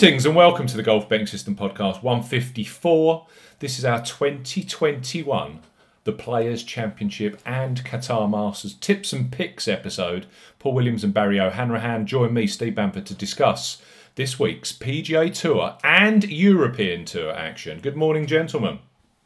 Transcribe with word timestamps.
Greetings 0.00 0.24
and 0.24 0.34
welcome 0.34 0.66
to 0.66 0.78
the 0.78 0.82
Golf 0.82 1.10
Betting 1.10 1.26
System 1.26 1.54
Podcast 1.54 2.02
154. 2.02 3.26
This 3.58 3.78
is 3.78 3.84
our 3.84 4.02
2021 4.02 5.60
The 6.04 6.12
Players 6.12 6.62
Championship 6.62 7.38
and 7.44 7.84
Qatar 7.84 8.30
Masters 8.30 8.72
tips 8.72 9.12
and 9.12 9.30
picks 9.30 9.68
episode. 9.68 10.24
Paul 10.58 10.72
Williams 10.72 11.04
and 11.04 11.12
Barry 11.12 11.38
O'Hanrahan 11.38 12.06
join 12.06 12.32
me, 12.32 12.46
Steve 12.46 12.76
Bamford, 12.76 13.04
to 13.04 13.14
discuss 13.14 13.82
this 14.14 14.40
week's 14.40 14.72
PGA 14.72 15.38
Tour 15.38 15.76
and 15.84 16.24
European 16.24 17.04
Tour 17.04 17.32
action. 17.32 17.80
Good 17.80 17.94
morning, 17.94 18.24
gentlemen. 18.24 18.78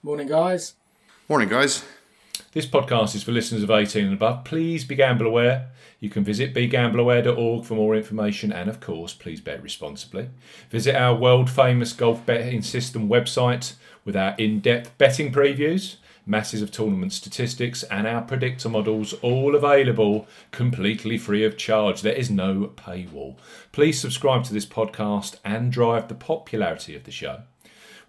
Morning, 0.03 0.27
guys. 0.27 0.75
Morning, 1.29 1.49
guys. 1.49 1.85
This 2.51 2.67
podcast 2.67 3.15
is 3.15 3.23
for 3.23 3.31
listeners 3.31 3.63
of 3.63 3.71
18 3.71 4.07
and 4.07 4.15
above. 4.15 4.43
Please 4.43 4.85
be 4.85 4.97
gamble 4.97 5.29
aware. 5.29 5.69
You 6.05 6.11
can 6.11 6.23
visit 6.23 6.53
begambleaware.org 6.53 7.65
for 7.65 7.75
more 7.77 7.97
information 7.97 8.53
and, 8.53 8.69
of 8.69 8.79
course, 8.79 9.15
please 9.15 9.41
bet 9.41 9.63
responsibly. 9.63 10.29
Visit 10.69 10.95
our 10.95 11.15
world 11.15 11.49
famous 11.49 11.95
golf 11.95 12.27
betting 12.27 12.61
system 12.61 13.09
website 13.09 13.73
with 14.05 14.15
our 14.15 14.35
in 14.37 14.61
depth 14.61 14.99
betting 14.99 15.33
previews, 15.33 15.97
masses 16.27 16.61
of 16.61 16.71
tournament 16.71 17.15
statistics, 17.15 17.85
and 17.85 18.07
our 18.07 18.21
predictor 18.21 18.69
models, 18.69 19.15
all 19.23 19.57
available 19.57 20.29
completely 20.51 21.17
free 21.17 21.43
of 21.43 21.57
charge. 21.57 22.03
There 22.03 22.13
is 22.13 22.31
no 22.31 22.73
paywall. 22.77 23.39
Please 23.73 23.99
subscribe 23.99 24.45
to 24.45 24.53
this 24.53 24.67
podcast 24.67 25.37
and 25.43 25.73
drive 25.73 26.09
the 26.09 26.15
popularity 26.15 26.95
of 26.95 27.05
the 27.05 27.13
show. 27.13 27.45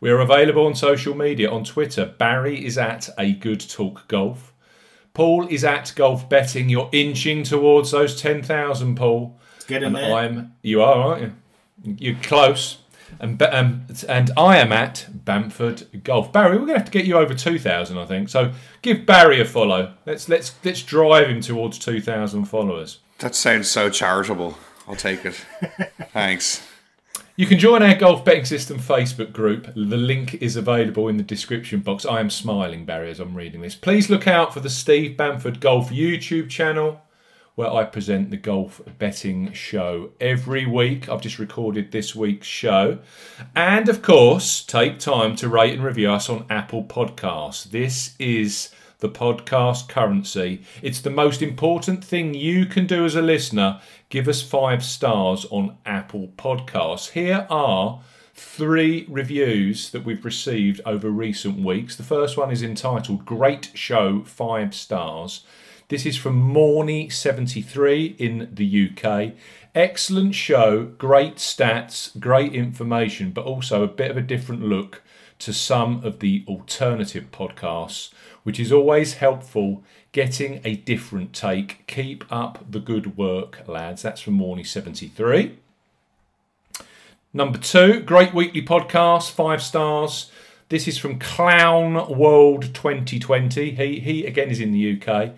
We 0.02 0.12
are 0.12 0.19
available 0.19 0.66
on 0.66 0.75
social 0.75 1.16
media. 1.16 1.50
On 1.50 1.64
Twitter, 1.64 2.06
Barry 2.06 2.66
is 2.66 2.78
at 2.78 3.08
a 3.17 3.31
good 3.31 3.62
talk 3.62 4.09
golf. 4.09 4.52
Paul 5.16 5.47
is 5.47 5.63
at 5.63 5.91
golf 5.95 6.30
betting. 6.30 6.69
You're 6.69 6.89
inching 6.91 7.41
towards 7.44 7.89
those 7.91 8.21
ten 8.21 8.44
thousand, 8.44 8.95
Paul. 8.95 9.39
Get 9.66 9.81
in 9.81 9.88
and 9.88 9.95
there. 9.95 10.13
I'm 10.13 10.53
you 10.61 10.83
are, 10.83 10.95
aren't 10.95 11.33
you? 11.83 11.95
You're 11.97 12.22
close. 12.22 12.77
And 13.19 13.41
um, 13.41 13.85
and 14.09 14.30
I 14.35 14.57
am 14.57 14.72
at 14.72 15.07
Bamford 15.11 16.03
Golf. 16.03 16.33
Barry, 16.33 16.57
we're 16.57 16.66
going 16.66 16.73
to 16.73 16.80
have 16.80 16.85
to 16.85 16.91
get 16.91 17.05
you 17.05 17.17
over 17.17 17.33
two 17.33 17.57
thousand, 17.57 17.97
I 17.97 18.05
think. 18.05 18.30
So 18.30 18.52
give 18.81 19.05
Barry 19.05 19.39
a 19.39 19.45
follow. 19.45 19.94
Let's 20.05 20.27
let's 20.27 20.53
let's 20.63 20.83
drive 20.83 21.29
him 21.29 21.39
towards 21.39 21.79
two 21.79 22.02
thousand 22.02 22.45
followers. 22.45 23.00
That 23.19 23.33
sounds 23.33 23.69
so 23.69 23.89
charitable. 23.89 24.57
I'll 24.88 24.95
take 24.95 25.25
it. 25.25 25.35
Thanks. 26.11 26.67
You 27.38 27.45
can 27.45 27.59
join 27.59 27.83
our 27.83 27.95
Golf 27.95 28.23
Betting 28.23 28.45
System 28.45 28.80
Facebook 28.80 29.33
group. 29.33 29.66
The 29.75 29.97
link 29.97 30.36
is 30.36 30.55
available 30.55 31.09
in 31.09 31.17
the 31.17 31.23
description 31.23 31.81
box. 31.81 32.05
I 32.05 32.22
am 32.22 32.30
smiling, 32.30 32.86
Barry, 32.86 33.11
as 33.11 33.19
I'm 33.19 33.36
reading 33.36 33.59
this. 33.59 33.75
Please 33.75 34.09
look 34.09 34.25
out 34.25 34.53
for 34.53 34.61
the 34.61 34.69
Steve 34.69 35.17
Bamford 35.17 35.59
Golf 35.59 35.89
YouTube 35.89 36.50
channel 36.50 37.02
where 37.56 37.72
I 37.72 37.83
present 37.86 38.31
the 38.31 38.38
golf 38.38 38.81
betting 39.00 39.52
show 39.52 40.11
every 40.22 40.66
week. 40.66 41.09
I've 41.09 41.22
just 41.22 41.39
recorded 41.39 41.91
this 41.91 42.16
week's 42.16 42.47
show. 42.47 43.00
And 43.53 43.89
of 43.89 44.02
course, 44.02 44.63
take 44.63 45.00
time 45.00 45.36
to 45.38 45.50
rate 45.50 45.73
and 45.73 45.83
review 45.83 46.11
us 46.11 46.30
on 46.30 46.45
Apple 46.50 46.83
Podcasts. 46.83 47.63
This 47.63 48.16
is 48.17 48.69
the 48.99 49.09
podcast 49.09 49.89
currency. 49.89 50.61
It's 50.81 51.01
the 51.01 51.09
most 51.09 51.41
important 51.41 52.03
thing 52.03 52.33
you 52.33 52.66
can 52.66 52.88
do 52.88 53.06
as 53.06 53.16
a 53.16 53.22
listener. 53.22 53.81
Give 54.09 54.28
us 54.28 54.41
five 54.41 54.83
stars 54.83 55.45
on 55.51 55.78
Apple 55.85 56.29
Podcasts. 56.38 57.11
Here 57.11 57.47
are 57.50 58.01
three 58.34 59.05
reviews 59.09 59.89
that 59.91 60.03
we've 60.03 60.25
received 60.25 60.81
over 60.85 61.09
recent 61.09 61.63
weeks. 61.63 61.95
The 61.95 62.03
first 62.03 62.38
one 62.38 62.51
is 62.51 62.61
entitled 62.61 63.25
Great 63.25 63.72
Show, 63.73 64.23
five 64.25 64.75
stars. 64.75 65.45
This 65.88 66.05
is 66.05 66.17
from 66.17 66.53
Morny73 66.53 68.17
in 68.17 68.50
the 68.51 68.89
UK. 68.89 69.34
Excellent 69.75 70.34
show, 70.34 70.85
great 70.97 71.35
stats, 71.35 72.19
great 72.19 72.53
information, 72.53 73.31
but 73.31 73.45
also 73.45 73.84
a 73.84 73.88
bit 73.88 74.09
of 74.09 74.17
a 74.17 74.22
different 74.22 74.63
look 74.63 75.03
to 75.40 75.53
some 75.53 76.03
of 76.03 76.19
the 76.19 76.44
alternative 76.47 77.25
podcasts, 77.31 78.12
which 78.44 78.59
is 78.59 78.72
always 78.72 79.16
helpful 79.16 79.84
getting 80.12 80.62
a 80.63 80.75
different 80.75 81.34
take. 81.34 81.85
Keep 81.88 82.23
up 82.31 82.63
the 82.69 82.79
good 82.79 83.18
work, 83.18 83.63
lads. 83.68 84.01
That's 84.01 84.22
from 84.22 84.38
Morny73. 84.40 85.56
Number 87.34 87.57
two, 87.57 88.00
great 88.00 88.34
weekly 88.34 88.62
podcast, 88.62 89.31
five 89.31 89.62
stars. 89.62 90.31
This 90.69 90.88
is 90.88 90.97
from 90.97 91.19
Clown 91.19 92.17
World 92.17 92.73
2020. 92.73 93.72
He, 93.72 94.00
he 94.00 94.25
again 94.25 94.50
is 94.50 94.62
in 94.62 94.72
the 94.72 95.00
UK. 95.00 95.34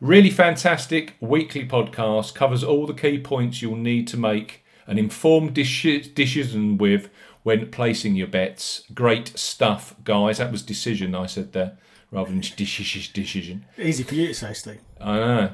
Really 0.00 0.30
fantastic 0.30 1.14
weekly 1.20 1.66
podcast, 1.66 2.34
covers 2.34 2.62
all 2.62 2.86
the 2.86 2.92
key 2.92 3.18
points 3.18 3.62
you'll 3.62 3.76
need 3.76 4.06
to 4.08 4.16
make 4.16 4.62
an 4.86 4.98
informed 4.98 5.54
deci- 5.54 6.14
decision 6.14 6.78
with 6.78 7.08
when 7.42 7.70
placing 7.70 8.16
your 8.16 8.26
bets. 8.26 8.82
Great 8.94 9.38
stuff, 9.38 9.94
guys. 10.04 10.38
That 10.38 10.52
was 10.52 10.62
decision 10.62 11.14
I 11.14 11.26
said 11.26 11.52
there 11.52 11.78
rather 12.10 12.30
than 12.30 12.40
decision. 12.40 13.12
decision. 13.12 13.64
Easy 13.76 14.02
for 14.02 14.14
you 14.14 14.28
to 14.28 14.34
say, 14.34 14.52
Steve. 14.52 14.80
I 15.00 15.16
know. 15.16 15.50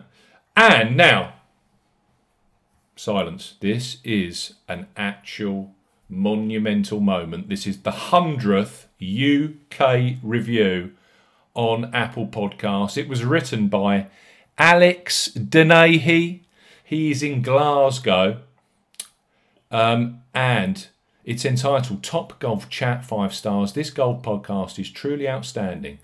And 0.56 0.97
now, 0.97 1.34
silence. 2.97 3.55
This 3.61 3.99
is 4.05 4.55
an 4.69 4.87
actual 4.97 5.75
monumental 6.09 7.00
moment. 7.00 7.49
This 7.49 7.67
is 7.67 7.83
the 7.83 7.91
hundredth 7.91 8.89
UK 9.00 10.17
review 10.23 10.93
on 11.55 11.94
Apple 11.94 12.27
Podcasts. 12.27 12.97
It 12.97 13.09
was 13.09 13.25
written 13.25 13.69
by 13.69 14.09
Alex 14.59 15.31
Denahy. 15.34 16.41
He 16.83 17.11
is 17.11 17.23
in 17.23 17.43
Glasgow. 17.43 18.41
Um, 19.71 20.23
and 20.33 20.87
it's 21.25 21.45
entitled 21.45 22.03
Top 22.03 22.39
Golf 22.39 22.69
Chat 22.69 23.05
5 23.05 23.35
Stars. 23.35 23.73
This 23.73 23.91
golf 23.91 24.23
podcast 24.23 24.79
is 24.79 24.91
truly 24.91 25.29
outstanding. 25.29 25.99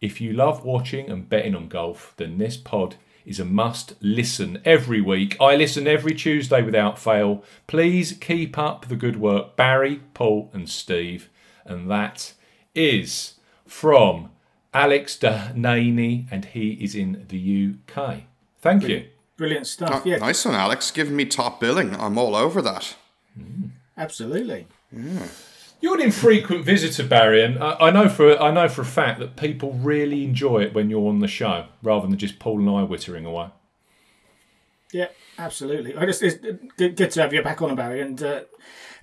If 0.00 0.20
you 0.20 0.32
love 0.32 0.64
watching 0.64 1.10
and 1.10 1.28
betting 1.28 1.54
on 1.54 1.68
golf, 1.68 2.14
then 2.16 2.38
this 2.38 2.56
pod 2.56 2.96
is 3.26 3.38
a 3.38 3.44
must 3.44 3.92
listen 4.00 4.62
every 4.64 5.02
week. 5.02 5.36
I 5.38 5.54
listen 5.56 5.86
every 5.86 6.14
Tuesday 6.14 6.62
without 6.62 6.98
fail. 6.98 7.44
Please 7.66 8.12
keep 8.12 8.56
up 8.56 8.86
the 8.86 8.96
good 8.96 9.20
work, 9.20 9.54
Barry, 9.54 10.00
Paul, 10.14 10.50
and 10.54 10.68
Steve. 10.68 11.28
And 11.66 11.90
that 11.90 12.32
is 12.74 13.34
from 13.66 14.30
Alex 14.72 15.18
Dehaney, 15.18 16.26
and 16.30 16.46
he 16.46 16.70
is 16.82 16.94
in 16.94 17.26
the 17.28 17.74
UK. 17.74 18.22
Thank 18.62 18.88
you. 18.88 19.08
Brilliant 19.36 19.66
stuff. 19.66 20.02
Oh, 20.04 20.08
yeah, 20.08 20.16
Nice 20.16 20.44
one, 20.46 20.54
Alex. 20.54 20.90
Giving 20.90 21.14
me 21.14 21.26
top 21.26 21.60
billing. 21.60 21.94
I'm 21.94 22.16
all 22.16 22.34
over 22.34 22.62
that. 22.62 22.96
Hmm. 23.36 23.66
Absolutely. 23.98 24.66
You're 25.80 25.94
an 25.94 26.00
infrequent 26.02 26.64
visitor, 26.64 27.06
Barry, 27.06 27.42
and 27.42 27.62
I, 27.62 27.76
I 27.80 27.90
know 27.90 28.08
for 28.08 28.40
I 28.40 28.50
know 28.50 28.68
for 28.68 28.82
a 28.82 28.86
fact 28.86 29.20
that 29.20 29.36
people 29.36 29.74
really 29.74 30.24
enjoy 30.24 30.62
it 30.62 30.74
when 30.74 30.90
you're 30.90 31.08
on 31.08 31.20
the 31.20 31.28
show, 31.28 31.66
rather 31.82 32.06
than 32.06 32.18
just 32.18 32.38
Paul 32.38 32.58
and 32.58 32.68
I 32.68 32.82
wittering 32.82 33.26
away. 33.26 33.50
Yeah, 34.92 35.08
absolutely. 35.38 35.96
I 35.96 36.06
just 36.06 36.22
it's 36.22 36.38
good, 36.76 36.96
good 36.96 37.10
to 37.10 37.22
have 37.22 37.32
you 37.32 37.42
back 37.42 37.62
on, 37.62 37.76
Barry, 37.76 38.00
and 38.00 38.20
uh, 38.22 38.40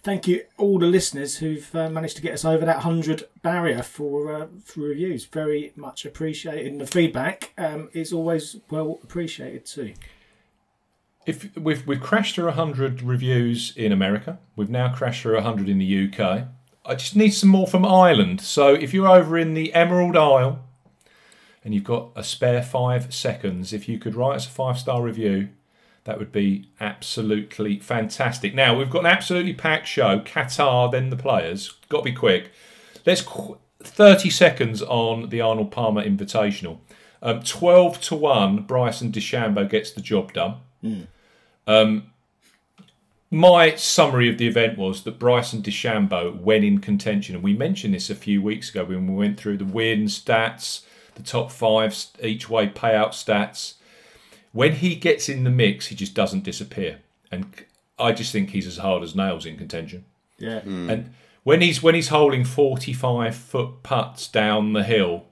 thank 0.03 0.27
you 0.27 0.43
all 0.57 0.77
the 0.77 0.85
listeners 0.85 1.37
who've 1.37 1.73
uh, 1.75 1.89
managed 1.89 2.15
to 2.17 2.21
get 2.21 2.33
us 2.33 2.43
over 2.43 2.65
that 2.65 2.81
hundred 2.81 3.23
barrier 3.41 3.81
for 3.81 4.33
uh, 4.33 4.47
for 4.63 4.81
reviews. 4.81 5.25
Very 5.25 5.71
much 5.75 6.05
appreciated. 6.05 6.67
And 6.67 6.81
the 6.81 6.87
feedback 6.87 7.53
um, 7.57 7.89
is 7.93 8.11
always 8.11 8.57
well 8.69 8.99
appreciated 9.03 9.65
too. 9.65 9.93
If 11.25 11.55
we've 11.57 11.85
we've 11.87 12.01
crashed 12.01 12.35
through 12.35 12.51
hundred 12.51 13.01
reviews 13.01 13.73
in 13.75 13.91
America, 13.91 14.37
we've 14.55 14.69
now 14.69 14.93
crashed 14.93 15.21
through 15.23 15.39
hundred 15.41 15.69
in 15.69 15.79
the 15.79 16.07
UK. 16.07 16.43
I 16.85 16.95
just 16.95 17.15
need 17.15 17.31
some 17.31 17.49
more 17.49 17.65
from 17.67 17.83
Ireland. 17.83 18.41
So 18.41 18.73
if 18.73 18.93
you're 18.93 19.07
over 19.07 19.37
in 19.37 19.55
the 19.55 19.73
Emerald 19.73 20.15
Isle 20.15 20.59
and 21.63 21.73
you've 21.73 21.83
got 21.83 22.11
a 22.15 22.23
spare 22.23 22.61
five 22.61 23.11
seconds, 23.11 23.73
if 23.73 23.89
you 23.89 23.97
could 23.97 24.13
write 24.13 24.35
us 24.35 24.45
a 24.45 24.51
five 24.51 24.77
star 24.77 25.01
review, 25.01 25.49
that 26.03 26.19
would 26.19 26.31
be 26.31 26.69
absolutely 26.79 27.79
fantastic. 27.79 28.53
Now 28.53 28.77
we've 28.77 28.91
got 28.91 28.99
an 28.99 29.07
absolutely 29.07 29.53
packed 29.53 29.87
show. 29.87 30.19
Qatar, 30.19 30.91
then 30.91 31.09
the 31.09 31.17
players. 31.17 31.71
Got 31.89 31.99
to 31.99 32.03
be 32.03 32.13
quick. 32.13 32.51
Let's 33.03 33.21
qu- 33.21 33.57
thirty 33.81 34.29
seconds 34.29 34.83
on 34.83 35.29
the 35.29 35.41
Arnold 35.41 35.71
Palmer 35.71 36.03
Invitational. 36.03 36.77
Um, 37.23 37.41
Twelve 37.41 37.99
to 38.01 38.15
one, 38.15 38.61
Bryson 38.61 39.11
DeChambeau 39.11 39.67
gets 39.67 39.89
the 39.91 40.01
job 40.01 40.33
done. 40.33 40.57
Um, 41.67 42.11
my 43.31 43.75
summary 43.75 44.29
of 44.29 44.37
the 44.37 44.47
event 44.47 44.77
was 44.77 45.03
that 45.03 45.19
Bryson 45.19 45.61
DeChambeau, 45.61 46.39
when 46.39 46.63
in 46.63 46.79
contention, 46.79 47.35
and 47.35 47.43
we 47.43 47.53
mentioned 47.53 47.93
this 47.93 48.09
a 48.09 48.15
few 48.15 48.41
weeks 48.41 48.69
ago 48.69 48.85
when 48.85 49.07
we 49.07 49.15
went 49.15 49.39
through 49.39 49.57
the 49.57 49.65
win 49.65 50.05
stats, 50.05 50.85
the 51.15 51.23
top 51.23 51.51
five 51.51 51.95
each 52.21 52.49
way 52.49 52.67
payout 52.67 53.09
stats, 53.09 53.75
when 54.51 54.73
he 54.73 54.95
gets 54.95 55.27
in 55.27 55.43
the 55.43 55.49
mix, 55.49 55.87
he 55.87 55.95
just 55.95 56.13
doesn't 56.13 56.43
disappear. 56.43 56.99
And 57.31 57.45
I 57.99 58.11
just 58.11 58.31
think 58.31 58.51
he's 58.51 58.67
as 58.67 58.77
hard 58.77 59.03
as 59.03 59.15
nails 59.15 59.45
in 59.45 59.57
contention. 59.57 60.05
Yeah. 60.37 60.59
And 60.59 61.13
when 61.43 61.61
he's 61.61 61.81
when 61.81 61.95
he's 61.95 62.09
holding 62.09 62.43
forty 62.45 62.93
five 62.93 63.35
foot 63.35 63.83
putts 63.83 64.27
down 64.27 64.73
the 64.73 64.83
hill 64.83 65.25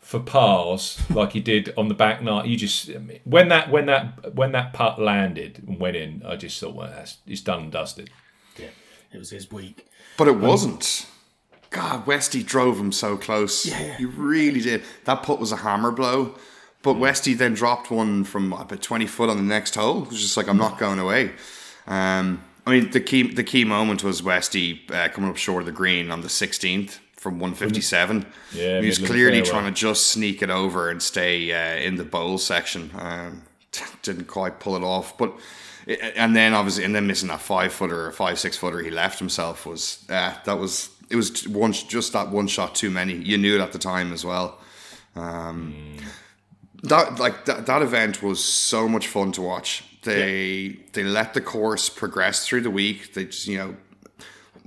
for 0.00 0.20
pars 0.20 0.98
like 1.10 1.32
he 1.32 1.40
did 1.40 1.72
on 1.76 1.88
the 1.88 1.94
back 1.94 2.22
nine, 2.22 2.48
you 2.48 2.56
just 2.56 2.90
when 3.24 3.48
that 3.48 3.70
when 3.70 3.86
that 3.86 4.34
when 4.34 4.52
that 4.52 4.72
putt 4.72 4.98
landed 4.98 5.62
and 5.66 5.78
went 5.78 5.96
in, 5.96 6.22
I 6.26 6.36
just 6.36 6.58
thought, 6.60 6.74
well, 6.74 6.88
that's 6.88 7.18
it's 7.26 7.40
done 7.40 7.64
and 7.64 7.72
dusted. 7.72 8.10
Yeah. 8.56 8.68
It 9.12 9.18
was 9.18 9.30
his 9.30 9.50
week. 9.50 9.86
But 10.16 10.28
it 10.28 10.38
wasn't. 10.38 11.06
God, 11.70 12.06
Westy 12.06 12.42
drove 12.42 12.78
him 12.78 12.92
so 12.92 13.18
close. 13.18 13.66
Yeah. 13.66 13.96
He 13.98 14.06
really 14.06 14.60
did. 14.60 14.82
That 15.04 15.22
putt 15.22 15.38
was 15.38 15.52
a 15.52 15.56
hammer 15.56 15.90
blow. 15.90 16.34
But 16.82 16.94
Westy 16.94 17.34
then 17.34 17.54
dropped 17.54 17.90
one 17.90 18.24
from 18.24 18.52
about 18.52 18.80
20 18.80 19.06
foot 19.06 19.28
on 19.28 19.36
the 19.36 19.42
next 19.42 19.74
hole. 19.74 20.04
It 20.04 20.08
was 20.08 20.20
just 20.20 20.36
like, 20.36 20.48
I'm 20.48 20.56
not 20.56 20.78
going 20.78 20.98
away. 20.98 21.32
Um, 21.86 22.44
I 22.66 22.70
mean, 22.70 22.90
the 22.90 23.00
key 23.00 23.32
the 23.34 23.44
key 23.44 23.64
moment 23.64 24.04
was 24.04 24.22
Westy 24.22 24.86
uh, 24.90 25.08
coming 25.08 25.28
up 25.28 25.36
short 25.36 25.62
of 25.62 25.66
the 25.66 25.72
green 25.72 26.10
on 26.10 26.20
the 26.20 26.28
16th 26.28 26.98
from 27.18 27.34
157. 27.40 28.24
Yeah, 28.52 28.80
he 28.80 28.86
was 28.86 28.86
middle 28.86 28.90
of 28.90 28.96
the 28.96 29.06
clearly 29.06 29.42
trying 29.42 29.64
to 29.64 29.72
just 29.72 30.06
sneak 30.06 30.42
it 30.42 30.50
over 30.50 30.88
and 30.88 31.02
stay 31.02 31.52
uh, 31.52 31.80
in 31.80 31.96
the 31.96 32.04
bowl 32.04 32.38
section. 32.38 32.90
Um, 32.96 33.42
didn't 34.02 34.28
quite 34.28 34.60
pull 34.60 34.76
it 34.76 34.82
off, 34.82 35.18
but 35.18 35.36
and 36.16 36.36
then 36.36 36.54
obviously 36.54 36.84
and 36.84 36.94
then 36.94 37.06
missing 37.06 37.28
that 37.28 37.40
five 37.40 37.72
footer 37.72 38.06
or 38.06 38.12
five 38.12 38.38
six 38.38 38.56
footer 38.56 38.80
he 38.80 38.90
left 38.90 39.18
himself 39.18 39.66
was 39.66 40.04
uh, 40.10 40.34
that 40.44 40.58
was 40.58 40.90
it 41.10 41.16
was 41.16 41.48
one 41.48 41.72
just 41.72 42.12
that 42.12 42.30
one 42.30 42.46
shot 42.46 42.74
too 42.74 42.90
many. 42.90 43.14
You 43.14 43.38
knew 43.38 43.56
it 43.56 43.60
at 43.60 43.72
the 43.72 43.78
time 43.78 44.12
as 44.12 44.24
well. 44.24 44.58
Um, 45.16 45.96
that 46.82 47.18
like 47.18 47.46
that, 47.46 47.66
that 47.66 47.82
event 47.82 48.22
was 48.22 48.42
so 48.42 48.88
much 48.88 49.08
fun 49.08 49.32
to 49.32 49.42
watch. 49.42 49.84
They 50.02 50.78
they 50.92 51.02
let 51.02 51.34
the 51.34 51.40
course 51.40 51.88
progress 51.88 52.46
through 52.46 52.60
the 52.62 52.70
week. 52.70 53.14
They 53.14 53.24
just 53.24 53.46
you 53.46 53.58
know 53.58 53.76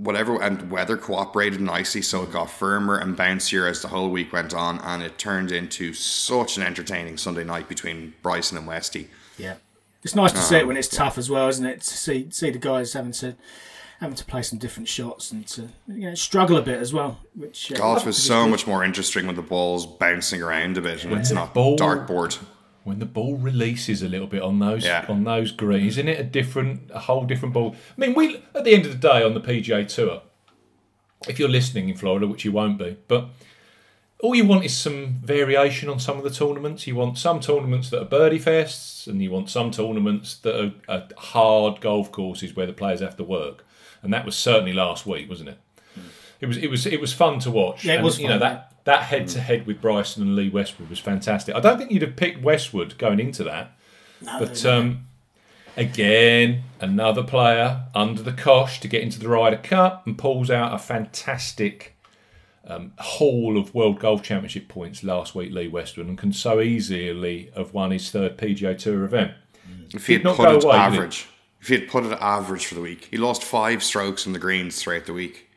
whatever 0.01 0.41
and 0.41 0.71
weather 0.71 0.97
cooperated 0.97 1.61
nicely, 1.61 2.01
so 2.01 2.23
it 2.23 2.31
got 2.31 2.49
firmer 2.49 2.97
and 2.97 3.15
bouncier 3.15 3.69
as 3.69 3.81
the 3.81 3.87
whole 3.89 4.09
week 4.09 4.33
went 4.33 4.53
on, 4.53 4.79
and 4.79 5.03
it 5.03 5.17
turned 5.17 5.51
into 5.51 5.93
such 5.93 6.57
an 6.57 6.63
entertaining 6.63 7.17
Sunday 7.17 7.43
night 7.43 7.69
between 7.69 8.13
Bryson 8.21 8.57
and 8.57 8.67
Westy. 8.67 9.09
Yeah. 9.37 9.55
It's 10.03 10.15
nice 10.15 10.31
to 10.31 10.39
see 10.39 10.55
it 10.57 10.65
when 10.67 10.77
it's 10.77 10.87
tough 10.87 11.17
as 11.19 11.29
well, 11.29 11.47
isn't 11.47 11.65
it? 11.65 11.81
To 11.81 11.97
see 11.97 12.27
see 12.31 12.49
the 12.49 12.57
guys 12.57 12.93
having 12.93 13.11
to 13.13 13.35
having 13.99 14.15
to 14.15 14.25
play 14.25 14.41
some 14.41 14.57
different 14.57 14.89
shots 14.89 15.31
and 15.31 15.45
to 15.47 15.69
you 15.87 16.09
know 16.09 16.15
struggle 16.15 16.57
a 16.57 16.61
bit 16.63 16.79
as 16.79 16.91
well. 16.91 17.19
Which 17.35 17.71
uh, 17.71 17.75
Golf 17.75 18.07
is 18.07 18.17
so 18.21 18.45
good. 18.45 18.49
much 18.49 18.65
more 18.65 18.83
interesting 18.83 19.27
when 19.27 19.35
the 19.35 19.43
ball's 19.43 19.85
bouncing 19.85 20.41
around 20.41 20.77
a 20.77 20.81
bit 20.81 21.03
and 21.03 21.13
it's 21.13 21.31
not 21.31 21.53
ball- 21.53 21.77
dartboard. 21.77 22.39
When 22.83 22.97
the 22.99 23.05
ball 23.05 23.37
releases 23.37 24.01
a 24.01 24.07
little 24.09 24.27
bit 24.27 24.41
on 24.41 24.59
those 24.59 24.83
Yeah. 24.85 25.05
on 25.07 25.23
those 25.23 25.51
greens, 25.51 25.93
isn't 25.97 26.07
it 26.07 26.19
a 26.19 26.23
different, 26.23 26.89
a 26.93 26.99
whole 26.99 27.25
different 27.25 27.53
ball? 27.53 27.75
I 27.97 28.01
mean, 28.01 28.13
we 28.15 28.37
at 28.55 28.63
the 28.63 28.73
end 28.73 28.85
of 28.85 28.91
the 28.91 29.07
day 29.07 29.23
on 29.23 29.33
the 29.33 29.39
PGA 29.41 29.83
Tour, 29.85 30.21
if 31.27 31.37
you're 31.39 31.49
listening 31.49 31.89
in 31.89 31.95
Florida, 31.97 32.25
which 32.27 32.43
you 32.43 32.51
won't 32.51 32.79
be, 32.79 32.97
but 33.07 33.29
all 34.23 34.35
you 34.35 34.45
want 34.45 34.63
is 34.65 34.75
some 34.77 35.19
variation 35.23 35.89
on 35.89 35.99
some 35.99 36.17
of 36.17 36.23
the 36.23 36.29
tournaments. 36.29 36.85
You 36.87 36.95
want 36.95 37.17
some 37.17 37.39
tournaments 37.39 37.89
that 37.89 38.01
are 38.01 38.05
birdie 38.05 38.39
fests, 38.39 39.07
and 39.07 39.21
you 39.21 39.31
want 39.31 39.49
some 39.49 39.71
tournaments 39.71 40.35
that 40.37 40.55
are, 40.59 40.73
are 40.87 41.03
hard 41.17 41.81
golf 41.81 42.11
courses 42.11 42.55
where 42.55 42.67
the 42.67 42.73
players 42.73 42.99
have 42.99 43.17
to 43.17 43.23
work. 43.23 43.65
And 44.03 44.13
that 44.13 44.25
was 44.25 44.35
certainly 44.35 44.73
last 44.73 45.05
week, 45.05 45.29
wasn't 45.29 45.49
it? 45.49 45.57
It 46.41 46.47
was. 46.47 46.57
It 46.57 46.69
was. 46.69 46.85
It 46.85 46.99
was 46.99 47.13
fun 47.13 47.39
to 47.39 47.51
watch. 47.51 47.85
Yeah, 47.85 47.93
it 47.93 47.95
And, 47.97 48.03
was 48.05 48.19
You 48.19 48.27
know 48.27 48.39
that 48.39 48.73
that 48.83 49.03
head 49.03 49.27
to 49.29 49.39
head 49.39 49.67
with 49.67 49.79
Bryson 49.79 50.23
and 50.23 50.35
Lee 50.35 50.49
Westwood 50.49 50.89
was 50.89 50.99
fantastic. 50.99 51.55
I 51.55 51.59
don't 51.59 51.77
think 51.77 51.91
you'd 51.91 52.01
have 52.01 52.15
picked 52.15 52.41
Westwood 52.41 52.97
going 52.97 53.19
into 53.19 53.43
that, 53.43 53.77
no, 54.21 54.39
but 54.39 54.65
um, 54.65 55.05
again, 55.77 56.63
another 56.79 57.23
player 57.23 57.83
under 57.93 58.23
the 58.23 58.33
cosh 58.33 58.79
to 58.81 58.87
get 58.87 59.01
into 59.03 59.19
the 59.19 59.29
Ryder 59.29 59.57
Cup 59.57 60.05
and 60.07 60.17
pulls 60.17 60.49
out 60.49 60.73
a 60.73 60.79
fantastic 60.79 61.95
um, 62.65 62.93
haul 62.97 63.57
of 63.57 63.73
World 63.73 63.99
Golf 63.99 64.23
Championship 64.23 64.67
points 64.67 65.03
last 65.03 65.35
week, 65.35 65.51
Lee 65.51 65.67
Westwood, 65.67 66.07
and 66.07 66.17
can 66.17 66.33
so 66.33 66.59
easily 66.61 67.51
have 67.55 67.73
won 67.73 67.91
his 67.91 68.09
third 68.11 68.37
PGA 68.37 68.77
Tour 68.77 69.03
event. 69.03 69.33
If 69.93 70.07
he 70.07 70.13
Did 70.13 70.21
had 70.21 70.23
not 70.23 70.37
put 70.37 70.55
it 70.55 70.63
away, 70.63 70.75
average, 70.75 71.27
if 71.59 71.67
he 71.67 71.75
had 71.75 71.89
put 71.89 72.05
it 72.05 72.17
average 72.19 72.65
for 72.65 72.75
the 72.75 72.81
week, 72.81 73.09
he 73.11 73.17
lost 73.17 73.43
five 73.43 73.83
strokes 73.83 74.25
on 74.25 74.33
the 74.33 74.39
greens 74.39 74.81
throughout 74.81 75.05
the 75.05 75.13
week. 75.13 75.49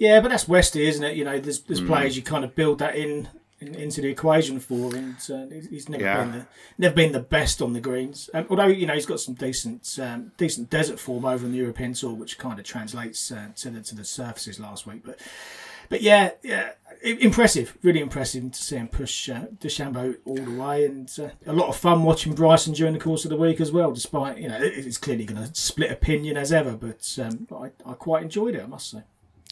Yeah, 0.00 0.20
but 0.20 0.30
that's 0.30 0.48
Westy, 0.48 0.86
isn't 0.88 1.04
it? 1.04 1.14
You 1.16 1.24
know, 1.24 1.38
there's 1.38 1.60
Mm. 1.60 1.66
there's 1.68 1.80
players 1.82 2.16
you 2.16 2.22
kind 2.22 2.42
of 2.44 2.54
build 2.56 2.78
that 2.78 2.96
in, 2.96 3.28
in 3.60 3.74
into 3.74 4.00
the 4.00 4.08
equation 4.08 4.58
for, 4.58 4.94
and 4.96 5.16
uh, 5.30 5.46
he's- 5.54 5.66
he's 5.68 5.88
never 5.90 6.02
Yeah. 6.02 6.24
been 6.24 6.32
the 6.32 6.46
never 6.78 6.94
been 6.94 7.12
the 7.12 7.20
best 7.20 7.60
on 7.60 7.74
the 7.74 7.80
greens. 7.80 8.30
Um, 8.32 8.46
although 8.48 8.66
you 8.66 8.86
know 8.86 8.94
he's 8.94 9.04
got 9.04 9.20
some 9.20 9.34
decent 9.34 9.98
um, 10.02 10.32
decent 10.38 10.70
desert 10.70 10.98
form 10.98 11.24
over 11.26 11.44
in 11.44 11.52
the 11.52 11.58
European 11.58 11.92
tour, 11.92 12.14
which 12.14 12.38
kind 12.38 12.58
of 12.58 12.64
translates 12.64 13.30
uh, 13.30 13.48
to 13.56 13.68
the 13.70 13.82
to 13.82 13.94
the 13.94 14.04
surfaces 14.04 14.58
last 14.58 14.86
week. 14.86 15.02
But 15.04 15.20
but 15.90 16.00
yeah, 16.00 16.30
yeah, 16.42 16.70
impressive, 17.02 17.76
really 17.82 18.00
impressive 18.00 18.52
to 18.52 18.62
see 18.62 18.76
him 18.76 18.88
push 18.88 19.28
uh, 19.28 19.46
DeChambeau 19.60 20.16
all 20.24 20.36
the 20.36 20.52
way, 20.62 20.86
and 20.86 21.10
uh, 21.20 21.28
a 21.46 21.52
lot 21.52 21.68
of 21.68 21.76
fun 21.76 22.04
watching 22.04 22.32
Bryson 22.34 22.72
during 22.72 22.94
the 22.94 23.00
course 23.00 23.24
of 23.26 23.28
the 23.30 23.36
week 23.36 23.60
as 23.60 23.70
well. 23.70 23.92
Despite 23.92 24.38
you 24.38 24.48
know 24.48 24.58
it's 24.58 24.96
clearly 24.96 25.26
going 25.26 25.46
to 25.46 25.54
split 25.54 25.90
opinion 25.92 26.38
as 26.38 26.52
ever, 26.54 26.72
but 26.72 27.06
um, 27.22 27.46
I, 27.52 27.70
I 27.84 27.92
quite 27.94 28.22
enjoyed 28.22 28.54
it, 28.54 28.62
I 28.62 28.66
must 28.66 28.90
say. 28.90 29.02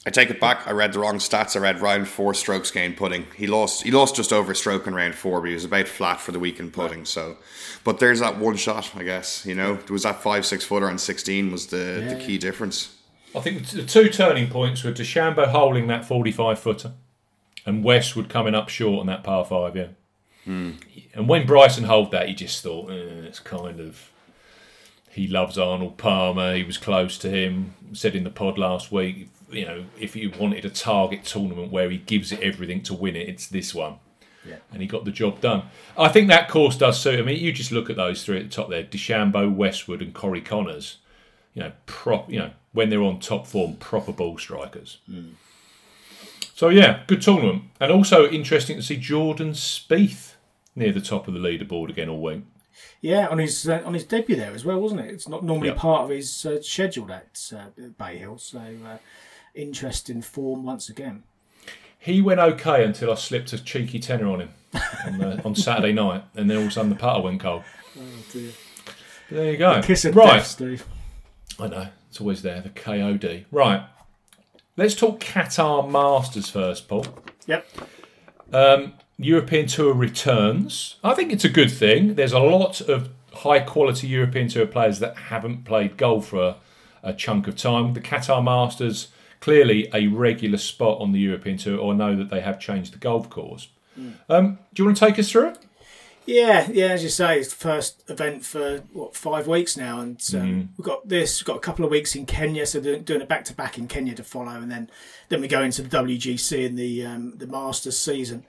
I 0.07 0.11
take 0.11 0.31
it 0.31 0.41
back. 0.41 0.67
I 0.67 0.71
read 0.71 0.93
the 0.93 1.01
wrong 1.01 1.17
stats. 1.19 1.57
I 1.57 1.59
read 1.59 1.81
round 1.81 2.09
four 2.09 2.33
strokes 2.33 2.71
gained 2.71 2.97
putting. 2.97 3.27
He 3.37 3.47
lost. 3.47 3.83
He 3.83 3.91
lost 3.91 4.17
just 4.17 4.33
over 4.33 4.53
a 4.53 4.57
stroke 4.57 4.87
in 4.87 4.95
round 4.95 5.15
four, 5.15 5.41
but 5.41 5.49
he 5.49 5.55
was 5.55 5.65
about 5.65 5.89
flat 5.89 6.21
for 6.21 6.33
the 6.33 6.39
week 6.39 6.61
in 6.61 6.71
putting. 6.71 7.05
So, 7.05 7.37
but 7.85 7.99
there's 7.99 8.21
that 8.21 8.39
one 8.39 8.57
shot. 8.57 8.93
I 8.97 9.03
guess 9.03 9.45
you 9.45 9.55
know 9.55 9.75
there 9.75 9.93
was 9.93 10.05
that 10.05 10.23
five 10.23 10.47
six 10.47 10.65
footer 10.65 10.89
on 10.89 10.99
sixteen 10.99 11.51
was 11.53 11.67
the 11.67 12.07
the 12.09 12.25
key 12.25 12.39
difference. 12.39 12.95
I 13.35 13.41
think 13.41 13.67
the 13.67 13.85
two 13.85 14.09
turning 14.09 14.49
points 14.49 14.83
were 14.83 14.93
DeChambeau 14.93 15.49
holding 15.49 15.87
that 15.89 16.07
45 16.07 16.59
footer 16.59 16.93
and 17.67 17.85
Westwood 17.85 18.31
coming 18.31 18.55
up 18.55 18.71
short 18.71 19.01
on 19.01 19.07
that 19.07 19.23
par 19.23 19.45
five, 19.45 19.77
yeah. 19.77 19.89
And 20.47 21.29
when 21.29 21.47
Bryson 21.47 21.85
held 21.85 22.11
that, 22.13 22.27
he 22.29 22.35
just 22.35 22.63
thought, 22.63 22.91
eh, 22.91 23.27
it's 23.27 23.41
kind 23.41 23.81
of. 23.81 24.11
He 25.11 25.27
loves 25.29 25.59
Arnold 25.59 25.99
Palmer. 25.99 26.55
He 26.55 26.65
was 26.65 26.79
close 26.79 27.19
to 27.19 27.29
him. 27.29 27.75
Said 27.93 28.15
in 28.15 28.25
the 28.25 28.31
pod 28.31 28.57
last 28.57 28.91
week, 28.91 29.29
you 29.51 29.65
know, 29.65 29.85
if 29.99 30.15
you 30.17 30.31
wanted 30.39 30.65
a 30.65 30.71
target 30.71 31.25
tournament 31.25 31.71
where 31.73 31.89
he 31.91 31.99
gives 31.99 32.33
it 32.33 32.41
everything 32.41 32.83
to 32.85 32.95
win 32.95 33.17
it, 33.17 33.29
it's 33.29 33.47
this 33.47 33.75
one. 33.75 33.97
Yeah. 34.47 34.57
And 34.73 34.81
he 34.81 34.89
got 34.89 35.05
the 35.05 35.11
job 35.11 35.41
done. 35.41 35.65
I 35.97 36.09
think 36.09 36.29
that 36.29 36.49
course 36.49 36.77
does 36.77 36.99
suit. 37.01 37.19
I 37.19 37.23
mean, 37.23 37.39
you 37.39 37.53
just 37.53 37.73
look 37.73 37.91
at 37.91 37.97
those 37.97 38.25
three 38.25 38.39
at 38.39 38.45
the 38.45 38.49
top 38.55 38.71
there: 38.71 38.85
DeChambeau, 38.85 39.55
Westwood, 39.55 40.01
and 40.01 40.15
Corey 40.15 40.41
Conners. 40.41 40.97
You 41.55 41.63
know, 41.65 41.73
prop. 41.87 42.31
You 42.31 42.39
know, 42.39 42.51
when 42.73 42.89
they're 42.89 43.03
on 43.03 43.19
top 43.21 43.47
form, 43.47 43.77
proper 43.77 44.13
ball 44.13 44.39
strikers. 44.39 44.99
So 46.55 46.69
yeah, 46.71 47.03
good 47.07 47.23
tournament, 47.23 47.65
and 47.81 47.93
also 47.93 48.27
interesting 48.29 48.77
to 48.77 48.83
see 48.83 48.97
Jordan 48.97 49.53
Spieth 49.53 50.35
near 50.75 50.93
the 50.93 51.01
top 51.01 51.29
of 51.29 51.35
the 51.35 51.41
leaderboard 51.41 51.89
again 51.91 52.09
all 52.09 52.21
week. 52.21 52.43
Yeah, 53.01 53.29
on 53.29 53.39
his 53.39 53.69
uh, 53.69 53.83
on 53.85 53.95
his 53.95 54.05
debut 54.05 54.35
there 54.37 54.53
as 54.53 54.65
well, 54.65 54.81
wasn't 54.81 55.03
it? 55.03 55.09
It's 55.15 55.29
not 55.29 55.45
normally 55.45 55.69
Yeah. 55.69 55.75
part 55.75 56.03
of 56.05 56.11
his 56.11 56.45
uh, 56.47 56.61
schedule 56.63 57.13
at 57.13 57.53
uh, 57.55 57.67
Bay 57.97 58.19
Hill, 58.19 58.39
so 58.39 58.59
uh, 58.59 58.99
interesting 59.59 60.23
form 60.23 60.65
once 60.65 60.89
again. 60.89 61.25
He 61.99 62.23
went 62.23 62.41
okay 62.41 62.85
until 62.85 63.11
I 63.11 63.17
slipped 63.17 63.53
a 63.53 63.63
cheeky 63.63 63.99
tenner 63.99 64.29
on 64.29 64.41
him 64.41 64.51
on, 65.05 65.19
the, 65.19 65.43
on 65.45 65.55
Saturday 65.55 65.93
night, 65.93 66.25
and 66.35 66.49
then 66.49 66.57
all 66.57 66.63
of 66.63 66.69
a 66.69 66.73
sudden 66.73 66.91
the 66.91 66.97
putter 66.97 67.21
went 67.21 67.41
cold. 67.41 67.65
Oh 67.99 68.03
dear. 68.33 68.53
But 68.87 68.95
there 69.37 69.51
you 69.51 69.57
go. 69.57 69.83
Kiss 69.83 70.05
of 70.05 70.17
right, 70.17 70.37
death, 70.37 70.47
Steve. 70.47 70.87
I 71.59 71.67
know 71.67 71.89
it's 72.09 72.21
always 72.21 72.43
there. 72.43 72.61
The 72.61 72.71
KOD. 72.71 73.47
Right, 73.51 73.83
let's 74.77 74.95
talk 74.95 75.21
Qatar 75.21 75.91
Masters 75.91 76.49
first, 76.49 76.89
Paul. 76.89 77.07
Yep. 77.47 77.67
Um, 78.53 78.95
European 79.19 79.67
Tour 79.67 79.93
returns. 79.93 80.97
I 81.03 81.15
think 81.15 81.33
it's 81.33 81.45
a 81.45 81.49
good 81.49 81.73
thing. 81.73 82.15
There's 82.15 82.33
a 82.33 82.39
lot 82.39 82.81
of 82.81 83.11
high 83.33 83.61
quality 83.61 84.07
European 84.07 84.49
Tour 84.49 84.67
players 84.67 85.01
that 85.01 85.17
haven't 85.17 85.65
played 85.65 85.97
golf 85.97 86.29
for 86.29 86.41
a, 86.41 86.57
a 87.03 87.13
chunk 87.13 87.49
of 87.49 87.57
time. 87.57 87.95
The 87.95 88.01
Qatar 88.01 88.43
Masters, 88.43 89.09
clearly 89.41 89.89
a 89.93 90.07
regular 90.09 90.59
spot 90.59 91.01
on 91.01 91.13
the 91.13 91.21
European 91.21 91.57
Tour, 91.57 91.79
or 91.79 91.95
know 91.95 92.17
that 92.17 92.31
they 92.31 92.41
have 92.41 92.59
changed 92.59 92.93
the 92.93 92.99
golf 92.99 93.31
course. 93.31 93.69
Um, 94.29 94.59
do 94.75 94.83
you 94.83 94.87
want 94.87 94.97
to 94.97 95.05
take 95.07 95.19
us 95.19 95.31
through 95.31 95.49
it? 95.49 95.59
Yeah, 96.27 96.69
yeah. 96.71 96.89
As 96.89 97.03
you 97.03 97.09
say, 97.09 97.39
it's 97.39 97.49
the 97.49 97.57
first 97.57 98.05
event 98.11 98.45
for 98.45 98.81
what 98.93 99.17
five 99.17 99.47
weeks 99.47 99.79
now, 99.79 100.01
and 100.01 100.23
um, 100.35 100.69
we've 100.77 100.85
got 100.85 101.09
this. 101.09 101.41
We've 101.41 101.47
got 101.47 101.57
a 101.57 101.61
couple 101.61 101.87
of 101.87 101.91
weeks 101.91 102.15
in 102.15 102.27
Kenya, 102.27 102.67
so 102.67 102.81
doing, 102.81 103.03
doing 103.03 103.23
it 103.23 103.29
back 103.29 103.47
to 103.47 103.55
back 103.55 103.79
in 103.79 103.89
Kenya 103.89 104.15
to 104.15 104.23
follow, 104.23 104.53
and 104.53 104.71
then 104.71 104.91
then 105.31 105.41
we 105.41 105.49
go 105.49 105.63
into 105.63 105.81
the 105.81 105.89
WGC 105.89 106.67
and 106.67 106.79
the 106.79 107.07
um, 107.07 107.39
the 107.39 107.47
Masters 107.47 107.97
season. 107.97 108.45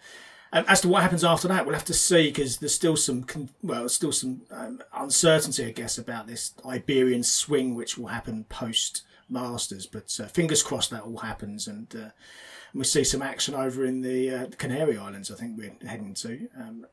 Um, 0.52 0.66
as 0.68 0.82
to 0.82 0.90
what 0.90 1.04
happens 1.04 1.24
after 1.24 1.48
that, 1.48 1.66
we'll 1.66 1.76
have 1.76 1.86
to 1.86 1.94
see 1.94 2.28
because 2.28 2.58
there's 2.58 2.76
still 2.76 2.98
some 2.98 3.24
con- 3.24 3.50
well, 3.64 3.88
still 3.88 4.12
some 4.12 4.42
um, 4.52 4.82
uncertainty, 4.94 5.66
I 5.66 5.72
guess, 5.72 5.98
about 5.98 6.28
this 6.28 6.54
Iberian 6.66 7.24
swing 7.24 7.76
which 7.76 7.98
will 7.98 8.08
happen 8.08 8.44
post 8.50 9.04
Masters. 9.30 9.86
But 9.86 10.18
uh, 10.22 10.28
fingers 10.28 10.64
crossed 10.64 10.92
that 10.92 11.04
all 11.04 11.18
happens 11.18 11.68
and. 11.68 11.94
Uh, 11.96 12.10
we 12.72 12.84
see 12.84 13.04
some 13.04 13.24
action 13.24 13.56
over 13.56 13.84
in 13.84 14.02
the 14.02 14.30
uh, 14.30 14.46
Canary 14.60 14.96
Islands. 14.96 15.32
I 15.32 15.36
think 15.36 15.58
we're 15.58 15.90
heading 15.90 16.14
to. 16.14 16.48
Um, 16.56 16.86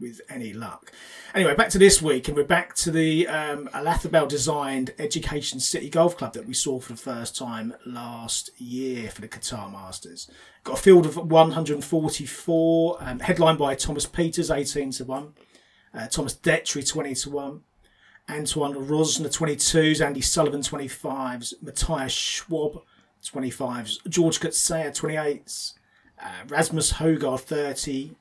with 0.00 0.20
any 0.30 0.52
luck. 0.52 0.90
Anyway, 1.34 1.54
back 1.54 1.68
to 1.68 1.78
this 1.78 2.00
week, 2.00 2.26
and 2.26 2.36
we're 2.36 2.42
back 2.42 2.74
to 2.76 2.90
the 2.90 3.28
um, 3.28 3.68
Olazábal 3.74 4.28
designed 4.28 4.94
Education 4.98 5.60
City 5.60 5.90
Golf 5.90 6.16
Club 6.16 6.32
that 6.32 6.46
we 6.46 6.54
saw 6.54 6.80
for 6.80 6.94
the 6.94 6.98
first 6.98 7.36
time 7.36 7.74
last 7.84 8.50
year 8.58 9.10
for 9.10 9.20
the 9.20 9.28
Qatar 9.28 9.70
Masters. 9.70 10.30
Got 10.64 10.78
a 10.78 10.82
field 10.82 11.06
of 11.06 11.16
144, 11.16 12.96
um, 13.00 13.18
headlined 13.20 13.58
by 13.58 13.74
Thomas 13.74 14.06
Pieters, 14.06 14.54
18 14.54 14.90
to 14.92 15.04
1, 15.04 15.32
uh, 15.94 16.06
Thomas 16.08 16.34
Detry, 16.34 16.88
20 16.88 17.14
to 17.14 17.30
1. 17.30 17.60
Antoine 18.30 18.76
Rosner 18.76 19.28
22s, 19.28 20.00
Andy 20.04 20.20
Sullivan 20.20 20.62
25s, 20.62 21.56
Matthias 21.62 22.12
Schwab 22.12 22.84
25s, 23.24 23.98
George 24.08 24.40
Coetzee 24.40 24.92
28s, 24.92 25.74
uh, 26.18 26.48
Rasmus 26.48 26.98
Højgaard 27.00 27.40
30, 27.40 28.14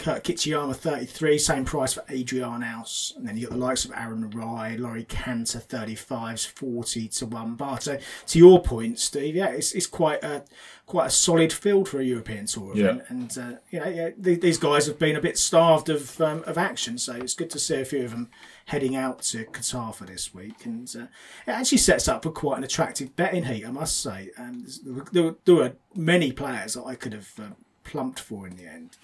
Kurt 0.00 0.24
Kitayama 0.24 0.74
33, 0.74 1.36
same 1.36 1.64
price 1.66 1.92
for 1.92 2.02
Adrian 2.08 2.48
Arnaus. 2.48 3.14
And 3.16 3.28
then 3.28 3.36
you've 3.36 3.50
got 3.50 3.58
the 3.58 3.64
likes 3.64 3.84
of 3.84 3.92
Aaron 3.94 4.30
Rai, 4.30 4.78
Laurie 4.78 5.04
Canter 5.04 5.58
35s, 5.58 6.46
40 6.46 7.08
to 7.08 7.26
1 7.26 7.54
bar. 7.56 7.78
So 7.82 7.98
to 8.28 8.38
your 8.38 8.62
point, 8.62 8.98
Steve, 8.98 9.36
yeah, 9.36 9.48
it's, 9.48 9.72
it's 9.72 9.86
quite 9.86 10.24
a 10.24 10.44
quite 10.86 11.06
a 11.06 11.10
solid 11.10 11.52
field 11.52 11.88
for 11.88 12.00
a 12.00 12.04
European 12.04 12.46
tour 12.46 12.72
event. 12.72 13.02
Yeah. 13.02 13.04
And, 13.08 13.38
uh, 13.38 13.58
you 13.70 13.78
know, 13.78 13.88
yeah, 13.88 14.10
th- 14.10 14.40
these 14.40 14.58
guys 14.58 14.86
have 14.86 14.98
been 14.98 15.14
a 15.14 15.20
bit 15.20 15.38
starved 15.38 15.90
of 15.90 16.18
um, 16.20 16.42
of 16.46 16.56
action. 16.56 16.96
So 16.96 17.14
it's 17.16 17.34
good 17.34 17.50
to 17.50 17.58
see 17.58 17.78
a 17.78 17.84
few 17.84 18.04
of 18.04 18.10
them 18.10 18.30
heading 18.66 18.96
out 18.96 19.20
to 19.24 19.44
Qatar 19.44 19.94
for 19.94 20.04
this 20.04 20.32
week. 20.32 20.64
And 20.64 20.90
uh, 20.96 21.02
it 21.46 21.50
actually 21.50 21.78
sets 21.78 22.08
up 22.08 22.22
for 22.22 22.30
quite 22.30 22.56
an 22.56 22.64
attractive 22.64 23.14
betting 23.16 23.44
heat, 23.44 23.66
I 23.66 23.70
must 23.70 24.02
say. 24.02 24.30
And 24.38 24.66
there, 24.82 25.24
were, 25.24 25.36
there 25.44 25.54
were 25.54 25.72
many 25.94 26.32
players 26.32 26.72
that 26.72 26.84
I 26.84 26.94
could 26.94 27.12
have 27.12 27.32
uh, 27.38 27.50
plumped 27.84 28.18
for 28.18 28.46
in 28.46 28.56
the 28.56 28.66
end 28.66 28.96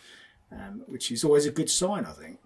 um, 0.53 0.83
which 0.87 1.11
is 1.11 1.25
always 1.25 1.47
a 1.47 1.51
good 1.51 1.71
sign, 1.71 2.05
I 2.05 2.13
think. 2.13 2.39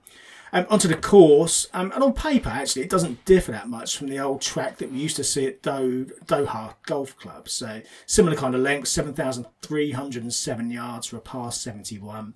Um, 0.52 0.66
onto 0.68 0.88
the 0.88 0.96
course, 0.96 1.68
um, 1.72 1.92
and 1.92 2.02
on 2.02 2.12
paper, 2.12 2.48
actually, 2.48 2.82
it 2.82 2.90
doesn't 2.90 3.24
differ 3.24 3.52
that 3.52 3.68
much 3.68 3.96
from 3.96 4.08
the 4.08 4.18
old 4.18 4.40
track 4.40 4.78
that 4.78 4.90
we 4.90 4.98
used 4.98 5.14
to 5.16 5.24
see 5.24 5.46
at 5.46 5.62
Do- 5.62 6.10
Doha 6.26 6.74
Golf 6.86 7.16
Club. 7.16 7.48
So, 7.48 7.82
similar 8.06 8.36
kind 8.36 8.56
of 8.56 8.60
length, 8.60 8.88
7,307 8.88 10.70
yards 10.70 11.06
for 11.06 11.16
a 11.16 11.20
par 11.20 11.52
71. 11.52 12.34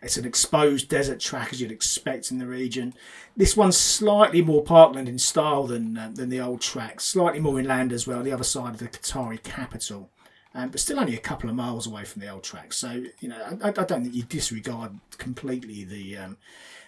It's 0.00 0.16
an 0.16 0.24
exposed 0.24 0.88
desert 0.88 1.18
track 1.18 1.52
as 1.52 1.60
you'd 1.60 1.72
expect 1.72 2.30
in 2.30 2.38
the 2.38 2.46
region. 2.46 2.94
This 3.36 3.56
one's 3.56 3.76
slightly 3.76 4.42
more 4.42 4.62
parkland 4.62 5.08
in 5.08 5.18
style 5.18 5.66
than 5.66 5.98
uh, 5.98 6.12
than 6.14 6.28
the 6.28 6.40
old 6.40 6.60
track, 6.60 7.00
slightly 7.00 7.40
more 7.40 7.58
inland 7.58 7.92
as 7.92 8.06
well, 8.06 8.22
the 8.22 8.32
other 8.32 8.44
side 8.44 8.74
of 8.74 8.78
the 8.78 8.86
Qatari 8.86 9.42
capital 9.42 10.10
um, 10.54 10.70
but 10.70 10.80
still 10.80 10.98
only 10.98 11.14
a 11.14 11.20
couple 11.20 11.48
of 11.48 11.56
miles 11.56 11.86
away 11.86 12.04
from 12.04 12.22
the 12.22 12.28
old 12.28 12.42
track. 12.42 12.72
So 12.72 13.04
you 13.20 13.28
know, 13.28 13.58
I, 13.62 13.68
I 13.68 13.70
don't 13.70 14.02
think 14.02 14.14
you 14.14 14.24
disregard 14.24 14.92
completely 15.18 15.84
the 15.84 16.16
um, 16.16 16.36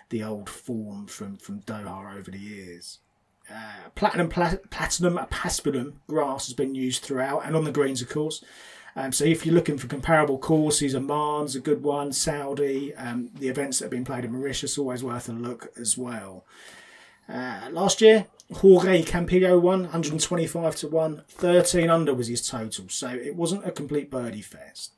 the 0.08 0.22
old 0.22 0.48
form 0.48 1.06
from 1.06 1.36
from 1.36 1.60
Doha 1.62 2.16
over 2.16 2.30
the 2.30 2.38
years. 2.38 2.98
Uh, 3.52 3.88
platinum, 3.96 4.28
pla- 4.28 4.56
platinum, 4.70 5.18
paspalum 5.30 5.94
grass 6.08 6.46
has 6.46 6.54
been 6.54 6.74
used 6.74 7.02
throughout, 7.02 7.44
and 7.44 7.56
on 7.56 7.64
the 7.64 7.72
greens, 7.72 8.00
of 8.00 8.08
course. 8.08 8.44
Um, 8.96 9.12
so 9.12 9.24
if 9.24 9.44
you're 9.44 9.54
looking 9.54 9.78
for 9.78 9.86
comparable 9.86 10.38
courses, 10.38 10.94
Oman's 10.94 11.56
a 11.56 11.60
good 11.60 11.82
one, 11.82 12.12
Saudi, 12.12 12.94
um, 12.94 13.30
the 13.38 13.48
events 13.48 13.78
that 13.78 13.86
have 13.86 13.90
been 13.90 14.04
played 14.04 14.24
in 14.24 14.32
Mauritius 14.32 14.78
always 14.78 15.02
worth 15.02 15.28
a 15.28 15.32
look 15.32 15.72
as 15.78 15.96
well. 15.96 16.44
Uh, 17.28 17.68
last 17.70 18.00
year, 18.00 18.26
Jorge 18.54 19.02
Campillo 19.02 19.60
won 19.60 19.82
125 19.82 20.76
to 20.76 20.88
1. 20.88 21.22
13 21.28 21.88
under 21.90 22.14
was 22.14 22.28
his 22.28 22.46
total, 22.46 22.88
so 22.88 23.08
it 23.08 23.36
wasn't 23.36 23.66
a 23.66 23.70
complete 23.70 24.10
birdie 24.10 24.42
fest. 24.42 24.92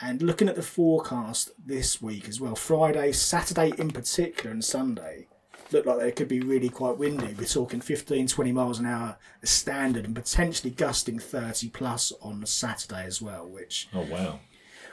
And 0.00 0.20
looking 0.20 0.48
at 0.48 0.56
the 0.56 0.62
forecast 0.62 1.52
this 1.64 2.02
week 2.02 2.28
as 2.28 2.40
well, 2.40 2.56
Friday, 2.56 3.12
Saturday 3.12 3.72
in 3.78 3.90
particular, 3.90 4.50
and 4.50 4.64
Sunday 4.64 5.28
look 5.70 5.86
like 5.86 6.00
they 6.00 6.12
could 6.12 6.28
be 6.28 6.40
really 6.40 6.68
quite 6.68 6.98
windy. 6.98 7.34
We're 7.38 7.44
talking 7.46 7.80
15, 7.80 8.26
20 8.26 8.52
miles 8.52 8.78
an 8.78 8.86
hour 8.86 9.16
standard 9.42 10.04
and 10.04 10.14
potentially 10.14 10.70
gusting 10.70 11.18
30 11.18 11.70
plus 11.70 12.12
on 12.20 12.44
Saturday 12.46 13.04
as 13.04 13.22
well, 13.22 13.48
which 13.48 13.88
Oh 13.94 14.02
wow. 14.02 14.40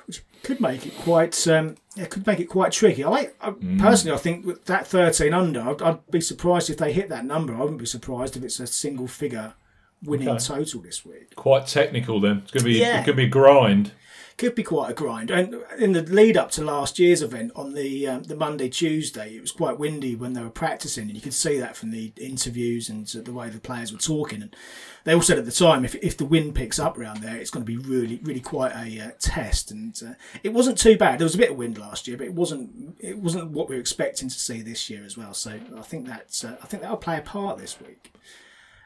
Which 0.10 0.24
could 0.44 0.60
make 0.60 0.86
it 0.86 0.98
quite 0.98 1.48
um, 1.48 1.76
yeah, 1.96 2.06
could 2.06 2.26
make 2.28 2.40
it 2.40 2.46
quite 2.50 2.72
tricky. 2.72 3.04
I, 3.06 3.30
I 3.40 3.52
personally, 3.78 4.16
I 4.16 4.20
think 4.20 4.46
with 4.46 4.66
that 4.66 4.88
thirteen 4.88 5.34
under, 5.34 5.62
I'd, 5.62 5.82
I'd 5.82 6.12
be 6.12 6.20
surprised 6.22 6.70
if 6.70 6.78
they 6.78 6.92
hit 6.92 7.10
that 7.10 7.26
number. 7.26 7.54
I 7.56 7.60
wouldn't 7.60 7.80
be 7.80 7.86
surprised 7.86 8.36
if 8.36 8.44
it's 8.44 8.60
a 8.60 8.68
single 8.68 9.08
figure 9.08 9.54
winning 10.04 10.30
Okay. 10.30 10.40
total 10.44 10.82
this 10.82 11.06
week. 11.06 11.36
Quite 11.36 11.68
technical 11.68 12.20
then. 12.20 12.40
It's 12.44 12.52
gonna 12.52 12.64
be 12.66 12.80
Yeah. 12.80 13.02
it 13.02 13.06
could 13.06 13.16
be 13.18 13.28
grind. 13.28 13.92
Could 14.40 14.56
be 14.56 14.64
quite 14.64 14.90
a 14.90 14.94
grind. 14.94 15.32
And 15.32 15.66
in 15.78 15.92
the 15.92 16.02
lead 16.02 16.38
up 16.38 16.50
to 16.52 16.64
last 16.64 16.98
year's 16.98 17.22
event 17.22 17.52
on 17.58 17.74
the 17.74 18.08
um, 18.08 18.24
the 18.24 18.38
Monday 18.38 18.70
Tuesday, 18.70 19.36
it 19.36 19.42
was 19.42 19.52
quite 19.52 19.78
windy 19.78 20.16
when 20.16 20.32
they 20.32 20.42
were 20.42 20.50
practicing, 20.50 21.08
and 21.08 21.16
you 21.16 21.20
could 21.20 21.34
see 21.34 21.60
that 21.60 21.76
from 21.76 21.92
the 21.92 22.14
interviews 22.16 22.88
and 22.88 23.06
the 23.06 23.34
way 23.34 23.50
the 23.50 23.60
players 23.60 23.92
were 23.92 24.00
talking. 24.00 24.42
And 24.42 24.56
they 25.04 25.14
all 25.14 25.22
said 25.22 25.40
at 25.40 25.44
the 25.44 25.52
time, 25.52 25.84
if 25.84 25.94
if 25.96 26.16
the 26.16 26.24
wind 26.24 26.56
picks 26.56 26.80
up 26.80 26.98
around 26.98 27.22
there, 27.22 27.36
it's 27.36 27.50
going 27.50 27.66
to 27.66 27.70
be 27.70 27.76
really 27.76 28.22
really 28.24 28.40
quite 28.40 28.72
a 28.72 29.08
uh, 29.08 29.12
test. 29.20 29.72
And 29.72 30.02
uh, 30.08 30.14
it 30.42 30.54
wasn't 30.54 30.78
too 30.78 30.98
bad. 30.98 31.20
There 31.20 31.26
was 31.26 31.36
a 31.36 31.40
bit 31.40 31.52
of 31.52 31.58
wind 31.58 31.78
last 31.78 32.08
year, 32.08 32.16
but 32.16 32.28
it 32.28 32.34
wasn't 32.34 32.96
it 32.98 33.18
wasn't 33.18 33.52
what 33.52 33.68
we 33.68 33.76
were 33.76 33.82
expecting 33.82 34.30
to 34.30 34.40
see 34.40 34.62
this 34.62 34.90
year 34.90 35.04
as 35.04 35.18
well. 35.18 35.34
So 35.34 35.60
I 35.78 35.82
think 35.82 36.08
that's 36.08 36.46
uh, 36.46 36.56
I 36.64 36.66
think 36.66 36.82
that'll 36.82 36.96
play 36.96 37.18
a 37.18 37.22
part 37.22 37.58
this 37.58 37.78
week. 37.82 38.14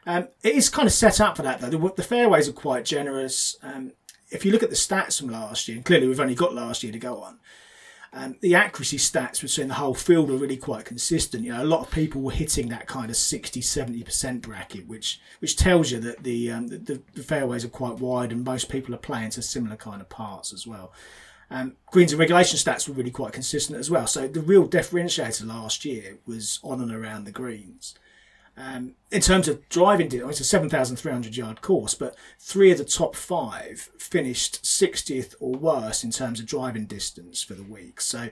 Um, 0.04 0.28
it 0.42 0.56
is 0.56 0.68
kind 0.68 0.88
of 0.88 0.92
set 0.92 1.20
up 1.20 1.36
for 1.36 1.42
that 1.42 1.60
though. 1.60 1.70
The, 1.70 1.92
the 1.94 2.02
fairways 2.02 2.48
are 2.48 2.52
quite 2.52 2.84
generous. 2.84 3.56
Um, 3.62 3.92
if 4.30 4.44
you 4.44 4.52
look 4.52 4.62
at 4.62 4.70
the 4.70 4.76
stats 4.76 5.18
from 5.18 5.28
last 5.28 5.68
year, 5.68 5.76
and 5.76 5.84
clearly 5.84 6.08
we've 6.08 6.20
only 6.20 6.34
got 6.34 6.54
last 6.54 6.82
year 6.82 6.92
to 6.92 6.98
go 6.98 7.20
on, 7.22 7.38
um, 8.16 8.36
the 8.40 8.54
accuracy 8.54 8.96
stats 8.96 9.40
between 9.40 9.66
the 9.66 9.74
whole 9.74 9.94
field 9.94 10.30
are 10.30 10.36
really 10.36 10.56
quite 10.56 10.84
consistent. 10.84 11.44
You 11.44 11.52
know, 11.52 11.62
a 11.62 11.64
lot 11.64 11.80
of 11.80 11.90
people 11.90 12.20
were 12.20 12.30
hitting 12.30 12.68
that 12.68 12.86
kind 12.86 13.10
of 13.10 13.16
60 13.16 13.60
70% 13.60 14.40
bracket, 14.40 14.86
which 14.86 15.20
which 15.40 15.56
tells 15.56 15.90
you 15.90 15.98
that 16.00 16.22
the, 16.22 16.50
um, 16.52 16.68
the, 16.68 17.02
the 17.14 17.22
fairways 17.22 17.64
are 17.64 17.68
quite 17.68 17.98
wide 17.98 18.30
and 18.30 18.44
most 18.44 18.68
people 18.68 18.94
are 18.94 18.98
playing 18.98 19.30
to 19.30 19.42
similar 19.42 19.76
kind 19.76 20.00
of 20.00 20.08
parts 20.08 20.52
as 20.52 20.64
well. 20.64 20.92
Um, 21.50 21.76
greens 21.86 22.12
and 22.12 22.20
regulation 22.20 22.56
stats 22.56 22.88
were 22.88 22.94
really 22.94 23.10
quite 23.10 23.32
consistent 23.32 23.78
as 23.78 23.90
well. 23.90 24.06
So 24.06 24.28
the 24.28 24.40
real 24.40 24.68
differentiator 24.68 25.46
last 25.46 25.84
year 25.84 26.18
was 26.24 26.60
on 26.62 26.80
and 26.80 26.92
around 26.92 27.24
the 27.24 27.32
greens. 27.32 27.94
Um, 28.56 28.92
in 29.10 29.20
terms 29.20 29.48
of 29.48 29.68
driving, 29.68 30.08
di- 30.08 30.18
it's 30.18 30.40
a 30.40 30.44
7,300 30.44 31.36
yard 31.36 31.60
course, 31.60 31.94
but 31.94 32.14
three 32.38 32.70
of 32.70 32.78
the 32.78 32.84
top 32.84 33.16
five 33.16 33.90
finished 33.98 34.62
60th 34.62 35.34
or 35.40 35.52
worse 35.52 36.04
in 36.04 36.10
terms 36.10 36.38
of 36.38 36.46
driving 36.46 36.86
distance 36.86 37.42
for 37.42 37.54
the 37.54 37.64
week. 37.64 38.00
So 38.00 38.28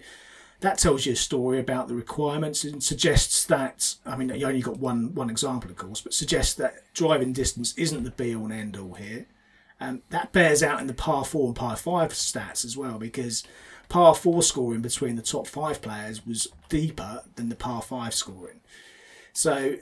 that 0.60 0.78
tells 0.78 1.06
you 1.06 1.14
a 1.14 1.16
story 1.16 1.58
about 1.58 1.88
the 1.88 1.94
requirements 1.94 2.62
and 2.62 2.82
suggests 2.82 3.44
that, 3.46 3.96
I 4.06 4.14
mean, 4.16 4.28
you 4.28 4.46
only 4.46 4.62
got 4.62 4.78
one, 4.78 5.12
one 5.12 5.28
example, 5.28 5.70
of 5.70 5.76
course, 5.76 6.00
but 6.00 6.14
suggests 6.14 6.54
that 6.54 6.84
driving 6.94 7.32
distance 7.32 7.74
isn't 7.76 8.04
the 8.04 8.12
be 8.12 8.34
all 8.34 8.44
and 8.44 8.52
end 8.52 8.76
all 8.76 8.94
here. 8.94 9.26
Um, 9.80 10.02
that 10.10 10.30
bears 10.30 10.62
out 10.62 10.80
in 10.80 10.86
the 10.86 10.94
par 10.94 11.24
four 11.24 11.48
and 11.48 11.56
par 11.56 11.74
five 11.74 12.12
stats 12.12 12.64
as 12.64 12.76
well, 12.76 12.98
because 12.98 13.42
par 13.88 14.14
four 14.14 14.44
scoring 14.44 14.82
between 14.82 15.16
the 15.16 15.22
top 15.22 15.48
five 15.48 15.82
players 15.82 16.24
was 16.24 16.46
deeper 16.68 17.22
than 17.34 17.48
the 17.48 17.56
par 17.56 17.82
five 17.82 18.14
scoring. 18.14 18.60
So 19.32 19.76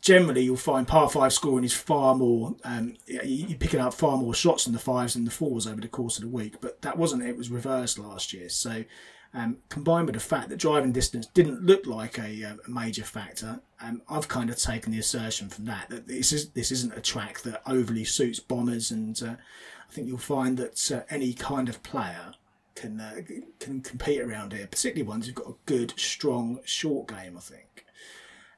generally, 0.00 0.42
you'll 0.42 0.56
find 0.56 0.86
par 0.88 1.08
five 1.08 1.32
scoring 1.32 1.64
is 1.64 1.74
far 1.74 2.14
more. 2.14 2.56
Um, 2.64 2.96
you- 3.06 3.20
you're 3.48 3.58
picking 3.58 3.80
up 3.80 3.94
far 3.94 4.16
more 4.16 4.34
shots 4.34 4.64
than 4.64 4.72
the 4.72 4.78
fives 4.78 5.16
and 5.16 5.26
the 5.26 5.30
fours 5.30 5.66
over 5.66 5.80
the 5.80 5.88
course 5.88 6.16
of 6.16 6.22
the 6.22 6.28
week, 6.28 6.60
but 6.60 6.82
that 6.82 6.98
wasn't. 6.98 7.22
It 7.22 7.36
was 7.36 7.50
reversed 7.50 7.98
last 7.98 8.32
year. 8.32 8.48
So. 8.48 8.84
Um, 9.32 9.58
combined 9.68 10.06
with 10.06 10.14
the 10.14 10.20
fact 10.20 10.48
that 10.48 10.58
driving 10.58 10.90
distance 10.90 11.24
didn't 11.26 11.62
look 11.62 11.86
like 11.86 12.18
a, 12.18 12.44
uh, 12.44 12.56
a 12.66 12.68
major 12.68 13.04
factor, 13.04 13.60
um, 13.80 14.02
I've 14.08 14.26
kind 14.26 14.50
of 14.50 14.56
taken 14.56 14.90
the 14.90 14.98
assertion 14.98 15.48
from 15.48 15.66
that 15.66 15.88
that 15.88 16.08
this 16.08 16.32
is 16.32 16.50
this 16.50 16.72
isn't 16.72 16.96
a 16.98 17.00
track 17.00 17.42
that 17.42 17.62
overly 17.64 18.02
suits 18.02 18.40
bombers, 18.40 18.90
and 18.90 19.22
uh, 19.22 19.36
I 19.88 19.92
think 19.92 20.08
you'll 20.08 20.18
find 20.18 20.56
that 20.56 20.90
uh, 20.90 21.02
any 21.10 21.32
kind 21.32 21.68
of 21.68 21.80
player 21.84 22.34
can 22.74 22.98
uh, 23.00 23.20
can 23.60 23.82
compete 23.82 24.20
around 24.20 24.52
here, 24.52 24.66
particularly 24.66 25.08
ones 25.08 25.26
who've 25.26 25.34
got 25.36 25.46
a 25.50 25.54
good, 25.64 25.94
strong 25.96 26.58
short 26.64 27.06
game. 27.06 27.36
I 27.36 27.40
think. 27.40 27.84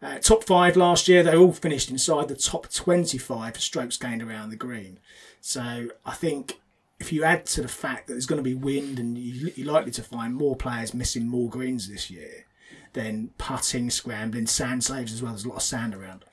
Uh, 0.02 0.18
top 0.18 0.42
five 0.44 0.76
last 0.76 1.06
year, 1.06 1.23
they 1.23 1.37
all 1.37 1.52
finished 1.52 1.90
inside 1.90 2.26
the 2.28 2.35
top 2.35 2.68
25 2.73 3.61
strokes 3.61 3.97
gained 3.97 4.23
around 4.23 4.50
the 4.50 4.56
green. 4.56 4.99
So 5.40 5.88
I 6.04 6.14
think 6.14 6.61
if 6.99 7.12
you 7.12 7.23
add 7.25 7.47
to 7.47 7.62
the 7.62 7.68
fact 7.68 8.06
that 8.06 8.14
there's 8.14 8.26
going 8.26 8.42
to 8.42 8.49
be 8.49 8.54
wind 8.54 8.99
and 8.99 9.16
you- 9.16 9.52
you're 9.54 9.73
likely 9.73 9.92
to 9.92 10.02
find 10.02 10.35
more 10.35 10.56
players 10.56 10.92
missing 10.92 11.28
more 11.28 11.49
greens 11.49 11.88
this 11.88 12.11
year, 12.11 12.47
then 12.94 13.30
putting, 13.38 13.90
scrambling, 13.90 14.47
sand 14.47 14.85
saves 14.85 15.12
as 15.12 15.23
well. 15.23 15.32
There's 15.32 15.44
a 15.44 15.49
lot 15.49 15.56
of 15.59 15.62
sand 15.62 15.94
around. 15.94 16.25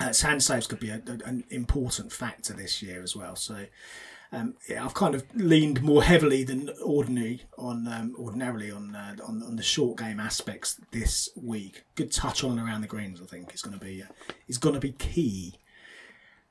Uh, 0.00 0.12
sand 0.12 0.42
saves 0.42 0.66
could 0.66 0.80
be 0.80 0.90
a, 0.90 1.00
a, 1.06 1.28
an 1.28 1.44
important 1.50 2.12
factor 2.12 2.52
this 2.52 2.82
year 2.82 3.02
as 3.02 3.14
well. 3.14 3.36
So 3.36 3.66
um, 4.32 4.54
yeah, 4.68 4.84
I've 4.84 4.94
kind 4.94 5.14
of 5.14 5.24
leaned 5.34 5.82
more 5.82 6.02
heavily 6.02 6.42
than 6.42 6.70
ordinary 6.82 7.42
on 7.58 7.86
um, 7.86 8.14
ordinarily 8.18 8.70
on, 8.70 8.96
uh, 8.96 9.16
on 9.26 9.42
on 9.42 9.56
the 9.56 9.62
short 9.62 9.98
game 9.98 10.18
aspects 10.18 10.80
this 10.90 11.28
week. 11.36 11.84
Good 11.94 12.12
touch 12.12 12.42
on 12.42 12.58
around 12.58 12.80
the 12.80 12.86
greens, 12.86 13.20
I 13.20 13.26
think, 13.26 13.54
is 13.54 13.60
going 13.60 13.78
to 13.78 13.84
be 13.84 14.02
uh, 14.02 14.06
is 14.48 14.56
going 14.56 14.74
to 14.74 14.80
be 14.80 14.92
key. 14.92 15.58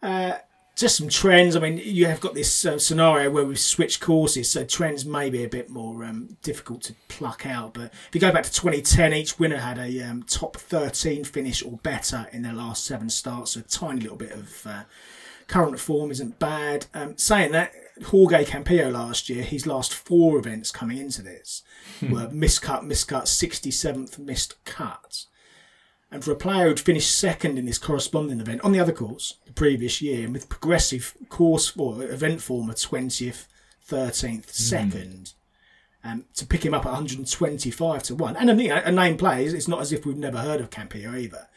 Uh, 0.03 0.33
just 0.75 0.97
some 0.97 1.09
trends. 1.09 1.55
I 1.55 1.59
mean, 1.59 1.81
you 1.83 2.05
have 2.05 2.21
got 2.21 2.33
this 2.33 2.65
uh, 2.65 2.77
scenario 2.79 3.29
where 3.29 3.45
we've 3.45 3.59
switched 3.59 3.99
courses, 3.99 4.49
so 4.49 4.63
trends 4.63 5.05
may 5.05 5.29
be 5.29 5.43
a 5.43 5.49
bit 5.49 5.69
more 5.69 6.03
um, 6.03 6.37
difficult 6.43 6.83
to 6.83 6.95
pluck 7.07 7.45
out. 7.45 7.73
But 7.73 7.93
if 8.07 8.09
you 8.13 8.21
go 8.21 8.31
back 8.31 8.43
to 8.43 8.53
2010, 8.53 9.13
each 9.13 9.39
winner 9.39 9.57
had 9.57 9.77
a 9.77 10.01
um, 10.01 10.23
top 10.23 10.57
13 10.57 11.23
finish 11.23 11.63
or 11.63 11.73
better 11.83 12.27
in 12.31 12.43
their 12.43 12.53
last 12.53 12.85
seven 12.85 13.09
starts. 13.09 13.51
So 13.51 13.59
a 13.59 13.63
tiny 13.63 14.01
little 14.01 14.17
bit 14.17 14.31
of 14.31 14.65
uh, 14.65 14.83
current 15.51 15.79
form 15.79 16.11
isn't 16.11 16.39
bad. 16.39 16.85
Um, 16.93 17.17
saying 17.17 17.51
that, 17.51 17.73
Jorge 18.05 18.45
Campillo 18.45 18.91
last 18.91 19.29
year, 19.29 19.43
his 19.43 19.67
last 19.67 19.93
four 19.93 20.39
events 20.39 20.71
coming 20.71 20.97
into 20.97 21.21
this 21.21 21.61
were 22.01 22.27
miscut, 22.27 22.83
miscut, 22.83 23.23
67th 23.23 24.17
missed 24.17 24.63
cut. 24.63 25.25
And 26.09 26.23
for 26.23 26.31
a 26.31 26.37
player 26.37 26.67
who'd 26.67 26.79
finished 26.79 27.17
second 27.17 27.57
in 27.57 27.65
this 27.65 27.77
corresponding 27.77 28.39
event 28.39 28.61
on 28.63 28.71
the 28.71 28.79
other 28.79 28.93
course 28.93 29.35
the 29.45 29.53
previous 29.53 30.01
year, 30.01 30.23
and 30.23 30.33
with 30.33 30.49
progressive 30.49 31.15
course 31.27 31.75
or 31.77 32.01
event 32.03 32.41
form 32.41 32.69
of 32.69 32.77
20th, 32.77 33.47
13th, 33.89 34.49
second, 34.49 35.33
um, 36.03 36.25
to 36.35 36.45
pick 36.45 36.65
him 36.65 36.73
up 36.73 36.85
at 36.85 36.93
125 36.93 38.03
to 38.03 38.15
1. 38.15 38.37
And 38.37 38.49
a, 38.49 38.87
a 38.87 38.91
name 38.91 39.17
player, 39.17 39.53
it's 39.53 39.67
not 39.67 39.81
as 39.81 39.91
if 39.91 40.05
we've 40.05 40.17
never 40.17 40.39
heard 40.39 40.61
of 40.61 40.69
Campillo 40.69 41.19
either. 41.19 41.47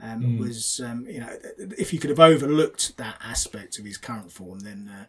Um, 0.00 0.38
Was, 0.38 0.80
um, 0.84 1.06
you 1.08 1.20
know, 1.20 1.28
if 1.76 1.92
you 1.92 1.98
could 1.98 2.10
have 2.10 2.20
overlooked 2.20 2.96
that 2.98 3.16
aspect 3.22 3.78
of 3.78 3.84
his 3.84 3.98
current 3.98 4.30
form, 4.30 4.60
then, 4.60 4.88
uh, 4.92 5.06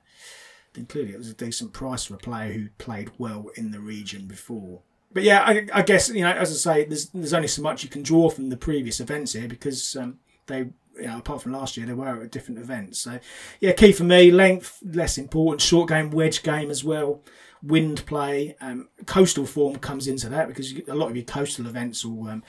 then 0.73 0.87
clearly 0.87 1.13
it 1.13 1.17
was 1.17 1.29
a 1.29 1.33
decent 1.33 1.73
price 1.73 2.05
for 2.05 2.15
a 2.15 2.17
player 2.17 2.53
who 2.53 2.69
played 2.79 3.11
well 3.19 3.49
in 3.55 3.71
the 3.71 3.79
region 3.79 4.25
before 4.25 4.81
but 5.11 5.23
yeah, 5.23 5.41
I, 5.41 5.67
I, 5.73 5.81
guess 5.81 6.09
you 6.09 6.21
know, 6.21 6.31
as 6.31 6.51
I 6.51 6.73
say, 6.73 6.85
there's 6.85 7.09
there's 7.09 7.33
only 7.33 7.47
so 7.47 7.61
much 7.61 7.83
you 7.83 7.89
can 7.89 8.03
draw 8.03 8.29
from 8.29 8.49
the 8.49 8.57
previous 8.57 8.99
events 8.99 9.33
here 9.33 9.47
because 9.47 9.95
um, 9.95 10.19
they, 10.47 10.59
you 10.95 11.07
know, 11.07 11.17
apart 11.17 11.41
from 11.41 11.53
last 11.53 11.77
year, 11.77 11.85
they 11.87 11.93
were 11.93 12.23
at 12.23 12.31
different 12.31 12.59
events. 12.59 12.99
So 12.99 13.19
yeah, 13.59 13.71
key 13.71 13.91
for 13.91 14.03
me, 14.03 14.29
length 14.29 14.77
less 14.83 15.17
important, 15.17 15.61
short 15.61 15.89
game, 15.89 16.11
wedge 16.11 16.43
game 16.43 16.69
as 16.69 16.83
well, 16.83 17.23
wind 17.63 18.05
play, 18.05 18.55
um, 18.61 18.89
coastal 19.07 19.47
form 19.47 19.77
comes 19.77 20.07
into 20.07 20.29
that 20.29 20.47
because 20.47 20.73
a 20.87 20.93
lot 20.93 21.09
of 21.09 21.15
your 21.15 21.25
coastal 21.25 21.65
events 21.65 22.05
will 22.05 22.27
um, 22.27 22.43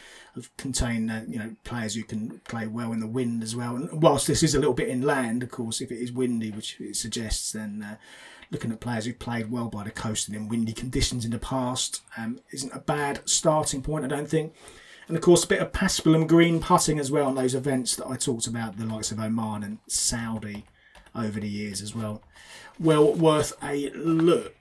contain 0.57 1.11
uh, 1.11 1.25
you 1.29 1.39
know 1.39 1.55
players 1.65 1.95
who 1.95 2.03
can 2.03 2.41
play 2.41 2.67
well 2.67 2.93
in 2.93 3.01
the 3.01 3.07
wind 3.07 3.43
as 3.43 3.55
well. 3.57 3.77
And 3.77 4.03
whilst 4.03 4.27
this 4.27 4.43
is 4.43 4.55
a 4.55 4.59
little 4.59 4.75
bit 4.75 4.89
inland, 4.89 5.43
of 5.43 5.51
course, 5.51 5.81
if 5.81 5.91
it 5.91 5.99
is 5.99 6.13
windy, 6.13 6.51
which 6.51 6.81
it 6.81 6.97
suggests, 6.97 7.53
then 7.53 7.83
uh, 7.83 7.97
looking 8.51 8.73
at 8.73 8.81
players 8.81 9.05
who've 9.05 9.19
played 9.19 9.51
well 9.51 9.69
by 9.69 9.85
the 9.85 9.91
coast 9.91 10.29
and 10.29 10.37
in 10.37 10.49
windy 10.49 10.73
conditions 10.73 11.25
in 11.25 11.31
the 11.31 11.39
past 11.39 12.03
um, 12.17 12.41
isn't 12.51 12.75
a 12.75 12.81
bad 12.81 13.21
starting 13.25 13.83
point, 13.83 14.05
I 14.05 14.09
don't 14.09 14.29
think. 14.29 14.55
And 15.09 15.17
of 15.17 15.23
course, 15.23 15.45
a 15.45 15.49
bit 15.49 15.61
of 15.61 15.73
Paspalum 15.73 16.29
green 16.29 16.61
putting 16.61 17.01
as 17.01 17.11
well 17.11 17.27
on 17.27 17.35
those 17.35 17.55
events 17.55 17.97
that 17.97 18.07
I 18.07 18.17
talked 18.17 18.47
about, 18.47 18.77
the 18.77 18.85
likes 18.85 19.11
of 19.11 19.19
Oman 19.19 19.65
and 19.65 19.79
Saudi 19.89 20.65
over 21.15 21.41
the 21.41 21.49
years 21.49 21.83
as 21.83 21.95
well. 21.95 22.23
Well 22.79 23.13
worth 23.13 23.53
a 23.63 23.91
look. 23.91 24.55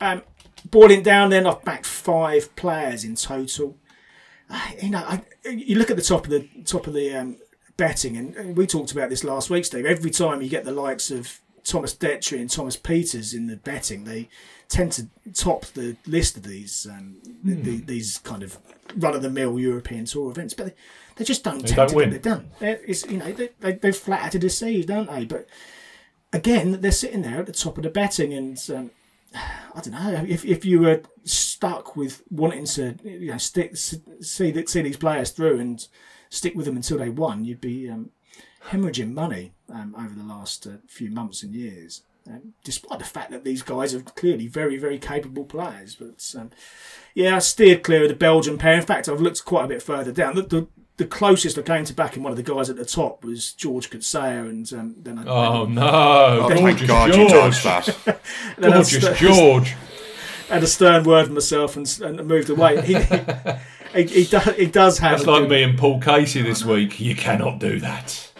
Um, 0.00 0.22
boiling 0.70 1.02
down 1.02 1.30
then, 1.30 1.46
I've 1.46 1.64
backed 1.64 1.86
five 1.86 2.54
players 2.54 3.04
in 3.04 3.14
total. 3.14 3.76
You 4.82 4.90
know, 4.90 4.98
I, 4.98 5.22
you 5.48 5.76
look 5.78 5.90
at 5.90 5.96
the 5.96 6.02
top 6.02 6.24
of 6.24 6.30
the 6.30 6.48
top 6.64 6.86
of 6.86 6.94
the 6.94 7.14
um, 7.14 7.36
betting, 7.76 8.16
and 8.16 8.56
we 8.56 8.66
talked 8.66 8.92
about 8.92 9.10
this 9.10 9.24
last 9.24 9.50
week, 9.50 9.64
Steve. 9.64 9.86
Every 9.86 10.10
time 10.10 10.42
you 10.42 10.48
get 10.48 10.64
the 10.64 10.72
likes 10.72 11.10
of 11.10 11.40
Thomas 11.64 11.94
Detry 11.94 12.40
and 12.40 12.50
Thomas 12.50 12.76
Pieters 12.76 13.34
in 13.34 13.46
the 13.46 13.56
betting, 13.56 14.04
they 14.04 14.28
tend 14.68 14.92
to 14.92 15.06
top 15.34 15.66
the 15.66 15.96
list 16.06 16.36
of 16.36 16.42
these 16.42 16.86
um, 16.90 17.16
mm. 17.44 17.62
the, 17.62 17.80
these 17.80 18.18
kind 18.18 18.42
of 18.42 18.58
run 18.96 19.14
of 19.14 19.22
the 19.22 19.30
mill 19.30 19.58
European 19.58 20.04
Tour 20.04 20.30
events, 20.30 20.54
but 20.54 20.66
they, 20.66 20.74
they 21.16 21.24
just 21.24 21.44
don't 21.44 21.60
they 21.62 21.68
tend 21.68 21.76
don't 21.76 21.88
to 21.90 21.96
win. 21.96 22.10
get 22.10 22.16
it 22.16 22.22
done. 22.22 22.50
It's, 22.60 23.06
you 23.06 23.18
know, 23.18 23.32
they, 23.32 23.50
they, 23.60 23.72
they're 23.72 23.92
flat 23.92 24.24
out 24.24 24.32
to 24.32 24.38
deceive, 24.38 24.86
don't 24.86 25.10
they? 25.10 25.24
But 25.24 25.46
again, 26.32 26.80
they're 26.80 26.90
sitting 26.90 27.22
there 27.22 27.40
at 27.40 27.46
the 27.46 27.52
top 27.52 27.76
of 27.76 27.84
the 27.84 27.90
betting, 27.90 28.32
and 28.32 28.58
um, 28.74 28.90
I 29.34 29.80
don't 29.80 29.92
know 29.92 30.24
if 30.28 30.44
if 30.44 30.64
you 30.64 30.80
were 30.80 31.02
stuck 31.24 31.96
with 31.96 32.22
wanting 32.30 32.64
to 32.66 32.96
you 33.04 33.32
know 33.32 33.38
stick 33.38 33.76
see 33.76 34.50
the, 34.50 34.66
see 34.66 34.82
these 34.82 34.96
players 34.96 35.30
through 35.30 35.58
and 35.58 35.86
stick 36.30 36.54
with 36.54 36.66
them 36.66 36.76
until 36.76 36.98
they 36.98 37.10
won, 37.10 37.44
you'd 37.44 37.60
be 37.60 37.88
um, 37.88 38.10
hemorrhaging 38.68 39.12
money 39.12 39.52
um, 39.68 39.94
over 39.98 40.14
the 40.14 40.24
last 40.24 40.66
uh, 40.66 40.76
few 40.86 41.10
months 41.10 41.42
and 41.42 41.54
years. 41.54 42.02
Um, 42.26 42.54
despite 42.62 43.00
the 43.00 43.04
fact 43.04 43.32
that 43.32 43.42
these 43.42 43.62
guys 43.62 43.94
are 43.94 44.00
clearly 44.00 44.46
very, 44.46 44.76
very 44.76 44.98
capable 44.98 45.44
players, 45.44 45.96
but 45.96 46.34
um, 46.38 46.50
yeah, 47.14 47.34
I 47.34 47.40
steered 47.40 47.82
clear 47.82 48.04
of 48.04 48.10
the 48.10 48.14
Belgian 48.14 48.58
pair. 48.58 48.74
In 48.74 48.82
fact, 48.82 49.08
I've 49.08 49.20
looked 49.20 49.44
quite 49.44 49.64
a 49.64 49.68
bit 49.68 49.82
further 49.82 50.12
down. 50.12 50.36
The, 50.36 50.42
the, 50.42 50.68
the 50.98 51.06
closest 51.06 51.58
I 51.58 51.62
came 51.62 51.84
to 51.86 51.94
backing 51.94 52.22
one 52.22 52.32
of 52.32 52.36
the 52.36 52.42
guys 52.42 52.68
at 52.70 52.76
the 52.76 52.84
top 52.84 53.24
was 53.24 53.52
George 53.52 53.90
Coetzee, 53.90 54.48
and 54.48 54.72
um, 54.72 54.94
then 55.02 55.18
I, 55.18 55.24
Oh 55.26 55.64
then, 55.64 55.74
no! 55.74 55.82
Oh, 56.42 56.48
thank 56.48 56.86
God 56.86 57.08
you 57.08 57.28
George. 57.28 57.32
dodged 57.32 57.64
that. 57.64 58.20
then 58.58 58.72
I 58.72 58.74
Gorgeous 58.74 59.18
George. 59.18 59.74
had 60.48 60.62
a 60.62 60.66
stern 60.66 61.04
word 61.04 61.26
for 61.28 61.32
myself 61.32 61.76
and, 61.76 62.00
and 62.02 62.26
moved 62.28 62.50
away. 62.50 62.82
He, 62.82 62.94
he, 62.94 64.02
he, 64.04 64.24
does, 64.26 64.54
he 64.56 64.66
does 64.66 64.98
have. 64.98 65.18
That's 65.18 65.26
like 65.26 65.42
good- 65.44 65.50
me 65.50 65.62
and 65.62 65.78
Paul 65.78 65.98
Casey 66.00 66.42
this 66.42 66.64
week. 66.64 67.00
You 67.00 67.16
cannot 67.16 67.58
do 67.58 67.80
that. 67.80 68.30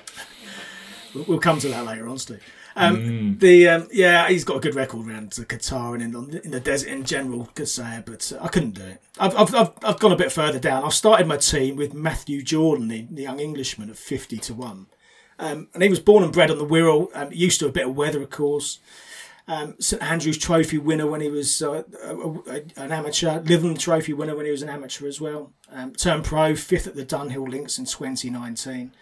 We'll- 1.15 1.25
We'll 1.29 1.41
come 1.41 1.59
to 1.61 1.69
that 1.69 1.85
later 1.87 2.09
on, 2.09 2.19
Steve. 2.19 2.43
Um, 2.77 3.39
The 3.39 3.69
um, 3.69 3.89
yeah, 3.93 4.29
he's 4.29 4.45
got 4.45 4.57
a 4.57 4.61
good 4.61 4.75
record 4.75 5.07
around 5.07 5.31
Qatar 5.31 5.95
and 5.95 6.03
in 6.03 6.13
the, 6.13 6.45
in 6.45 6.51
the 6.51 6.61
desert 6.61 6.89
in 6.89 7.05
general. 7.05 7.49
Could 7.55 7.69
say, 7.69 8.03
but 8.05 8.33
uh, 8.33 8.43
I 8.43 8.49
couldn't 8.49 8.73
do 8.73 8.85
it. 8.85 9.03
I've, 9.19 9.37
I've, 9.37 9.55
I've, 9.55 9.71
I've 9.83 9.99
gone 10.01 10.13
a 10.13 10.17
bit 10.17 10.33
further 10.33 10.59
down. 10.59 10.85
I've 10.85 10.95
started 10.95 11.27
my 11.27 11.37
team 11.37 11.77
with 11.77 11.95
Matthew 11.95 12.43
Jordan, 12.43 12.89
the, 12.89 13.07
the 13.11 13.23
young 13.23 13.41
Englishman, 13.41 13.91
at 13.91 13.97
fifty 13.97 14.39
to 14.39 14.55
one. 14.55 14.87
Um, 15.39 15.69
and 15.75 15.83
he 15.83 15.89
was 15.89 16.01
born 16.01 16.23
and 16.23 16.33
bred 16.33 16.51
on 16.51 16.59
the 16.59 16.67
Wirral. 16.67 17.09
Um, 17.15 17.33
used 17.33 17.61
to 17.61 17.67
a 17.67 17.73
bit 17.73 17.87
of 17.87 17.97
weather, 17.97 18.23
of 18.23 18.31
course. 18.31 18.79
Um, 19.49 19.75
St 19.81 20.01
Andrews 20.01 20.39
Trophy 20.39 20.79
winner 20.79 21.07
when 21.07 21.21
he 21.21 21.29
was 21.29 21.61
uh, 21.63 21.83
a, 22.05 22.17
a, 22.49 22.63
an 22.77 22.93
amateur. 22.93 23.41
Lytham 23.41 23.77
Trophy 23.77 24.13
winner 24.13 24.37
when 24.37 24.47
he 24.47 24.53
was 24.53 24.63
an 24.63 24.69
amateur 24.69 25.09
as 25.09 25.21
well. 25.21 25.53
Um, 25.71 25.95
turned 25.95 26.25
pro, 26.25 26.55
fifth 26.55 26.87
at 26.87 26.95
the 26.95 27.05
Dunhill 27.05 27.49
Links 27.49 27.77
in 27.79 27.85
2019. 27.85 28.93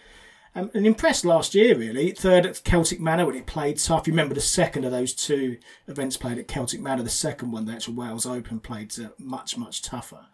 Um, 0.54 0.70
and 0.74 0.84
impressed 0.84 1.24
last 1.24 1.54
year, 1.54 1.76
really. 1.76 2.10
Third 2.10 2.44
at 2.44 2.64
Celtic 2.64 3.00
Manor 3.00 3.26
when 3.26 3.36
it 3.36 3.46
played 3.46 3.78
tough. 3.78 4.06
You 4.06 4.12
remember 4.12 4.34
the 4.34 4.40
second 4.40 4.84
of 4.84 4.90
those 4.90 5.14
two 5.14 5.58
events 5.86 6.16
played 6.16 6.38
at 6.38 6.48
Celtic 6.48 6.80
Manor. 6.80 7.04
The 7.04 7.08
second 7.08 7.52
one, 7.52 7.66
the 7.66 7.72
actual 7.72 7.94
Wales 7.94 8.26
Open, 8.26 8.58
played 8.58 8.92
uh, 8.98 9.10
much, 9.18 9.56
much 9.56 9.80
tougher. 9.80 10.26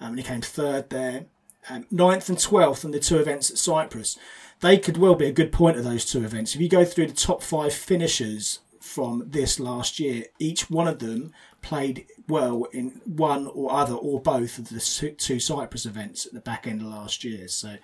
Um, 0.00 0.10
and 0.10 0.18
he 0.18 0.22
came 0.22 0.42
third 0.42 0.90
there. 0.90 1.26
Um, 1.68 1.86
ninth 1.90 2.28
and 2.28 2.38
12th 2.38 2.84
in 2.84 2.92
the 2.92 3.00
two 3.00 3.18
events 3.18 3.50
at 3.50 3.58
Cyprus. 3.58 4.16
They 4.60 4.78
could 4.78 4.96
well 4.96 5.16
be 5.16 5.26
a 5.26 5.32
good 5.32 5.52
point 5.52 5.76
of 5.76 5.84
those 5.84 6.04
two 6.04 6.24
events. 6.24 6.54
If 6.54 6.60
you 6.60 6.68
go 6.68 6.84
through 6.84 7.08
the 7.08 7.14
top 7.14 7.42
five 7.42 7.72
finishers 7.74 8.60
from 8.80 9.24
this 9.26 9.58
last 9.58 9.98
year, 9.98 10.26
each 10.38 10.70
one 10.70 10.86
of 10.88 11.00
them 11.00 11.32
played 11.62 12.06
well 12.28 12.64
in 12.72 13.00
one 13.04 13.48
or 13.48 13.72
other 13.72 13.94
or 13.94 14.20
both 14.20 14.58
of 14.58 14.68
the 14.68 14.80
two 14.80 15.10
two 15.12 15.40
Cyprus 15.40 15.84
events 15.84 16.26
at 16.26 16.32
the 16.32 16.40
back 16.40 16.66
end 16.66 16.80
of 16.80 16.88
last 16.88 17.24
year. 17.24 17.48
So 17.48 17.76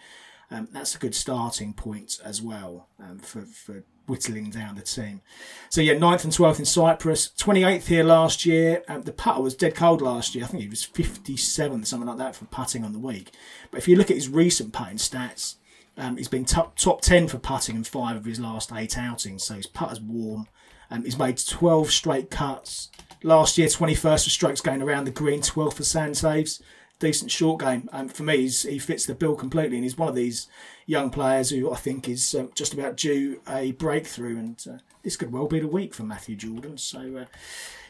um, 0.54 0.68
that's 0.70 0.94
a 0.94 0.98
good 0.98 1.14
starting 1.14 1.72
point 1.72 2.20
as 2.24 2.40
well 2.40 2.88
um, 3.00 3.18
for, 3.18 3.42
for 3.42 3.82
whittling 4.06 4.50
down 4.50 4.76
the 4.76 4.82
team. 4.82 5.20
So 5.68 5.80
yeah, 5.80 5.94
9th 5.94 6.24
and 6.24 6.32
12th 6.32 6.60
in 6.60 6.64
Cyprus, 6.64 7.30
28th 7.36 7.86
here 7.86 8.04
last 8.04 8.46
year. 8.46 8.84
Um, 8.86 9.02
the 9.02 9.12
putter 9.12 9.42
was 9.42 9.56
dead 9.56 9.74
cold 9.74 10.00
last 10.00 10.34
year. 10.34 10.44
I 10.44 10.46
think 10.46 10.62
he 10.62 10.68
was 10.68 10.86
57th, 10.86 11.86
something 11.86 12.08
like 12.08 12.18
that, 12.18 12.36
for 12.36 12.44
putting 12.44 12.84
on 12.84 12.92
the 12.92 13.00
week. 13.00 13.32
But 13.72 13.78
if 13.78 13.88
you 13.88 13.96
look 13.96 14.10
at 14.10 14.16
his 14.16 14.28
recent 14.28 14.72
putting 14.72 14.98
stats, 14.98 15.56
um, 15.96 16.16
he's 16.16 16.28
been 16.28 16.44
top, 16.44 16.76
top 16.76 17.00
10 17.00 17.28
for 17.28 17.38
putting 17.38 17.74
in 17.74 17.82
five 17.82 18.16
of 18.16 18.24
his 18.24 18.38
last 18.38 18.70
eight 18.72 18.96
outings. 18.96 19.42
So 19.42 19.54
his 19.54 19.66
putter's 19.66 20.00
warm. 20.00 20.46
Um, 20.88 21.04
he's 21.04 21.18
made 21.18 21.44
12 21.44 21.90
straight 21.90 22.30
cuts. 22.30 22.90
Last 23.24 23.58
year, 23.58 23.66
21st 23.66 24.24
for 24.24 24.30
strokes 24.30 24.60
going 24.60 24.82
around 24.82 25.04
the 25.04 25.10
green, 25.10 25.40
12th 25.40 25.74
for 25.74 25.84
sand 25.84 26.16
saves. 26.16 26.62
Decent 26.98 27.30
short 27.30 27.60
game. 27.60 27.88
And 27.92 28.12
for 28.12 28.22
me, 28.22 28.48
he 28.48 28.78
fits 28.78 29.06
the 29.06 29.14
bill 29.14 29.34
completely, 29.34 29.76
and 29.76 29.84
he's 29.84 29.98
one 29.98 30.08
of 30.08 30.14
these 30.14 30.48
young 30.86 31.10
players 31.10 31.50
who 31.50 31.72
I 31.72 31.76
think 31.76 32.08
is 32.08 32.34
um, 32.34 32.50
just 32.54 32.72
about 32.72 32.96
due 32.96 33.40
a 33.48 33.72
breakthrough. 33.72 34.38
And 34.38 34.64
uh, 34.68 34.78
this 35.02 35.16
could 35.16 35.32
well 35.32 35.46
be 35.46 35.60
the 35.60 35.68
week 35.68 35.94
for 35.94 36.04
Matthew 36.04 36.36
Jordan. 36.36 36.78
So, 36.78 37.16
uh, 37.16 37.24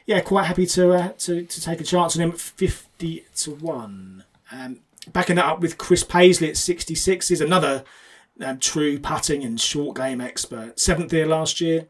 yeah, 0.06 0.20
quite 0.20 0.44
happy 0.44 0.66
to, 0.66 0.92
uh, 0.92 1.08
to 1.18 1.44
to 1.44 1.60
take 1.60 1.80
a 1.80 1.84
chance 1.84 2.16
on 2.16 2.22
him 2.22 2.30
at 2.32 2.40
50 2.40 3.24
to 3.36 3.50
1. 3.50 4.24
Um, 4.52 4.80
backing 5.12 5.36
that 5.36 5.46
up 5.46 5.60
with 5.60 5.78
Chris 5.78 6.04
Paisley 6.04 6.48
at 6.48 6.56
66 6.56 7.30
is 7.30 7.40
another 7.40 7.84
um, 8.40 8.58
true 8.58 8.98
putting 8.98 9.44
and 9.44 9.60
short 9.60 9.96
game 9.96 10.20
expert. 10.20 10.80
Seventh 10.80 11.10
here 11.10 11.26
last 11.26 11.60
year. 11.60 11.88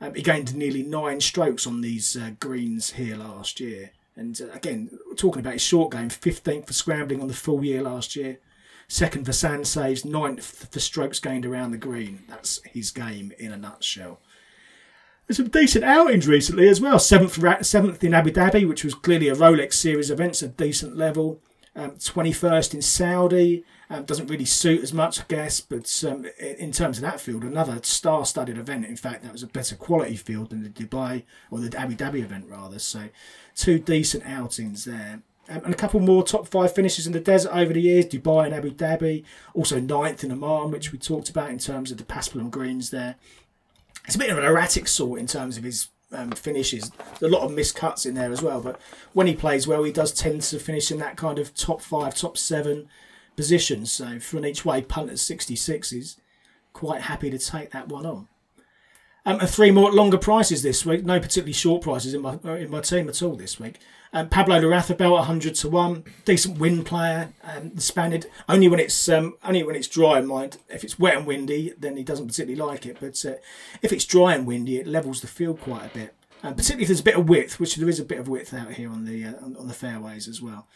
Um, 0.00 0.14
he 0.14 0.22
gained 0.22 0.54
nearly 0.54 0.82
nine 0.82 1.20
strokes 1.20 1.66
on 1.66 1.80
these 1.80 2.16
uh, 2.16 2.32
greens 2.40 2.92
here 2.92 3.16
last 3.16 3.60
year. 3.60 3.90
And 4.16 4.40
uh, 4.40 4.52
again, 4.54 4.90
talking 5.16 5.40
about 5.40 5.54
his 5.54 5.62
short 5.62 5.92
game, 5.92 6.08
15th 6.08 6.66
for 6.66 6.72
scrambling 6.72 7.20
on 7.20 7.28
the 7.28 7.34
full 7.34 7.64
year 7.64 7.82
last 7.82 8.16
year. 8.16 8.38
second 8.88 9.24
for 9.24 9.32
sand 9.32 9.66
saves, 9.66 10.04
ninth 10.04 10.68
for 10.70 10.80
strokes 10.80 11.18
gained 11.18 11.46
around 11.46 11.72
the 11.72 11.78
green. 11.78 12.22
That's 12.28 12.60
his 12.64 12.90
game 12.90 13.32
in 13.38 13.52
a 13.52 13.56
nutshell. 13.56 14.20
There's 15.26 15.38
some 15.38 15.48
decent 15.48 15.84
outings 15.84 16.28
recently 16.28 16.68
as 16.68 16.80
well. 16.80 16.98
Seventh, 16.98 17.64
seventh 17.64 18.04
in 18.04 18.12
Abu 18.12 18.30
Dhabi, 18.30 18.68
which 18.68 18.84
was 18.84 18.94
clearly 18.94 19.28
a 19.28 19.34
Rolex 19.34 19.74
Series 19.74 20.10
event, 20.10 20.36
so 20.36 20.48
decent 20.48 20.96
level. 20.96 21.40
Um, 21.76 21.92
21st 21.92 22.74
in 22.74 22.82
Saudi. 22.82 23.64
Um, 23.90 24.04
doesn't 24.04 24.28
really 24.28 24.46
suit 24.46 24.82
as 24.82 24.94
much, 24.94 25.20
I 25.20 25.24
guess, 25.28 25.60
but 25.60 26.04
um, 26.08 26.26
in 26.40 26.72
terms 26.72 26.96
of 26.96 27.02
that 27.02 27.20
field, 27.20 27.44
another 27.44 27.78
star-studded 27.82 28.56
event. 28.56 28.86
In 28.86 28.96
fact, 28.96 29.22
that 29.22 29.32
was 29.32 29.42
a 29.42 29.46
better 29.46 29.76
quality 29.76 30.16
field 30.16 30.50
than 30.50 30.62
the 30.62 30.70
Dubai 30.70 31.24
or 31.50 31.60
the 31.60 31.78
Abu 31.78 31.94
Dhabi 31.94 32.22
event, 32.22 32.46
rather. 32.48 32.78
So, 32.78 33.10
two 33.54 33.78
decent 33.78 34.24
outings 34.24 34.86
there. 34.86 35.20
Um, 35.48 35.60
and 35.64 35.74
a 35.74 35.76
couple 35.76 36.00
more 36.00 36.22
top 36.22 36.48
five 36.48 36.74
finishes 36.74 37.06
in 37.06 37.12
the 37.12 37.20
desert 37.20 37.54
over 37.54 37.74
the 37.74 37.80
years 37.80 38.06
Dubai 38.06 38.46
and 38.46 38.54
Abu 38.54 38.70
Dhabi, 38.70 39.24
also 39.52 39.78
ninth 39.78 40.24
in 40.24 40.32
Oman, 40.32 40.70
which 40.70 40.90
we 40.90 40.98
talked 40.98 41.28
about 41.28 41.50
in 41.50 41.58
terms 41.58 41.90
of 41.90 41.98
the 41.98 42.04
Paspalum 42.04 42.50
greens 42.50 42.90
there. 42.90 43.16
It's 44.06 44.16
a 44.16 44.18
bit 44.18 44.30
of 44.30 44.38
an 44.38 44.44
erratic 44.44 44.88
sort 44.88 45.20
in 45.20 45.26
terms 45.26 45.58
of 45.58 45.64
his 45.64 45.88
um, 46.12 46.30
finishes. 46.32 46.90
There's 47.18 47.32
a 47.32 47.36
lot 47.36 47.42
of 47.42 47.50
miscuts 47.50 48.06
in 48.06 48.14
there 48.14 48.32
as 48.32 48.42
well, 48.42 48.60
but 48.60 48.80
when 49.12 49.26
he 49.26 49.34
plays 49.34 49.66
well, 49.66 49.84
he 49.84 49.92
does 49.92 50.12
tend 50.12 50.42
to 50.42 50.58
finish 50.58 50.90
in 50.90 50.98
that 50.98 51.16
kind 51.16 51.38
of 51.38 51.54
top 51.54 51.82
five, 51.82 52.14
top 52.14 52.38
seven 52.38 52.88
positions. 53.36 53.92
So 53.92 54.18
for 54.18 54.38
an 54.38 54.44
each 54.44 54.64
way 54.64 54.82
punt 54.82 55.10
at 55.10 55.18
66 55.18 55.92
is 55.92 56.16
quite 56.72 57.02
happy 57.02 57.30
to 57.30 57.38
take 57.38 57.70
that 57.72 57.88
one 57.88 58.06
on. 58.06 58.28
Um, 59.26 59.40
and 59.40 59.48
three 59.48 59.70
more 59.70 59.90
longer 59.90 60.18
prices 60.18 60.62
this 60.62 60.84
week. 60.84 61.04
No 61.04 61.18
particularly 61.18 61.54
short 61.54 61.82
prices 61.82 62.12
in 62.12 62.20
my 62.20 62.34
in 62.44 62.70
my 62.70 62.80
team 62.80 63.08
at 63.08 63.22
all 63.22 63.36
this 63.36 63.58
week. 63.58 63.80
Um, 64.12 64.28
Pablo 64.28 64.60
Larrazabal, 64.60 65.12
100 65.12 65.54
to 65.56 65.68
1. 65.68 66.04
Decent 66.24 66.58
wind 66.58 66.86
player. 66.86 67.32
Um, 67.42 67.72
the 67.74 67.80
Spaniard, 67.80 68.26
only 68.48 68.68
when 68.68 68.78
it's 68.78 69.08
um, 69.08 69.36
only 69.42 69.62
when 69.62 69.76
it's 69.76 69.88
dry, 69.88 70.20
mind. 70.20 70.58
If 70.68 70.84
it's 70.84 70.98
wet 70.98 71.16
and 71.16 71.26
windy, 71.26 71.72
then 71.78 71.96
he 71.96 72.04
doesn't 72.04 72.28
particularly 72.28 72.60
like 72.60 72.84
it. 72.84 72.98
But 73.00 73.24
uh, 73.24 73.36
if 73.82 73.92
it's 73.92 74.04
dry 74.04 74.34
and 74.34 74.46
windy, 74.46 74.78
it 74.78 74.86
levels 74.86 75.20
the 75.22 75.26
field 75.26 75.60
quite 75.60 75.86
a 75.86 75.94
bit. 75.94 76.14
Um, 76.42 76.54
particularly 76.54 76.82
if 76.82 76.88
there's 76.88 77.00
a 77.00 77.04
bit 77.04 77.16
of 77.16 77.28
width, 77.28 77.58
which 77.58 77.76
there 77.76 77.88
is 77.88 77.98
a 77.98 78.04
bit 78.04 78.18
of 78.18 78.28
width 78.28 78.52
out 78.52 78.74
here 78.74 78.90
on 78.90 79.06
the 79.06 79.24
uh, 79.24 79.32
on, 79.42 79.66
the 79.66 79.74
fairways 79.74 80.28
as 80.28 80.42
well. 80.42 80.68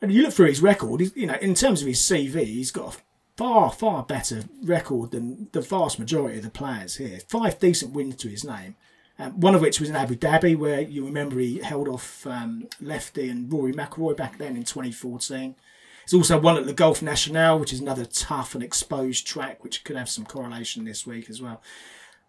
And 0.00 0.12
you 0.12 0.22
look 0.22 0.32
through 0.32 0.46
his 0.46 0.62
record, 0.62 1.02
you 1.16 1.26
know, 1.26 1.36
in 1.40 1.54
terms 1.54 1.80
of 1.80 1.88
his 1.88 2.00
CV, 2.00 2.44
he's 2.44 2.70
got 2.70 2.94
a 2.94 2.98
far, 3.36 3.70
far 3.70 4.02
better 4.02 4.44
record 4.62 5.10
than 5.10 5.48
the 5.52 5.60
vast 5.60 5.98
majority 5.98 6.38
of 6.38 6.44
the 6.44 6.50
players 6.50 6.96
here. 6.96 7.18
Five 7.28 7.58
decent 7.58 7.92
wins 7.92 8.16
to 8.16 8.28
his 8.28 8.44
name. 8.44 8.76
Um, 9.18 9.40
one 9.40 9.56
of 9.56 9.60
which 9.60 9.80
was 9.80 9.88
in 9.88 9.96
Abu 9.96 10.14
Dhabi, 10.14 10.56
where 10.56 10.80
you 10.80 11.04
remember 11.04 11.40
he 11.40 11.58
held 11.58 11.88
off 11.88 12.24
um, 12.26 12.68
Lefty 12.80 13.28
and 13.28 13.52
Rory 13.52 13.72
McIlroy 13.72 14.16
back 14.16 14.38
then 14.38 14.56
in 14.56 14.62
2014. 14.62 15.56
He's 16.04 16.14
also 16.14 16.38
won 16.38 16.56
at 16.56 16.66
the 16.66 16.72
Golf 16.72 17.02
National, 17.02 17.58
which 17.58 17.72
is 17.72 17.80
another 17.80 18.04
tough 18.04 18.54
and 18.54 18.62
exposed 18.62 19.26
track, 19.26 19.62
which 19.64 19.82
could 19.82 19.96
have 19.96 20.08
some 20.08 20.24
correlation 20.24 20.84
this 20.84 21.06
week 21.06 21.28
as 21.28 21.42
well. 21.42 21.60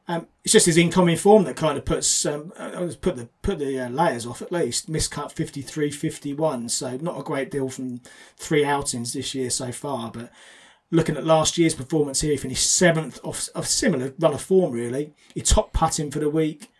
Um, 0.09 0.25
it's 0.43 0.53
just 0.53 0.65
his 0.65 0.75
incoming 0.75 1.17
form 1.17 1.43
that 1.43 1.55
kind 1.55 1.77
of 1.77 1.85
puts 1.85 2.25
um, 2.25 2.51
uh, 2.57 2.91
put 2.99 3.15
the 3.15 3.29
put 3.43 3.59
the 3.59 3.79
uh, 3.79 3.89
layers 3.89 4.25
off 4.25 4.41
at 4.41 4.51
least. 4.51 4.91
Miscut 4.91 5.31
53, 5.31 5.91
51, 5.91 6.69
so 6.69 6.97
not 6.97 7.19
a 7.19 7.23
great 7.23 7.51
deal 7.51 7.69
from 7.69 8.01
three 8.35 8.65
outings 8.65 9.13
this 9.13 9.35
year 9.35 9.51
so 9.51 9.71
far. 9.71 10.09
But 10.09 10.31
looking 10.89 11.15
at 11.15 11.27
last 11.27 11.59
year's 11.59 11.75
performance 11.75 12.21
here, 12.21 12.31
he 12.31 12.37
finished 12.37 12.71
seventh 12.71 13.19
of 13.23 13.49
a 13.53 13.63
similar 13.63 14.15
run 14.17 14.33
of 14.33 14.41
form 14.41 14.71
really. 14.71 15.13
He 15.35 15.41
top 15.41 15.73
putting 15.73 16.09
for 16.09 16.17
the 16.17 16.29
week. 16.29 16.71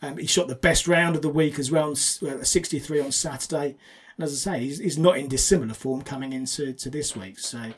Um, 0.00 0.18
he 0.18 0.28
shot 0.28 0.46
the 0.46 0.54
best 0.54 0.86
round 0.86 1.16
of 1.16 1.22
the 1.22 1.28
week 1.28 1.58
as 1.58 1.72
well, 1.72 1.90
uh, 1.90 2.44
63 2.44 3.00
on 3.00 3.10
Saturday. 3.10 3.74
And 4.16 4.24
as 4.24 4.46
I 4.46 4.52
say, 4.52 4.60
he's, 4.60 4.78
he's, 4.78 4.98
not 4.98 5.18
in 5.18 5.26
dissimilar 5.26 5.74
form 5.74 6.02
coming 6.02 6.32
into 6.32 6.72
to 6.74 6.90
this 6.90 7.16
week. 7.16 7.40
So 7.40 7.72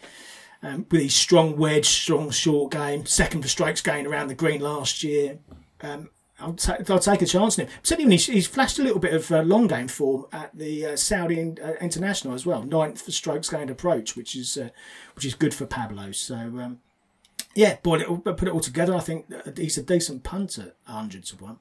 um, 0.62 0.86
with 0.90 1.02
his 1.02 1.14
strong 1.14 1.56
wedge, 1.56 1.86
strong 1.86 2.30
short 2.30 2.72
game, 2.72 3.06
second 3.06 3.42
for 3.42 3.48
strokes 3.48 3.80
gained 3.80 4.06
around 4.06 4.28
the 4.28 4.34
green 4.34 4.60
last 4.60 5.02
year, 5.02 5.38
um, 5.82 6.10
I'll, 6.40 6.54
ta- 6.54 6.78
I'll, 6.88 6.98
take 6.98 7.22
a 7.22 7.26
chance 7.26 7.58
on 7.58 7.66
him. 7.66 7.72
Certainly, 7.82 8.12
he's, 8.12 8.26
he's 8.26 8.46
flashed 8.46 8.78
a 8.78 8.82
little 8.82 9.00
bit 9.00 9.12
of 9.12 9.30
uh, 9.32 9.42
long 9.42 9.66
game 9.66 9.88
form 9.88 10.26
at 10.32 10.56
the 10.56 10.86
uh, 10.86 10.96
Saudi 10.96 11.40
in, 11.40 11.58
uh, 11.62 11.72
International 11.80 12.34
as 12.34 12.46
well, 12.46 12.62
ninth 12.62 13.02
for 13.02 13.10
strokes 13.10 13.48
gained 13.48 13.70
approach, 13.70 14.16
which 14.16 14.36
is 14.36 14.56
uh, 14.56 14.68
which 15.14 15.24
is 15.24 15.34
good 15.34 15.52
for 15.52 15.66
Pablo. 15.66 16.12
So 16.12 16.36
um, 16.36 16.80
yeah, 17.54 17.76
boy, 17.82 18.04
put 18.04 18.42
it 18.42 18.52
all 18.52 18.60
together, 18.60 18.94
I 18.94 19.00
think 19.00 19.26
he's 19.56 19.78
a 19.78 19.82
decent 19.82 20.22
punter, 20.22 20.74
hundred 20.84 21.24
to 21.26 21.36
one. 21.36 21.58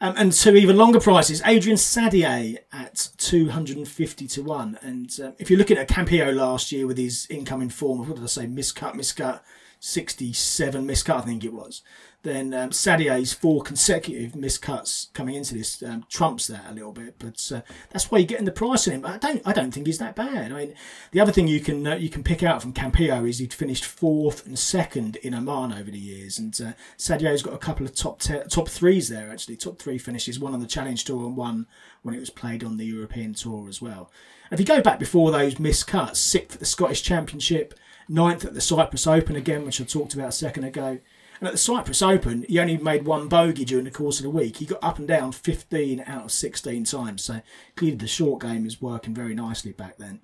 Um, 0.00 0.14
and 0.16 0.32
to 0.32 0.54
even 0.54 0.76
longer 0.76 1.00
prices, 1.00 1.40
Adrien 1.42 1.76
Saddier 1.76 2.58
at 2.72 3.10
250 3.18 4.26
to 4.28 4.42
1. 4.42 4.78
And 4.82 5.20
uh, 5.22 5.32
if 5.38 5.50
you're 5.50 5.58
looking 5.58 5.78
at 5.78 5.88
Campillo 5.88 6.34
last 6.34 6.72
year 6.72 6.86
with 6.86 6.98
his 6.98 7.26
incoming 7.30 7.70
form 7.70 8.00
what 8.00 8.16
did 8.16 8.24
I 8.24 8.26
say, 8.26 8.46
miscut, 8.46 8.94
miscut, 8.94 9.40
67 9.84 10.86
miscut, 10.86 11.16
I 11.16 11.20
think 11.20 11.44
it 11.44 11.52
was 11.52 11.82
then 12.24 12.54
um, 12.54 12.70
Saddier's 12.70 13.32
four 13.32 13.62
consecutive 13.62 14.32
miscuts 14.32 15.12
coming 15.12 15.34
into 15.36 15.54
this 15.54 15.82
um, 15.82 16.04
trumps 16.08 16.46
that 16.46 16.64
a 16.68 16.74
little 16.74 16.92
bit. 16.92 17.16
But 17.18 17.52
uh, 17.54 17.60
that's 17.90 18.10
why 18.10 18.18
you're 18.18 18.26
getting 18.26 18.46
the 18.46 18.52
price 18.52 18.88
on 18.88 18.94
him. 18.94 19.06
I 19.06 19.18
don't, 19.18 19.42
I 19.44 19.52
don't 19.52 19.70
think 19.70 19.86
he's 19.86 19.98
that 19.98 20.16
bad. 20.16 20.50
I 20.50 20.54
mean, 20.54 20.74
the 21.12 21.20
other 21.20 21.32
thing 21.32 21.46
you 21.46 21.60
can 21.60 21.86
uh, 21.86 21.94
you 21.94 22.08
can 22.08 22.24
pick 22.24 22.42
out 22.42 22.62
from 22.62 22.72
Campillo 22.72 23.28
is 23.28 23.38
he'd 23.38 23.54
finished 23.54 23.84
fourth 23.84 24.46
and 24.46 24.58
second 24.58 25.16
in 25.16 25.34
Oman 25.34 25.72
over 25.72 25.90
the 25.90 25.98
years, 25.98 26.38
and 26.38 26.58
uh, 26.60 26.72
Saddier's 26.96 27.42
got 27.42 27.54
a 27.54 27.58
couple 27.58 27.86
of 27.86 27.94
top 27.94 28.18
te- 28.20 28.40
top 28.48 28.68
threes 28.68 29.08
there 29.08 29.30
actually, 29.30 29.56
top 29.56 29.78
three 29.78 29.98
finishes, 29.98 30.40
one 30.40 30.54
on 30.54 30.60
the 30.60 30.66
Challenge 30.66 31.04
Tour 31.04 31.26
and 31.26 31.36
one 31.36 31.66
when 32.02 32.14
it 32.14 32.20
was 32.20 32.30
played 32.30 32.64
on 32.64 32.78
the 32.78 32.86
European 32.86 33.34
Tour 33.34 33.68
as 33.68 33.80
well. 33.82 34.10
And 34.50 34.58
if 34.58 34.60
you 34.60 34.74
go 34.74 34.82
back 34.82 34.98
before 34.98 35.30
those 35.30 35.56
miscuts, 35.56 36.16
sixth 36.16 36.56
at 36.56 36.60
the 36.60 36.66
Scottish 36.66 37.02
Championship, 37.02 37.74
ninth 38.08 38.44
at 38.44 38.54
the 38.54 38.60
Cyprus 38.60 39.06
Open 39.06 39.36
again, 39.36 39.64
which 39.64 39.80
I 39.80 39.84
talked 39.84 40.14
about 40.14 40.28
a 40.28 40.32
second 40.32 40.64
ago. 40.64 40.98
And 41.40 41.48
at 41.48 41.52
the 41.52 41.58
Cyprus 41.58 42.02
Open, 42.02 42.44
he 42.48 42.58
only 42.60 42.76
made 42.76 43.04
one 43.04 43.28
bogey 43.28 43.64
during 43.64 43.84
the 43.84 43.90
course 43.90 44.18
of 44.18 44.22
the 44.22 44.30
week. 44.30 44.58
He 44.58 44.66
got 44.66 44.82
up 44.82 44.98
and 44.98 45.08
down 45.08 45.32
15 45.32 46.04
out 46.06 46.24
of 46.24 46.32
16 46.32 46.84
times. 46.84 47.24
So 47.24 47.42
clearly 47.76 47.96
the 47.96 48.06
short 48.06 48.40
game 48.42 48.64
is 48.66 48.80
working 48.80 49.14
very 49.14 49.34
nicely 49.34 49.72
back 49.72 49.96
then. 49.98 50.20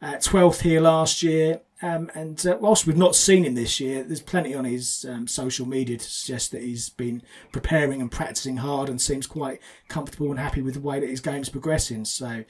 Uh, 0.00 0.16
12th 0.16 0.62
here 0.62 0.80
last 0.80 1.22
year. 1.22 1.60
Um, 1.80 2.10
and 2.14 2.44
uh, 2.46 2.56
whilst 2.60 2.86
we've 2.86 2.96
not 2.96 3.16
seen 3.16 3.44
him 3.44 3.54
this 3.54 3.80
year, 3.80 4.02
there's 4.02 4.20
plenty 4.20 4.54
on 4.54 4.64
his 4.64 5.04
um, 5.08 5.26
social 5.26 5.66
media 5.66 5.96
to 5.96 6.10
suggest 6.10 6.52
that 6.52 6.62
he's 6.62 6.88
been 6.88 7.22
preparing 7.52 8.00
and 8.00 8.10
practicing 8.10 8.58
hard 8.58 8.88
and 8.88 9.00
seems 9.00 9.26
quite 9.26 9.60
comfortable 9.88 10.30
and 10.30 10.38
happy 10.38 10.62
with 10.62 10.74
the 10.74 10.80
way 10.80 11.00
that 11.00 11.08
his 11.08 11.20
game's 11.20 11.48
progressing. 11.48 12.04
So 12.04 12.44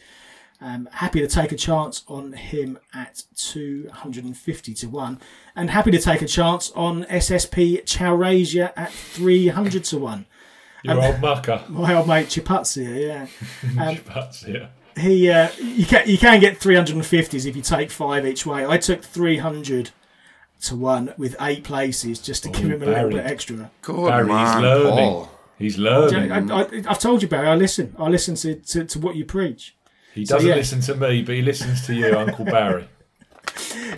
um, 0.63 0.89
happy 0.93 1.21
to 1.21 1.27
take 1.27 1.51
a 1.51 1.57
chance 1.57 2.05
on 2.07 2.35
him 2.35 2.79
at 2.95 3.25
250 3.35 4.75
to 4.75 4.89
1. 4.89 5.21
And 5.57 5.71
happy 5.71 5.91
to 5.91 5.99
take 5.99 6.23
a 6.23 6.27
chance 6.27 6.71
on 6.77 7.05
SSP 7.05 7.85
Chaurasia 7.85 8.73
at 8.77 8.93
300 8.93 9.85
to 9.85 9.99
1. 9.99 10.27
Your 10.85 10.95
um, 10.95 11.01
old 11.01 11.21
mucker. 11.21 11.65
My 11.69 11.95
old 11.95 12.07
mate 12.09 12.29
Chipazia, 12.29 13.07
yeah. 13.07 13.27
Um, 13.83 13.97
Chipazia. 13.97 14.69
He, 14.97 15.31
uh, 15.31 15.49
you 15.59 15.87
can 15.87 16.07
you 16.07 16.19
can 16.19 16.39
get 16.39 16.61
350s 16.61 17.47
if 17.47 17.57
you 17.57 17.63
take 17.63 17.91
five 17.91 18.27
each 18.27 18.45
way. 18.45 18.67
I 18.67 18.77
took 18.77 19.03
300 19.03 19.91
to 20.63 20.77
one 20.77 21.15
with 21.17 21.35
eight 21.41 21.65
places 21.65 22.19
just 22.19 22.43
to 22.43 22.51
oh, 22.51 22.53
give 22.53 22.65
him 22.65 22.83
a 22.83 22.87
Barry. 22.87 22.95
little 22.95 23.11
bit 23.11 23.27
extra. 23.27 23.71
Good 23.81 24.07
Barry, 24.07 24.27
man, 24.27 24.47
he's 24.47 24.63
learning. 24.63 25.11
Paul. 25.11 25.31
He's 25.59 25.79
learning. 25.79 26.51
I, 26.51 26.89
have 26.89 26.99
told 26.99 27.23
you, 27.23 27.29
Barry. 27.29 27.49
I 27.49 27.55
listen. 27.55 27.95
I 27.99 28.09
listen 28.09 28.35
to, 28.37 28.55
to, 28.57 28.85
to 28.85 28.99
what 28.99 29.17
you 29.17 29.25
preach. 29.25 29.75
He 30.15 30.25
doesn't 30.25 30.43
so, 30.43 30.49
yeah. 30.49 30.55
listen 30.55 30.81
to 30.83 30.95
me, 30.95 31.23
but 31.23 31.35
he 31.35 31.43
listens 31.43 31.87
to 31.87 31.95
you, 31.95 32.17
Uncle 32.17 32.45
Barry. 32.45 32.89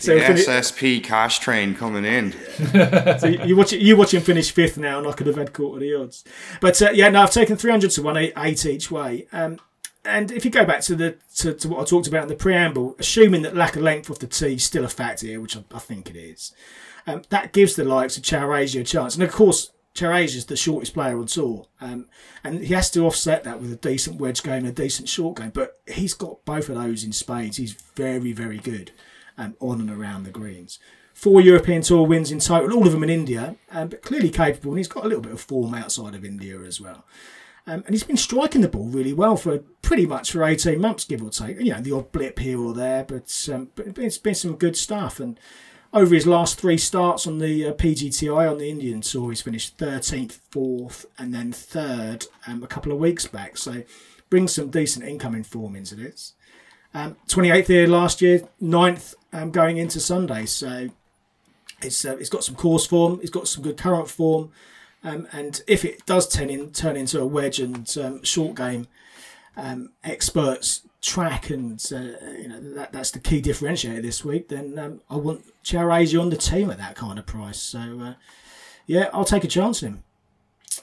So 0.00 0.14
the 0.14 0.20
SSP 0.20 1.04
cash 1.04 1.38
train 1.38 1.74
coming 1.74 2.04
in. 2.04 2.32
so 3.20 3.28
you 3.28 3.56
watch 3.56 3.72
you 3.72 3.96
watch 3.96 4.12
him 4.12 4.22
finish 4.22 4.50
fifth 4.50 4.76
now, 4.76 4.98
and 4.98 5.06
I 5.06 5.12
could 5.12 5.28
have 5.28 5.36
had 5.36 5.52
quarter 5.52 5.76
of 5.76 5.80
the 5.80 5.94
odds. 5.94 6.24
But 6.60 6.82
uh, 6.82 6.90
yeah, 6.92 7.08
no, 7.10 7.22
I've 7.22 7.30
taken 7.30 7.56
three 7.56 7.70
hundred 7.70 7.92
to 7.92 8.02
one 8.02 8.16
eight, 8.16 8.32
eight 8.36 8.66
each 8.66 8.90
way. 8.90 9.28
Um, 9.32 9.60
and 10.04 10.30
if 10.32 10.44
you 10.44 10.50
go 10.50 10.64
back 10.64 10.80
to 10.82 10.96
the 10.96 11.16
to, 11.36 11.54
to, 11.54 11.68
what 11.68 11.80
I 11.80 11.84
talked 11.84 12.08
about 12.08 12.24
in 12.24 12.28
the 12.28 12.34
preamble, 12.34 12.96
assuming 12.98 13.42
that 13.42 13.56
lack 13.56 13.76
of 13.76 13.82
length 13.82 14.10
of 14.10 14.18
the 14.18 14.26
tee 14.26 14.54
is 14.54 14.64
still 14.64 14.84
a 14.84 14.88
factor 14.88 15.26
here, 15.26 15.40
which 15.40 15.56
I, 15.56 15.64
I 15.72 15.78
think 15.78 16.10
it 16.10 16.16
is, 16.16 16.52
um, 17.06 17.22
that 17.30 17.52
gives 17.52 17.76
the 17.76 17.84
likes 17.84 18.16
of 18.16 18.24
Chaurasia 18.24 18.80
a 18.80 18.84
chance. 18.84 19.14
And 19.14 19.22
of 19.22 19.32
course, 19.32 19.70
Is 20.00 20.46
the 20.46 20.56
shortest 20.56 20.92
player 20.92 21.16
on 21.16 21.26
tour, 21.26 21.66
um, 21.80 22.08
and 22.42 22.64
he 22.64 22.74
has 22.74 22.90
to 22.90 23.06
offset 23.06 23.44
that 23.44 23.60
with 23.60 23.72
a 23.72 23.76
decent 23.76 24.20
wedge 24.20 24.42
game 24.42 24.64
and 24.64 24.66
a 24.66 24.72
decent 24.72 25.08
short 25.08 25.36
game. 25.36 25.50
But 25.50 25.80
he's 25.86 26.14
got 26.14 26.44
both 26.44 26.68
of 26.68 26.74
those 26.74 27.04
in 27.04 27.12
spades. 27.12 27.58
He's 27.58 27.74
very, 27.94 28.32
very 28.32 28.58
good 28.58 28.90
um, 29.38 29.54
on 29.60 29.80
and 29.80 29.90
around 29.90 30.24
the 30.24 30.30
greens. 30.30 30.80
Four 31.12 31.40
European 31.40 31.82
Tour 31.82 32.06
wins 32.06 32.32
in 32.32 32.40
total, 32.40 32.76
all 32.76 32.86
of 32.86 32.92
them 32.92 33.04
in 33.04 33.10
India, 33.10 33.54
um, 33.70 33.86
but 33.86 34.02
clearly 34.02 34.30
capable. 34.30 34.72
And 34.72 34.78
he's 34.78 34.88
got 34.88 35.04
a 35.04 35.08
little 35.08 35.22
bit 35.22 35.32
of 35.32 35.40
form 35.40 35.74
outside 35.74 36.16
of 36.16 36.24
India 36.24 36.58
as 36.60 36.80
well. 36.80 37.04
Um, 37.66 37.84
and 37.86 37.94
he's 37.94 38.02
been 38.02 38.16
striking 38.16 38.60
the 38.60 38.68
ball 38.68 38.88
really 38.88 39.12
well 39.12 39.36
for 39.36 39.58
pretty 39.80 40.06
much 40.06 40.32
for 40.32 40.42
18 40.42 40.80
months, 40.80 41.04
give 41.04 41.22
or 41.22 41.30
take. 41.30 41.60
You 41.60 41.72
know, 41.72 41.80
the 41.80 41.92
odd 41.92 42.10
blip 42.10 42.40
here 42.40 42.60
or 42.60 42.74
there, 42.74 43.04
but, 43.04 43.48
um, 43.52 43.70
but 43.76 43.96
it's 43.96 44.18
been 44.18 44.34
some 44.34 44.56
good 44.56 44.76
stuff. 44.76 45.20
And 45.20 45.38
over 45.94 46.12
his 46.12 46.26
last 46.26 46.60
three 46.60 46.76
starts 46.76 47.24
on 47.26 47.38
the 47.38 47.68
uh, 47.68 47.72
PGTI 47.72 48.50
on 48.50 48.58
the 48.58 48.68
Indian 48.68 49.00
Tour, 49.00 49.30
he's 49.30 49.40
finished 49.40 49.78
13th, 49.78 50.40
4th, 50.50 51.06
and 51.16 51.32
then 51.32 51.52
3rd 51.52 52.26
um, 52.48 52.64
a 52.64 52.66
couple 52.66 52.90
of 52.90 52.98
weeks 52.98 53.26
back. 53.26 53.56
So 53.56 53.84
brings 54.28 54.52
some 54.52 54.70
decent 54.70 55.06
incoming 55.06 55.44
form 55.44 55.76
into 55.76 55.94
this. 55.94 56.32
Um, 56.92 57.16
28th 57.28 57.68
here 57.68 57.86
last 57.86 58.20
year, 58.20 58.48
9th 58.60 59.14
um, 59.32 59.52
going 59.52 59.76
into 59.76 60.00
Sunday. 60.00 60.46
So 60.46 60.90
it's 61.80 62.04
uh, 62.04 62.16
it's 62.18 62.28
got 62.28 62.42
some 62.42 62.56
course 62.56 62.86
form, 62.86 63.20
it's 63.22 63.30
got 63.30 63.46
some 63.46 63.62
good 63.62 63.76
current 63.76 64.08
form, 64.08 64.50
um, 65.04 65.28
and 65.32 65.62
if 65.68 65.84
it 65.84 66.04
does 66.06 66.28
turn 66.28 66.50
in 66.50 66.72
turn 66.72 66.96
into 66.96 67.20
a 67.20 67.26
wedge 67.26 67.60
and 67.60 67.96
um, 67.98 68.22
short 68.24 68.56
game, 68.56 68.88
um, 69.56 69.90
experts 70.02 70.82
track 71.04 71.50
and 71.50 71.84
uh, 71.92 71.98
you 72.40 72.48
know 72.48 72.60
that 72.74 72.90
that's 72.90 73.10
the 73.10 73.18
key 73.18 73.42
differentiator 73.42 74.02
this 74.02 74.24
week. 74.24 74.48
Then 74.48 74.78
um, 74.78 75.00
I 75.10 75.16
want 75.16 75.44
Chaurasia 75.62 76.20
on 76.20 76.30
the 76.30 76.36
team 76.36 76.70
at 76.70 76.78
that 76.78 76.96
kind 76.96 77.18
of 77.18 77.26
price. 77.26 77.60
So 77.60 77.78
uh, 78.00 78.14
yeah, 78.86 79.10
I'll 79.12 79.24
take 79.24 79.44
a 79.44 79.48
chance 79.48 79.82
on 79.82 79.88
him. 79.88 80.04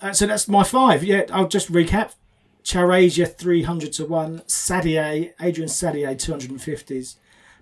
Uh, 0.01 0.13
so 0.13 0.27
that's 0.27 0.47
my 0.47 0.63
five. 0.63 1.03
Yeah, 1.03 1.23
I'll 1.31 1.47
just 1.47 1.71
recap. 1.71 2.13
Chaurasia 2.63 3.25
300 3.25 3.91
to 3.93 4.05
1, 4.05 4.41
Saddier, 4.41 5.33
Adrien 5.41 5.67
Saddier 5.67 6.15
250s, 6.15 7.15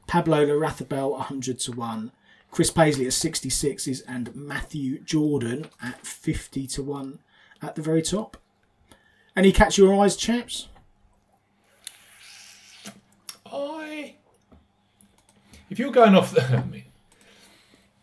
Pablo 0.08 0.46
Larrazabal 0.46 1.12
100 1.12 1.58
to 1.60 1.72
1, 1.72 2.12
Chris 2.52 2.70
Paisley 2.70 3.06
at 3.06 3.14
66s, 3.14 4.04
and 4.10 4.36
Matthew 4.36 5.00
Jordan 5.00 5.68
at 5.82 6.06
50 6.06 6.68
to 6.68 6.84
1 6.84 7.20
at 7.62 7.76
the 7.76 7.82
very 7.82 8.02
top. 8.02 8.36
Any 9.38 9.54
catch 9.54 9.78
your 9.78 9.96
eyes, 10.04 10.18
chaps? 10.18 10.68
I. 13.52 14.16
If 15.70 15.78
you're 15.80 15.92
going 15.92 16.16
off, 16.16 16.34
the, 16.34 16.44
I 16.58 16.64
mean, 16.66 16.84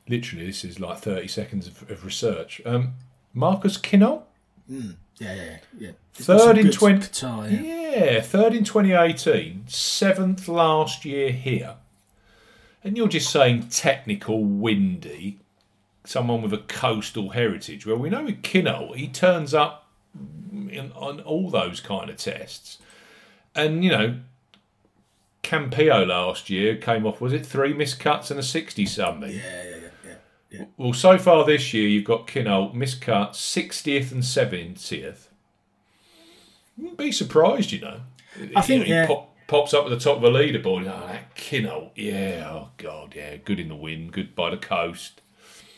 literally, 0.08 0.46
this 0.46 0.64
is 0.64 0.78
like 0.80 0.98
30 0.98 1.28
seconds 1.28 1.66
of, 1.66 1.90
of 1.90 2.04
research. 2.04 2.60
Um, 2.64 2.94
Marcus 3.34 3.76
Kinhult, 3.78 4.22
Yeah, 4.68 4.82
yeah, 5.18 5.34
yeah. 5.34 5.56
yeah. 5.78 5.90
third 6.14 6.58
in 6.58 6.70
20. 6.70 6.98
good 6.98 7.10
Qatar, 7.10 7.50
yeah. 7.50 8.12
Yeah, 8.12 8.20
third 8.20 8.54
in 8.54 8.64
2018, 8.64 9.64
seventh 9.68 10.48
last 10.48 11.04
year 11.04 11.32
here. 11.32 11.76
And 12.84 12.96
you're 12.96 13.08
just 13.08 13.30
saying 13.30 13.68
technical, 13.68 14.44
windy, 14.44 15.40
someone 16.04 16.40
with 16.42 16.52
a 16.52 16.58
coastal 16.58 17.30
heritage. 17.30 17.84
Well, 17.86 17.96
we 17.96 18.10
know 18.10 18.24
with 18.24 18.42
Kinhult, 18.42 18.94
he 18.96 19.08
turns 19.08 19.52
up 19.54 19.90
in, 20.70 20.92
on 20.94 21.20
all 21.20 21.50
those 21.50 21.80
kind 21.80 22.08
of 22.08 22.16
tests. 22.16 22.78
And, 23.54 23.82
you 23.82 23.90
know, 23.90 24.20
Campillo 25.46 26.06
last 26.06 26.50
year 26.50 26.76
came 26.76 27.06
off, 27.06 27.20
was 27.20 27.32
it 27.32 27.46
three 27.46 27.72
missed 27.72 28.00
cuts 28.00 28.30
and 28.32 28.40
a 28.40 28.42
60 28.42 28.84
something? 28.86 29.30
Yeah, 29.30 29.36
yeah, 29.64 29.76
yeah, 30.04 30.14
yeah. 30.50 30.64
Well, 30.76 30.92
so 30.92 31.16
far 31.18 31.44
this 31.44 31.72
year, 31.72 31.88
you've 31.88 32.04
got 32.04 32.26
Kinhult 32.26 32.74
missed 32.74 33.00
cuts, 33.00 33.38
60th 33.54 34.10
and 34.10 34.22
70th. 34.22 35.28
Wouldn't 36.76 36.98
be 36.98 37.12
surprised, 37.12 37.72
you 37.72 37.80
know. 37.80 38.00
I 38.54 38.60
think, 38.60 38.86
You 38.88 38.94
know, 38.94 39.00
yeah. 39.00 39.06
he 39.06 39.14
pop, 39.14 39.36
pops 39.46 39.72
up 39.72 39.84
at 39.84 39.90
the 39.90 39.98
top 39.98 40.16
of 40.16 40.22
the 40.22 40.30
leaderboard. 40.30 40.82
Oh, 40.82 41.06
that 41.06 41.34
Kinhult, 41.36 41.90
yeah, 41.94 42.48
oh 42.50 42.68
God, 42.76 43.14
yeah, 43.16 43.36
good 43.36 43.60
in 43.60 43.68
the 43.68 43.76
wind, 43.76 44.12
good 44.12 44.34
by 44.34 44.50
the 44.50 44.56
coast. 44.58 45.20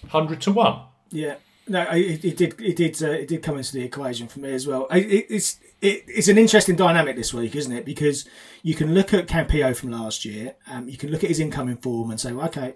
100 0.03 0.41
to 0.43 0.53
1. 0.53 0.81
Yeah, 1.11 1.35
no, 1.69 1.83
it, 1.91 2.25
it 2.25 2.37
did. 2.37 2.61
It 2.61 2.77
did. 2.77 3.03
Uh, 3.03 3.11
it 3.11 3.29
did 3.29 3.43
come 3.43 3.59
into 3.59 3.73
the 3.75 3.83
equation 3.83 4.27
for 4.29 4.41
me 4.41 4.53
as 4.53 4.67
well. 4.67 4.87
I- 4.91 4.99
It, 4.99 5.27
it's 5.29 5.61
it, 5.81 6.05
it's 6.07 6.29
an 6.29 6.39
interesting 6.39 6.77
dynamic 6.77 7.17
this 7.17 7.33
week, 7.35 7.55
isn't 7.55 7.73
it? 7.73 7.85
Because 7.85 8.27
you 8.63 8.75
can 8.75 8.95
look 8.95 9.15
at 9.15 9.27
Campillo 9.27 9.77
from 9.77 9.91
last 9.91 10.25
year. 10.25 10.55
Um, 10.71 10.89
you 10.89 10.97
can 10.97 11.11
look 11.11 11.23
at 11.25 11.31
his 11.31 11.41
incoming 11.41 11.77
form 11.77 12.11
and 12.11 12.21
say, 12.21 12.33
well, 12.33 12.47
okay, 12.47 12.75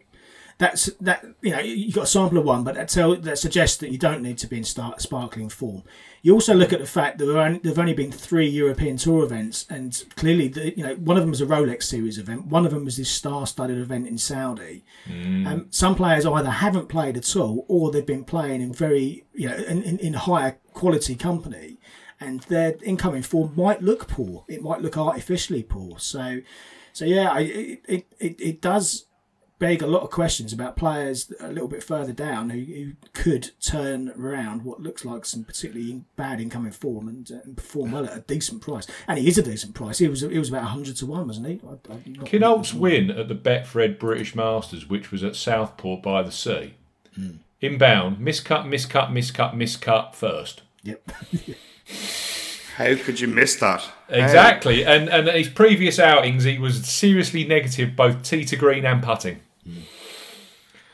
that's 0.58 0.86
that. 1.00 1.24
You 1.40 1.50
know, 1.50 1.60
you 1.60 1.92
got 1.92 2.04
a 2.04 2.06
sample 2.06 2.38
of 2.38 2.44
one, 2.44 2.62
but 2.62 2.74
that 2.76 2.88
tell 2.88 3.16
that 3.16 3.38
suggests 3.38 3.78
that 3.78 3.90
you 3.90 3.98
don't 3.98 4.22
need 4.22 4.38
to 4.38 4.46
be 4.46 4.58
in 4.58 4.64
start, 4.64 5.00
sparkling 5.00 5.48
form. 5.48 5.82
You 6.24 6.34
also 6.34 6.54
look 6.54 6.72
at 6.72 6.78
the 6.78 6.86
fact 6.86 7.18
that 7.18 7.26
there 7.26 7.38
are 7.38 7.46
only, 7.46 7.58
there've 7.58 7.78
only 7.80 7.94
been 7.94 8.12
three 8.12 8.46
European 8.46 8.96
Tour 8.96 9.24
events, 9.24 9.66
and 9.68 10.04
clearly, 10.14 10.46
the, 10.46 10.76
you 10.76 10.84
know, 10.84 10.94
one 10.94 11.16
of 11.16 11.24
them 11.24 11.30
was 11.30 11.40
a 11.40 11.46
Rolex 11.46 11.84
Series 11.84 12.16
event. 12.16 12.46
One 12.46 12.64
of 12.64 12.70
them 12.70 12.84
was 12.84 12.96
this 12.96 13.10
star-studded 13.10 13.78
event 13.78 14.06
in 14.06 14.18
Saudi. 14.18 14.84
Um, 15.48 15.66
some 15.70 15.96
players 15.96 16.24
either 16.24 16.50
haven't 16.50 16.88
played 16.88 17.16
at 17.16 17.34
all, 17.34 17.64
or 17.66 17.90
they've 17.90 18.06
been 18.06 18.24
playing 18.24 18.60
in 18.60 18.72
very, 18.72 19.24
you 19.32 19.48
know, 19.48 19.56
in, 19.56 19.82
in, 19.82 19.98
in 19.98 20.12
higher 20.12 20.58
quality 20.74 21.16
company, 21.16 21.78
and 22.22 22.40
their 22.42 22.76
incoming 22.82 23.22
form 23.22 23.52
might 23.56 23.82
look 23.82 24.08
poor. 24.08 24.44
It 24.48 24.62
might 24.62 24.80
look 24.80 24.96
artificially 24.96 25.62
poor. 25.62 25.98
So, 25.98 26.40
so 26.92 27.04
yeah, 27.04 27.30
I, 27.30 27.40
it, 27.40 28.06
it, 28.18 28.40
it, 28.40 28.60
does 28.60 29.06
beg 29.58 29.80
a 29.80 29.86
lot 29.86 30.02
of 30.02 30.10
questions 30.10 30.52
about 30.52 30.76
players 30.76 31.32
a 31.38 31.48
little 31.48 31.68
bit 31.68 31.84
further 31.84 32.12
down 32.12 32.50
who, 32.50 32.60
who 32.60 32.92
could 33.12 33.50
turn 33.60 34.10
around 34.18 34.64
what 34.64 34.80
looks 34.80 35.04
like 35.04 35.24
some 35.24 35.44
particularly 35.44 36.02
bad 36.16 36.40
incoming 36.40 36.72
form 36.72 37.06
and, 37.08 37.30
uh, 37.30 37.36
and 37.44 37.56
perform 37.56 37.92
well 37.92 38.04
at 38.04 38.16
a 38.16 38.20
decent 38.20 38.60
price. 38.60 38.86
And 39.06 39.18
he 39.18 39.28
is 39.28 39.38
a 39.38 39.42
decent 39.42 39.74
price. 39.74 39.98
He 39.98 40.08
was 40.08 40.22
he 40.22 40.38
was 40.38 40.48
about 40.48 40.64
hundred 40.64 40.96
to 40.96 41.06
one, 41.06 41.28
wasn't 41.28 41.46
he? 41.46 41.60
I, 41.66 41.92
I'm 41.92 42.12
not- 42.14 42.26
Kinhult's 42.26 42.74
win 42.74 43.10
at 43.10 43.28
the 43.28 43.34
Betfred 43.34 43.98
British 43.98 44.34
Masters, 44.34 44.88
which 44.88 45.12
was 45.12 45.22
at 45.22 45.36
Southport 45.36 46.02
by 46.02 46.22
the 46.22 46.32
sea. 46.32 46.74
Inbound, 47.60 48.16
miscut, 48.16 48.66
miscut, 48.66 49.12
miscut, 49.12 49.54
miscut 49.54 50.14
first. 50.16 50.62
Yep. 50.82 51.12
How 52.76 52.94
could 52.96 53.20
you 53.20 53.28
miss 53.28 53.56
that? 53.56 53.84
Exactly, 54.08 54.84
and 54.84 55.08
and 55.08 55.28
his 55.28 55.48
previous 55.48 55.98
outings, 55.98 56.44
he 56.44 56.58
was 56.58 56.86
seriously 56.86 57.44
negative 57.44 57.94
both 57.94 58.22
tee 58.22 58.44
to 58.46 58.56
green 58.56 58.84
and 58.84 59.02
putting. 59.02 59.40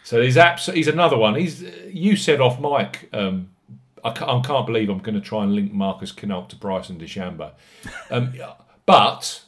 So 0.04 0.22
he's 0.22 0.38
abs- 0.38 0.66
He's 0.72 0.88
another 0.88 1.18
one. 1.18 1.34
He's 1.34 1.62
you 1.92 2.16
said 2.16 2.40
off 2.40 2.58
mic. 2.58 3.08
Um, 3.12 3.50
I, 4.02 4.10
can't, 4.12 4.30
I 4.30 4.40
can't 4.40 4.64
believe 4.64 4.88
I'm 4.88 5.00
going 5.00 5.16
to 5.16 5.20
try 5.20 5.42
and 5.42 5.54
link 5.54 5.72
Marcus 5.72 6.12
Kinhult 6.12 6.48
to 6.48 6.56
Bryson 6.56 6.98
DeChambeau. 6.98 7.50
Um, 8.10 8.32
but 8.86 9.42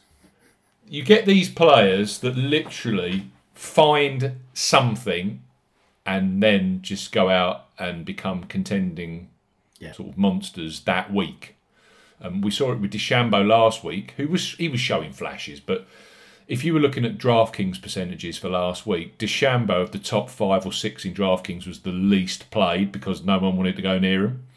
you 0.87 1.03
get 1.03 1.25
these 1.25 1.49
players 1.49 2.19
that 2.19 2.37
literally 2.37 3.31
find 3.55 4.37
something 4.53 5.43
and 6.05 6.43
then 6.43 6.83
just 6.83 7.11
go 7.11 7.31
out 7.31 7.67
and 7.79 8.05
become 8.05 8.45
contending 8.45 9.30
Yeah. 9.81 9.93
sort 9.93 10.11
of 10.11 10.17
monsters 10.19 10.81
that 10.81 11.13
week. 11.13 11.57
Um, 12.23 12.41
we 12.43 12.51
saw 12.51 12.71
it 12.73 12.79
with 12.81 12.93
DeChambeau 12.93 13.47
last 13.47 13.83
week, 13.83 14.13
who 14.19 14.29
was 14.29 14.53
he 14.55 14.69
was 14.69 14.79
showing 14.81 15.13
flashes, 15.13 15.59
but 15.59 15.87
if 16.47 16.65
you 16.65 16.75
were 16.75 16.81
looking 16.81 17.05
at 17.05 17.17
DraftKings 17.17 17.81
percentages 17.81 18.37
for 18.37 18.49
last 18.51 18.87
week, 18.87 19.17
DeChambeau 19.19 19.81
of 19.83 19.93
the 19.93 19.99
top 19.99 20.29
five 20.29 20.67
or 20.67 20.73
six 20.73 21.05
in 21.05 21.15
DraftKings 21.15 21.67
was 21.67 21.81
the 21.81 21.93
least 21.93 22.51
played 22.51 22.93
because 22.93 23.25
no 23.25 23.39
one 23.39 23.57
wanted 23.57 23.77
to 23.77 23.83
go 23.83 23.99
near 23.99 24.25
him. 24.27 24.49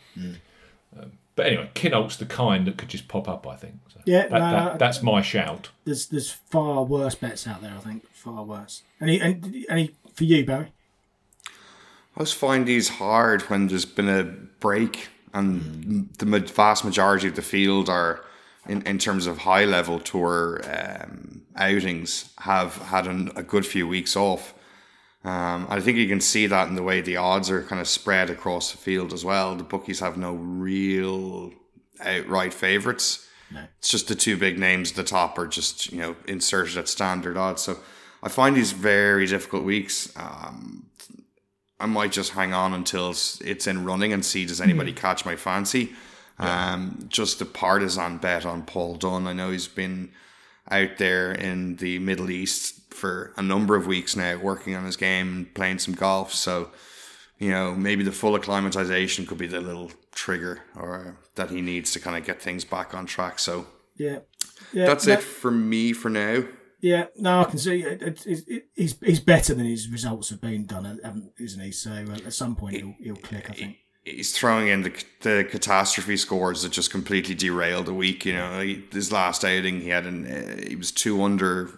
Um, 0.99 1.11
but 1.35 1.45
anyway, 1.47 1.69
Kinhult's 1.73 2.17
the 2.17 2.25
kind 2.25 2.67
that 2.67 2.77
could 2.77 2.89
just 2.89 3.07
pop 3.07 3.27
up. 3.29 3.47
I 3.47 3.55
think. 3.55 3.75
So 3.93 4.01
Yeah, 4.05 4.23
that, 4.27 4.31
no, 4.31 4.39
that- 4.39 4.71
no, 4.73 4.77
that's 4.77 5.01
my 5.01 5.21
shout. 5.21 5.69
There's 5.85 6.07
there's 6.07 6.31
far 6.31 6.83
worse 6.83 7.15
bets 7.15 7.47
out 7.47 7.61
there. 7.61 7.73
I 7.77 7.79
think 7.79 8.05
far 8.11 8.43
worse. 8.43 8.81
Any 8.99 9.21
any, 9.21 9.65
any 9.69 9.91
for 10.13 10.25
you, 10.25 10.45
Barry? 10.45 10.73
I 11.47 12.17
always 12.19 12.33
find 12.33 12.67
these 12.67 12.89
hard 12.89 13.43
when 13.43 13.67
there's 13.67 13.85
been 13.85 14.09
a 14.09 14.23
break 14.23 15.07
and 15.33 16.09
the 16.19 16.39
vast 16.39 16.85
majority 16.85 17.27
of 17.27 17.35
the 17.35 17.41
field 17.41 17.89
are, 17.89 18.23
in, 18.67 18.81
in 18.83 18.97
terms 18.97 19.27
of 19.27 19.39
high 19.39 19.65
level 19.65 19.99
tour 19.99 20.61
um, 20.65 21.41
outings, 21.55 22.31
have 22.39 22.75
had 22.77 23.07
an, 23.07 23.31
a 23.35 23.43
good 23.43 23.65
few 23.65 23.87
weeks 23.87 24.15
off. 24.15 24.53
Um, 25.23 25.67
I 25.69 25.79
think 25.79 25.97
you 25.97 26.07
can 26.07 26.21
see 26.21 26.47
that 26.47 26.67
in 26.67 26.75
the 26.75 26.83
way 26.83 27.01
the 27.01 27.17
odds 27.17 27.49
are 27.49 27.63
kind 27.63 27.79
of 27.79 27.87
spread 27.87 28.29
across 28.29 28.71
the 28.71 28.77
field 28.77 29.13
as 29.13 29.23
well. 29.23 29.55
The 29.55 29.63
bookies 29.63 30.01
have 30.01 30.17
no 30.17 30.33
real 30.33 31.51
outright 32.01 32.53
favourites. 32.53 33.27
It's 33.77 33.89
just 33.89 34.07
the 34.07 34.15
two 34.15 34.35
big 34.35 34.59
names 34.59 34.91
at 34.91 34.97
the 34.97 35.03
top 35.03 35.37
are 35.37 35.47
just 35.47 35.91
you 35.91 35.99
know 35.99 36.15
inserted 36.27 36.77
at 36.77 36.87
standard 36.87 37.37
odds. 37.37 37.61
So 37.61 37.77
I 38.21 38.29
find 38.29 38.55
these 38.55 38.71
very 38.71 39.27
difficult 39.27 39.63
weeks. 39.63 40.11
Um, 40.15 40.87
I 41.83 41.85
might 41.85 42.13
just 42.13 42.31
hang 42.31 42.53
on 42.53 42.73
until 42.73 43.09
it's 43.09 43.67
in 43.67 43.83
running 43.83 44.13
and 44.13 44.23
see 44.23 44.45
does 44.45 44.61
anybody 44.61 44.93
catch 44.93 45.25
my 45.25 45.35
fancy. 45.35 45.91
Um, 46.39 47.05
just 47.09 47.41
a 47.41 47.45
partisan 47.45 48.17
bet 48.17 48.45
on 48.45 48.63
Paul 48.63 48.95
Dunne. 48.95 49.27
I 49.27 49.33
know 49.33 49.51
he's 49.51 49.67
been 49.67 50.11
out 50.71 50.97
there 50.97 51.31
in 51.33 51.75
the 51.75 51.99
Middle 51.99 52.31
East 52.31 52.93
for 52.93 53.33
a 53.35 53.41
number 53.41 53.75
of 53.75 53.85
weeks 53.85 54.15
now, 54.15 54.37
working 54.37 54.75
on 54.75 54.85
his 54.85 54.95
game, 54.95 55.27
and 55.35 55.53
playing 55.53 55.79
some 55.79 55.93
golf. 55.93 56.33
So, 56.33 56.71
you 57.37 57.51
know, 57.51 57.75
maybe 57.75 58.03
the 58.03 58.11
full 58.13 58.35
acclimatization 58.35 59.25
could 59.25 59.37
be 59.37 59.47
the 59.47 59.61
little 59.61 59.91
trigger 60.13 60.61
or 60.75 61.17
that 61.35 61.49
he 61.49 61.59
needs 61.61 61.91
to 61.91 61.99
kind 61.99 62.15
of 62.17 62.25
get 62.25 62.41
things 62.41 62.63
back 62.63 62.93
on 62.93 63.05
track. 63.05 63.39
So 63.39 63.67
Yeah, 63.97 64.19
yeah. 64.71 64.85
that's 64.85 65.05
no- 65.05 65.13
it 65.13 65.21
for 65.21 65.51
me 65.51 65.91
for 65.91 66.09
now. 66.09 66.45
Yeah, 66.83 67.05
no, 67.15 67.39
I 67.39 67.43
can 67.45 67.59
see 67.59 67.81
it, 67.81 68.01
it, 68.01 68.25
it, 68.27 68.65
he's 68.73 68.99
he's 68.99 69.21
better 69.21 69.53
than 69.53 69.65
his 69.65 69.87
results 69.87 70.31
have 70.31 70.41
been 70.41 70.65
done, 70.65 71.31
isn't 71.39 71.63
he? 71.63 71.71
So 71.71 71.91
uh, 71.91 72.17
at 72.25 72.33
some 72.33 72.57
point 72.57 72.75
he'll 72.75 72.95
he'll 72.99 73.15
click. 73.15 73.49
I 73.49 73.53
think. 73.53 73.77
he's 74.03 74.37
throwing 74.37 74.67
in 74.67 74.81
the, 74.81 75.05
the 75.21 75.47
catastrophe 75.49 76.17
scores 76.17 76.61
that 76.63 76.73
just 76.73 76.91
completely 76.91 77.35
derailed 77.35 77.85
the 77.85 77.93
week. 77.93 78.25
You 78.25 78.33
know, 78.33 78.59
he, 78.59 78.83
his 78.91 79.13
last 79.13 79.45
outing, 79.45 79.79
he 79.79 79.87
had 79.87 80.05
an 80.05 80.27
uh, 80.27 80.67
he 80.67 80.75
was 80.75 80.91
two 80.91 81.23
under, 81.23 81.69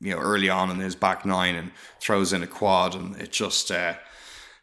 you 0.00 0.14
know, 0.14 0.18
early 0.18 0.48
on 0.48 0.70
in 0.70 0.78
his 0.78 0.94
back 0.94 1.26
nine, 1.26 1.54
and 1.54 1.70
throws 2.00 2.32
in 2.32 2.42
a 2.42 2.46
quad, 2.46 2.94
and 2.94 3.16
it 3.16 3.30
just 3.30 3.70
uh, 3.70 3.96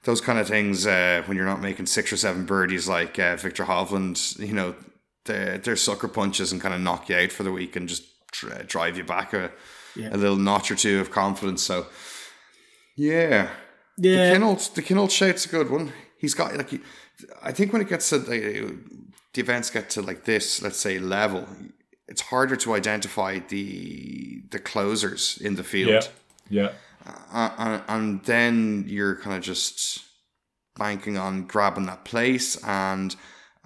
those 0.02 0.20
kind 0.20 0.40
of 0.40 0.48
things 0.48 0.88
uh, 0.88 1.22
when 1.28 1.38
you're 1.38 1.46
not 1.46 1.62
making 1.62 1.86
six 1.86 2.12
or 2.12 2.18
seven 2.18 2.46
birdies 2.46 2.88
like 2.90 3.20
uh, 3.20 3.36
Viktor 3.36 3.66
Hovland, 3.66 4.40
you 4.40 4.54
know, 4.54 4.74
they're, 5.26 5.60
they're 5.60 5.76
sucker 5.76 6.08
punches 6.08 6.52
and 6.52 6.60
kind 6.60 6.74
of 6.74 6.82
knock 6.82 7.08
you 7.10 7.18
out 7.18 7.32
for 7.32 7.44
the 7.44 7.52
week 7.52 7.76
and 7.76 7.88
just 7.88 8.04
dr- 8.32 8.66
drive 8.66 8.98
you 8.98 9.04
back 9.04 9.32
a 9.34 9.52
Yeah. 9.96 10.10
a 10.12 10.18
little 10.18 10.38
notch 10.38 10.72
or 10.72 10.76
two 10.76 11.00
of 11.00 11.10
confidence. 11.12 11.64
So, 11.64 11.88
yeah, 12.96 13.50
Yeah, 13.98 14.34
the 14.34 14.40
Kinhult, 14.40 14.74
the 14.74 14.82
Kinhult 14.82 15.12
shape's 15.12 15.46
a 15.46 15.50
good 15.50 15.70
one. 15.70 15.92
He's 16.18 16.34
got 16.34 16.56
like, 16.58 16.82
I 17.42 17.52
think 17.52 17.72
when 17.74 17.82
it 17.82 17.90
gets 17.90 18.10
to 18.10 18.20
the, 18.20 18.78
the 19.34 19.42
events 19.42 19.70
get 19.70 19.90
to 19.92 20.02
like 20.02 20.24
this, 20.26 20.62
let's 20.62 20.78
say 20.80 21.00
level, 21.00 21.48
it's 22.08 22.22
harder 22.22 22.56
to 22.58 22.74
identify 22.74 23.40
the 23.40 24.42
the 24.52 24.60
closers 24.60 25.38
in 25.42 25.56
the 25.56 25.64
field, 25.64 26.10
Yeah. 26.50 26.62
Yeah. 26.62 26.72
uh, 27.34 27.52
and, 27.58 27.84
and 27.88 28.24
then 28.26 28.86
you're 28.88 29.16
kind 29.16 29.36
of 29.36 29.42
just 29.44 30.04
banking 30.78 31.18
on 31.18 31.46
grabbing 31.48 31.86
that 31.88 32.06
place 32.06 32.58
and. 32.64 33.16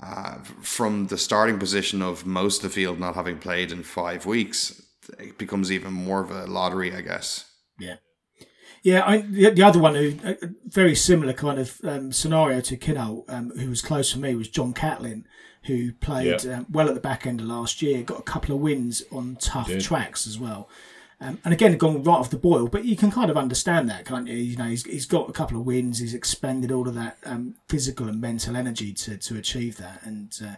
Uh, 0.02 0.36
from 0.62 1.08
the 1.08 1.18
starting 1.18 1.60
position 1.60 2.02
of 2.02 2.26
most 2.26 2.64
of 2.64 2.70
the 2.70 2.74
field 2.74 2.98
not 3.02 3.16
having 3.16 3.38
played 3.38 3.70
in 3.70 3.84
five 3.84 4.26
weeks, 4.26 4.82
it 5.18 5.38
becomes 5.38 5.72
even 5.72 5.94
more 5.94 6.22
of 6.22 6.32
a 6.32 6.46
lottery, 6.46 6.94
I 6.94 7.02
guess. 7.02 7.46
Yeah. 7.80 7.96
Yeah, 8.82 9.04
I, 9.06 9.18
the, 9.18 9.50
the 9.50 9.64
other 9.64 9.80
one 9.80 9.96
who 9.96 10.14
a 10.24 10.32
a 10.42 10.50
very 10.66 10.96
similar 10.96 11.34
kind 11.34 11.60
of 11.60 11.82
um, 11.84 12.12
scenario 12.14 12.62
to 12.62 12.78
Kinhult, 12.78 13.26
um, 13.28 13.52
who 13.58 13.70
was 13.70 13.82
close 13.82 14.12
for 14.12 14.20
me, 14.20 14.36
was 14.36 14.48
John 14.48 14.72
Catlin, 14.74 15.26
who 15.64 15.92
played 15.94 16.44
Yeah. 16.46 16.60
um, 16.60 16.68
well 16.72 16.88
at 16.88 16.94
the 16.94 17.02
back 17.02 17.28
end 17.28 17.42
of 17.42 17.48
last 17.48 17.82
year, 17.82 18.04
got 18.04 18.20
a 18.20 18.24
couple 18.24 18.56
of 18.56 18.62
wins 18.62 19.04
on 19.12 19.36
tough 19.42 19.68
Did. 19.68 19.82
tracks 19.82 20.26
as 20.26 20.40
well. 20.40 20.70
Um, 21.22 21.40
and 21.44 21.54
again, 21.54 21.78
gone 21.78 22.02
right 22.04 22.14
off 22.16 22.30
the 22.30 22.38
boil, 22.38 22.70
but 22.70 22.86
you 22.86 22.96
can 22.96 23.12
kind 23.12 23.30
of 23.30 23.36
understand 23.36 23.90
that, 23.90 24.06
can't 24.06 24.28
you? 24.30 24.38
You 24.38 24.56
know, 24.56 24.64
he's, 24.70 24.86
he's 24.86 25.06
got 25.06 25.30
a 25.30 25.34
couple 25.34 25.60
of 25.60 25.66
wins, 25.66 26.00
he's 26.00 26.14
expended 26.14 26.72
all 26.72 26.88
of 26.88 26.96
that 26.96 27.18
um, 27.26 27.56
physical 27.68 28.08
and 28.08 28.22
mental 28.22 28.56
energy 28.56 28.94
to, 28.94 29.18
to 29.18 29.36
achieve 29.36 29.76
that, 29.76 30.02
and 30.06 30.40
uh, 30.42 30.56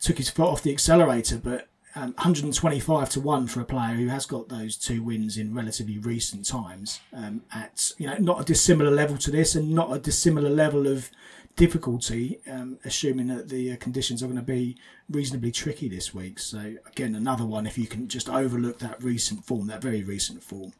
took 0.00 0.16
his 0.16 0.30
foot 0.30 0.48
off 0.48 0.62
the 0.62 0.72
accelerator. 0.72 1.36
But 1.36 1.68
um, 1.96 2.12
125 2.12 3.08
to 3.10 3.20
one 3.20 3.46
for 3.46 3.62
a 3.62 3.64
player 3.64 3.94
who 3.94 4.08
has 4.08 4.26
got 4.26 4.50
those 4.50 4.76
two 4.76 5.02
wins 5.02 5.38
in 5.38 5.54
relatively 5.54 5.96
recent 5.96 6.44
times, 6.44 7.00
um, 7.12 7.42
at 7.54 7.92
you 7.96 8.06
know 8.06 8.18
not 8.18 8.40
a 8.40 8.44
dissimilar 8.44 8.90
level 8.90 9.16
to 9.16 9.30
this, 9.30 9.54
and 9.54 9.70
not 9.70 9.90
a 9.90 9.98
dissimilar 9.98 10.50
level 10.50 10.86
of 10.86 11.10
difficulty, 11.56 12.38
um, 12.50 12.78
assuming 12.84 13.28
that 13.28 13.48
the 13.48 13.72
uh, 13.72 13.76
conditions 13.76 14.22
are 14.22 14.26
going 14.26 14.36
to 14.36 14.42
be 14.42 14.76
reasonably 15.08 15.50
tricky 15.50 15.88
this 15.88 16.12
week. 16.12 16.38
So 16.38 16.76
again, 16.86 17.14
another 17.14 17.46
one 17.46 17.66
if 17.66 17.78
you 17.78 17.86
can 17.86 18.08
just 18.08 18.28
overlook 18.28 18.78
that 18.80 19.02
recent 19.02 19.46
form, 19.46 19.66
that 19.68 19.80
very 19.80 20.02
recent 20.02 20.42
form, 20.42 20.74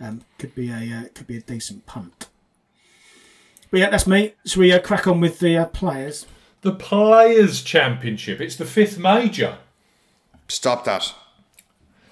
um, 0.00 0.22
could 0.38 0.54
be 0.54 0.70
a 0.70 0.76
uh, 0.76 1.08
could 1.14 1.26
be 1.26 1.36
a 1.36 1.42
decent 1.42 1.84
punt. 1.84 2.28
But 3.70 3.80
yeah, 3.80 3.90
that's 3.90 4.06
me. 4.06 4.32
So 4.46 4.60
we 4.60 4.72
uh, 4.72 4.78
crack 4.78 5.06
on 5.06 5.20
with 5.20 5.38
the 5.38 5.58
uh, 5.58 5.66
players? 5.66 6.24
The 6.62 6.72
Players' 6.72 7.62
Championship. 7.62 8.40
It's 8.40 8.56
the 8.56 8.64
fifth 8.64 8.98
major. 8.98 9.58
Stop 10.48 10.84
that. 10.84 11.12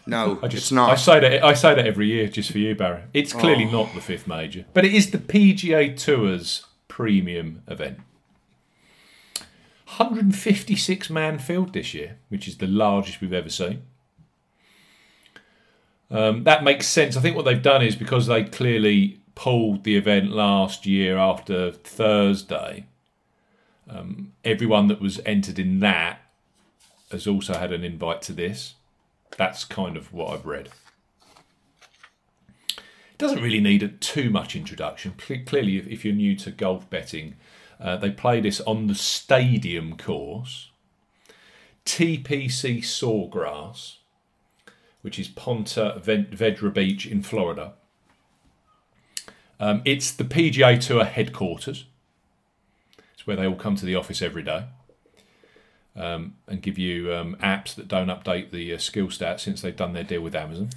No, 0.07 0.38
I 0.42 0.49
just 0.49 0.64
it's 0.64 0.73
not. 0.73 0.90
I 0.90 0.97
say 0.97 1.20
that 1.20 1.44
I 1.44 1.55
say 1.55 1.75
that 1.75 1.87
every 1.87 2.09
year 2.09 2.29
just 2.29 2.51
for 2.51 2.59
you, 2.59 2.75
Barry. 2.75 3.03
It's 3.14 3.33
clearly 3.33 3.64
Oh. 3.64 3.70
not 3.85 3.94
the 3.94 4.01
fifth 4.03 4.27
major, 4.27 4.66
but 4.75 4.85
it 4.85 4.92
is 4.94 5.11
the 5.11 5.18
PGA 5.18 5.97
Tour's 5.97 6.66
premium 6.88 7.62
event. 7.68 7.99
156 9.87 11.11
man 11.11 11.38
field 11.38 11.73
this 11.73 11.94
year, 11.94 12.18
which 12.29 12.49
is 12.49 12.57
the 12.59 12.66
largest 12.66 13.20
we've 13.20 13.33
ever 13.33 13.49
seen. 13.51 13.83
Um, 16.11 16.44
that 16.44 16.64
makes 16.64 16.87
sense. 16.87 17.16
I 17.16 17.20
think 17.20 17.37
what 17.37 17.44
they've 17.44 17.62
done 17.62 17.83
is 17.83 17.97
because 17.97 18.27
they 18.27 18.44
clearly 18.44 19.20
pulled 19.35 19.85
the 19.85 19.97
event 19.97 20.31
last 20.31 20.87
year 20.87 21.16
after 21.16 21.73
Thursday. 21.73 22.87
Um, 23.88 24.33
everyone 24.44 24.88
that 24.88 25.01
was 25.01 25.20
entered 25.27 25.59
in 25.59 25.81
that 25.81 26.20
has 27.11 27.27
also 27.27 27.55
had 27.55 27.73
an 27.73 27.85
invite 27.85 28.23
to 28.23 28.33
this. 28.33 28.75
That's 29.37 29.64
kind 29.64 29.97
of 29.97 30.12
what 30.12 30.33
I've 30.33 30.47
read. 30.47 30.69
It 32.79 33.19
doesn't 33.19 33.43
really 33.43 33.61
need 33.61 33.83
a, 33.83 33.88
too 33.88 34.31
much 34.31 34.57
introduction. 34.57 35.14
Cle- 35.17 35.45
Clearly, 35.47 35.77
if, 35.77 35.87
if 35.87 36.05
you're 36.05 36.14
new 36.14 36.37
to 36.37 36.51
golf 36.51 36.88
betting, 36.90 37.37
uh, 37.81 37.97
they 37.97 38.11
play 38.11 38.40
this 38.40 38.61
on 38.62 38.87
the 38.87 38.95
stadium 38.95 39.97
course, 39.97 40.71
TPC 41.85 42.83
Sawgrass, 42.83 43.97
which 45.03 45.19
is 45.19 45.29
Ponte 45.29 45.69
Vedra 45.75 46.73
Beach 46.73 47.07
in 47.07 47.23
Florida. 47.23 47.75
Um, 49.61 49.83
it's 49.85 50.11
the 50.11 50.25
PGA 50.25 50.81
Tour 50.81 51.05
headquarters. 51.05 51.85
It's 53.12 53.27
where 53.27 53.37
they 53.37 53.47
all 53.47 53.55
come 53.55 53.77
to 53.77 53.87
the 53.87 53.95
office 53.95 54.23
every 54.23 54.43
day 54.43 54.64
um, 55.96 56.35
and 56.46 56.62
give 56.62 56.78
you 56.78 57.12
um, 57.14 57.37
apps 57.42 57.74
that 57.74 57.88
don't 57.88 58.09
update 58.09 58.50
the 58.50 58.74
uh, 58.74 58.78
skill 58.78 59.07
stats 59.07 59.40
since 59.40 59.62
they've 59.62 59.76
done 59.76 59.92
their 59.92 60.04
deal 60.04 60.20
with 60.20 60.35
Amazon. 60.35 60.70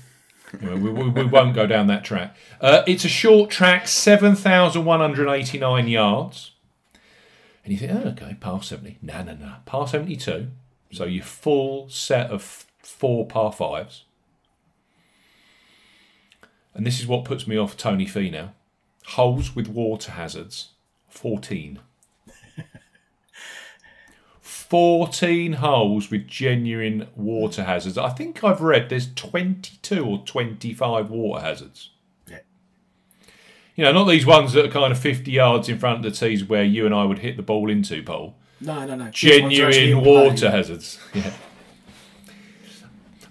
We, 0.61 0.75
we, 0.75 1.09
we 1.09 1.25
won't 1.25 1.55
go 1.55 1.67
down 1.67 1.87
that 1.87 2.05
track. 2.05 2.35
Uh, 2.61 2.83
it's 2.87 3.03
a 3.03 3.09
short 3.09 3.49
track, 3.49 3.87
7,189 3.87 5.87
yards. 5.87 6.51
And 7.63 7.73
you 7.73 7.79
think, 7.79 7.91
oh, 7.93 8.09
okay, 8.09 8.37
par 8.39 8.63
70. 8.63 8.99
No, 9.01 9.23
no, 9.23 9.35
no. 9.35 9.55
Par 9.65 9.87
72. 9.87 10.47
So 10.91 11.03
your 11.03 11.23
full 11.23 11.89
set 11.89 12.31
of 12.31 12.65
four 12.79 13.27
par 13.27 13.51
fives. 13.51 14.05
And 16.73 16.85
this 16.85 17.01
is 17.01 17.07
what 17.07 17.25
puts 17.25 17.45
me 17.45 17.57
off 17.57 17.75
Tony 17.75 18.05
Finau. 18.05 18.51
Holes 19.07 19.53
with 19.55 19.67
water 19.67 20.13
hazards, 20.13 20.69
14. 21.09 21.79
14 24.69 25.53
holes 25.53 26.11
with 26.11 26.27
genuine 26.27 27.07
water 27.15 27.63
hazards. 27.63 27.97
I 27.97 28.09
think 28.09 28.43
I've 28.43 28.61
read 28.61 28.89
there's 28.89 29.13
22 29.13 30.05
or 30.05 30.17
25 30.25 31.09
water 31.09 31.41
hazards. 31.41 31.91
Yeah. 32.29 32.39
You 33.75 33.85
know, 33.85 33.93
not 33.93 34.05
these 34.05 34.25
ones 34.25 34.53
that 34.53 34.65
are 34.65 34.69
kind 34.71 34.91
of 34.91 34.99
50 34.99 35.31
yards 35.31 35.69
in 35.69 35.79
front 35.79 36.05
of 36.05 36.11
the 36.11 36.17
tees 36.17 36.43
where 36.43 36.63
you 36.63 36.85
and 36.85 36.93
I 36.93 37.05
would 37.05 37.19
hit 37.19 37.37
the 37.37 37.43
ball 37.43 37.69
into, 37.69 38.03
Paul. 38.03 38.35
No, 38.59 38.85
no, 38.85 38.95
no. 38.95 39.11
These 39.11 39.41
ones 39.41 39.59
are 39.59 39.67
actually 39.67 39.91
Genuine 39.91 40.03
water 40.05 40.51
hazards. 40.51 40.99
Yeah. 41.13 41.33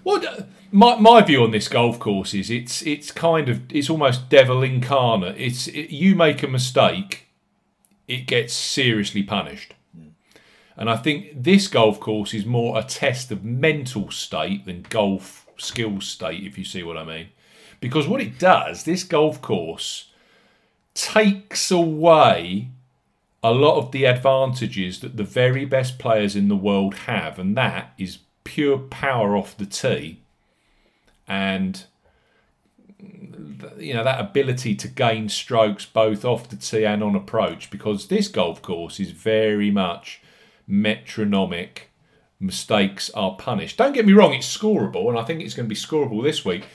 Well, 0.03 0.19
d- 0.19 0.27
uh, 0.27 0.43
my, 0.71 0.95
my 0.95 1.21
view 1.21 1.43
on 1.43 1.51
this 1.51 1.67
golf 1.67 1.99
course 1.99 2.33
is 2.33 2.49
it's 2.49 2.81
it's 2.83 3.11
kind 3.11 3.49
of 3.49 3.61
it's 3.69 3.89
almost 3.89 4.29
devil 4.29 4.63
incarnate. 4.63 5.35
It's 5.37 5.67
it, 5.67 5.89
you 5.89 6.15
make 6.15 6.43
a 6.43 6.47
mistake, 6.47 7.25
it 8.07 8.25
gets 8.25 8.53
seriously 8.53 9.21
punished. 9.21 9.73
And 10.77 10.89
I 10.89 10.95
think 10.95 11.43
this 11.43 11.67
golf 11.67 11.99
course 11.99 12.33
is 12.33 12.45
more 12.45 12.77
a 12.77 12.83
test 12.83 13.31
of 13.31 13.43
mental 13.43 14.11
state 14.11 14.65
than 14.65 14.83
golf 14.83 15.47
skill 15.57 15.99
state, 16.01 16.43
if 16.43 16.57
you 16.57 16.63
see 16.63 16.83
what 16.83 16.97
I 16.97 17.03
mean. 17.03 17.29
Because 17.79 18.07
what 18.07 18.21
it 18.21 18.37
does, 18.37 18.83
this 18.83 19.03
golf 19.03 19.41
course 19.41 20.11
takes 20.93 21.71
away 21.71 22.69
a 23.43 23.51
lot 23.51 23.77
of 23.77 23.91
the 23.91 24.05
advantages 24.05 24.99
that 24.99 25.17
the 25.17 25.23
very 25.23 25.65
best 25.65 25.99
players 25.99 26.35
in 26.35 26.47
the 26.47 26.55
world 26.55 26.93
have, 26.93 27.39
and 27.39 27.57
that 27.57 27.93
is 27.97 28.19
pure 28.43 28.77
power 28.77 29.35
off 29.35 29.57
the 29.57 29.65
tee 29.65 30.21
and 31.27 31.85
you 33.77 33.93
know 33.93 34.03
that 34.03 34.19
ability 34.19 34.73
to 34.73 34.87
gain 34.87 35.29
strokes 35.29 35.85
both 35.85 36.23
off 36.23 36.49
the 36.49 36.55
tee 36.55 36.85
and 36.85 37.03
on 37.03 37.15
approach 37.15 37.69
because 37.69 38.07
this 38.07 38.27
golf 38.27 38.61
course 38.61 38.99
is 38.99 39.11
very 39.11 39.69
much 39.69 40.21
metronomic 40.67 41.89
mistakes 42.39 43.09
are 43.11 43.35
punished 43.35 43.77
don't 43.77 43.93
get 43.93 44.05
me 44.05 44.13
wrong 44.13 44.33
it's 44.33 44.57
scoreable 44.57 45.09
and 45.09 45.17
i 45.17 45.23
think 45.23 45.41
it's 45.41 45.55
going 45.55 45.65
to 45.65 45.69
be 45.69 45.75
scoreable 45.75 46.21
this 46.21 46.45
week 46.45 46.65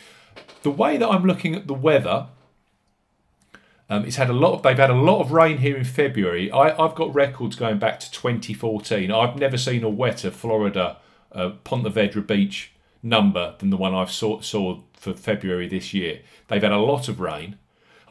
the 0.62 0.70
way 0.70 0.96
that 0.96 1.08
i'm 1.08 1.24
looking 1.24 1.54
at 1.54 1.66
the 1.66 1.74
weather 1.74 2.26
um, 3.88 4.04
it's 4.04 4.16
had 4.16 4.30
a 4.30 4.32
lot 4.32 4.54
of 4.54 4.62
they've 4.62 4.78
had 4.78 4.90
a 4.90 4.94
lot 4.94 5.20
of 5.20 5.30
rain 5.30 5.58
here 5.58 5.76
in 5.76 5.84
february 5.84 6.50
I, 6.50 6.70
i've 6.82 6.94
got 6.94 7.14
records 7.14 7.54
going 7.54 7.78
back 7.78 8.00
to 8.00 8.10
2014 8.10 9.12
i've 9.12 9.36
never 9.36 9.56
seen 9.56 9.84
a 9.84 9.88
wetter 9.88 10.30
florida 10.30 10.96
uh, 11.30 11.50
ponte 11.62 11.86
vedra 11.86 12.26
beach 12.26 12.72
number 13.02 13.54
than 13.58 13.70
the 13.70 13.76
one 13.76 13.94
i've 13.94 14.10
saw, 14.10 14.40
saw 14.40 14.80
for 14.94 15.12
february 15.12 15.68
this 15.68 15.94
year 15.94 16.22
they've 16.48 16.62
had 16.62 16.72
a 16.72 16.78
lot 16.78 17.08
of 17.08 17.20
rain 17.20 17.56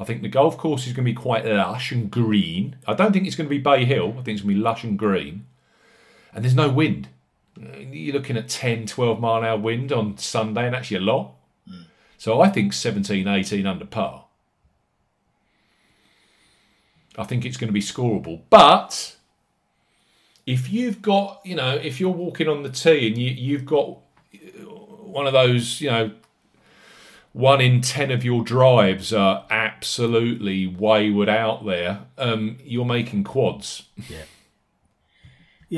I 0.01 0.03
think 0.03 0.23
the 0.23 0.29
golf 0.29 0.57
course 0.57 0.87
is 0.87 0.93
going 0.93 1.05
to 1.05 1.11
be 1.11 1.13
quite 1.13 1.45
lush 1.45 1.91
and 1.91 2.09
green. 2.09 2.75
I 2.87 2.95
don't 2.95 3.13
think 3.13 3.27
it's 3.27 3.35
going 3.35 3.45
to 3.45 3.55
be 3.55 3.59
Bay 3.59 3.85
Hill. 3.85 4.15
I 4.17 4.23
think 4.23 4.29
it's 4.29 4.41
going 4.41 4.55
to 4.55 4.59
be 4.59 4.59
lush 4.59 4.83
and 4.83 4.97
green. 4.97 5.45
And 6.33 6.43
there's 6.43 6.55
no 6.55 6.69
wind. 6.69 7.09
You're 7.57 8.13
looking 8.13 8.37
at 8.37 8.47
10, 8.47 8.87
12 8.87 9.19
mile 9.19 9.39
an 9.39 9.45
hour 9.45 9.57
wind 9.57 9.91
on 9.91 10.17
Sunday, 10.17 10.65
and 10.65 10.75
actually 10.75 10.97
a 10.97 11.01
lot. 11.01 11.33
So 12.17 12.39
I 12.39 12.49
think 12.49 12.73
17, 12.73 13.27
18 13.27 13.65
under 13.65 13.85
par. 13.85 14.25
I 17.17 17.23
think 17.23 17.45
it's 17.45 17.57
going 17.57 17.67
to 17.67 17.73
be 17.73 17.81
scoreable. 17.81 18.41
But 18.49 19.15
if 20.45 20.71
you've 20.71 21.01
got, 21.01 21.41
you 21.43 21.55
know, 21.55 21.75
if 21.75 21.99
you're 21.99 22.09
walking 22.09 22.47
on 22.47 22.63
the 22.63 22.69
tee 22.69 23.07
and 23.07 23.17
you, 23.17 23.31
you've 23.31 23.65
got 23.65 23.97
one 24.99 25.27
of 25.27 25.33
those, 25.33 25.81
you 25.81 25.89
know, 25.89 26.11
one 27.33 27.61
in 27.61 27.81
ten 27.81 28.11
of 28.11 28.23
your 28.23 28.43
drives 28.43 29.13
are 29.13 29.45
absolutely 29.49 30.67
wayward 30.67 31.29
out 31.29 31.65
there, 31.65 32.01
um, 32.17 32.57
you're 32.63 32.85
making 32.85 33.23
quads. 33.23 33.83
Yeah, 34.09 34.23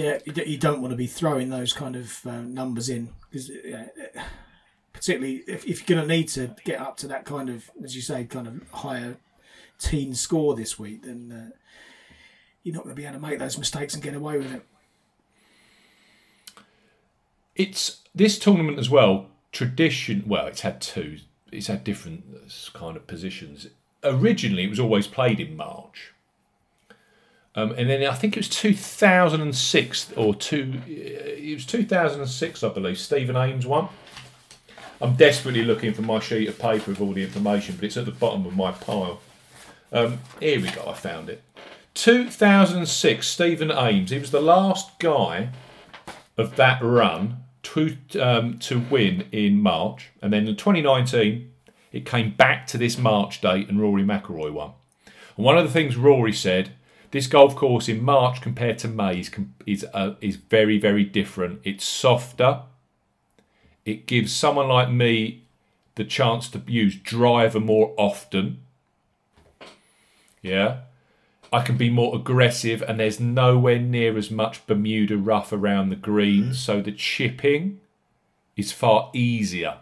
d- 0.02 0.44
you 0.46 0.58
don't 0.58 0.82
want 0.82 0.92
to 0.92 0.98
be 0.98 1.08
throwing 1.08 1.50
those 1.50 1.72
kind 1.72 1.96
of 1.96 2.26
uh, 2.26 2.42
numbers 2.42 2.90
in 2.90 3.10
because 3.30 3.52
particularly 4.92 5.44
if, 5.48 5.66
if 5.66 5.80
you're 5.80 5.98
going 5.98 6.08
to 6.08 6.16
need 6.16 6.28
to 6.30 6.56
get 6.64 6.80
up 6.80 6.98
to 6.98 7.08
that 7.08 7.26
kind 7.26 7.50
of, 7.50 7.70
as 7.84 7.96
you 7.96 8.02
say, 8.02 8.24
kind 8.24 8.48
of 8.48 8.62
higher 8.72 9.18
teen 9.80 10.14
score 10.16 10.56
this 10.56 10.80
week, 10.80 11.04
then 11.04 11.32
uh, 11.32 11.56
you're 12.64 12.74
not 12.74 12.84
going 12.84 12.96
to 12.96 13.00
be 13.00 13.06
able 13.06 13.20
to 13.20 13.28
make 13.28 13.40
those 13.40 13.58
mistakes 13.58 13.94
and 13.94 14.02
get 14.02 14.16
away 14.16 14.38
with 14.38 14.54
it. 14.54 14.66
It's 17.56 18.02
this 18.16 18.40
tournament 18.40 18.80
as 18.80 18.90
well. 18.90 19.28
Tradition. 19.52 20.24
Well, 20.26 20.48
it's 20.48 20.62
had 20.62 20.82
two. 20.82 21.18
It's 21.52 21.68
had 21.68 21.84
different 21.84 22.24
kind 22.74 22.98
of 22.98 23.06
positions. 23.06 23.68
Originally, 24.04 24.64
it 24.64 24.70
was 24.70 24.80
always 24.80 25.06
played 25.06 25.40
in 25.40 25.56
March. 25.56 26.14
Um, 27.56 27.72
and 27.72 27.90
then 27.90 28.04
I 28.06 28.14
think 28.14 28.36
it 28.36 28.40
was 28.40 28.50
2006 28.50 30.14
or 30.18 30.34
two. 30.34 30.82
It 30.88 31.54
was 31.54 31.66
2006, 31.66 32.64
I 32.64 32.70
believe. 32.70 32.98
Stephen 32.98 33.36
Ames 33.36 33.66
won. 33.66 33.90
I'm 35.02 35.16
desperately 35.16 35.64
looking 35.64 35.94
for 35.94 36.02
my 36.02 36.20
sheet 36.20 36.48
of 36.48 36.58
paper 36.58 36.92
with 36.92 37.02
all 37.02 37.14
the 37.14 37.24
information, 37.24 37.76
but 37.76 37.86
it's 37.86 37.98
at 37.98 38.06
the 38.06 38.12
bottom 38.12 38.46
of 38.46 38.56
my 38.56 38.72
pile. 38.72 39.20
Um, 39.92 40.20
here 40.40 40.60
we 40.60 40.70
go. 40.72 40.86
I 40.88 40.94
found 40.94 41.30
it. 41.30 41.44
2006, 41.94 43.28
Stephen 43.28 43.72
Ames. 43.72 44.10
He 44.10 44.18
was 44.18 44.32
the 44.32 44.42
last 44.42 44.98
guy 45.00 45.50
of 46.38 46.56
that 46.56 46.82
run 46.82 47.44
to 47.62 47.96
um, 48.20 48.58
to 48.60 48.80
win 48.80 49.26
in 49.32 49.62
March, 49.62 50.10
and 50.22 50.34
then 50.34 50.48
in 50.48 50.56
2019, 50.56 51.52
it 51.92 52.06
came 52.06 52.32
back 52.32 52.66
to 52.68 52.78
this 52.78 52.98
March 52.98 53.42
date, 53.42 53.70
and 53.70 53.80
Rory 53.80 54.04
McIlroy 54.04 54.52
won. 54.52 54.72
And 55.38 55.46
one 55.46 55.58
of 55.58 55.66
the 55.66 55.72
things 55.72 55.96
Rory 55.96 56.34
said 56.34 56.72
this 57.14 57.28
golf 57.28 57.56
course 57.56 57.88
in 57.88 58.04
March 58.04 58.42
compared 58.42 58.80
to 58.80 58.88
May 58.88 59.20
is 59.20 59.32
is, 59.68 59.86
uh, 59.94 60.16
is 60.20 60.36
very 60.36 60.80
very 60.80 61.04
different. 61.04 61.62
It's 61.64 61.86
softer. 61.86 62.64
It 63.86 64.08
gives 64.08 64.34
someone 64.34 64.68
like 64.68 64.90
me 64.90 65.44
the 65.94 66.06
chance 66.06 66.50
to 66.50 66.62
use 66.66 66.96
driver 66.96 67.60
more 67.60 67.94
often. 67.98 68.62
Yeah. 70.42 70.78
I 71.52 71.62
can 71.62 71.78
be 71.78 71.92
more 71.92 72.16
aggressive, 72.16 72.82
and 72.82 73.00
there's 73.00 73.20
nowhere 73.20 73.78
near 73.78 74.18
as 74.18 74.32
much 74.32 74.66
Bermuda 74.66 75.18
rough 75.18 75.54
around 75.54 75.90
the 75.90 75.96
greens, 75.96 76.58
so 76.58 76.82
the 76.82 76.92
chipping 76.92 77.80
is 78.58 78.72
far 78.72 79.12
easier. 79.14 79.78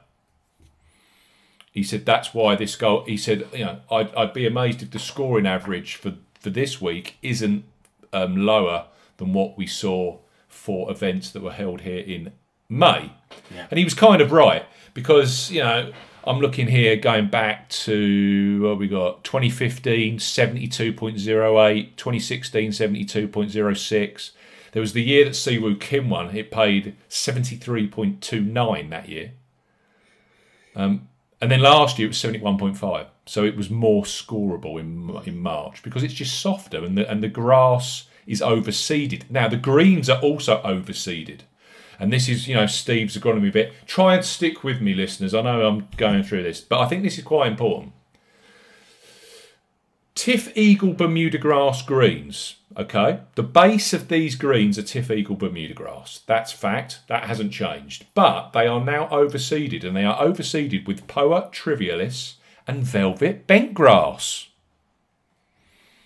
He 1.71 1.83
said 1.83 2.05
that's 2.05 2.33
why 2.33 2.55
this 2.55 2.75
goal. 2.75 3.05
He 3.05 3.15
said, 3.15 3.47
you 3.53 3.63
know, 3.63 3.79
I'd, 3.89 4.13
I'd 4.15 4.33
be 4.33 4.45
amazed 4.45 4.81
if 4.81 4.91
the 4.91 4.99
scoring 4.99 5.47
average 5.47 5.95
for 5.95 6.15
for 6.41 6.49
this 6.49 6.81
week 6.81 7.17
isn't 7.21 7.63
um, 8.11 8.35
lower 8.35 8.87
than 9.17 9.31
what 9.31 9.57
we 9.57 9.67
saw 9.67 10.17
for 10.49 10.91
events 10.91 11.31
that 11.31 11.41
were 11.41 11.53
held 11.53 11.81
here 11.81 11.99
in 11.99 12.33
May. 12.67 13.13
Yeah. 13.53 13.67
And 13.69 13.77
he 13.77 13.83
was 13.83 13.93
kind 13.93 14.21
of 14.21 14.31
right 14.31 14.65
because, 14.93 15.51
you 15.51 15.61
know, 15.61 15.93
I'm 16.25 16.39
looking 16.39 16.67
here 16.67 16.95
going 16.97 17.29
back 17.29 17.69
to 17.69 18.63
what 18.63 18.79
we 18.79 18.87
got 18.87 19.23
2015 19.23 20.17
72.08, 20.17 21.95
2016 21.95 22.71
72.06. 22.71 24.31
There 24.71 24.81
was 24.81 24.93
the 24.93 25.03
year 25.03 25.25
that 25.25 25.31
Siwoo 25.31 25.79
Kim 25.79 26.09
won, 26.09 26.35
it 26.35 26.49
paid 26.51 26.95
73.29 27.09 28.89
that 28.89 29.09
year. 29.09 29.33
Um, 30.75 31.09
and 31.41 31.51
then 31.51 31.59
last 31.59 31.97
year 31.97 32.05
it 32.05 32.09
was 32.09 32.17
71.5. 32.17 33.07
So 33.25 33.43
it 33.43 33.57
was 33.57 33.69
more 33.69 34.03
scoreable 34.03 34.79
in 34.79 35.09
in 35.25 35.39
March 35.39 35.83
because 35.83 36.03
it's 36.03 36.13
just 36.13 36.39
softer 36.39 36.83
and 36.83 36.97
the 36.97 37.09
and 37.09 37.23
the 37.23 37.27
grass 37.27 38.07
is 38.27 38.41
overseeded. 38.41 39.29
Now 39.29 39.47
the 39.47 39.57
greens 39.57 40.09
are 40.09 40.19
also 40.21 40.61
overseeded. 40.61 41.41
And 41.99 42.11
this 42.11 42.27
is, 42.27 42.47
you 42.47 42.55
know, 42.55 42.65
Steve's 42.65 43.15
agronomy 43.15 43.53
bit. 43.53 43.73
Try 43.85 44.15
and 44.15 44.25
stick 44.25 44.63
with 44.63 44.81
me, 44.81 44.95
listeners. 44.95 45.35
I 45.35 45.41
know 45.41 45.67
I'm 45.67 45.87
going 45.97 46.23
through 46.23 46.41
this, 46.41 46.59
but 46.59 46.79
I 46.79 46.87
think 46.87 47.03
this 47.03 47.19
is 47.19 47.23
quite 47.23 47.51
important. 47.51 47.93
TifEagle 50.15 50.97
Bermuda 50.97 51.37
grass 51.37 51.83
greens. 51.83 52.55
Okay, 52.77 53.19
the 53.35 53.43
base 53.43 53.91
of 53.91 54.07
these 54.07 54.35
greens 54.35 54.79
are 54.79 54.83
TifEagle 54.83 55.37
Bermuda 55.37 55.73
grass. 55.73 56.21
That's 56.25 56.53
fact. 56.53 57.01
That 57.07 57.25
hasn't 57.25 57.51
changed. 57.51 58.05
But 58.13 58.51
they 58.51 58.65
are 58.65 58.83
now 58.83 59.07
overseeded, 59.07 59.83
and 59.83 59.95
they 59.95 60.05
are 60.05 60.23
overseeded 60.23 60.87
with 60.87 61.07
Poa 61.07 61.49
trivialis 61.51 62.35
and 62.65 62.83
velvet 62.83 63.45
bent 63.45 63.73
grass. 63.73 64.47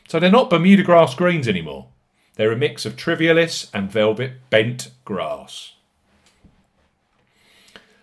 So 0.08 0.20
they're 0.20 0.32
not 0.32 0.50
Bermuda 0.50 0.84
grass 0.84 1.14
greens 1.14 1.48
anymore. 1.48 1.88
They're 2.36 2.52
a 2.52 2.58
mix 2.58 2.86
of 2.86 2.96
trivialis 2.96 3.70
and 3.74 3.92
velvet 3.92 4.50
bent 4.50 4.92
grass. 5.04 5.74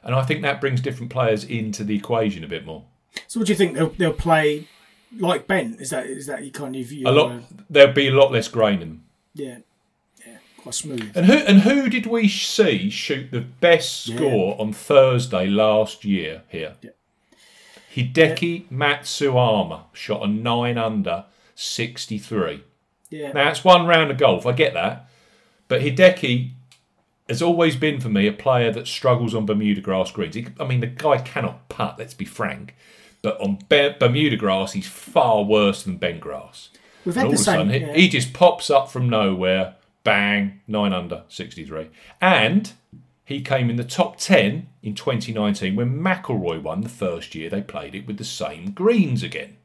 And 0.04 0.14
I 0.14 0.22
think 0.22 0.42
that 0.42 0.60
brings 0.60 0.80
different 0.80 1.12
players 1.12 1.44
into 1.44 1.84
the 1.84 1.96
equation 1.96 2.44
a 2.44 2.48
bit 2.48 2.66
more. 2.66 2.84
So, 3.28 3.38
what 3.38 3.46
do 3.46 3.52
you 3.52 3.56
think 3.56 3.74
they'll, 3.74 3.90
they'll 3.90 4.12
play 4.12 4.68
like 5.18 5.46
bent? 5.46 5.80
Is 5.80 5.90
that 5.90 6.06
is 6.06 6.26
that 6.26 6.42
your 6.42 6.50
kind 6.50 6.76
of 6.76 6.86
view? 6.86 7.08
A 7.08 7.10
lot. 7.10 7.32
Uh, 7.32 7.40
There'll 7.70 7.92
be 7.92 8.08
a 8.08 8.12
lot 8.12 8.32
less 8.32 8.48
grain 8.48 8.74
in 8.82 8.88
them. 8.88 9.04
Yeah, 9.34 9.58
yeah, 10.26 10.38
quite 10.58 10.74
smooth. 10.74 11.12
And 11.14 11.26
who 11.26 11.34
and 11.34 11.60
who 11.60 11.88
did 11.88 12.06
we 12.06 12.28
see 12.28 12.90
shoot 12.90 13.30
the 13.30 13.40
best 13.40 14.06
score 14.06 14.60
on 14.60 14.72
Thursday 14.72 15.46
last 15.46 16.04
year 16.04 16.42
here? 16.48 16.74
Yeah. 16.82 16.90
Hideki 17.94 18.68
Matsuyama 18.70 19.84
shot 19.92 20.22
a 20.22 20.26
nine 20.26 20.78
under 20.78 21.26
sixty 21.54 22.18
three. 22.18 22.64
Yeah, 23.10 23.32
Now 23.32 23.50
it's 23.50 23.62
one 23.62 23.86
round 23.86 24.10
of 24.10 24.16
golf, 24.16 24.46
I 24.46 24.52
get 24.52 24.72
that. 24.72 25.06
But 25.68 25.82
Hideki 25.82 26.52
has 27.28 27.42
always 27.42 27.76
been 27.76 28.00
for 28.00 28.08
me 28.08 28.26
a 28.26 28.32
player 28.32 28.72
that 28.72 28.86
struggles 28.86 29.34
on 29.34 29.44
Bermuda 29.44 29.82
grass 29.82 30.10
greens. 30.10 30.34
He, 30.34 30.46
I 30.58 30.64
mean, 30.66 30.80
the 30.80 30.86
guy 30.86 31.18
cannot 31.18 31.68
putt, 31.68 31.98
let's 31.98 32.14
be 32.14 32.24
frank. 32.24 32.74
But 33.22 33.40
on 33.40 33.58
Be- 33.68 33.94
Bermuda 33.98 34.36
grass, 34.36 34.72
he's 34.72 34.86
far 34.88 35.42
worse 35.44 35.84
than 35.84 35.96
bent 35.96 36.20
grass. 36.20 36.70
we've 37.04 37.16
And 37.16 37.22
had 37.22 37.24
all 37.26 37.30
the 37.30 37.34
of 37.36 37.40
a 37.40 37.44
sudden, 37.44 37.70
same. 37.70 37.94
he, 37.94 38.02
he 38.02 38.08
just 38.08 38.32
pops 38.32 38.68
up 38.68 38.90
from 38.90 39.08
nowhere, 39.08 39.76
bang, 40.04 40.60
nine 40.66 40.92
under, 40.92 41.22
63. 41.28 41.88
And 42.20 42.72
he 43.24 43.40
came 43.40 43.70
in 43.70 43.76
the 43.76 43.84
top 43.84 44.16
10 44.18 44.66
in 44.82 44.94
2019 44.94 45.76
when 45.76 46.00
McIlroy 46.00 46.60
won 46.60 46.80
the 46.80 46.88
first 46.88 47.34
year 47.36 47.48
they 47.48 47.62
played 47.62 47.94
it 47.94 48.06
with 48.06 48.18
the 48.18 48.24
same 48.24 48.72
greens 48.72 49.22
again. 49.22 49.56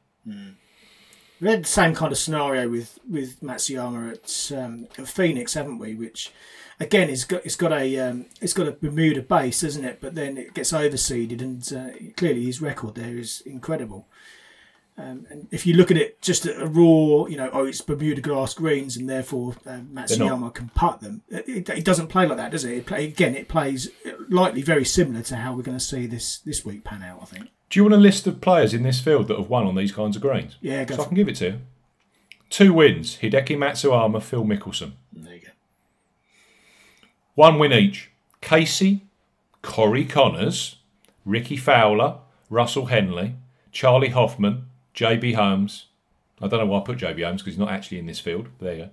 We 1.39 1.49
had 1.49 1.63
the 1.63 1.67
same 1.67 1.93
kind 1.93 2.11
of 2.11 2.17
scenario 2.17 2.67
with 2.69 2.99
with 3.09 3.41
Matsuyama 3.41 4.13
at, 4.13 4.57
um, 4.57 4.87
at 4.97 5.07
Phoenix, 5.07 5.53
haven't 5.53 5.77
we? 5.79 5.93
Which 5.95 6.31
again, 6.79 7.09
it's 7.09 7.23
got 7.23 7.45
it's 7.45 7.55
got 7.55 7.71
a 7.71 7.99
um, 7.99 8.25
it's 8.41 8.53
got 8.53 8.67
a 8.67 8.71
Bermuda 8.71 9.21
base, 9.21 9.63
isn't 9.63 9.85
it? 9.85 9.99
But 10.01 10.15
then 10.15 10.37
it 10.37 10.53
gets 10.53 10.71
overseeded, 10.71 11.41
and 11.41 11.73
uh, 11.73 12.13
clearly 12.15 12.45
his 12.45 12.61
record 12.61 12.95
there 12.95 13.17
is 13.17 13.41
incredible. 13.45 14.07
Um, 14.99 15.27
and 15.29 15.47
if 15.51 15.67
you 15.67 15.75
look 15.75 15.91
at 15.91 15.97
it 15.97 16.19
just 16.23 16.47
at 16.47 16.59
a 16.59 16.65
raw, 16.65 17.27
you 17.27 17.37
know, 17.37 17.51
oh, 17.53 17.65
it's 17.65 17.81
Bermuda 17.81 18.19
grass 18.19 18.55
greens, 18.55 18.97
and 18.97 19.07
therefore 19.07 19.55
uh, 19.67 19.79
Matsuyama 19.93 20.51
can 20.55 20.69
putt 20.69 21.01
them. 21.01 21.21
It, 21.29 21.47
it, 21.47 21.69
it 21.69 21.85
doesn't 21.85 22.07
play 22.07 22.25
like 22.25 22.37
that, 22.37 22.49
does 22.49 22.65
it? 22.65 22.77
it 22.77 22.85
play, 22.87 23.05
again, 23.05 23.35
it 23.35 23.47
plays 23.47 23.91
likely 24.27 24.63
very 24.63 24.85
similar 24.85 25.21
to 25.23 25.35
how 25.35 25.53
we're 25.53 25.61
going 25.61 25.77
to 25.77 25.83
see 25.83 26.07
this 26.07 26.39
this 26.39 26.65
week 26.65 26.83
pan 26.83 27.03
out. 27.03 27.19
I 27.21 27.25
think. 27.25 27.49
Do 27.69 27.79
you 27.79 27.83
want 27.83 27.93
a 27.93 27.97
list 27.97 28.25
of 28.25 28.41
players 28.41 28.73
in 28.73 28.81
this 28.83 28.99
field 28.99 29.27
that 29.27 29.37
have 29.37 29.49
won 29.49 29.67
on 29.67 29.75
these 29.75 29.91
kinds 29.91 30.15
of 30.15 30.21
greens? 30.21 30.57
Yeah, 30.61 30.83
go 30.85 30.95
So 30.95 31.01
I 31.01 31.03
for 31.03 31.09
can 31.09 31.15
give 31.15 31.27
it 31.29 31.35
to 31.37 31.45
you. 31.45 31.59
Two 32.49 32.73
wins 32.73 33.17
Hideki 33.17 33.57
Matsuyama, 33.57 34.21
Phil 34.21 34.45
Mickelson. 34.45 34.93
There 35.13 35.35
you 35.35 35.41
go. 35.41 35.46
One 37.37 37.59
win 37.59 37.71
each. 37.71 38.09
Casey, 38.41 39.03
Corey 39.61 40.05
Conners, 40.05 40.77
Rickie 41.23 41.55
Fowler, 41.55 42.17
Russell 42.49 42.87
Henley, 42.87 43.35
Charley 43.71 44.09
Hoffman, 44.09 44.65
JB 44.95 45.35
Holmes. 45.35 45.85
I 46.41 46.47
don't 46.47 46.59
know 46.59 46.65
why 46.65 46.79
I 46.79 46.83
put 46.83 46.97
JB 46.97 47.23
Holmes 47.23 47.43
because 47.43 47.53
he's 47.53 47.59
not 47.59 47.69
actually 47.69 47.99
in 47.99 48.07
this 48.07 48.19
field. 48.19 48.47
But 48.57 48.65
there 48.65 48.73
you 48.73 48.83
go. 48.85 48.89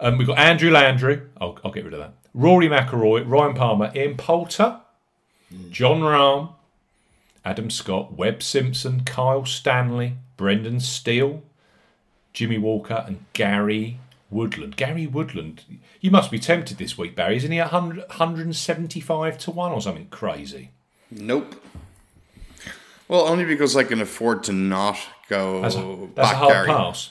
Um, 0.00 0.18
we've 0.18 0.26
got 0.26 0.40
Andrew 0.40 0.72
Landry. 0.72 1.22
I'll, 1.40 1.60
I'll 1.64 1.70
get 1.70 1.84
rid 1.84 1.94
of 1.94 2.00
that. 2.00 2.14
Rory 2.34 2.66
McIlroy, 2.66 3.22
Ryan 3.24 3.54
Palmer, 3.54 3.92
Ian 3.94 4.16
Poulter, 4.16 4.80
Jon 5.70 6.00
Rahm, 6.00 6.52
Adam 7.44 7.70
Scott, 7.70 8.14
Webb 8.14 8.42
Simpson, 8.42 9.04
Kyle 9.04 9.44
Stanley, 9.44 10.14
Brendan 10.36 10.80
Steele, 10.80 11.44
Jimmy 12.32 12.58
Walker, 12.58 13.04
and 13.06 13.24
Gary 13.32 14.00
Woodland. 14.30 14.76
Gary 14.76 15.06
Woodland, 15.06 15.64
you 16.00 16.10
must 16.10 16.30
be 16.30 16.38
tempted 16.38 16.78
this 16.78 16.96
week, 16.96 17.16
Barry. 17.16 17.36
Isn't 17.36 17.50
he 17.52 17.58
100, 17.58 17.98
175 18.08 19.38
to 19.38 19.50
1 19.50 19.72
or 19.72 19.80
something 19.80 20.08
crazy? 20.08 20.70
Nope. 21.10 21.54
Well, 23.08 23.22
only 23.26 23.44
because 23.44 23.76
I 23.76 23.82
can 23.84 24.00
afford 24.00 24.44
to 24.44 24.52
not 24.52 24.96
go 25.28 25.62
That's 25.62 25.74
a, 25.74 26.06
back 26.14 26.32
a 26.34 26.36
hard 26.36 26.52
Gary. 26.52 26.66
pass. 26.68 27.10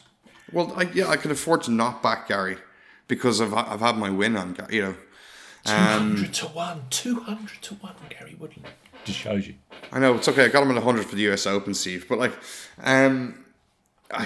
Well, 0.51 0.73
I, 0.75 0.83
yeah, 0.93 1.07
I 1.07 1.17
can 1.17 1.31
afford 1.31 1.63
to 1.63 1.71
not 1.71 2.01
back 2.01 2.27
Gary 2.29 2.57
because 3.07 3.41
I've 3.41 3.53
I've 3.53 3.81
had 3.81 3.97
my 3.97 4.09
win 4.09 4.37
on 4.37 4.53
Gary. 4.53 4.75
You 4.75 4.81
know, 4.83 4.95
200 5.65 6.33
to 6.33 6.45
1. 6.47 6.81
200 6.89 7.61
to 7.61 7.73
1 7.75 7.93
Gary 8.09 8.35
Woodland. 8.39 8.69
Just 9.03 9.19
shows 9.19 9.47
you. 9.47 9.55
I 9.91 9.99
know 9.99 10.15
it's 10.15 10.27
okay. 10.27 10.45
I 10.45 10.47
got 10.47 10.63
him 10.63 10.75
at 10.75 10.81
hundred 10.83 11.05
for 11.05 11.15
the 11.15 11.23
U.S. 11.23 11.45
Open, 11.45 11.73
Steve. 11.73 12.05
But 12.07 12.19
like, 12.19 12.33
um, 12.81 13.45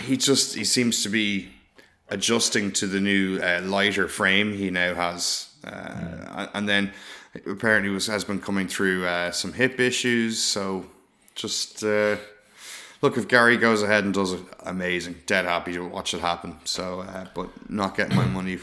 he 0.02 0.16
just 0.18 0.56
he 0.56 0.64
seems 0.64 1.04
to 1.04 1.10
be 1.10 1.50
adjusting 2.14 2.72
to 2.72 2.88
the 2.88 3.00
new 3.00 3.40
uh, 3.42 3.62
lighter 3.64 4.08
frame 4.08 4.54
he 4.54 4.70
now 4.70 4.94
has 4.94 5.54
uh, 5.66 6.48
and 6.54 6.68
then 6.68 6.92
apparently 7.46 7.90
was 7.90 8.08
has 8.08 8.24
been 8.24 8.40
coming 8.40 8.68
through 8.68 9.06
uh, 9.06 9.32
some 9.32 9.54
hip 9.54 9.80
issues. 9.80 10.42
So 10.42 10.86
just 11.36 11.84
uh, 11.84 12.18
look 13.02 13.18
if 13.18 13.28
Gary 13.28 13.58
goes 13.58 13.82
ahead 13.82 14.04
and 14.04 14.14
does 14.14 14.34
it, 14.34 14.42
amazing. 14.62 15.22
Dead 15.26 15.46
happy 15.46 15.74
to 15.74 15.88
watch 15.88 16.14
it 16.14 16.22
happen. 16.22 16.58
So, 16.66 17.02
uh, 17.02 17.28
but 17.34 17.70
not 17.70 17.98
getting 17.98 18.16
my 18.16 18.26
money. 18.26 18.60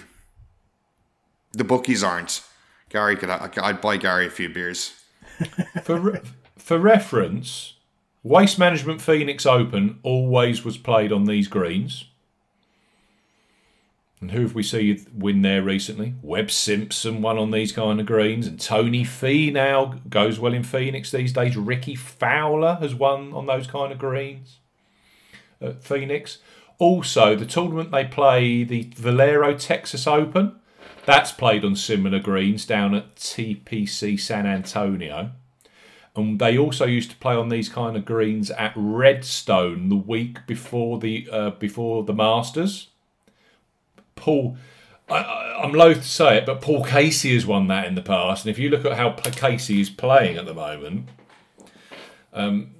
The 1.53 1.65
bookies 1.65 2.05
aren't. 2.05 2.43
Gary 2.91 3.17
could. 3.17 3.31
I'd 3.31 3.81
buy 3.81 3.97
Gary 3.97 4.27
a 4.27 4.31
few 4.31 4.49
beers. 4.49 4.95
For 5.85 5.99
re- 5.99 6.21
for 6.57 6.79
reference, 6.79 7.75
Waste 8.23 8.59
Management 8.59 9.01
Phoenix 9.01 9.47
Open 9.47 9.99
always 10.03 10.63
was 10.63 10.77
played 10.77 11.11
on 11.11 11.25
these 11.25 11.49
greens. 11.49 12.05
And 14.21 14.33
who 14.33 14.43
have 14.43 14.55
we 14.55 14.63
seen 14.63 15.07
win 15.15 15.41
there 15.41 15.63
recently? 15.63 16.15
Webb 16.21 16.51
Simpson 16.51 17.23
won 17.23 17.39
on 17.39 17.51
these 17.51 17.73
kind 17.73 17.99
of 17.99 18.07
greens, 18.07 18.47
and 18.47 18.61
Tony 18.61 19.03
Finau 19.03 20.07
goes 20.11 20.39
well 20.39 20.53
in 20.53 20.63
Phoenix 20.63 21.11
these 21.11 21.33
days. 21.33 21.57
Rickie 21.57 21.95
Fowler 21.95 22.75
has 22.77 22.95
won 22.95 23.33
on 23.33 23.47
those 23.47 23.67
kind 23.67 23.93
of 23.93 23.99
greens 23.99 24.59
at 25.61 25.83
Phoenix. 25.83 26.39
Also, 26.79 27.35
the 27.35 27.47
tournament 27.47 27.91
they 27.93 28.05
play, 28.05 28.63
the 28.63 28.91
Valero 28.95 29.55
Texas 29.55 30.07
Open, 30.07 30.61
that's 31.07 31.33
played 31.33 31.65
on 31.65 31.75
similar 31.75 32.19
greens 32.19 32.67
down 32.67 32.95
at 32.95 33.17
TPC 33.17 34.21
San 34.21 34.47
Antonio. 34.47 35.31
And 36.15 36.39
they 36.39 36.59
also 36.59 36.85
used 36.85 37.11
to 37.11 37.17
play 37.17 37.35
on 37.35 37.49
these 37.49 37.69
kind 37.69 37.97
of 37.97 38.05
greens 38.05 38.51
at 38.51 38.73
Redstone 38.77 39.89
the 39.89 39.97
week 39.97 40.47
before 40.47 40.99
the 40.99 41.29
uh, 41.33 41.51
before 41.51 42.05
the 42.05 42.13
Masters. 42.13 42.90
Paul, 44.21 44.57
I, 45.09 45.65
am 45.65 45.73
loath 45.73 46.03
to 46.03 46.09
say 46.09 46.37
it, 46.37 46.47
but 46.47 46.61
Paul 46.61 46.85
Casey 46.85 47.35
has 47.35 47.47
won 47.47 47.67
that 47.69 47.87
in 47.87 47.97
the 47.97 48.03
past. 48.03 48.45
And 48.45 48.51
if 48.51 48.59
you 48.59 48.71
look 48.71 48.85
at 48.85 48.97
how 48.97 49.11
Casey 49.13 49.81
is 49.81 49.91
playing 49.91 50.37
at 50.37 50.47
the 50.47 50.55
moment, 50.55 51.09
um, 52.33 52.71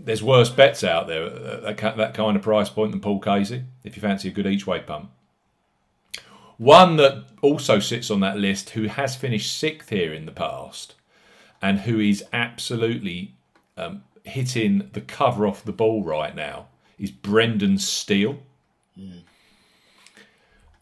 there's 0.00 0.22
worse 0.22 0.50
bets 0.50 0.82
out 0.82 1.06
there 1.06 1.26
at 1.26 1.76
that 1.96 2.14
kind 2.14 2.36
of 2.36 2.42
price 2.42 2.68
point 2.68 2.92
than 2.92 3.00
Paul 3.00 3.20
Casey. 3.20 3.64
If 3.84 3.96
you 3.96 4.00
fancy 4.02 4.28
a 4.28 4.32
good 4.32 4.46
each 4.46 4.66
way 4.66 4.80
pump. 4.80 5.10
One 6.58 6.96
that 6.96 7.26
also 7.42 7.78
sits 7.78 8.10
on 8.10 8.20
that 8.20 8.38
list 8.38 8.70
who 8.70 8.84
has 8.84 9.14
finished 9.14 9.56
sixth 9.58 9.90
here 9.90 10.14
in 10.14 10.24
the 10.24 10.32
past 10.32 10.94
and 11.60 11.80
who 11.80 12.00
is 12.00 12.24
absolutely 12.32 13.34
um, 13.76 14.02
hitting 14.24 14.88
the 14.92 15.00
cover 15.00 15.46
off 15.46 15.64
the 15.64 15.72
ball 15.72 16.02
right 16.02 16.34
now 16.34 16.66
is 16.98 17.10
Brendan 17.10 17.78
Steele. 17.78 18.38
Mm. 18.98 19.22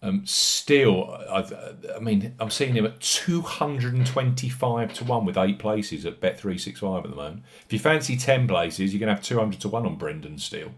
Um, 0.05 0.27
still, 0.27 1.17
I've, 1.31 1.51
I 1.97 1.99
mean, 1.99 2.35
I'm 2.39 2.51
seeing 2.51 2.75
him 2.75 2.85
at 2.85 3.01
225 3.01 4.93
to 4.93 5.05
1 5.05 5.25
with 5.25 5.39
eight 5.39 5.59
places 5.59 6.05
at 6.05 6.21
Bet365 6.21 7.05
at 7.05 7.11
the 7.11 7.17
moment. 7.17 7.43
If 7.65 7.73
you 7.73 7.79
fancy 7.79 8.15
10 8.15 8.47
places, 8.47 8.93
you're 8.93 9.01
going 9.01 9.09
to 9.09 9.15
have 9.15 9.25
200 9.25 9.59
to 9.61 9.69
1 9.71 9.87
on 9.87 9.97
Brendan 9.97 10.37
Steele. 10.37 10.73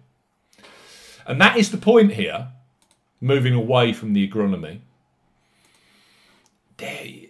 And 1.27 1.41
that 1.41 1.57
is 1.57 1.73
the 1.73 1.77
point 1.77 2.13
here, 2.13 2.53
moving 3.21 3.53
away 3.53 3.93
from 3.93 4.13
the 4.13 4.29
agronomy. 4.29 4.79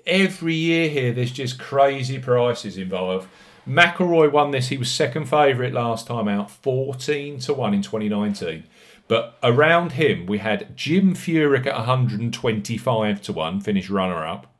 Every 0.06 0.54
year 0.54 0.90
here, 0.90 1.14
there's 1.14 1.32
just 1.32 1.58
crazy 1.58 2.18
prices 2.18 2.76
involved. 2.76 3.26
McIlroy 3.66 4.30
won 4.30 4.50
this. 4.50 4.68
He 4.68 4.76
was 4.76 4.92
second 4.92 5.30
favourite 5.30 5.72
last 5.72 6.06
time 6.06 6.28
out, 6.28 6.50
14 6.50 7.38
to 7.38 7.54
1 7.54 7.72
in 7.72 7.80
2019. 7.80 8.64
But 9.08 9.36
around 9.42 9.92
him, 9.92 10.26
we 10.26 10.38
had 10.38 10.76
Jim 10.76 11.14
Furyk 11.14 11.66
at 11.66 11.76
125 11.76 13.22
to 13.22 13.32
1, 13.32 13.60
finished 13.60 13.90
runner 13.90 14.26
up. 14.26 14.52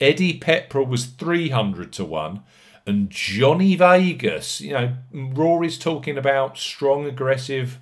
Eddie 0.00 0.38
Pepperell 0.38 0.86
was 0.86 1.06
300 1.06 1.92
to 1.94 2.04
1. 2.04 2.42
And 2.86 3.10
Johnny 3.10 3.74
Vegas, 3.74 4.60
you 4.60 4.72
know, 4.72 4.94
Rory's 5.12 5.78
talking 5.78 6.16
about 6.16 6.56
strong, 6.56 7.06
aggressive 7.06 7.80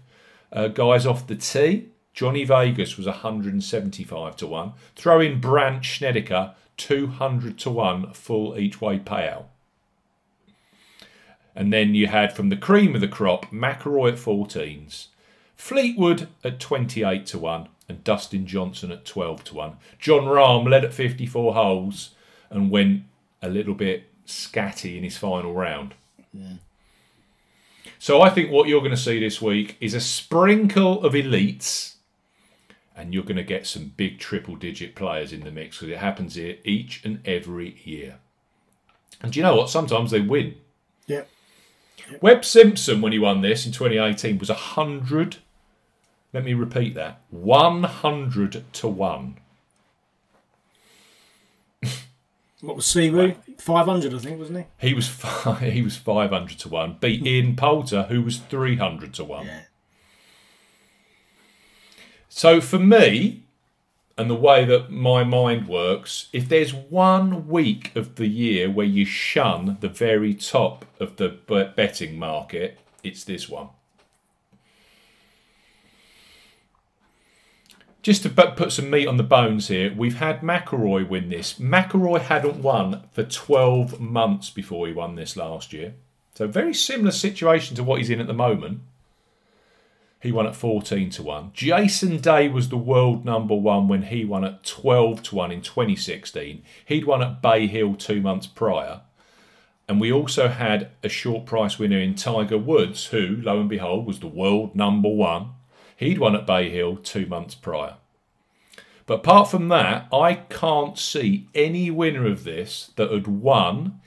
uh, 0.52 0.68
guys 0.68 1.04
off 1.04 1.26
the 1.26 1.36
tee. 1.36 1.88
Johnny 2.14 2.44
Vegas 2.44 2.96
was 2.96 3.06
175 3.06 4.36
to 4.36 4.46
1. 4.46 4.72
Throw 4.94 5.20
in 5.20 5.40
Brandt 5.40 5.84
Snedeker, 5.84 6.54
200 6.76 7.58
to 7.58 7.70
1 7.70 8.12
full 8.12 8.56
each 8.56 8.80
way 8.80 8.98
payout. 8.98 9.44
And 11.56 11.72
then 11.72 11.94
you 11.94 12.06
had 12.06 12.34
from 12.34 12.48
the 12.48 12.56
cream 12.56 12.94
of 12.94 13.00
the 13.00 13.08
crop, 13.08 13.46
McIlroy 13.46 14.12
at 14.12 14.18
14s. 14.18 15.08
Fleetwood 15.56 16.28
at 16.42 16.60
28 16.60 17.26
to 17.26 17.38
1 17.38 17.68
and 17.88 18.04
Dustin 18.04 18.46
Johnson 18.46 18.90
at 18.90 19.04
12 19.04 19.44
to 19.44 19.54
1. 19.54 19.76
Jon 19.98 20.24
Rahm 20.24 20.68
led 20.68 20.84
at 20.84 20.94
54 20.94 21.54
holes 21.54 22.10
and 22.50 22.70
went 22.70 23.02
a 23.42 23.48
little 23.48 23.74
bit 23.74 24.10
scatty 24.26 24.96
in 24.96 25.04
his 25.04 25.16
final 25.16 25.52
round. 25.52 25.94
Yeah. 26.32 26.54
So 27.98 28.20
I 28.20 28.30
think 28.30 28.50
what 28.50 28.68
you're 28.68 28.80
going 28.80 28.90
to 28.90 28.96
see 28.96 29.18
this 29.18 29.40
week 29.40 29.76
is 29.80 29.94
a 29.94 30.00
sprinkle 30.00 31.04
of 31.04 31.14
elites 31.14 31.94
and 32.96 33.12
you're 33.12 33.22
going 33.22 33.36
to 33.36 33.42
get 33.42 33.66
some 33.66 33.92
big 33.96 34.18
triple 34.18 34.56
digit 34.56 34.94
players 34.94 35.32
in 35.32 35.40
the 35.40 35.50
mix 35.50 35.78
because 35.78 35.92
it 35.92 35.98
happens 35.98 36.34
here 36.34 36.56
each 36.64 37.04
and 37.04 37.20
every 37.26 37.80
year. 37.84 38.16
And 39.22 39.32
do 39.32 39.38
you 39.38 39.42
know 39.42 39.56
what? 39.56 39.70
Sometimes 39.70 40.10
they 40.10 40.20
win. 40.20 40.56
Yeah. 41.06 41.22
Webb 42.20 42.44
Simpson, 42.44 43.00
when 43.00 43.12
he 43.12 43.18
won 43.18 43.40
this 43.40 43.66
in 43.66 43.72
2018, 43.72 44.38
was 44.38 44.48
100 44.48 45.38
let 46.34 46.44
me 46.44 46.52
repeat 46.52 46.96
that 46.96 47.20
100 47.30 48.72
to 48.74 48.88
1. 48.88 49.36
What 52.60 52.76
was 52.76 52.86
Siwoo? 52.86 53.36
500, 53.60 54.14
I 54.14 54.18
think, 54.18 54.38
wasn't 54.38 54.66
he? 54.80 54.88
He 54.88 54.94
was 54.94 55.06
five, 55.06 55.60
he 55.72 55.82
was 55.82 55.96
500 55.96 56.58
to 56.58 56.68
1. 56.68 56.96
Beat 57.00 57.24
Ian 57.24 57.56
Poulter, 57.56 58.04
who 58.04 58.20
was 58.20 58.38
300 58.38 59.14
to 59.14 59.24
1. 59.24 59.46
Yeah. 59.46 59.60
So 62.28 62.60
for 62.60 62.78
me, 62.78 63.44
and 64.18 64.28
the 64.28 64.34
way 64.34 64.64
that 64.64 64.90
my 64.90 65.22
mind 65.24 65.68
works, 65.68 66.28
if 66.32 66.48
there's 66.48 66.74
one 66.74 67.48
week 67.48 67.94
of 67.94 68.16
the 68.16 68.26
year 68.26 68.70
where 68.70 68.86
you 68.86 69.04
shun 69.04 69.76
the 69.80 69.88
very 69.88 70.34
top 70.34 70.84
of 70.98 71.16
the 71.16 71.28
betting 71.76 72.18
market, 72.18 72.80
it's 73.04 73.22
this 73.24 73.48
one. 73.48 73.68
Just 78.04 78.22
to 78.22 78.28
put 78.28 78.70
some 78.70 78.90
meat 78.90 79.08
on 79.08 79.16
the 79.16 79.22
bones 79.22 79.68
here, 79.68 79.90
we've 79.96 80.18
had 80.18 80.42
McIlroy 80.42 81.08
win 81.08 81.30
this. 81.30 81.54
McIlroy 81.54 82.20
hadn't 82.20 82.62
won 82.62 83.04
for 83.10 83.24
12 83.24 83.98
months 83.98 84.50
before 84.50 84.86
he 84.86 84.92
won 84.92 85.14
this 85.14 85.38
last 85.38 85.72
year. 85.72 85.94
So 86.34 86.46
very 86.46 86.74
similar 86.74 87.12
situation 87.12 87.74
to 87.76 87.82
what 87.82 88.00
he's 88.00 88.10
in 88.10 88.20
at 88.20 88.26
the 88.26 88.34
moment. 88.34 88.80
He 90.20 90.32
won 90.32 90.46
at 90.46 90.54
14 90.54 91.08
to 91.10 91.22
1. 91.22 91.52
Jason 91.54 92.18
Day 92.18 92.46
was 92.46 92.68
the 92.68 92.76
world 92.76 93.24
number 93.24 93.54
one 93.54 93.88
when 93.88 94.02
he 94.02 94.26
won 94.26 94.44
at 94.44 94.64
12 94.64 95.22
to 95.22 95.36
1 95.36 95.50
in 95.50 95.62
2016. 95.62 96.62
He'd 96.84 97.06
won 97.06 97.22
at 97.22 97.40
Bay 97.40 97.66
Hill 97.66 97.94
two 97.94 98.20
months 98.20 98.46
prior. 98.46 99.00
And 99.88 99.98
we 99.98 100.12
also 100.12 100.48
had 100.48 100.90
a 101.02 101.08
short 101.08 101.46
price 101.46 101.78
winner 101.78 102.00
in 102.00 102.16
Tiger 102.16 102.58
Woods, 102.58 103.06
who, 103.06 103.36
lo 103.40 103.60
and 103.60 103.68
behold, 103.68 104.04
was 104.04 104.20
the 104.20 104.26
world 104.26 104.76
number 104.76 105.08
one 105.08 105.52
He'd 106.04 106.18
won 106.18 106.36
at 106.36 106.46
Bay 106.46 106.68
Hill 106.68 106.98
two 106.98 107.24
months 107.24 107.54
prior. 107.54 107.94
But 109.06 109.20
apart 109.20 109.50
from 109.50 109.68
that, 109.68 110.06
I 110.12 110.34
can't 110.34 110.98
see 110.98 111.48
any 111.54 111.90
winner 111.90 112.26
of 112.26 112.44
this 112.44 112.90
that 112.96 113.10
had 113.10 113.26
won 113.26 114.02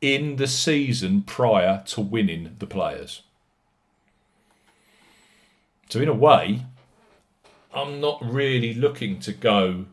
in 0.00 0.36
the 0.36 0.46
season 0.46 1.22
prior 1.22 1.82
to 1.86 2.00
winning 2.00 2.54
the 2.60 2.66
players. 2.68 3.22
So, 5.88 6.00
in 6.00 6.06
a 6.06 6.14
way, 6.14 6.66
I'm 7.74 8.00
not 8.00 8.20
really 8.22 8.72
looking 8.72 9.18
to 9.20 9.32
go 9.32 9.86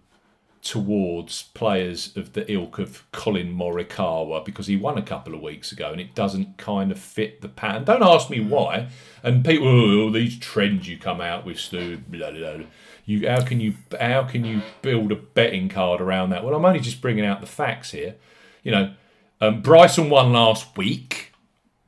towards 0.63 1.43
players 1.53 2.15
of 2.15 2.31
the 2.31 2.49
ilk 2.49 2.79
of 2.79 3.03
Collin 3.11 3.53
Morikawa 3.53 4.45
because 4.45 4.67
he 4.67 4.77
won 4.77 4.97
a 4.97 5.01
couple 5.01 5.35
of 5.35 5.41
weeks 5.41 5.73
ago 5.73 5.91
and 5.91 5.99
it 5.99 6.15
doesn't 6.15 6.57
kind 6.57 6.89
of 6.89 6.97
fit 6.97 7.41
the 7.41 7.49
pattern. 7.49 7.83
Don't 7.83 8.01
ask 8.01 8.29
me 8.29 8.39
why. 8.39 8.87
And 9.21 9.43
people, 9.43 9.67
oh, 9.67 10.09
these 10.09 10.39
trends 10.39 10.87
you 10.87 10.97
come 10.97 11.19
out 11.19 11.45
with, 11.45 11.59
Stu. 11.59 11.97
Blah, 12.07 12.31
blah, 12.31 12.55
blah. 12.55 12.65
You, 13.05 13.27
how 13.27 13.43
can 13.43 13.59
you, 13.59 13.73
how 13.99 14.23
can 14.23 14.45
you 14.45 14.61
build 14.81 15.11
a 15.11 15.17
betting 15.17 15.67
card 15.67 15.99
around 15.99 16.29
that? 16.29 16.45
Well, 16.45 16.55
I'm 16.55 16.63
only 16.63 16.79
just 16.79 17.01
bringing 17.01 17.25
out 17.25 17.41
the 17.41 17.47
facts 17.47 17.91
here. 17.91 18.15
You 18.63 18.71
know, 18.71 18.93
um, 19.41 19.61
Bryson 19.61 20.09
won 20.09 20.31
last 20.31 20.77
week. 20.77 21.33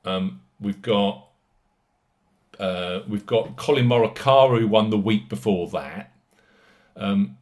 Um, 0.03 0.41
we've 0.59 0.82
got, 0.82 1.30
uh, 2.59 3.01
we've 3.07 3.26
got 3.26 3.55
Collin 3.55 3.88
Morikawa 3.88 4.59
who 4.59 4.67
won 4.67 4.89
the 4.89 4.97
week 4.97 5.30
before 5.30 5.69
that. 5.69 6.11
Um, 6.97 7.38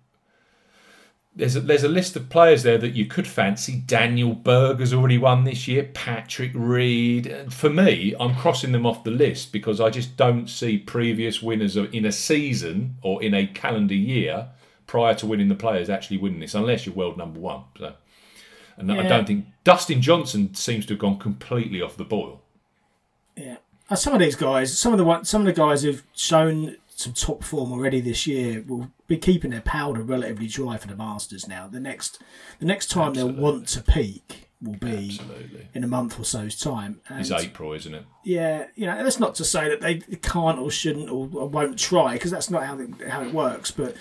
there's 1.35 1.55
a, 1.55 1.61
there's 1.61 1.83
a 1.83 1.89
list 1.89 2.15
of 2.15 2.29
players 2.29 2.63
there 2.63 2.77
that 2.77 2.93
you 2.93 3.05
could 3.05 3.27
fancy. 3.27 3.81
Daniel 3.87 4.33
Berger's 4.33 4.93
already 4.93 5.17
won 5.17 5.43
this 5.43 5.67
year. 5.67 5.89
Patrick 5.93 6.51
Reed. 6.53 7.45
For 7.49 7.69
me, 7.69 8.13
I'm 8.19 8.35
crossing 8.35 8.71
them 8.71 8.85
off 8.85 9.03
the 9.03 9.11
list 9.11 9.51
because 9.51 9.81
I 9.81 9.89
just 9.89 10.15
don't 10.15 10.47
see 10.47 10.77
previous 10.77 11.41
winners 11.41 11.75
in 11.75 12.05
a 12.05 12.11
season 12.11 12.97
or 13.01 13.21
in 13.23 13.33
a 13.33 13.47
calendar 13.47 13.95
year 13.95 14.49
prior 14.85 15.15
to 15.15 15.25
winning 15.25 15.49
the 15.49 15.55
players 15.55 15.89
actually 15.89 16.17
winning 16.17 16.39
this, 16.39 16.53
unless 16.53 16.85
you're 16.85 16.93
world 16.93 17.17
number 17.17 17.39
one. 17.39 17.63
So, 17.79 17.93
and 18.77 18.91
I 18.91 19.07
don't 19.07 19.25
think 19.25 19.45
Dustin 19.63 20.01
Johnson 20.01 20.53
seems 20.53 20.85
to 20.87 20.93
have 20.93 20.99
gone 20.99 21.17
completely 21.17 21.81
off 21.81 21.97
the 21.97 22.03
boil. 22.03 22.41
Yeah, 23.35 23.57
and 23.89 23.97
some 23.97 24.13
of 24.13 24.19
these 24.19 24.35
guys, 24.35 24.77
some 24.77 24.93
of 24.93 24.99
the 24.99 25.23
some 25.23 25.41
of 25.41 25.45
the 25.47 25.53
guys 25.53 25.81
who've 25.81 26.03
shown 26.13 26.77
some 27.03 27.13
top 27.13 27.43
form 27.43 27.71
already 27.71 28.01
this 28.01 28.25
year 28.27 28.63
will 28.67 28.89
be 29.07 29.17
keeping 29.17 29.51
their 29.51 29.61
powder 29.61 30.01
relatively 30.01 30.47
dry 30.47 30.77
for 30.77 30.87
the 30.87 30.95
Masters. 30.95 31.47
Now, 31.47 31.67
the 31.67 31.79
next, 31.79 32.21
the 32.59 32.65
next 32.65 32.87
time 32.89 33.13
they'll 33.13 33.31
want 33.31 33.67
to 33.69 33.81
peak 33.81 34.49
will 34.61 34.77
be 34.77 35.17
Absolutely. 35.19 35.67
in 35.73 35.83
a 35.83 35.87
month 35.87 36.17
or 36.19 36.23
so's 36.23 36.57
time. 36.57 37.01
And 37.09 37.19
It's 37.19 37.31
April, 37.31 37.73
isn't 37.73 37.93
it? 37.93 38.05
yeah, 38.23 38.67
you 38.75 38.85
know, 38.85 39.03
that's 39.03 39.19
not 39.19 39.35
to 39.35 39.43
say 39.43 39.67
that 39.69 39.81
they 39.81 39.95
can't 40.17 40.57
or 40.59 40.71
shouldn't 40.71 41.09
or, 41.09 41.29
or 41.33 41.47
won't 41.49 41.77
try 41.77 42.13
because 42.13 42.31
that's 42.31 42.49
not 42.49 42.63
how 42.63 42.79
it, 42.79 42.89
how 43.09 43.21
it 43.23 43.33
works. 43.33 43.71
But 43.71 43.95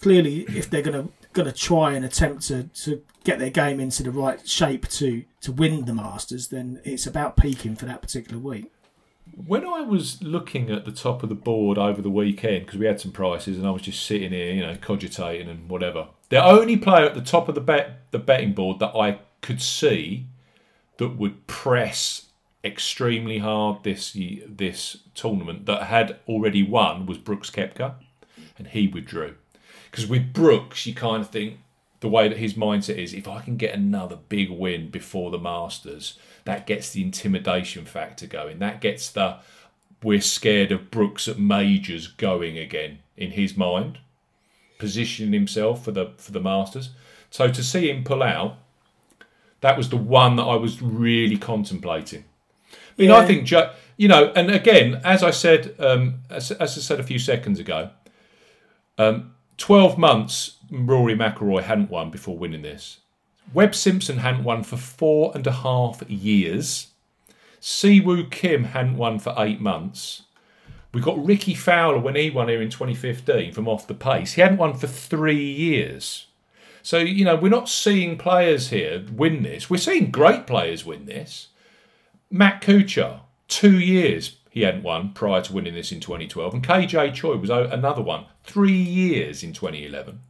clearly, 0.00 0.40
if 0.48 0.68
they're 0.68 0.82
gonna 0.82 1.08
gonna 1.34 1.52
try 1.52 1.92
and 1.92 2.04
attempt 2.04 2.48
to, 2.48 2.64
to 2.64 3.00
get 3.22 3.38
their 3.38 3.50
game 3.50 3.78
into 3.78 4.02
the 4.02 4.10
right 4.10 4.46
shape 4.48 4.88
to 4.88 5.22
to 5.42 5.52
win 5.52 5.84
the 5.84 5.94
Masters, 5.94 6.48
then 6.48 6.80
it's 6.84 7.06
about 7.06 7.36
peaking 7.36 7.76
for 7.76 7.86
that 7.86 8.02
particular 8.02 8.40
week. 8.40 8.72
When 9.46 9.64
I 9.64 9.82
was 9.82 10.22
looking 10.22 10.70
at 10.70 10.84
the 10.84 10.90
top 10.90 11.22
of 11.22 11.28
the 11.28 11.34
board 11.34 11.78
over 11.78 12.02
the 12.02 12.10
weekend, 12.10 12.66
because 12.66 12.78
we 12.78 12.86
had 12.86 13.00
some 13.00 13.12
prices, 13.12 13.56
and 13.56 13.66
I 13.66 13.70
was 13.70 13.82
just 13.82 14.04
sitting 14.04 14.32
here, 14.32 14.52
you 14.52 14.62
know, 14.62 14.76
cogitating 14.80 15.48
and 15.48 15.68
whatever. 15.68 16.08
The 16.28 16.44
only 16.44 16.76
player 16.76 17.04
at 17.04 17.14
the 17.14 17.20
top 17.20 17.48
of 17.48 17.54
the 17.54 17.60
bet 17.60 18.10
the 18.10 18.18
betting 18.18 18.52
board 18.52 18.78
that 18.80 18.96
I 18.96 19.20
could 19.40 19.62
see 19.62 20.26
that 20.96 21.16
would 21.16 21.46
press 21.46 22.26
extremely 22.64 23.38
hard 23.38 23.84
this 23.84 24.16
this 24.46 24.98
tournament 25.14 25.66
that 25.66 25.84
had 25.84 26.18
already 26.26 26.62
won 26.62 27.06
was 27.06 27.18
Brooks 27.18 27.50
Koepka, 27.50 27.94
and 28.58 28.66
he 28.66 28.88
withdrew. 28.88 29.36
Because 29.90 30.06
with 30.06 30.32
Brooks, 30.32 30.84
you 30.86 30.94
kind 30.94 31.22
of 31.22 31.30
think 31.30 31.58
the 32.00 32.08
way 32.08 32.28
that 32.28 32.38
his 32.38 32.54
mindset 32.54 32.96
is, 32.96 33.14
if 33.14 33.26
I 33.28 33.40
can 33.40 33.56
get 33.56 33.74
another 33.74 34.16
big 34.16 34.50
win 34.50 34.90
before 34.90 35.30
the 35.30 35.38
Masters, 35.38 36.18
that 36.48 36.66
gets 36.66 36.90
the 36.92 37.02
intimidation 37.02 37.84
factor 37.84 38.26
going. 38.26 38.58
That 38.58 38.80
gets 38.80 39.10
the 39.10 39.36
we're 40.02 40.22
scared 40.22 40.72
of 40.72 40.90
Brooks 40.90 41.28
at 41.28 41.38
majors 41.38 42.06
going 42.06 42.56
again 42.56 43.00
in 43.18 43.32
his 43.32 43.54
mind, 43.54 43.98
positioning 44.78 45.34
himself 45.34 45.84
for 45.84 45.90
the 45.90 46.14
for 46.16 46.32
the 46.32 46.40
Masters. 46.40 46.88
So 47.30 47.50
to 47.50 47.62
see 47.62 47.90
him 47.90 48.02
pull 48.02 48.22
out, 48.22 48.56
that 49.60 49.76
was 49.76 49.90
the 49.90 49.98
one 49.98 50.36
that 50.36 50.44
I 50.44 50.54
was 50.56 50.80
really 50.80 51.36
contemplating. 51.36 52.24
I 52.72 53.02
mean, 53.02 53.10
I 53.10 53.26
think 53.26 53.50
you 53.98 54.08
know, 54.08 54.32
and 54.34 54.50
again, 54.50 55.02
as 55.04 55.22
I 55.22 55.32
said, 55.32 55.74
um, 55.78 56.20
as, 56.30 56.50
as 56.52 56.78
I 56.78 56.80
said 56.80 56.98
a 56.98 57.02
few 57.02 57.18
seconds 57.18 57.60
ago, 57.60 57.90
um, 58.96 59.34
twelve 59.58 59.98
months 59.98 60.56
Rory 60.70 61.14
McIlroy 61.14 61.64
hadn't 61.64 61.90
won 61.90 62.10
before 62.10 62.38
winning 62.38 62.62
this. 62.62 63.00
Webb 63.52 63.74
Simpson 63.74 64.18
hadn't 64.18 64.44
won 64.44 64.62
for 64.62 64.76
four 64.76 65.32
and 65.34 65.46
a 65.46 65.52
half 65.52 66.02
years. 66.08 66.88
Siwoo 67.60 68.30
Kim 68.30 68.64
hadn't 68.64 68.96
won 68.96 69.18
for 69.18 69.34
eight 69.38 69.60
months. 69.60 70.22
We 70.92 71.00
got 71.00 71.24
Rickie 71.24 71.54
Fowler 71.54 71.98
when 71.98 72.16
he 72.16 72.30
won 72.30 72.48
here 72.48 72.62
in 72.62 72.70
2015 72.70 73.52
from 73.52 73.68
off 73.68 73.86
the 73.86 73.94
pace. 73.94 74.34
He 74.34 74.40
hadn't 74.40 74.58
won 74.58 74.74
for 74.74 74.86
three 74.86 75.44
years. 75.44 76.26
So, 76.82 76.98
you 76.98 77.24
know, 77.24 77.36
we're 77.36 77.50
not 77.50 77.68
seeing 77.68 78.16
players 78.16 78.70
here 78.70 79.04
win 79.12 79.42
this. 79.42 79.68
We're 79.68 79.78
seeing 79.78 80.10
great 80.10 80.46
players 80.46 80.86
win 80.86 81.06
this. 81.06 81.48
Matt 82.30 82.62
Kuchar, 82.62 83.20
two 83.48 83.78
years 83.78 84.36
he 84.50 84.62
hadn't 84.62 84.82
won 84.82 85.12
prior 85.12 85.42
to 85.42 85.52
winning 85.52 85.74
this 85.74 85.92
in 85.92 86.00
2012. 86.00 86.54
And 86.54 86.66
KJ 86.66 87.14
Choi 87.14 87.36
was 87.36 87.50
another 87.50 88.02
one, 88.02 88.26
three 88.44 88.72
years 88.72 89.42
in 89.42 89.52
2011. 89.52 90.20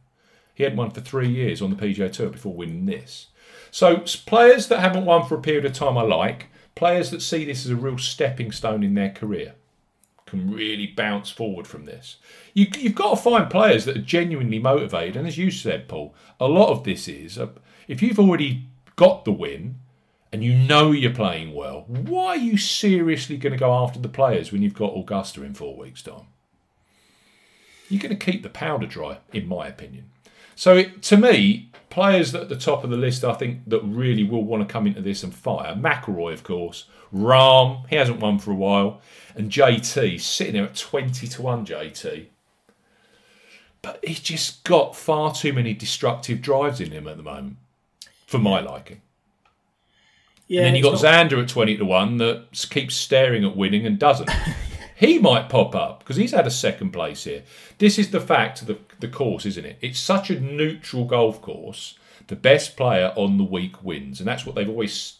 He 0.59 0.65
hadn't 0.65 0.77
won 0.77 0.91
for 0.91 0.99
three 0.99 1.29
years 1.29 1.61
on 1.61 1.69
the 1.69 1.77
PGA 1.77 2.11
Tour 2.11 2.31
before 2.31 2.53
winning 2.53 2.85
this. 2.85 3.27
So, 3.71 3.99
players 4.25 4.67
that 4.67 4.81
haven't 4.81 5.05
won 5.05 5.25
for 5.25 5.35
a 5.35 5.41
period 5.41 5.63
of 5.63 5.71
time 5.71 5.97
I 5.97 6.01
like, 6.01 6.47
players 6.75 7.11
that 7.11 7.21
see 7.21 7.45
this 7.45 7.63
as 7.63 7.71
a 7.71 7.77
real 7.77 7.97
stepping 7.97 8.51
stone 8.51 8.83
in 8.83 8.93
their 8.93 9.09
career 9.09 9.55
can 10.25 10.51
really 10.51 10.85
bounce 10.85 11.31
forward 11.31 11.65
from 11.65 11.85
this. 11.85 12.17
You, 12.53 12.67
you've 12.77 12.93
got 12.93 13.11
to 13.11 13.15
find 13.15 13.49
players 13.49 13.85
that 13.85 13.95
are 13.95 14.01
genuinely 14.01 14.59
motivated, 14.59 15.15
and 15.15 15.25
as 15.25 15.37
you 15.37 15.49
said, 15.49 15.87
Paul, 15.87 16.13
a 16.41 16.47
lot 16.49 16.71
of 16.71 16.83
this 16.83 17.07
is 17.07 17.39
uh, 17.39 17.47
if 17.87 18.01
you've 18.01 18.19
already 18.19 18.67
got 18.97 19.23
the 19.23 19.31
win 19.31 19.77
and 20.33 20.43
you 20.43 20.53
know 20.53 20.91
you're 20.91 21.13
playing 21.13 21.55
well, 21.55 21.85
why 21.87 22.31
are 22.31 22.35
you 22.35 22.57
seriously 22.57 23.37
going 23.37 23.53
to 23.53 23.57
go 23.57 23.73
after 23.73 23.97
the 23.97 24.09
players 24.09 24.51
when 24.51 24.61
you've 24.61 24.73
got 24.73 24.97
Augusta 24.97 25.41
in 25.41 25.53
four 25.53 25.77
weeks' 25.77 26.03
time? 26.03 26.27
You're 27.87 28.01
going 28.01 28.17
to 28.17 28.31
keep 28.31 28.43
the 28.43 28.49
powder 28.49 28.85
dry, 28.85 29.19
in 29.31 29.47
my 29.47 29.67
opinion. 29.69 30.11
So, 30.59 30.75
it, 30.75 31.01
to 31.03 31.15
me, 31.15 31.69
players 31.89 32.33
that 32.33 32.41
at 32.41 32.49
the 32.49 32.57
top 32.57 32.83
of 32.83 32.89
the 32.89 32.97
list, 32.97 33.23
I 33.23 33.31
think 33.31 33.59
that 33.67 33.79
really 33.79 34.25
will 34.25 34.43
want 34.43 34.67
to 34.67 34.69
come 34.69 34.87
into 34.87 34.99
this 34.99 35.23
and 35.23 35.33
fire. 35.33 35.73
McIlroy, 35.73 36.33
of 36.33 36.43
course. 36.43 36.83
Rahm, 37.15 37.87
he 37.89 37.95
hasn't 37.95 38.19
won 38.19 38.39
for 38.39 38.51
a 38.51 38.55
while, 38.55 38.99
and 39.35 39.49
JT 39.49 40.19
sitting 40.19 40.55
there 40.55 40.65
at 40.65 40.75
twenty 40.75 41.27
to 41.27 41.41
one. 41.41 41.65
JT, 41.65 42.25
but 43.81 44.03
he's 44.03 44.19
just 44.19 44.65
got 44.65 44.97
far 44.97 45.33
too 45.33 45.53
many 45.53 45.73
destructive 45.73 46.41
drives 46.41 46.81
in 46.81 46.91
him 46.91 47.07
at 47.07 47.15
the 47.15 47.23
moment, 47.23 47.55
for 48.27 48.37
my 48.37 48.59
liking. 48.59 48.99
Yeah, 50.49 50.63
And 50.63 50.67
then 50.67 50.75
you 50.75 50.83
got 50.83 51.01
not- 51.01 51.29
Xander 51.31 51.41
at 51.41 51.47
20 51.47 51.77
to 51.77 51.85
1 51.85 52.17
that 52.17 52.67
keeps 52.69 52.95
staring 52.95 53.45
at 53.45 53.55
winning 53.55 53.85
and 53.85 53.97
doesn't. 53.97 54.29
he 54.95 55.19
might 55.19 55.47
pop 55.47 55.73
up 55.73 55.99
because 55.99 56.17
he's 56.17 56.31
had 56.31 56.47
a 56.47 56.51
second 56.51 56.91
place 56.91 57.23
here. 57.23 57.43
This 57.77 57.97
is 57.97 58.09
the 58.11 58.19
fact 58.19 58.63
of 58.63 58.67
the, 58.99 59.07
course, 59.07 59.45
isn't 59.45 59.65
it? 59.65 59.77
It's 59.81 59.99
such 59.99 60.29
a 60.29 60.39
neutral 60.39 61.05
golf 61.05 61.41
course. 61.41 61.97
The 62.27 62.35
best 62.35 62.77
player 62.77 63.13
on 63.15 63.37
the 63.37 63.43
week 63.43 63.83
wins. 63.83 64.19
And 64.19 64.27
that's 64.27 64.45
what 64.45 64.55
they've 64.55 64.69
always 64.69 65.17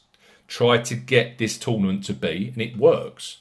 tried 0.48 0.86
to 0.86 0.96
get 0.96 1.38
this 1.38 1.58
tournament 1.58 2.04
to 2.06 2.14
be. 2.14 2.50
And 2.54 2.62
it 2.62 2.78
works. 2.78 3.40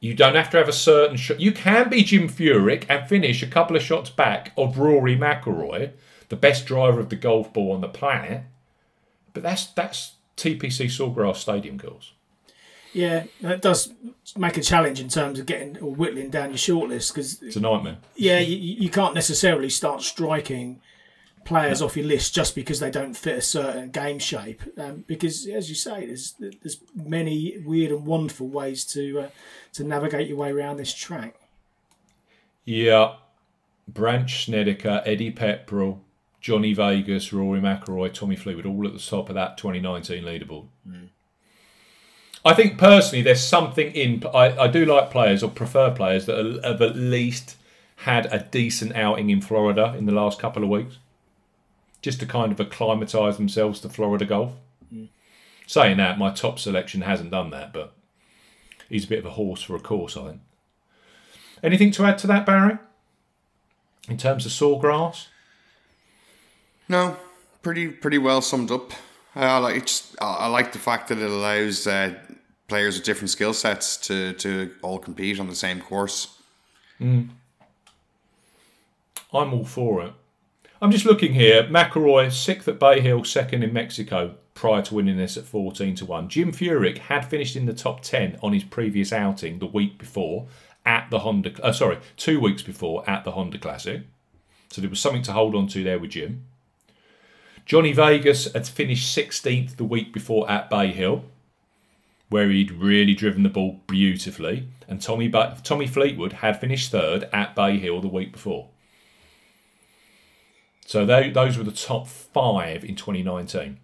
You 0.00 0.14
don't 0.14 0.34
have 0.34 0.48
to 0.50 0.56
have 0.56 0.68
a 0.68 0.72
certain 0.72 1.18
shot. 1.18 1.40
You 1.40 1.52
can 1.52 1.90
be 1.90 2.02
Jim 2.02 2.28
Furyk 2.28 2.86
and 2.88 3.06
finish 3.06 3.42
a 3.42 3.46
couple 3.46 3.76
of 3.76 3.82
shots 3.82 4.08
back 4.08 4.52
of 4.56 4.78
Rory 4.78 5.16
McIlroy, 5.16 5.92
the 6.30 6.36
best 6.36 6.64
driver 6.64 7.00
of 7.00 7.10
the 7.10 7.16
golf 7.16 7.52
ball 7.52 7.72
on 7.72 7.82
the 7.82 7.88
planet. 7.88 8.44
But 9.34 9.42
that's 9.42 9.66
that's 9.66 10.14
TPC 10.38 10.86
Sawgrass 10.86 11.36
Stadium 11.36 11.76
girls. 11.76 12.12
Yeah, 12.92 13.24
that 13.40 13.62
does 13.62 13.92
make 14.36 14.56
a 14.56 14.62
challenge 14.62 15.00
in 15.00 15.08
terms 15.08 15.38
of 15.38 15.46
getting 15.46 15.78
or 15.78 15.94
whittling 15.94 16.30
down 16.30 16.50
your 16.50 16.56
shortlist 16.58 17.12
because 17.14 17.40
It's 17.42 17.56
a 17.56 17.60
nightmare. 17.60 17.98
yeah, 18.16 18.38
you, 18.40 18.56
you 18.56 18.90
can't 18.90 19.14
necessarily 19.14 19.70
start 19.70 20.02
striking 20.02 20.80
players 21.44 21.80
off 21.80 21.96
your 21.96 22.06
list 22.06 22.34
just 22.34 22.54
because 22.54 22.80
they 22.80 22.90
don't 22.90 23.14
fit 23.14 23.38
a 23.38 23.42
certain 23.42 23.90
game 23.90 24.18
shape. 24.18 24.60
Um, 24.76 25.04
because 25.06 25.46
as 25.46 25.68
you 25.68 25.74
say, 25.74 26.06
there's 26.06 26.34
there's 26.38 26.78
many 26.94 27.58
weird 27.64 27.92
and 27.92 28.04
wonderful 28.06 28.48
ways 28.48 28.84
to 28.86 29.20
uh, 29.20 29.28
to 29.74 29.84
navigate 29.84 30.28
your 30.28 30.36
way 30.36 30.50
around 30.50 30.76
this 30.76 30.92
track. 30.92 31.36
Yeah, 32.64 33.14
Brandt 33.88 34.30
Snedeker, 34.30 35.02
Eddie 35.06 35.32
Pepperell, 35.32 36.00
Johnny 36.40 36.74
Vegas, 36.74 37.32
Rory 37.32 37.60
McIlroy, 37.60 38.12
Tommy 38.12 38.36
Fleetwood, 38.36 38.66
all 38.66 38.86
at 38.86 38.92
the 38.92 38.98
top 39.00 39.28
of 39.28 39.34
that 39.34 39.56
2019 39.58 40.24
leaderboard. 40.24 40.66
I 42.44 42.54
think 42.54 42.78
personally, 42.78 43.22
there's 43.22 43.44
something 43.46 43.92
in. 43.92 44.24
I, 44.34 44.56
I 44.64 44.66
do 44.68 44.84
like 44.86 45.10
players 45.10 45.42
or 45.42 45.50
prefer 45.50 45.90
players 45.90 46.26
that 46.26 46.38
are- 46.38 46.68
have 46.68 46.80
at 46.80 46.96
least 46.96 47.56
had 47.96 48.26
a 48.32 48.38
decent 48.50 48.96
outing 48.96 49.28
in 49.28 49.42
Florida 49.42 49.94
in 49.98 50.06
the 50.06 50.12
last 50.12 50.38
couple 50.38 50.62
of 50.64 50.70
weeks, 50.70 50.96
just 52.00 52.18
to 52.20 52.26
kind 52.26 52.50
of 52.50 52.58
acclimatise 52.58 53.36
themselves 53.36 53.80
to 53.80 53.88
Florida 53.90 54.24
golf. 54.24 54.52
Saying 55.66 55.98
that, 55.98 56.18
my 56.18 56.30
top 56.32 56.58
selection 56.58 57.02
hasn't 57.02 57.30
done 57.30 57.50
that, 57.50 57.72
but 57.72 57.92
he's 58.88 59.04
a 59.04 59.08
bit 59.08 59.20
of 59.20 59.26
a 59.26 59.30
horse 59.30 59.62
for 59.62 59.76
a 59.76 59.80
course, 59.80 60.16
I 60.16 60.28
think. 60.30 60.40
Anything 61.62 61.90
to 61.92 62.04
add 62.04 62.18
to 62.18 62.26
that, 62.26 62.44
Barry? 62.46 62.78
In 64.08 64.16
terms 64.16 64.46
of 64.46 64.50
sawgrass? 64.52 65.26
No, 66.88 67.18
pretty 67.62 67.86
pretty 67.88 68.18
well 68.18 68.40
summed 68.40 68.70
up. 68.72 68.92
Uh, 69.36 69.40
I 69.40 69.58
like 69.58 69.88
I 70.20 70.48
like 70.48 70.72
the 70.72 70.78
fact 70.80 71.06
that 71.08 71.18
it 71.18 71.30
allows 71.30 71.86
uh, 71.86 72.14
players 72.70 72.96
with 72.96 73.04
different 73.04 73.28
skill 73.28 73.52
sets 73.52 73.98
to 73.98 74.32
to 74.34 74.72
all 74.80 74.98
compete 74.98 75.38
on 75.38 75.48
the 75.48 75.54
same 75.54 75.80
course. 75.80 76.38
I'm 79.32 79.52
all 79.52 79.64
for 79.64 80.02
it. 80.02 80.12
I'm 80.80 80.90
just 80.90 81.04
looking 81.04 81.34
here. 81.34 81.64
McIlroy, 81.64 82.32
sixth 82.32 82.66
at 82.68 82.78
Bay 82.78 83.00
Hill, 83.00 83.24
second 83.24 83.62
in 83.62 83.72
Mexico 83.72 84.36
prior 84.54 84.82
to 84.82 84.94
winning 84.94 85.16
this 85.16 85.36
at 85.36 85.44
14 85.44 85.94
to 85.94 86.04
1. 86.04 86.28
Jim 86.28 86.52
Furyk 86.52 86.98
had 86.98 87.24
finished 87.24 87.56
in 87.56 87.64
the 87.66 87.72
top 87.72 88.02
10 88.02 88.38
on 88.42 88.52
his 88.52 88.64
previous 88.64 89.12
outing 89.12 89.58
the 89.58 89.66
week 89.66 89.98
before 89.98 90.48
at 90.84 91.08
the 91.10 91.20
Honda, 91.20 91.52
uh, 91.62 91.72
sorry, 91.72 91.98
two 92.16 92.40
weeks 92.40 92.62
before 92.62 93.08
at 93.08 93.24
the 93.24 93.32
Honda 93.32 93.58
Classic. 93.58 94.02
So 94.70 94.80
there 94.80 94.90
was 94.90 95.00
something 95.00 95.22
to 95.22 95.32
hold 95.32 95.54
on 95.54 95.66
to 95.68 95.82
there 95.82 95.98
with 95.98 96.10
Jim. 96.10 96.44
Johnny 97.64 97.92
Vegas 97.92 98.52
had 98.52 98.66
finished 98.66 99.16
16th 99.16 99.76
the 99.76 99.84
week 99.84 100.12
before 100.12 100.50
at 100.50 100.68
Bay 100.68 100.88
Hill, 100.88 101.24
where 102.30 102.48
he'd 102.48 102.70
really 102.70 103.14
driven 103.14 103.42
the 103.42 103.48
ball 103.48 103.80
beautifully. 103.86 104.68
And 104.88 105.02
Tommy, 105.02 105.28
ba- 105.28 105.58
Tommy 105.62 105.86
Fleetwood 105.86 106.34
had 106.34 106.60
finished 106.60 106.90
third 106.90 107.28
at 107.32 107.54
Bay 107.54 107.78
Hill 107.78 108.00
the 108.00 108.08
week 108.08 108.32
before. 108.32 108.68
So 110.86 111.04
they, 111.04 111.30
those 111.30 111.58
were 111.58 111.64
the 111.64 111.70
top 111.70 112.08
five 112.08 112.84
in 112.84 112.96
2019. 112.96 113.78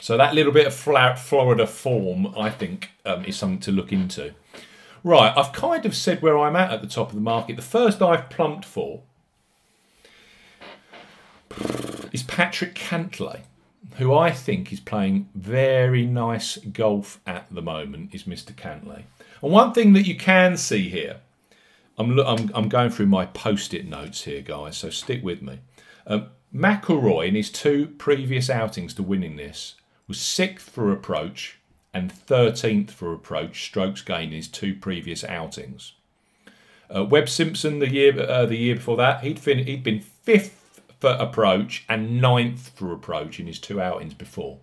So 0.00 0.16
that 0.16 0.34
little 0.34 0.52
bit 0.52 0.66
of 0.66 0.74
Florida 0.74 1.66
form, 1.66 2.34
I 2.36 2.50
think, 2.50 2.90
um, 3.04 3.24
is 3.24 3.36
something 3.36 3.58
to 3.60 3.72
look 3.72 3.92
into. 3.92 4.34
Right, 5.02 5.32
I've 5.36 5.52
kind 5.52 5.86
of 5.86 5.96
said 5.96 6.22
where 6.22 6.38
I'm 6.38 6.56
at 6.56 6.72
at 6.72 6.80
the 6.80 6.88
top 6.88 7.08
of 7.08 7.14
the 7.14 7.20
market. 7.20 7.56
The 7.56 7.62
first 7.62 8.02
I've 8.02 8.30
plumped 8.30 8.64
for 8.64 9.02
is 12.12 12.22
Patrick 12.22 12.74
Cantlay, 12.74 13.40
who 13.98 14.14
I 14.14 14.30
think 14.30 14.72
is 14.72 14.80
playing 14.80 15.28
very 15.34 16.06
nice 16.06 16.56
golf 16.56 17.20
at 17.26 17.46
the 17.50 17.62
moment. 17.62 18.14
Is 18.14 18.24
Mr. 18.24 18.52
Cantlay. 18.52 19.02
and 19.42 19.52
one 19.52 19.72
thing 19.72 19.92
that 19.92 20.06
you 20.06 20.16
can 20.16 20.56
see 20.56 20.88
here, 20.88 21.16
I'm 21.98 22.18
I'm, 22.18 22.50
I'm 22.54 22.68
going 22.68 22.90
through 22.90 23.06
my 23.06 23.26
post-it 23.26 23.86
notes 23.86 24.24
here, 24.24 24.40
guys. 24.40 24.78
So 24.78 24.90
stick 24.90 25.22
with 25.22 25.42
me. 25.42 25.60
Um, 26.06 26.28
McIlroy 26.54 27.28
in 27.28 27.34
his 27.34 27.50
two 27.50 27.88
previous 27.98 28.48
outings 28.48 28.94
to 28.94 29.02
winning 29.02 29.36
this 29.36 29.74
was 30.06 30.18
sixth 30.18 30.70
for 30.70 30.90
approach 30.90 31.58
and 31.92 32.12
13th 32.12 32.90
for 32.90 33.12
approach 33.12 33.64
strokes 33.64 34.00
gained 34.00 34.32
in 34.32 34.36
his 34.36 34.48
two 34.48 34.74
previous 34.74 35.24
outings. 35.24 35.92
Uh, 36.94 37.04
Webb 37.04 37.28
Simpson 37.28 37.80
the 37.80 37.92
year 37.92 38.18
uh, 38.18 38.46
the 38.46 38.56
year 38.56 38.76
before 38.76 38.96
that 38.96 39.22
he'd 39.22 39.38
fin- 39.38 39.66
he'd 39.66 39.82
been 39.82 40.00
fifth 40.00 40.57
for 41.00 41.10
approach 41.10 41.84
and 41.88 42.20
ninth 42.20 42.70
for 42.74 42.92
approach 42.92 43.38
in 43.38 43.46
his 43.46 43.58
two 43.58 43.80
outings 43.80 44.14
before. 44.14 44.60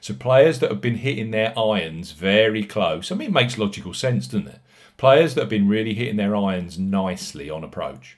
So 0.00 0.14
players 0.14 0.60
that 0.60 0.70
have 0.70 0.80
been 0.80 0.96
hitting 0.96 1.30
their 1.30 1.58
irons 1.58 2.12
very 2.12 2.64
close. 2.64 3.10
I 3.10 3.16
mean, 3.16 3.28
it 3.28 3.34
makes 3.34 3.58
logical 3.58 3.94
sense, 3.94 4.26
doesn't 4.26 4.48
it? 4.48 4.60
Players 4.96 5.34
that 5.34 5.42
have 5.42 5.50
been 5.50 5.68
really 5.68 5.94
hitting 5.94 6.16
their 6.16 6.34
irons 6.34 6.78
nicely 6.78 7.50
on 7.50 7.62
approach, 7.64 8.16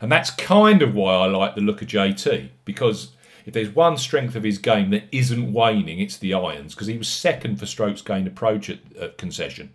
and 0.00 0.10
that's 0.10 0.30
kind 0.30 0.82
of 0.82 0.94
why 0.94 1.14
I 1.14 1.26
like 1.26 1.54
the 1.54 1.60
look 1.60 1.82
of 1.82 1.88
JT 1.88 2.48
because 2.64 3.12
if 3.44 3.54
there's 3.54 3.70
one 3.70 3.96
strength 3.96 4.34
of 4.34 4.42
his 4.42 4.58
game 4.58 4.90
that 4.90 5.04
isn't 5.12 5.52
waning, 5.52 6.00
it's 6.00 6.16
the 6.16 6.34
irons 6.34 6.74
because 6.74 6.88
he 6.88 6.98
was 6.98 7.08
second 7.08 7.58
for 7.58 7.66
strokes 7.66 8.02
gained 8.02 8.26
approach 8.26 8.68
at, 8.68 8.78
at 9.00 9.18
concession. 9.18 9.72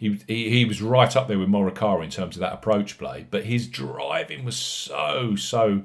He, 0.00 0.18
he, 0.26 0.64
was 0.64 0.80
right 0.80 1.14
up 1.14 1.28
there 1.28 1.38
with 1.38 1.50
Morikawa 1.50 2.02
in 2.02 2.08
terms 2.08 2.34
of 2.34 2.40
that 2.40 2.54
approach 2.54 2.96
play, 2.96 3.26
but 3.30 3.44
his 3.44 3.68
driving 3.68 4.46
was 4.46 4.56
so 4.56 5.36
so 5.36 5.82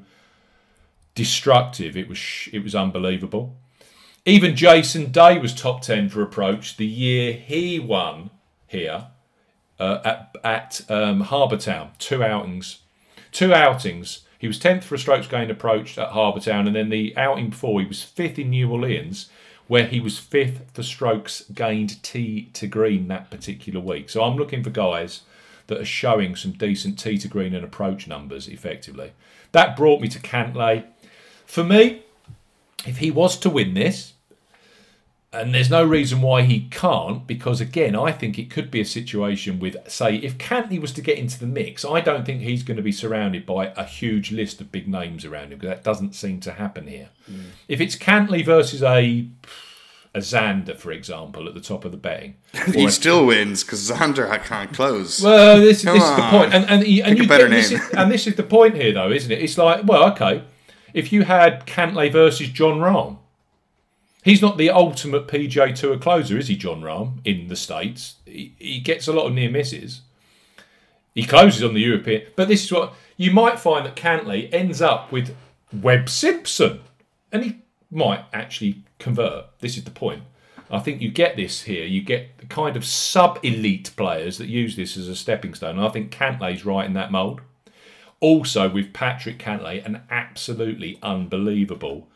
destructive. 1.16 1.98
It 1.98 2.08
was 2.08 2.48
it 2.54 2.64
was 2.64 2.74
unbelievable. 2.74 3.58
Even 4.24 4.56
Jason 4.56 5.12
Day 5.12 5.38
was 5.38 5.54
top 5.54 5.82
ten 5.82 6.08
for 6.08 6.22
approach 6.22 6.78
the 6.78 6.86
year 6.86 7.34
he 7.34 7.78
won 7.78 8.30
here 8.68 9.08
uh, 9.82 10.00
at 10.06 10.36
at 10.46 10.82
um, 10.90 11.20
Harbour 11.20 11.58
Town. 11.58 11.92
Two 12.00 12.24
outings, 12.24 12.80
two 13.34 13.54
outings 13.54 14.22
he 14.38 14.48
was 14.48 14.60
10th 14.60 14.84
for 14.84 14.96
a 14.96 15.00
strokes 15.00 15.28
gained 15.28 15.50
approach 15.50 15.98
at 15.98 16.10
Harbour 16.10 16.40
Town, 16.40 16.68
and 16.68 16.76
then 16.76 16.90
the 16.90 17.18
outing 17.18 17.50
before 17.50 17.82
he 17.82 17.88
was 17.88 18.00
5th 18.00 18.38
in 18.38 18.52
New 18.52 18.70
Orleans, 18.70 19.30
where 19.68 19.88
he 19.88 20.00
was 20.00 20.20
5th 20.20 20.72
for 20.74 20.84
strokes 20.84 21.44
gained 21.54 22.02
tee 22.04 22.50
to 22.54 22.68
green 22.68 23.08
that 23.08 23.32
particular 23.32 23.80
week. 23.80 24.10
So 24.10 24.24
I'm 24.24 24.38
looking 24.38 24.64
for 24.64 24.70
guys 24.70 25.22
that 25.68 25.80
are 25.80 25.86
showing 25.86 26.36
some 26.36 26.52
decent 26.52 27.00
tee 27.00 27.18
to 27.18 27.28
green 27.28 27.56
and 27.56 27.64
approach 27.64 28.08
numbers 28.08 28.48
effectively. 28.48 29.14
That 29.52 29.76
brought 29.76 30.02
me 30.02 30.08
to 30.10 30.20
Cantlay. 30.20 30.86
For 31.46 31.64
me, 31.64 32.04
if 32.86 32.98
he 32.98 33.10
was 33.10 33.38
to 33.38 33.50
win 33.50 33.74
this, 33.74 34.14
and 35.36 35.54
there's 35.54 35.70
no 35.70 35.84
reason 35.84 36.22
why 36.22 36.44
he 36.44 36.62
can't, 36.70 37.28
because 37.28 37.62
again, 37.62 37.96
I 37.96 38.12
think 38.12 38.40
it 38.40 38.50
could 38.50 38.72
be 38.72 38.82
a 38.82 38.86
situation 38.86 39.60
with, 39.60 39.76
say, 39.88 40.16
if 40.16 40.38
Cantlay 40.38 40.80
was 40.80 40.92
to 40.94 41.02
get 41.02 41.18
into 41.18 41.40
the 41.40 41.46
mix, 41.46 41.84
I 41.84 42.02
don't 42.02 42.26
think 42.26 42.42
he's 42.42 42.64
going 42.64 42.78
to 42.78 42.84
be 42.84 42.92
surrounded 42.92 43.46
by 43.46 43.68
a 43.76 43.84
huge 43.84 44.32
list 44.32 44.62
of 44.62 44.72
big 44.72 44.88
names 44.88 45.26
around 45.26 45.52
him, 45.52 45.60
because 45.60 45.76
that 45.76 45.84
doesn't 45.84 46.16
seem 46.16 46.40
to 46.42 46.54
happen 46.54 46.88
here. 46.88 47.10
Mm. 47.30 47.46
If 47.68 47.82
it's 47.82 47.96
Cantlay 47.96 48.44
versus 48.46 48.82
a 48.82 49.28
a 50.14 50.20
Xander, 50.20 50.78
for 50.78 50.94
example, 50.94 51.46
at 51.46 51.54
the 51.56 51.60
top 51.60 51.84
of 51.84 51.92
the 51.92 51.98
betting, 51.98 52.36
he 52.74 52.90
still 52.90 53.26
wins 53.26 53.66
because 53.66 53.92
Xander 53.92 54.42
can't 54.46 54.74
close. 54.74 55.22
Well, 55.22 55.60
this, 55.60 55.82
this 55.82 56.02
is 56.02 56.16
the 56.16 56.28
point, 56.30 56.54
and 56.54 56.64
and, 56.66 56.84
and 56.84 56.88
you 56.88 57.28
get, 57.28 57.50
this 57.50 57.72
is, 57.72 57.82
and 57.92 58.10
this 58.10 58.26
is 58.26 58.36
the 58.36 58.44
point 58.44 58.76
here, 58.76 58.94
though, 58.94 59.12
isn't 59.12 59.30
it? 59.30 59.42
It's 59.42 59.58
like, 59.58 59.86
well, 59.86 60.10
okay, 60.12 60.44
if 60.94 61.12
you 61.12 61.24
had 61.24 61.68
Cantlay 61.68 62.10
versus 62.10 62.48
Jon 62.48 62.80
Rahm 62.80 63.18
He's 64.26 64.42
not 64.42 64.58
the 64.58 64.72
ultimate 64.72 65.28
PGA 65.28 65.76
Tour 65.76 66.00
closer, 66.00 66.36
is 66.36 66.48
he, 66.48 66.56
Jon 66.56 66.82
Rahm, 66.82 67.20
in 67.24 67.48
the 67.48 67.56
States? 67.56 68.16
He, 68.26 68.56
he 68.58 68.80
gets 68.80 69.08
a 69.08 69.14
lot 69.14 69.28
of 69.28 69.34
near 69.34 69.52
misses. 69.52 70.02
He 71.14 71.26
closes 71.26 71.64
on 71.64 71.76
the 71.76 71.82
European. 71.82 72.24
But 72.36 72.48
this 72.48 72.64
is 72.64 72.72
what 72.72 72.96
you 73.18 73.30
might 73.30 73.60
find 73.60 73.86
that 73.86 73.96
Cantlay 73.96 74.52
ends 74.52 74.82
up 74.82 75.12
with 75.12 75.36
Webb 75.72 76.10
Simpson. 76.10 76.80
And 77.32 77.44
he 77.44 77.62
might 77.92 78.26
actually 78.34 78.82
convert. 78.98 79.46
This 79.60 79.78
is 79.78 79.84
the 79.84 79.92
point. 79.92 80.24
I 80.72 80.80
think 80.80 81.02
you 81.02 81.12
get 81.12 81.36
this 81.36 81.62
here. 81.62 81.86
You 81.86 82.02
get 82.02 82.40
the 82.40 82.48
kind 82.48 82.76
of 82.76 82.84
sub 82.84 83.38
elite 83.44 83.92
players 83.96 84.40
that 84.40 84.48
use 84.48 84.76
this 84.76 84.98
as 84.98 85.08
a 85.08 85.16
stepping 85.16 85.54
stone. 85.54 85.78
And 85.78 85.86
I 85.86 85.90
think 85.90 86.12
Cantlay's 86.12 86.66
right 86.66 86.88
in 86.88 86.94
that 86.94 87.12
mould. 87.12 87.42
Also, 88.22 88.68
with 88.68 88.92
Patrick 88.92 89.38
Cantlay, 89.38 89.86
an 89.86 90.02
absolutely 90.10 90.98
unbelievable 91.04 92.08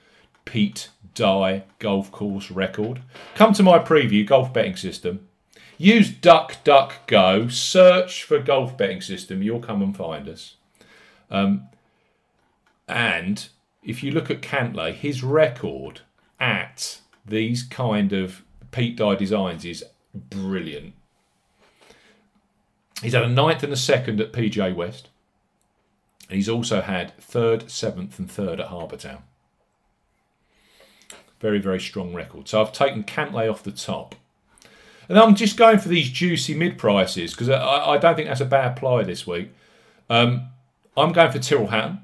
Pete 0.44 0.90
Dye 1.14 1.64
golf 1.80 2.12
course 2.12 2.52
record. 2.52 3.02
Come 3.36 3.54
to 3.54 3.64
my 3.64 3.80
preview 3.80 4.26
golf 4.26 4.54
betting 4.54 4.76
system. 4.76 5.28
Use 5.78 6.12
DuckDuckGo. 6.12 7.52
Search 7.52 8.24
for 8.24 8.40
golf 8.40 8.78
betting 8.78 9.02
system. 9.02 9.42
You'll 9.42 9.60
come 9.60 9.82
and 9.82 9.96
find 9.96 10.28
us. 10.28 10.56
Um, 11.32 11.70
and 12.88 13.48
if 13.84 14.04
you 14.04 14.12
look 14.12 14.30
at 14.30 14.42
Cantlay, 14.42 14.94
his 14.94 15.24
record 15.24 16.02
at 16.40 17.00
these 17.26 17.64
kind 17.64 18.12
of 18.12 18.44
Pete 18.72 18.98
Dye 18.98 19.16
designs 19.16 19.66
is 19.66 19.84
brilliant. 20.14 20.94
He's 23.02 23.14
had 23.14 23.24
a 23.24 23.30
ninth 23.30 23.64
and 23.64 23.72
a 23.72 23.78
second 23.78 24.20
at 24.20 24.34
PGA 24.34 24.76
West. 24.76 25.08
And 26.30 26.36
he's 26.36 26.50
also 26.50 26.82
had 26.82 27.18
third, 27.18 27.72
seventh, 27.72 28.20
and 28.20 28.30
third 28.30 28.60
at 28.60 28.68
Harbour 28.68 28.98
Town. 28.98 29.24
Very, 31.40 31.60
very 31.60 31.80
strong 31.80 32.14
record. 32.14 32.48
So 32.48 32.62
I've 32.62 32.74
taken 32.74 33.04
Cantlay 33.04 33.50
off 33.50 33.64
the 33.64 33.72
top. 33.72 34.16
And 35.08 35.18
I'm 35.18 35.36
just 35.36 35.58
going 35.58 35.80
for 35.80 35.90
these 35.90 36.10
juicy 36.10 36.54
mid 36.54 36.78
prices 36.78 37.32
because 37.32 37.50
I, 37.50 37.94
I, 37.94 37.98
don't 37.98 38.16
think 38.16 38.28
that's 38.28 38.42
a 38.42 38.46
bad 38.46 38.76
ply 38.76 39.04
this 39.04 39.26
week. 39.26 39.50
Um, 40.08 40.50
I'm 40.96 41.14
going 41.14 41.32
for 41.32 41.40
Tyrrell 41.40 41.68
Hatton, 41.68 42.02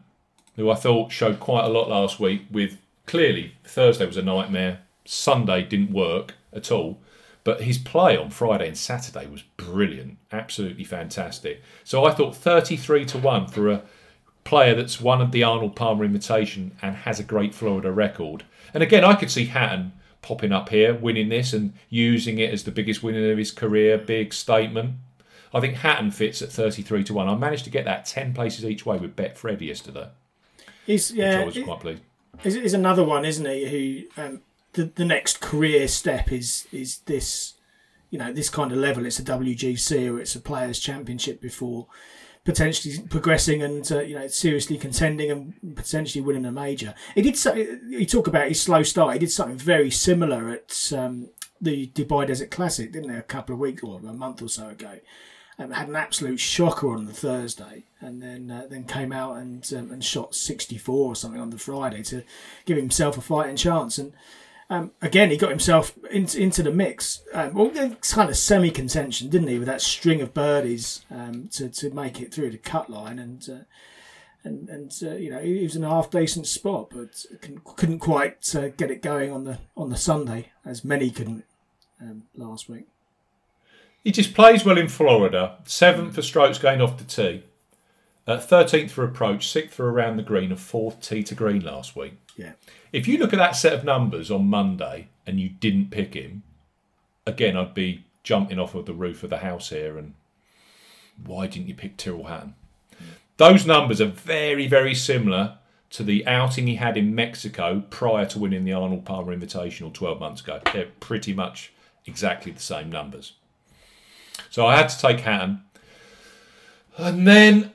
who 0.56 0.72
I 0.72 0.76
thought 0.76 1.12
showed 1.12 1.40
quite 1.40 1.66
a 1.66 1.70
lot 1.70 1.88
last 1.88 2.20
week. 2.20 2.44
With 2.50 2.80
clearly 3.06 3.54
Thursday 3.64 4.08
was 4.08 4.18
a 4.18 4.24
nightmare, 4.24 4.80
Sunday 5.06 5.62
didn't 5.64 5.92
work 5.92 6.34
at 6.52 6.72
all, 6.72 6.98
but 7.44 7.62
his 7.62 7.78
play 7.78 8.18
on 8.18 8.32
Friday 8.32 8.68
and 8.68 8.78
Saturday 8.78 9.28
was 9.28 9.44
brilliant, 9.56 10.18
absolutely 10.32 10.84
fantastic. 10.84 11.62
So 11.84 12.06
I 12.06 12.12
thought 12.12 12.36
33 12.36 13.06
to 13.06 13.20
one 13.20 13.48
for 13.48 13.70
a 13.70 13.84
player 14.46 14.74
that's 14.74 15.00
won 15.00 15.30
the 15.30 15.44
Arnold 15.44 15.76
Palmer 15.76 16.06
Invitation 16.06 16.76
and 16.82 16.96
has 16.96 17.20
a 17.20 17.24
great 17.24 17.54
Florida 17.54 17.92
record 17.92 18.46
and 18.76 18.84
again, 18.84 19.06
I 19.06 19.16
could 19.16 19.32
see 19.32 19.46
Hatton 19.46 19.94
popping 20.22 20.52
up 20.52 20.68
here, 20.68 20.94
winning 20.94 21.30
this 21.30 21.54
and 21.54 21.74
using 21.88 22.40
it 22.40 22.54
as 22.54 22.66
the 22.66 22.72
biggest 22.72 23.02
winner 23.02 23.32
of 23.32 23.38
his 23.38 23.50
career. 23.50 23.98
Big 23.98 24.34
statement. 24.34 24.96
I 25.54 25.62
think 25.62 25.76
Hatton 25.76 26.12
fits 26.12 26.42
at 26.42 26.52
33 26.52 27.06
to 27.06 27.14
1. 27.14 27.30
I 27.30 27.36
managed 27.36 27.64
to 27.64 27.70
get 27.70 27.86
that 27.86 28.06
10 28.06 28.34
places 28.34 28.66
each 28.66 28.86
way 28.86 28.98
with 28.98 29.16
Betfred 29.16 29.62
yesterday. 29.62 30.10
He's, 30.86 31.10
yeah, 31.10 31.40
I 31.40 31.46
was 31.46 31.58
quite 31.58 31.80
pleased. 31.80 32.02
Is, 32.44 32.74
another 32.74 33.06
one, 33.06 33.24
isn't 33.24 33.46
he? 33.46 34.10
Who 34.18 34.22
um, 34.22 34.42
the, 34.74 34.92
the 34.94 35.06
next 35.06 35.40
career 35.40 35.88
step 35.88 36.34
is 36.34 36.68
is 36.74 36.98
this, 37.06 37.54
you 38.10 38.20
know, 38.20 38.34
this 38.34 38.50
kind 38.50 38.74
of 38.74 38.78
level. 38.78 39.06
It's 39.06 39.20
a 39.20 39.24
WGC 39.24 40.14
or 40.14 40.20
it's 40.20 40.36
a 40.36 40.42
Players 40.42 40.80
Championship 40.80 41.40
before 41.40 41.88
potentially 42.46 43.00
progressing 43.10 43.62
and 43.64 43.92
uh, 43.92 44.00
you 44.00 44.16
know 44.18 44.28
seriously 44.28 44.78
contending 44.78 45.32
and 45.32 45.76
potentially 45.76 46.24
winning 46.24 46.46
a 46.46 46.52
major. 46.52 46.94
He 47.16 47.22
did. 47.22 47.36
So, 47.36 47.54
you 47.54 48.06
talk 48.06 48.28
about 48.28 48.48
his 48.48 48.62
slow 48.62 48.84
start. 48.84 49.14
He 49.14 49.20
did 49.20 49.32
something 49.32 49.58
very 49.58 49.92
similar 49.92 50.50
at 50.50 50.94
um, 50.96 51.30
the 51.60 51.88
Dubai 51.88 52.28
Desert 52.28 52.52
Classic, 52.52 52.92
didn't 52.92 53.10
he? 53.10 53.18
A 53.18 53.24
couple 53.24 53.54
of 53.54 53.60
weeks 53.60 53.84
or 53.84 54.00
a 54.00 54.14
month 54.14 54.42
or 54.42 54.48
so 54.48 54.70
ago. 54.70 55.00
Um, 55.58 55.72
had 55.72 55.88
an 55.88 55.96
absolute 55.96 56.40
shocker 56.40 56.94
on 56.94 57.06
the 57.06 57.14
Thursday, 57.14 57.86
and 58.00 58.22
then 58.22 58.52
uh, 58.52 58.68
then 58.70 58.84
came 58.84 59.12
out 59.12 59.38
and 59.38 59.68
um, 59.76 59.92
and 59.92 60.04
shot 60.04 60.36
64 60.36 60.96
or 60.96 61.16
something 61.16 61.42
on 61.42 61.50
the 61.50 61.58
Friday 61.58 62.04
to 62.04 62.24
give 62.66 62.78
himself 62.78 63.18
a 63.18 63.22
fighting 63.22 63.56
chance. 63.56 63.98
And 63.98 64.14
um, 64.70 64.92
again, 65.02 65.30
he 65.30 65.38
got 65.38 65.52
himself 65.52 65.94
in, 66.10 66.28
into 66.36 66.64
the 66.64 66.72
mix. 66.72 67.22
Um, 67.34 67.54
well, 67.54 67.70
kind 68.02 68.30
of 68.30 68.38
semi 68.38 68.72
contention, 68.72 69.30
didn't 69.30 69.48
he, 69.48 69.60
with 69.60 69.68
that 69.68 69.82
string 69.82 70.22
of 70.22 70.34
birdies 70.34 71.06
um, 71.12 71.50
to 71.54 71.70
to 71.70 71.92
make 71.92 72.20
it 72.20 72.34
through 72.34 72.50
the 72.50 72.58
cut 72.58 72.90
line, 72.90 73.20
and 73.20 73.48
uh, 73.48 73.64
and 74.44 74.68
and 74.70 74.92
uh, 75.04 75.16
you 75.16 75.30
know 75.30 75.40
he 75.40 75.62
was 75.62 75.76
in 75.76 75.84
a 75.84 75.90
half 75.90 76.10
decent 76.10 76.48
spot, 76.48 76.90
but 76.90 77.26
couldn't 77.76 78.00
quite 78.00 78.56
uh, 78.56 78.70
get 78.70 78.90
it 78.90 79.04
going 79.04 79.32
on 79.32 79.44
the 79.44 79.60
on 79.78 79.90
the 79.90 79.98
Sunday, 79.98 80.52
as 80.66 80.84
many 80.84 81.12
couldn't 81.12 81.46
um, 82.02 82.24
last 82.36 82.68
week. 82.68 82.88
He 84.04 84.12
just 84.12 84.34
plays 84.34 84.66
well 84.66 84.78
in 84.78 84.88
Florida. 84.88 85.58
Seventh 85.66 86.16
for 86.16 86.22
strokes 86.22 86.58
going 86.58 86.82
off 86.82 86.98
the 86.98 87.04
tee. 87.04 87.44
Uh, 88.28 88.38
13th 88.38 88.90
for 88.90 89.04
approach, 89.04 89.48
6th 89.48 89.70
for 89.70 89.92
around 89.92 90.18
the 90.18 90.24
green, 90.24 90.52
and 90.52 90.60
4th 90.60 91.00
tee 91.00 91.24
to 91.24 91.36
green 91.36 91.64
last 91.64 91.96
week. 91.96 92.14
Yeah. 92.36 92.54
If 92.92 93.08
you 93.08 93.18
look 93.18 93.34
at 93.34 93.40
that 93.40 93.56
set 93.56 93.74
of 93.74 93.84
numbers 93.84 94.30
on 94.30 94.48
Monday 94.48 95.08
and 95.26 95.40
you 95.40 95.50
didn't 95.50 95.92
pick 95.92 96.14
him, 96.14 96.44
again, 97.26 97.56
I'd 97.58 97.74
be 97.74 98.06
jumping 98.24 98.60
off 98.60 98.76
of 98.76 98.86
the 98.86 98.94
roof 98.94 99.24
of 99.24 99.30
the 99.30 99.38
house 99.38 99.70
here 99.70 99.98
and 99.98 100.14
why 101.24 101.48
didn't 101.48 101.68
you 101.68 101.76
pick 101.76 101.98
Tyrrell 101.98 102.26
Hatton? 102.26 102.56
Those 103.38 103.66
numbers 103.66 104.02
are 104.02 104.08
very, 104.08 104.68
very 104.68 104.96
similar 104.96 105.58
to 105.92 106.04
the 106.04 106.26
outing 106.28 106.68
he 106.68 106.76
had 106.76 106.98
in 106.98 107.16
Mexico 107.16 107.84
prior 107.90 108.26
to 108.26 108.40
winning 108.40 108.66
the 108.66 108.74
Arnold 108.74 109.06
Palmer 109.06 109.36
Invitational 109.36 109.94
12 109.94 110.20
months 110.20 110.42
ago. 110.42 110.60
They're 110.74 110.90
pretty 111.00 111.34
much 111.34 111.72
exactly 112.06 112.52
the 112.52 112.62
same 112.62 112.90
numbers. 112.90 113.34
So 114.50 114.66
I 114.66 114.76
had 114.76 114.90
to 114.90 114.98
take 114.98 115.22
Hatton. 115.22 115.64
And 116.98 117.28
then 117.28 117.72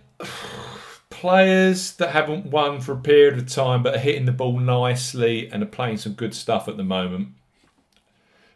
players 1.20 1.92
that 1.96 2.12
haven't 2.12 2.46
won 2.46 2.80
for 2.80 2.92
a 2.92 2.96
period 2.96 3.36
of 3.36 3.46
time 3.46 3.82
but 3.82 3.94
are 3.94 3.98
hitting 3.98 4.24
the 4.24 4.32
ball 4.32 4.58
nicely 4.58 5.50
and 5.52 5.62
are 5.62 5.66
playing 5.66 5.98
some 5.98 6.14
good 6.14 6.34
stuff 6.34 6.66
at 6.66 6.78
the 6.78 6.82
moment. 6.82 7.28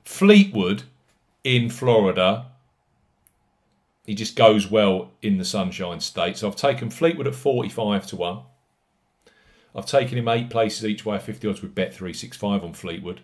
Fleetwood 0.03 0.85
in 1.45 1.69
Florida, 1.69 2.47
he 4.07 4.15
just 4.15 4.35
goes 4.35 4.71
well 4.71 5.11
in 5.21 5.37
the 5.37 5.45
Sunshine 5.45 6.01
State. 6.01 6.39
So 6.39 6.49
I've 6.49 6.57
taken 6.57 6.89
Fleetwood 6.89 7.27
at 7.27 7.35
45 7.35 8.07
to 8.07 8.17
1. 8.17 8.39
I've 9.77 9.85
taken 9.85 10.17
him 10.17 10.29
eight 10.29 10.49
places 10.49 10.87
each 10.87 11.05
way, 11.05 11.19
50 11.19 11.47
odds 11.47 11.61
with 11.61 11.75
Bet365 11.75 12.65
on 12.65 12.73
Fleetwood. 12.73 13.21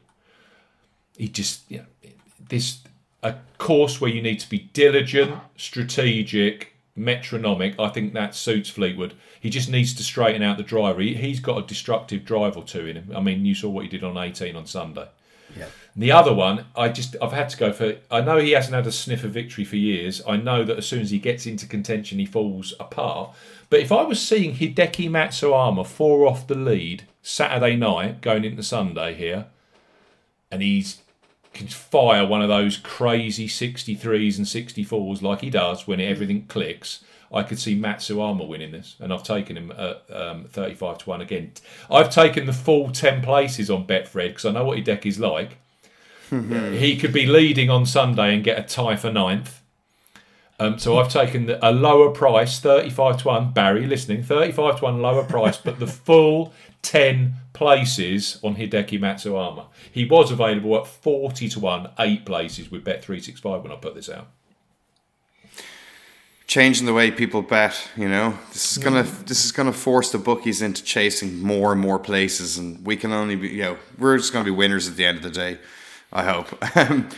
He 1.17 1.29
just, 1.29 1.63
you 1.71 1.79
know, 1.79 2.11
this, 2.47 2.81
a 3.23 3.37
course 3.57 4.03
where 4.03 4.11
you 4.11 4.21
need 4.21 4.41
to 4.41 4.51
be 4.51 4.69
diligent, 4.75 5.35
strategic, 5.57 6.75
metronomic. 7.01 7.75
I 7.79 7.89
think 7.89 8.13
that 8.13 8.35
suits 8.35 8.69
Fleetwood. 8.69 9.15
He 9.41 9.51
just 9.51 9.71
needs 9.71 9.95
to 9.95 10.03
straighten 10.03 10.43
out 10.43 10.57
the 10.57 10.63
driver. 10.63 11.01
He, 11.01 11.15
he's 11.15 11.41
got 11.41 11.59
a 11.59 11.67
destructive 11.67 12.25
drive 12.25 12.57
or 12.57 12.65
two 12.65 12.87
in 12.87 12.97
him. 12.97 13.13
I 13.15 13.21
mean, 13.21 13.45
you 13.45 13.55
saw 13.55 13.69
what 13.69 13.85
he 13.85 13.89
did 13.89 14.05
on 14.05 14.17
18 14.17 14.55
on 14.55 14.67
Sunday. 14.67 15.09
Yeah. 15.57 15.67
The 15.97 16.13
other 16.13 16.33
one, 16.33 16.67
I 16.77 16.89
just 16.89 17.17
I've 17.21 17.33
had 17.33 17.49
to 17.49 17.57
go 17.57 17.73
for. 17.73 17.97
I 18.11 18.21
know 18.21 18.39
he 18.39 18.53
hasn't 18.53 18.75
had 18.75 18.87
a 18.87 18.93
sniff 18.93 19.25
of 19.25 19.33
victory 19.33 19.65
for 19.65 19.77
years. 19.77 20.23
I 20.29 20.37
know 20.37 20.63
that 20.65 20.79
as 20.79 20.87
soon 20.87 21.01
as 21.01 21.11
he 21.11 21.19
gets 21.19 21.47
into 21.47 21.67
contention, 21.67 22.19
he 22.19 22.27
falls 22.27 22.73
apart. 22.79 23.35
But 23.69 23.81
if 23.81 23.91
I 23.91 24.03
was 24.03 24.21
seeing 24.21 24.55
Hideki 24.55 25.11
Matsuyama 25.11 25.87
four 25.87 26.29
off 26.29 26.47
the 26.47 26.55
lead 26.55 27.05
Saturday 27.23 27.75
night 27.77 28.21
going 28.21 28.45
into 28.45 28.63
Sunday 28.63 29.15
here, 29.15 29.47
and 30.51 30.63
he's 30.63 31.03
can 31.53 31.67
fire 31.67 32.27
one 32.27 32.43
of 32.43 32.49
those 32.49 32.77
crazy 32.77 33.49
63s 33.49 34.39
and 34.39 34.47
64s 34.47 35.23
like 35.23 35.41
he 35.41 35.51
does 35.51 35.87
when 35.87 36.01
everything 36.01 36.47
clicks. 36.47 37.05
I 37.33 37.45
could 37.45 37.61
see 37.61 37.79
Matsuyama 37.79 38.47
winning 38.47 38.73
this, 38.73 38.97
and 38.99 39.13
I've 39.13 39.23
taken 39.23 39.57
him 39.57 39.71
at 39.71 40.03
um, 40.13 40.47
35 40.47 40.99
to 40.99 41.09
1 41.11 41.21
again. 41.21 41.53
I've 41.89 42.11
taken 42.11 42.47
the 42.47 42.53
full 42.53 42.91
10 42.91 43.23
places 43.23 43.71
on 43.71 43.87
Betfred 43.87 44.29
because 44.29 44.45
I 44.45 44.51
know 44.51 44.65
what 44.65 44.79
Hideki's 44.79 45.19
like. 45.19 45.59
he 46.31 46.97
could 46.97 47.13
be 47.13 47.27
leading 47.27 47.71
on 47.71 47.87
Sunday 47.87 48.35
and 48.35 48.45
get 48.45 48.59
a 48.59 48.63
tie 48.63 48.97
for 48.97 49.13
ninth. 49.13 49.60
Um, 50.61 50.79
so 50.79 50.99
I've 50.99 51.09
taken 51.09 51.47
the, 51.47 51.67
a 51.67 51.73
lower 51.73 52.11
price, 52.11 52.61
35 52.61 53.23
to 53.23 53.29
1. 53.29 53.53
Barry, 53.53 53.87
listening, 53.87 54.23
35 54.23 54.81
to 54.81 54.85
1 54.85 55.01
lower 55.01 55.25
price, 55.25 55.57
but 55.57 55.81
the 55.81 55.87
full 55.87 56.53
10 56.83 57.35
places 57.55 58.39
on 58.43 58.57
Hideki 58.57 59.01
Matsuyama. 59.01 59.67
He 59.91 60.05
was 60.05 60.31
available 60.31 60.77
at 60.77 60.87
40 60.87 61.49
to 61.49 61.61
1, 61.61 61.91
eight 62.01 62.27
places 62.27 62.71
with 62.71 62.85
Bet365 62.85 63.63
when 63.63 63.73
I 63.73 63.77
put 63.77 63.95
this 63.95 64.11
out. 64.11 64.29
Changing 66.47 66.85
the 66.85 66.93
way 66.93 67.11
people 67.11 67.41
bet, 67.41 67.89
you 67.97 68.09
know, 68.09 68.37
this 68.53 68.73
is 68.73 68.83
gonna 68.83 69.05
this 69.05 69.45
is 69.45 69.53
gonna 69.53 69.73
force 69.73 70.11
the 70.11 70.19
bookies 70.19 70.61
into 70.61 70.83
chasing 70.83 71.41
more 71.41 71.71
and 71.71 71.81
more 71.81 72.01
places, 72.01 72.59
and 72.59 72.85
we 72.85 72.97
can 72.97 73.13
only 73.13 73.37
be, 73.37 73.51
you 73.51 73.63
know, 73.63 73.77
we're 73.97 74.17
just 74.17 74.33
gonna 74.33 74.45
be 74.45 74.51
winners 74.51 74.89
at 74.89 74.97
the 74.97 75.07
end 75.07 75.17
of 75.17 75.23
the 75.23 75.31
day. 75.31 75.59
I 76.13 76.25
hope. 76.25 76.49
Um, 76.77 77.09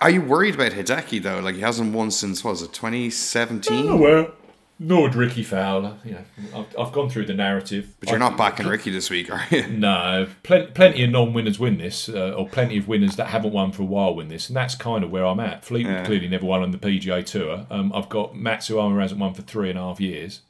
are 0.00 0.10
you 0.10 0.22
worried 0.22 0.54
about 0.54 0.72
Hideki 0.72 1.22
though? 1.22 1.40
Like 1.40 1.54
he 1.54 1.60
hasn't 1.60 1.92
won 1.92 2.10
since 2.10 2.42
what 2.42 2.52
was 2.52 2.62
it 2.62 2.72
2017? 2.72 3.88
Oh, 3.88 3.96
well. 3.96 4.30
Nor 4.78 5.08
Rickie 5.10 5.42
Fowler. 5.42 5.96
You 6.04 6.12
know, 6.12 6.24
I've, 6.54 6.78
I've 6.78 6.92
gone 6.92 7.08
through 7.08 7.26
the 7.26 7.34
narrative. 7.34 7.94
But 8.00 8.10
you're 8.10 8.18
not 8.18 8.36
backing 8.36 8.66
Rickie 8.66 8.90
this 8.90 9.08
week, 9.08 9.30
are 9.32 9.42
you? 9.50 9.66
No, 9.68 10.28
plenty, 10.42 10.66
plenty 10.72 11.04
of 11.04 11.10
non-winners 11.10 11.58
win 11.58 11.78
this, 11.78 12.10
uh, 12.10 12.32
or 12.36 12.46
plenty 12.46 12.76
of 12.76 12.86
winners 12.86 13.16
that 13.16 13.28
haven't 13.28 13.52
won 13.54 13.72
for 13.72 13.82
a 13.82 13.86
while 13.86 14.14
win 14.14 14.28
this, 14.28 14.48
and 14.48 14.56
that's 14.56 14.74
kind 14.74 15.02
of 15.02 15.10
where 15.10 15.24
I'm 15.24 15.40
at. 15.40 15.64
Fleetwood 15.64 15.94
Yeah. 15.94 16.04
clearly 16.04 16.28
never 16.28 16.44
won 16.44 16.62
on 16.62 16.72
the 16.72 16.78
PGA 16.78 17.24
Tour. 17.24 17.66
Um, 17.70 17.90
I've 17.94 18.10
got 18.10 18.34
Matsuyama 18.34 18.92
who 18.92 18.98
hasn't 18.98 19.20
won 19.20 19.32
for 19.32 19.42
three 19.42 19.70
and 19.70 19.78
a 19.78 19.82
half 19.82 19.98
years. 20.00 20.42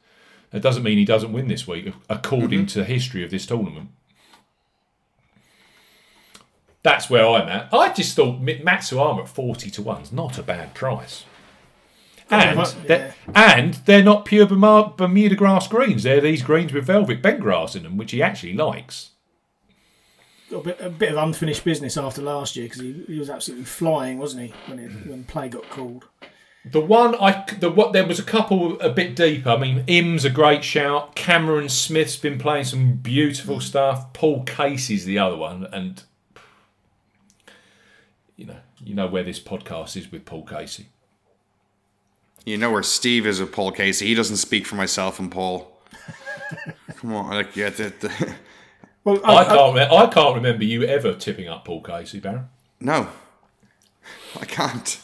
That 0.50 0.60
doesn't 0.62 0.82
mean 0.82 0.98
he 0.98 1.04
doesn't 1.04 1.32
win 1.32 1.46
this 1.46 1.68
week, 1.68 1.92
according 2.08 2.66
to 2.66 2.78
the 2.80 2.84
history 2.84 3.22
of 3.24 3.30
this 3.30 3.46
tournament. 3.46 3.90
That's 6.86 7.10
where 7.10 7.26
I'm 7.26 7.48
at. 7.48 7.74
I 7.74 7.92
just 7.92 8.14
thought 8.14 8.40
Matsuyama 8.40 9.22
at 9.22 9.28
forty 9.28 9.70
to 9.72 9.82
one 9.82 10.02
is 10.02 10.12
not 10.12 10.38
a 10.38 10.42
bad 10.44 10.72
price. 10.72 11.24
And 12.30 12.56
Yeah. 12.56 12.72
they're, 12.86 13.14
and 13.34 13.74
they're 13.86 14.04
not 14.04 14.24
pure 14.24 14.46
Bermuda, 14.46 14.92
Bermuda 14.96 15.34
grass 15.34 15.66
greens. 15.66 16.04
They're 16.04 16.20
these 16.20 16.42
greens 16.42 16.72
with 16.72 16.84
velvet 16.86 17.22
bent 17.22 17.40
grass 17.40 17.74
in 17.74 17.82
them, 17.82 17.96
which 17.96 18.12
he 18.12 18.22
actually 18.22 18.52
likes. 18.52 19.10
A 20.54 20.58
bit, 20.58 20.80
a 20.80 20.88
bit 20.88 21.10
of 21.10 21.16
unfinished 21.16 21.64
business 21.64 21.96
after 21.96 22.22
last 22.22 22.54
year 22.54 22.66
because 22.66 22.80
he, 22.80 23.02
he 23.08 23.18
was 23.18 23.30
absolutely 23.30 23.64
flying, 23.64 24.18
wasn't 24.18 24.44
he, 24.44 24.54
when 24.68 24.78
it, 24.78 24.90
when 25.08 25.24
play 25.24 25.48
got 25.48 25.68
called? 25.68 26.04
The 26.64 26.80
one 26.80 27.16
I 27.16 27.44
the 27.58 27.68
what 27.68 27.94
there 27.94 28.06
was 28.06 28.20
a 28.20 28.24
couple 28.24 28.78
a 28.80 28.90
bit 28.90 29.16
deeper. 29.16 29.50
I 29.50 29.56
mean, 29.56 29.82
Im's 29.88 30.24
a 30.24 30.30
great 30.30 30.62
shout. 30.62 31.16
Cameron 31.16 31.68
Smith's 31.68 32.16
been 32.16 32.38
playing 32.38 32.64
some 32.66 32.92
beautiful 32.94 33.60
stuff. 33.60 34.12
Paul 34.12 34.44
Casey's 34.44 35.04
the 35.04 35.18
other 35.18 35.36
one, 35.36 35.66
and 35.72 36.04
you 38.36 38.46
know 38.46 38.56
you 38.84 38.94
know 38.94 39.06
where 39.06 39.22
this 39.22 39.40
podcast 39.40 39.96
is 39.96 40.10
with 40.12 40.24
Paul 40.24 40.44
Casey. 40.44 40.86
You 42.44 42.56
know 42.56 42.70
where 42.70 42.82
Steve 42.82 43.26
is 43.26 43.40
with 43.40 43.50
Paul 43.50 43.72
Casey. 43.72 44.06
He 44.06 44.14
doesn't 44.14 44.36
speak 44.36 44.66
for 44.66 44.76
myself 44.76 45.18
and 45.18 45.32
Paul. 45.32 45.76
Come 46.96 47.12
on, 47.14 47.30
like 47.30 47.56
yeah, 47.56 47.70
the, 47.70 47.92
the, 48.00 48.34
Well, 49.04 49.20
I 49.24 49.44
can't 49.44 49.74
re- 49.74 49.88
I 49.90 50.06
can't 50.06 50.34
remember 50.34 50.64
you 50.64 50.84
ever 50.84 51.14
tipping 51.14 51.48
up 51.48 51.64
Paul 51.64 51.82
Casey, 51.82 52.20
Baron. 52.20 52.48
no, 52.80 53.08
I 54.40 54.44
can't. 54.44 55.00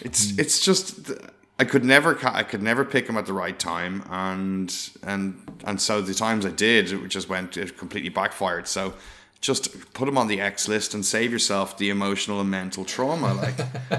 It's 0.00 0.30
hmm. 0.30 0.40
it's 0.40 0.60
just 0.60 1.12
I 1.58 1.64
could 1.64 1.84
never 1.84 2.18
I 2.24 2.42
could 2.44 2.62
never 2.62 2.84
pick 2.84 3.08
him 3.08 3.16
at 3.16 3.26
the 3.26 3.32
right 3.32 3.58
time, 3.58 4.04
and 4.10 4.74
and 5.02 5.40
and 5.64 5.80
so 5.80 6.00
the 6.00 6.14
times 6.14 6.46
I 6.46 6.50
did, 6.50 6.92
it 6.92 7.08
just 7.08 7.28
went 7.28 7.56
it 7.56 7.76
completely 7.76 8.10
backfired. 8.10 8.68
So 8.68 8.94
just 9.40 9.92
put 9.94 10.08
him 10.08 10.18
on 10.18 10.26
the 10.28 10.40
X 10.40 10.68
list 10.68 10.94
and 10.94 11.04
save 11.04 11.30
yourself 11.32 11.78
the 11.78 11.90
emotional 11.90 12.40
and 12.40 12.50
mental 12.50 12.84
trauma. 12.84 13.34
Like 13.34 13.54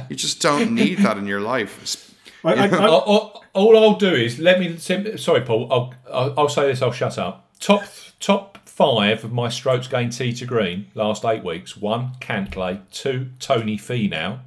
you 0.10 0.16
just 0.16 0.42
don't 0.42 0.74
need 0.76 1.00
that 1.00 1.18
in 1.18 1.26
your 1.28 1.42
life. 1.42 2.06
I, 2.44 2.54
I, 2.54 2.68
I, 2.68 2.88
all, 2.88 3.00
all- 3.02 3.44
all 3.54 3.78
I'll 3.84 3.96
do 3.96 4.14
is 4.14 4.38
let 4.40 4.60
me. 4.60 4.78
Sorry, 4.78 5.42
Paul. 5.42 5.68
I'll, 5.74 5.94
I'll, 6.14 6.34
I'll 6.42 6.50
say 6.50 6.68
this. 6.68 6.82
I'll 6.82 6.92
shut 6.92 7.18
up. 7.18 7.50
Top 7.60 7.84
top 8.20 8.60
five 8.70 9.24
of 9.24 9.32
my 9.34 9.50
strokes 9.50 9.88
gained 9.88 10.14
tee 10.14 10.32
to 10.34 10.46
green 10.46 10.86
last 10.94 11.26
eight 11.26 11.44
weeks. 11.44 11.76
One, 11.76 12.12
Cantlay. 12.22 12.80
Two, 12.92 13.32
Tony 13.40 13.78
Finau. 13.78 14.40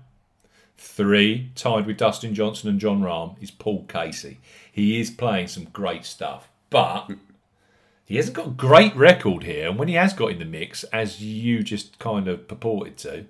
Three, 0.79 1.51
tied 1.55 1.87
with 1.87 1.97
Dustin 1.99 2.35
Johnson 2.35 2.69
and 2.69 2.81
Jon 2.81 3.01
Rahm, 3.03 3.41
is 3.43 3.51
Paul 3.51 3.85
Casey. 3.89 4.39
He 4.71 5.01
is 5.01 5.11
playing 5.11 5.49
some 5.49 5.65
great 5.65 6.05
stuff, 6.05 6.49
but 6.71 7.09
he 8.05 8.17
hasn't 8.17 8.37
got 8.37 8.47
a 8.49 8.51
great 8.51 8.95
record 8.97 9.43
here. 9.45 9.69
And 9.69 9.79
when 9.79 9.89
he 9.89 9.95
has 9.95 10.13
got 10.13 10.31
in 10.33 10.39
the 10.39 10.45
mix, 10.45 10.85
as 10.85 11.23
you 11.23 11.63
just 11.63 11.99
kind 11.99 12.29
of 12.29 12.47
purported 12.49 12.97
to, 12.99 13.27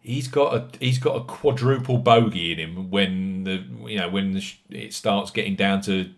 he's 0.00 0.28
got 0.28 0.54
a 0.54 0.68
he's 0.78 0.98
got 0.98 1.16
a 1.16 1.24
quadruple 1.24 1.98
bogey 1.98 2.52
in 2.52 2.58
him 2.58 2.90
when 2.90 3.44
the 3.44 3.64
you 3.88 3.98
know 3.98 4.08
when 4.08 4.32
the, 4.32 4.44
it 4.70 4.94
starts 4.94 5.30
getting 5.30 5.56
down 5.56 5.80
to 5.82 6.10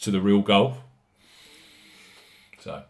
to 0.00 0.10
the 0.10 0.20
real 0.20 0.40
golf. 0.40 0.78
So 2.60 2.82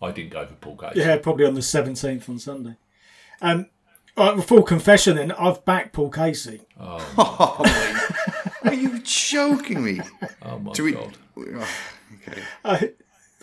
I 0.00 0.10
didn't 0.10 0.30
go 0.30 0.46
for 0.46 0.54
Paul 0.54 0.76
Casey. 0.76 1.00
yeah, 1.00 1.16
probably 1.18 1.46
on 1.46 1.54
the 1.54 1.60
17th 1.60 2.28
on 2.28 2.38
Sunday. 2.38 2.76
Um, 3.40 3.66
all 4.16 4.34
right, 4.36 4.44
full 4.44 4.62
confession 4.64 5.16
then, 5.16 5.32
I've 5.32 5.64
backed 5.64 5.92
Paul 5.92 6.10
Casey. 6.10 6.60
Are 6.78 7.64
you 8.74 8.98
joking 9.00 9.82
me? 9.84 10.00
Oh 10.42 10.58
my 10.58 10.72
Do 10.72 10.84
we? 10.84 10.92
god! 10.92 11.16
Oh, 11.38 11.68
okay. 12.28 12.42
Uh, 12.64 12.78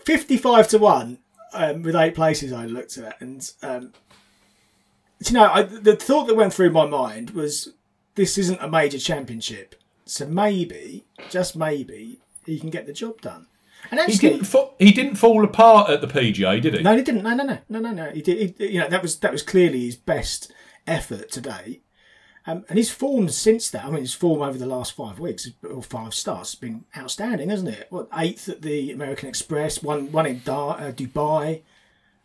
55 0.09 0.67
to 0.69 0.79
1 0.79 1.19
um, 1.53 1.83
with 1.83 1.95
eight 1.95 2.15
places 2.15 2.51
I 2.51 2.65
looked 2.65 2.97
at. 2.97 3.21
And, 3.21 3.47
um, 3.61 3.93
you 5.23 5.33
know, 5.33 5.45
I, 5.51 5.61
the 5.61 5.95
thought 5.95 6.25
that 6.25 6.35
went 6.35 6.51
through 6.51 6.71
my 6.71 6.87
mind 6.87 7.29
was 7.31 7.73
this 8.15 8.35
isn't 8.39 8.59
a 8.59 8.67
major 8.67 8.97
championship. 8.97 9.75
So 10.05 10.25
maybe, 10.25 11.05
just 11.29 11.55
maybe, 11.55 12.17
he 12.43 12.59
can 12.59 12.71
get 12.71 12.87
the 12.87 12.93
job 12.93 13.21
done. 13.21 13.45
And 13.91 13.99
He 13.99 14.13
actually, 14.13 14.29
didn't 14.29 14.45
fa- 14.45 14.69
he 14.79 14.91
didn't 14.91 15.15
fall 15.15 15.43
apart 15.45 15.91
at 15.91 16.01
the 16.01 16.07
PGA, 16.07 16.59
did 16.59 16.73
he? 16.73 16.81
no, 16.81 16.97
he 16.97 17.03
didn't. 17.03 17.21
No, 17.21 17.35
no, 17.35 17.43
no, 17.43 17.59
no, 17.69 17.79
no, 17.79 17.91
no. 17.91 18.09
He 18.09 18.23
did. 18.23 18.55
He, 18.57 18.73
you 18.73 18.79
know, 18.79 18.89
that 18.89 19.03
was 19.03 19.19
that 19.19 19.31
was 19.31 19.43
clearly 19.43 19.85
his 19.85 19.95
best 19.95 20.51
effort 20.87 21.31
today. 21.31 21.81
Um, 22.51 22.65
and 22.69 22.77
his 22.77 22.89
form 22.89 23.29
since 23.29 23.69
that, 23.71 23.85
I 23.85 23.89
mean, 23.91 24.01
his 24.01 24.13
form 24.13 24.41
over 24.41 24.57
the 24.57 24.65
last 24.65 24.93
five 24.93 25.19
weeks 25.19 25.49
or 25.69 25.83
five 25.83 26.13
starts 26.13 26.51
has 26.53 26.59
been 26.59 26.85
outstanding, 26.97 27.49
hasn't 27.49 27.69
it? 27.69 27.87
What 27.89 28.07
eighth 28.17 28.49
at 28.49 28.61
the 28.61 28.91
American 28.91 29.29
Express, 29.29 29.83
one 29.83 30.11
one 30.11 30.25
in 30.25 30.41
Dar- 30.43 30.79
uh, 30.79 30.91
Dubai, 30.91 31.61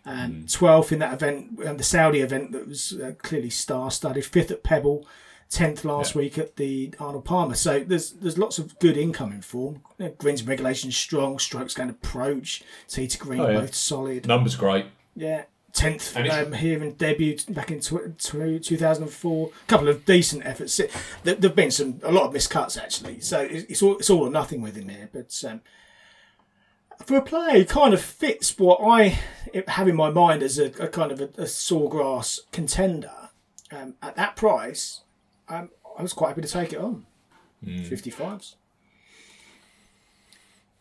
um, 0.07 0.47
twelfth 0.51 0.93
in 0.93 0.99
that 1.01 1.15
event, 1.15 1.59
um, 1.67 1.77
the 1.77 1.83
Saudi 1.85 2.21
event 2.21 2.53
that 2.53 2.67
was 2.69 2.93
uh, 3.01 3.13
clearly 3.23 3.51
star-studded, 3.51 4.25
fifth 4.25 4.51
at 4.51 4.63
Pebble, 4.63 5.07
tenth 5.51 5.85
last 5.85 6.15
Yeah. 6.15 6.23
week 6.23 6.39
at 6.39 6.57
the 6.57 6.95
Arnold 6.99 7.25
Palmer. 7.25 7.55
So 7.55 7.81
there's 7.81 8.13
there's 8.13 8.39
lots 8.39 8.59
of 8.59 8.79
good 8.79 8.97
incoming 8.97 9.43
form. 9.43 9.83
You 9.99 10.07
know, 10.07 10.15
greens 10.19 10.41
and 10.41 10.49
regulations 10.49 10.97
strong, 10.97 11.39
strokes 11.39 11.75
going 11.75 11.91
approach, 11.91 12.63
tee 12.89 13.07
to 13.09 13.19
green 13.19 13.41
Oh, 13.41 13.49
yeah. 13.51 13.61
both 13.61 13.75
solid. 13.75 14.27
Numbers 14.27 14.57
great. 14.57 14.87
Yeah, 15.17 15.45
tenth 15.75 16.17
And 16.17 16.31
um, 16.31 16.53
here 16.53 16.83
in 16.83 16.95
debut 16.95 17.37
back 17.51 17.71
in 17.71 17.81
tw- 17.81 18.17
tw- 18.19 18.65
2004. 18.65 19.49
A 19.49 19.67
couple 19.67 19.89
of 19.89 20.05
decent 20.07 20.47
efforts. 20.47 20.81
There, 21.25 21.35
there've 21.35 21.55
been 21.55 21.71
some 21.71 22.01
a 22.03 22.13
lot 22.13 22.25
of 22.25 22.33
miscuts 22.33 22.81
actually. 22.81 23.21
So 23.21 23.41
it's, 23.41 23.65
it's 23.71 23.83
all 23.83 23.97
it's 23.99 24.09
all 24.09 24.27
or 24.27 24.31
nothing 24.31 24.63
with 24.63 24.77
him 24.77 24.89
here. 24.89 25.11
But 25.13 25.43
um, 25.47 25.61
for 27.05 27.17
a 27.17 27.23
player, 27.23 27.59
he 27.59 27.65
kind 27.65 27.93
of 27.93 28.01
fits 28.01 28.57
what 28.59 28.79
I 28.83 29.19
have 29.69 29.89
in 29.89 29.97
my 29.97 30.11
mind 30.11 30.43
as 30.43 30.59
a, 30.59 30.67
a 30.83 30.89
kind 30.89 31.13
of 31.13 31.21
a, 31.21 31.25
a 31.25 31.47
sawgrass 31.47 32.41
contender. 32.53 33.11
Um, 33.73 33.95
at 34.01 34.15
that 34.17 34.37
price, 34.37 35.01
um, 35.49 35.71
I 35.99 36.03
was 36.03 36.13
quite 36.13 36.29
happy 36.29 36.43
to 36.43 36.49
take 36.49 36.73
it 36.73 36.79
on. 36.79 37.07
55s. 37.65 38.55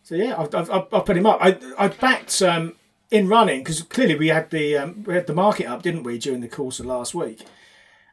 So 0.03 0.15
yeah, 0.15 0.35
I've, 0.37 0.53
I've, 0.53 0.69
I've 0.69 0.93
I've 0.93 1.05
put 1.05 1.15
him 1.17 1.25
up. 1.25 1.39
I 1.41 1.57
I 1.77 1.87
backed 1.87 2.41
um, 2.41 2.75
in 3.13 3.27
running 3.27 3.59
because 3.59 3.83
clearly 3.83 4.15
we 4.15 4.29
had 4.29 4.49
the 4.49 4.75
um, 4.75 5.03
we 5.03 5.13
had 5.13 5.27
the 5.27 5.33
market 5.35 5.67
up, 5.67 5.83
didn't 5.83 6.01
we, 6.01 6.17
during 6.17 6.41
the 6.41 6.47
course 6.47 6.79
of 6.79 6.87
last 6.87 7.13
week? 7.13 7.45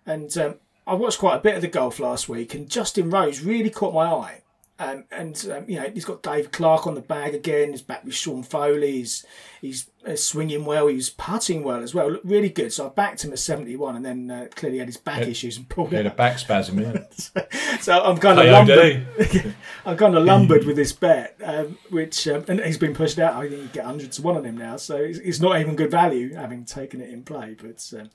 And 0.04 0.36
um, 0.36 0.56
I 0.86 0.92
watched 0.92 1.18
quite 1.18 1.36
a 1.36 1.40
bit 1.40 1.56
of 1.56 1.62
the 1.62 1.68
golf 1.68 1.98
last 1.98 2.28
week, 2.28 2.52
and 2.52 2.68
Justin 2.68 3.08
Rose 3.08 3.40
really 3.40 3.70
caught 3.70 3.94
my 3.94 4.06
eye. 4.06 4.42
Um, 4.80 5.04
and 5.10 5.46
um, 5.54 5.64
you 5.68 5.78
know 5.78 5.90
he's 5.92 6.06
got 6.06 6.22
Dave 6.22 6.50
Clark 6.52 6.86
on 6.86 6.94
the 6.94 7.02
bag 7.02 7.34
again. 7.34 7.72
He's 7.72 7.82
back 7.82 8.02
with 8.02 8.14
Sean 8.14 8.42
Foley. 8.42 8.92
He's 8.92 9.26
he's 9.60 9.90
uh, 10.06 10.16
swinging 10.16 10.64
well. 10.64 10.86
He's 10.86 11.10
putting 11.10 11.62
well 11.62 11.82
as 11.82 11.94
well. 11.94 12.10
Looked 12.10 12.24
really 12.24 12.48
good. 12.48 12.72
So 12.72 12.86
I 12.86 12.88
backed 12.88 13.22
him 13.22 13.30
at 13.32 13.38
seventy 13.38 13.76
one, 13.76 13.94
and 13.94 14.06
then 14.06 14.30
uh, 14.30 14.46
clearly 14.54 14.78
had 14.78 14.88
his 14.88 14.96
back 14.96 15.28
issues 15.28 15.58
and 15.58 15.68
pulled 15.68 15.90
He 15.90 15.96
had 15.96 16.06
a 16.06 16.10
back 16.10 16.38
spasm, 16.38 16.80
yeah. 16.80 17.04
So 17.80 18.02
I'm 18.02 18.16
kind 18.16 18.38
of 18.38 18.46
lumbered. 18.46 19.06
I'm 19.84 19.98
kind 19.98 20.16
of 20.16 20.24
lumbered 20.24 20.64
with 20.64 20.76
this 20.76 20.92
bet, 20.94 21.36
um, 21.44 21.76
which 21.90 22.26
um, 22.26 22.46
and 22.48 22.60
he's 22.60 22.78
been 22.78 22.94
pushed 22.94 23.18
out. 23.18 23.34
I 23.34 23.50
think 23.50 23.60
you 23.60 23.68
get 23.68 23.84
hundreds 23.84 24.16
to 24.16 24.22
one 24.22 24.38
on 24.38 24.44
him 24.44 24.56
now, 24.56 24.78
so 24.78 24.96
it's, 24.96 25.18
it's 25.18 25.40
not 25.40 25.60
even 25.60 25.76
good 25.76 25.90
value 25.90 26.34
having 26.34 26.64
taken 26.64 27.02
it 27.02 27.10
in 27.10 27.22
play. 27.22 27.54
But 27.60 27.92
um, 28.00 28.08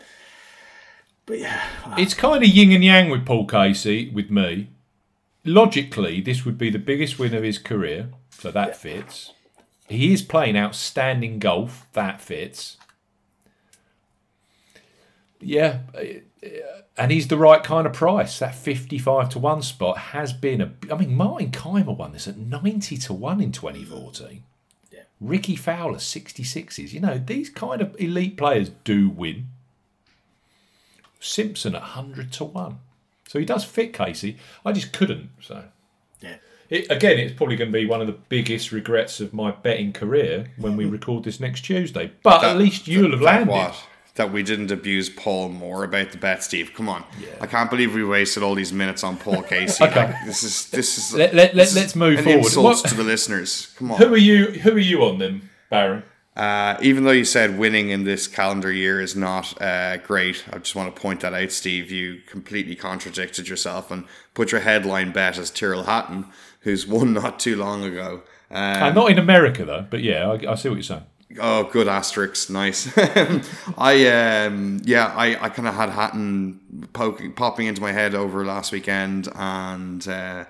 but 1.28 1.38
yeah, 1.38 1.64
It's 1.98 2.16
kind 2.16 2.44
of 2.44 2.50
yin 2.50 2.72
and 2.72 2.84
yang 2.84 3.12
with 3.12 3.24
Paul 3.24 3.46
Casey, 3.46 4.10
with 4.10 4.32
me. 4.32 4.70
Logically, 5.46 6.22
this 6.22 6.44
would 6.44 6.58
be 6.58 6.72
the 6.72 6.80
biggest 6.80 7.20
win 7.20 7.36
of 7.36 7.44
his 7.44 7.60
career, 7.60 8.10
so 8.32 8.50
that 8.50 8.76
fits. 8.76 9.32
He 9.88 10.12
is 10.12 10.24
playing 10.24 10.58
outstanding 10.58 11.38
golf, 11.38 11.86
that 11.94 12.20
fits. 12.20 12.78
Yeah, 15.40 15.82
uh, 15.96 16.48
and 16.98 17.12
he's 17.12 17.28
the 17.28 17.38
right 17.38 17.62
kind 17.62 17.86
of 17.86 17.94
price. 17.94 18.40
That 18.40 18.56
55 18.56 19.30
to 19.30 19.40
1 19.40 19.62
spot 19.62 19.98
has 19.98 20.34
been 20.34 20.62
a. 20.62 20.74
I 20.92 20.98
mean, 20.98 21.14
Martin 21.14 21.52
Kaymer 21.52 21.96
won 21.96 22.14
this 22.14 22.28
at 22.28 22.38
90 22.38 22.98
to 22.98 23.14
1 23.14 23.42
in 23.42 23.52
2014. 23.52 24.44
Yeah. 24.92 25.02
Rickie 25.20 25.56
Fowler, 25.56 25.98
66s. 25.98 26.94
You 26.94 27.02
know, 27.02 27.18
these 27.24 27.50
kind 27.50 27.82
of 27.82 27.96
elite 28.00 28.38
players 28.38 28.70
do 28.84 29.10
win. 29.10 29.48
Simpson 31.20 31.76
at 31.76 31.82
100 31.82 32.32
to 32.34 32.46
1. 32.46 32.80
So 33.28 33.40
he 33.40 33.46
does 33.46 33.64
fit 33.64 33.94
Casey. 33.94 34.38
I 34.66 34.72
just 34.72 34.94
couldn't. 34.94 35.30
So 35.42 35.66
yeah, 36.22 36.36
it, 36.70 36.90
again, 36.92 37.18
it's 37.20 37.34
probably 37.34 37.56
going 37.56 37.72
to 37.72 37.78
be 37.78 37.86
one 37.86 38.02
of 38.02 38.08
the 38.08 38.14
biggest 38.14 38.72
regrets 38.72 39.20
of 39.20 39.34
my 39.34 39.52
betting 39.52 39.94
career 39.94 40.52
when 40.58 40.78
we 40.78 40.86
record 40.98 41.24
this 41.24 41.40
next 41.40 41.62
Tuesday. 41.62 42.12
But 42.24 42.44
at 42.44 42.58
least 42.58 42.88
you'll 42.88 43.12
have 43.12 43.20
that 43.22 43.26
landed. 43.26 43.52
What? 43.52 43.88
That 44.16 44.32
we 44.32 44.44
didn't 44.44 44.72
abuse 44.72 45.10
Paul 45.10 45.50
more 45.50 45.84
about 45.84 46.12
the 46.12 46.18
bet, 46.18 46.42
Steve. 46.42 46.72
Come 46.74 46.88
on, 46.88 47.04
yeah. 47.20 47.28
I 47.42 47.48
can't 47.48 47.70
believe 47.70 47.94
we 47.94 48.06
wasted 48.06 48.44
all 48.44 48.56
these 48.56 48.72
minutes 48.72 49.04
on 49.04 49.18
Paul 49.18 49.44
Casey. 49.44 49.84
Okay. 49.88 50.06
Like, 50.06 50.26
this 50.26 50.42
is 50.42 50.70
this 50.70 50.98
is 50.98 51.14
Let- 51.14 51.34
let- 51.36 51.54
let- 51.54 51.74
let's 51.74 51.98
move 51.98 52.20
an 52.20 52.24
forward. 52.24 52.46
Insult 52.46 52.64
What- 52.64 52.86
to 52.86 52.96
the 52.96 53.04
listeners. 53.04 53.74
Come 53.78 53.92
on. 53.92 53.98
Who 53.98 54.14
are 54.14 54.18
you? 54.18 54.46
Who 54.62 54.72
are 54.72 54.80
you 54.80 55.04
on 55.04 55.18
then, 55.18 55.50
Baron? 55.70 56.04
Uh, 56.36 56.78
even 56.82 57.06
though 57.06 57.12
you 57.12 57.24
said 57.24 57.58
winning 57.58 57.90
in 57.90 58.04
this 58.04 58.28
calendar 58.28 58.72
year 58.72 59.00
is 59.00 59.16
not 59.16 59.60
uh, 59.62 59.96
great, 59.98 60.44
I 60.52 60.58
just 60.58 60.76
want 60.76 60.94
to 60.94 61.02
point 61.02 61.22
that 61.22 61.34
out, 61.34 61.52
Steve. 61.52 61.92
You 61.92 62.22
completely 62.28 62.76
contradicted 62.76 63.48
yourself 63.48 63.90
and 63.90 64.06
put 64.34 64.52
your 64.52 64.62
headline 64.62 65.12
bet 65.14 65.38
as 65.38 65.50
Tyrrell 65.50 65.84
Hatton, 65.84 66.26
who's 66.62 66.86
won 66.86 67.14
not 67.14 67.40
too 67.40 67.56
long 67.56 67.84
ago. 67.84 68.22
Um, 68.52 68.84
Uh, 68.84 68.92
not 68.92 69.12
in 69.12 69.18
America 69.18 69.64
though, 69.64 69.86
but 69.90 70.04
yeah, 70.04 70.30
I, 70.30 70.52
I 70.52 70.56
see 70.56 70.68
what 70.70 70.76
you're 70.76 70.84
saying. 70.84 71.04
Oh, 71.40 71.64
good 71.64 71.88
asterisk, 71.88 72.50
nice. 72.50 72.96
I 73.78 74.08
um 74.46 74.82
yeah, 74.84 75.14
I, 75.16 75.46
I 75.46 75.50
kind 75.50 75.68
of 75.68 75.74
had 75.74 75.90
Hatton 75.90 76.88
poking 76.94 77.34
popping 77.34 77.68
into 77.68 77.82
my 77.82 77.92
head 77.92 78.14
over 78.14 78.46
last 78.46 78.72
weekend 78.72 79.28
and 79.36 80.08
uh, 80.08 80.46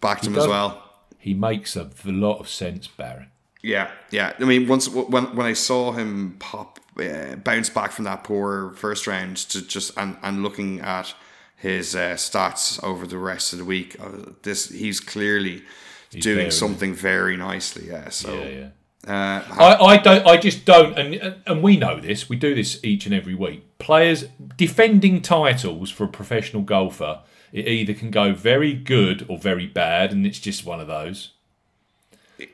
backed 0.00 0.26
him 0.26 0.36
as 0.36 0.46
well. 0.46 0.82
He 1.18 1.34
makes 1.34 1.74
a 1.76 1.88
lot 2.04 2.38
of 2.38 2.48
sense, 2.48 2.86
Baron. 2.86 3.30
Yeah, 3.64 3.90
yeah. 4.10 4.34
I 4.38 4.44
mean, 4.44 4.68
once 4.68 4.88
when 4.90 5.34
when 5.34 5.46
I 5.46 5.54
saw 5.54 5.92
him 5.92 6.36
pop 6.38 6.78
uh, 7.00 7.36
bounce 7.36 7.70
back 7.70 7.92
from 7.92 8.04
that 8.04 8.22
poor 8.22 8.74
first 8.74 9.06
round 9.06 9.38
to 9.38 9.66
just 9.66 9.96
and 9.96 10.18
and 10.22 10.42
looking 10.42 10.80
at 10.80 11.14
his 11.56 11.96
uh, 11.96 12.14
stats 12.14 12.82
over 12.84 13.06
the 13.06 13.16
rest 13.16 13.54
of 13.54 13.58
the 13.58 13.64
week, 13.64 13.96
uh, 13.98 14.32
this 14.42 14.68
he's 14.68 15.00
clearly 15.00 15.62
there, 16.10 16.20
doing 16.20 16.46
isn't 16.48 16.58
something 16.58 16.94
very 16.94 17.38
nicely. 17.38 17.88
Yeah, 17.88 18.10
so. 18.10 18.34
Yeah, 18.34 18.48
yeah. 18.48 18.68
Uh, 19.06 19.44
I, 19.58 19.84
I 19.84 19.96
don't. 19.96 20.26
I 20.26 20.36
just 20.36 20.66
don't. 20.66 20.98
And 20.98 21.36
and 21.46 21.62
we 21.62 21.78
know 21.78 22.00
this. 22.00 22.28
We 22.28 22.36
do 22.36 22.54
this 22.54 22.84
each 22.84 23.06
and 23.06 23.14
every 23.14 23.34
week. 23.34 23.78
Players 23.78 24.24
defending 24.56 25.22
titles 25.22 25.90
for 25.90 26.04
a 26.04 26.08
professional 26.08 26.62
golfer. 26.62 27.20
It 27.52 27.68
either 27.68 27.94
can 27.94 28.10
go 28.10 28.34
very 28.34 28.74
good 28.74 29.24
or 29.28 29.38
very 29.38 29.66
bad, 29.66 30.12
and 30.12 30.26
it's 30.26 30.38
just 30.38 30.66
one 30.66 30.80
of 30.80 30.86
those. 30.86 31.33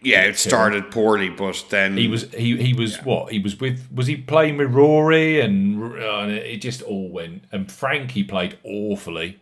Yeah, 0.03 0.23
it 0.25 0.37
started 0.39 0.91
poorly, 0.91 1.29
but 1.31 1.65
then 1.71 1.97
He 1.97 2.07
was 2.09 2.31
he 2.33 2.57
he 2.57 2.75
was 2.75 2.99
what 2.99 3.33
he 3.33 3.39
was 3.39 3.59
with 3.59 3.89
was 3.95 4.07
he 4.07 4.17
playing 4.17 4.57
with 4.59 4.73
Rory 4.73 5.41
and, 5.41 5.83
uh, 5.95 6.19
and 6.21 6.33
it 6.33 6.59
just 6.61 6.83
all 6.83 7.09
went 7.09 7.45
and 7.53 7.71
Frankie 7.71 8.25
played 8.25 8.59
awfully. 8.65 9.39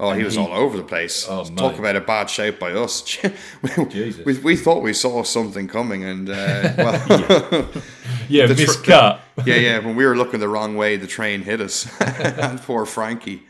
Oh, 0.00 0.12
he 0.12 0.22
was 0.22 0.34
he- 0.34 0.40
all 0.40 0.52
over 0.52 0.76
the 0.76 0.84
place. 0.84 1.26
Oh, 1.28 1.42
Talk 1.44 1.72
mate. 1.72 1.78
about 1.80 1.96
a 1.96 2.00
bad 2.00 2.30
shape 2.30 2.60
by 2.60 2.70
us. 2.72 3.18
we, 3.62 3.84
Jesus. 3.86 4.24
we, 4.24 4.38
we 4.38 4.56
thought 4.56 4.80
we 4.82 4.92
saw 4.92 5.24
something 5.24 5.66
coming, 5.66 6.04
and 6.04 6.28
uh, 6.30 6.72
well, 6.78 7.68
Yeah, 8.28 8.46
The 8.46 8.54
tr- 8.54 8.70
miscut. 8.70 9.18
yeah, 9.44 9.54
yeah. 9.56 9.78
When 9.80 9.96
we 9.96 10.06
were 10.06 10.14
looking 10.16 10.38
the 10.38 10.48
wrong 10.48 10.76
way, 10.76 10.96
the 10.98 11.06
train 11.08 11.42
hit 11.42 11.60
us, 11.60 11.88
and 12.00 12.60
poor 12.62 12.86
Frankie. 12.86 13.42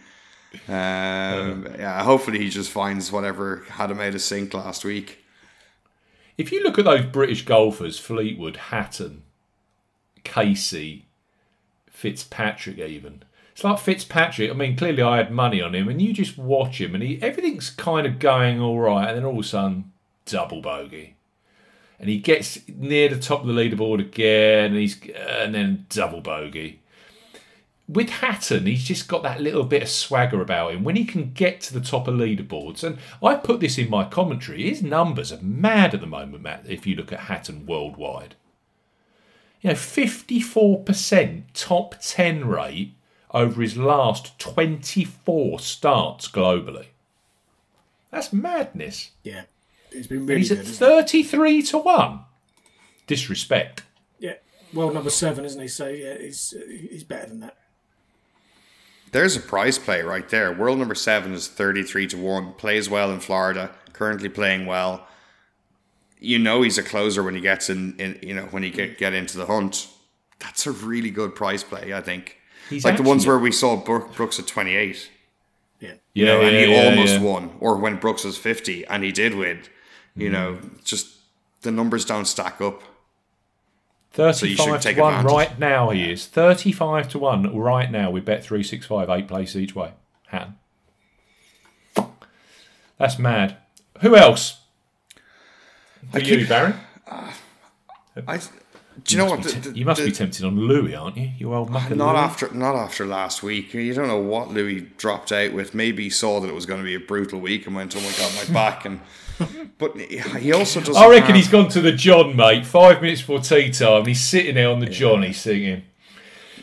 Um, 0.68 1.66
yeah, 1.78 2.02
hopefully 2.02 2.38
he 2.38 2.48
just 2.48 2.70
finds 2.70 3.12
whatever 3.12 3.64
had 3.68 3.90
him 3.90 4.00
out 4.00 4.14
of 4.14 4.20
sync 4.22 4.54
last 4.54 4.84
week. 4.84 5.24
If 6.38 6.52
you 6.52 6.62
look 6.62 6.78
at 6.78 6.84
those 6.84 7.04
British 7.04 7.44
golfers, 7.44 7.98
Fleetwood, 7.98 8.56
Hatton, 8.56 9.24
Casey, 10.22 11.06
Fitzpatrick, 11.90 12.78
even. 12.78 13.24
It's 13.52 13.64
like 13.64 13.80
Fitzpatrick. 13.80 14.48
I 14.48 14.54
mean, 14.54 14.76
clearly 14.76 15.02
I 15.02 15.16
had 15.16 15.32
money 15.32 15.60
on 15.60 15.74
him, 15.74 15.88
and 15.88 16.00
you 16.00 16.12
just 16.12 16.38
watch 16.38 16.80
him, 16.80 16.94
and 16.94 17.02
he 17.02 17.20
everything's 17.20 17.70
kind 17.70 18.06
of 18.06 18.20
going 18.20 18.60
all 18.60 18.78
right, 18.78 19.08
and 19.08 19.16
then 19.16 19.24
all 19.24 19.32
of 19.32 19.44
a 19.44 19.48
sudden, 19.48 19.92
double 20.26 20.60
bogey, 20.60 21.16
and 21.98 22.08
he 22.08 22.18
gets 22.18 22.60
near 22.68 23.08
the 23.08 23.18
top 23.18 23.40
of 23.40 23.48
the 23.48 23.52
leaderboard 23.52 23.98
again, 23.98 24.66
and 24.66 24.76
he's 24.76 25.00
and 25.10 25.56
then 25.56 25.86
double 25.88 26.20
bogey. 26.20 26.82
With 27.88 28.10
Hatton, 28.10 28.66
he's 28.66 28.84
just 28.84 29.08
got 29.08 29.22
that 29.22 29.40
little 29.40 29.64
bit 29.64 29.82
of 29.82 29.88
swagger 29.88 30.42
about 30.42 30.72
him. 30.74 30.84
When 30.84 30.94
he 30.96 31.06
can 31.06 31.32
get 31.32 31.62
to 31.62 31.72
the 31.72 31.80
top 31.80 32.06
of 32.06 32.16
leaderboards, 32.16 32.84
and 32.84 32.98
I 33.22 33.34
put 33.36 33.60
this 33.60 33.78
in 33.78 33.88
my 33.88 34.04
commentary, 34.04 34.64
his 34.68 34.82
numbers 34.82 35.32
are 35.32 35.40
mad 35.40 35.94
at 35.94 36.00
the 36.02 36.06
moment, 36.06 36.42
Matt. 36.42 36.64
If 36.68 36.86
you 36.86 36.94
look 36.94 37.12
at 37.12 37.20
Hatton 37.20 37.64
worldwide, 37.64 38.34
you 39.62 39.70
know, 39.70 39.74
fifty-four 39.74 40.82
percent 40.84 41.54
top 41.54 41.94
ten 42.02 42.46
rate 42.46 42.92
over 43.30 43.62
his 43.62 43.76
last 43.78 44.38
twenty-four 44.38 45.58
starts 45.58 46.28
globally. 46.28 46.88
That's 48.10 48.32
madness. 48.34 49.12
yeah, 49.22 49.44
it's 49.90 50.06
been 50.06 50.18
And 50.18 50.28
really 50.28 50.40
he's 50.40 50.50
good. 50.50 50.58
at 50.58 50.64
isn't 50.64 50.74
it? 50.74 50.78
thirty-three 50.86 51.62
to 51.62 51.78
one. 51.78 52.20
Disrespect. 53.06 53.82
Yeah, 54.18 54.34
world 54.74 54.92
number 54.92 55.08
seven, 55.10 55.46
isn't 55.46 55.60
he? 55.62 55.68
So 55.68 55.88
yeah, 55.88 56.18
he's 56.18 56.54
he's 56.68 57.04
better 57.04 57.28
than 57.28 57.40
that. 57.40 57.56
There's 59.12 59.36
a 59.36 59.40
prize 59.40 59.78
play 59.78 60.02
right 60.02 60.28
there. 60.28 60.52
World 60.52 60.78
number 60.78 60.94
seven 60.94 61.32
is 61.32 61.48
thirty-three 61.48 62.06
to 62.08 62.16
one. 62.18 62.52
Plays 62.54 62.88
well 62.90 63.10
in 63.10 63.20
Florida. 63.20 63.70
Currently 63.92 64.28
playing 64.28 64.66
well. 64.66 65.06
You 66.20 66.38
know 66.38 66.62
he's 66.62 66.78
a 66.78 66.82
closer 66.82 67.22
when 67.22 67.34
he 67.34 67.40
gets 67.40 67.70
in. 67.70 67.94
in 67.98 68.18
you 68.22 68.34
know 68.34 68.44
when 68.50 68.62
he 68.62 68.70
get 68.70 68.98
get 68.98 69.14
into 69.14 69.38
the 69.38 69.46
hunt. 69.46 69.88
That's 70.40 70.66
a 70.66 70.72
really 70.72 71.10
good 71.10 71.34
prize 71.34 71.64
play. 71.64 71.92
I 71.94 72.00
think. 72.00 72.38
He's 72.68 72.84
like 72.84 72.96
the 72.96 73.02
ones 73.02 73.26
where 73.26 73.38
we 73.38 73.50
saw 73.50 73.76
Brook, 73.76 74.14
Brooks 74.14 74.38
at 74.38 74.46
28. 74.46 75.10
Yeah. 75.80 75.92
You 76.12 76.26
Yeah, 76.26 76.40
and 76.40 76.56
he 76.56 76.72
yeah, 76.72 76.90
almost 76.90 77.14
yeah. 77.14 77.22
won. 77.22 77.56
Or 77.60 77.76
when 77.76 77.96
Brooks 77.96 78.24
was 78.24 78.36
50 78.36 78.86
and 78.86 79.02
he 79.02 79.12
did 79.12 79.34
win. 79.34 79.58
Mm. 79.58 80.22
You 80.22 80.30
know, 80.30 80.58
just 80.84 81.08
the 81.62 81.70
numbers 81.70 82.04
don't 82.04 82.26
stack 82.26 82.60
up. 82.60 82.82
You 84.26 84.32
should 84.32 84.58
Thirty-five 84.58 84.80
take 84.82 84.96
to 84.96 85.02
one 85.02 85.14
advantage. 85.14 85.32
right 85.32 85.58
now. 85.58 85.90
He 85.90 86.10
is 86.10 86.26
thirty-five 86.26 87.08
to 87.10 87.18
one 87.18 87.56
right 87.56 87.90
now. 87.90 88.10
We 88.10 88.20
bet 88.20 88.42
three 88.44 88.62
six 88.62 88.86
five 88.86 89.08
eight 89.10 89.28
places 89.28 89.56
each 89.56 89.74
way. 89.74 89.92
Hatton. 90.28 90.54
That's 92.98 93.18
mad. 93.18 93.56
Who 94.00 94.16
else? 94.16 94.60
For 96.12 96.18
you, 96.20 96.38
keep- 96.38 96.48
Barry. 96.48 96.74
I, 98.26 98.40
do 99.04 99.14
you 99.14 99.18
know 99.18 99.26
what? 99.26 99.38
Must 99.44 99.62
The, 99.62 99.70
the- 99.70 99.78
you 99.78 99.84
must 99.84 100.00
the- 100.00 100.06
be 100.08 100.12
tempted 100.12 100.44
on 100.44 100.58
Louis, 100.58 100.94
aren't 100.94 101.16
you? 101.16 101.30
You 101.38 101.54
old 101.54 101.70
mucker. 101.70 101.94
Not 101.94 102.14
Louis. 102.16 102.24
after, 102.24 102.52
not 102.52 102.74
after 102.74 103.06
last 103.06 103.42
week. 103.44 103.72
You 103.72 103.94
don't 103.94 104.08
know 104.08 104.18
what 104.18 104.48
Louis 104.50 104.80
dropped 104.98 105.30
out 105.30 105.52
with. 105.52 105.74
Maybe 105.74 106.04
he 106.04 106.10
saw 106.10 106.40
that 106.40 106.48
it 106.48 106.54
was 106.54 106.66
going 106.66 106.80
to 106.80 106.84
be 106.84 106.94
a 106.96 107.00
brutal 107.00 107.40
week 107.40 107.66
and 107.68 107.76
went, 107.76 107.94
"Oh 107.96 108.00
my 108.00 108.12
god, 108.18 108.32
my 108.48 108.52
back!" 108.52 108.84
And 108.84 109.00
but 109.78 109.96
he 109.98 110.52
also 110.52 110.80
doesn't. 110.80 110.96
I 110.96 111.08
reckon 111.08 111.26
have- 111.28 111.36
he's 111.36 111.48
gone 111.48 111.68
to 111.70 111.80
the 111.80 111.92
John, 111.92 112.34
mate. 112.36 112.66
Five 112.66 113.00
minutes 113.02 113.20
before 113.20 113.40
tea 113.40 113.70
time. 113.70 114.06
He's 114.06 114.20
sitting 114.20 114.54
there 114.56 114.70
on 114.70 114.80
the 114.80 114.86
John. 114.86 115.22
He's 115.22 115.42
thinking, 115.42 115.82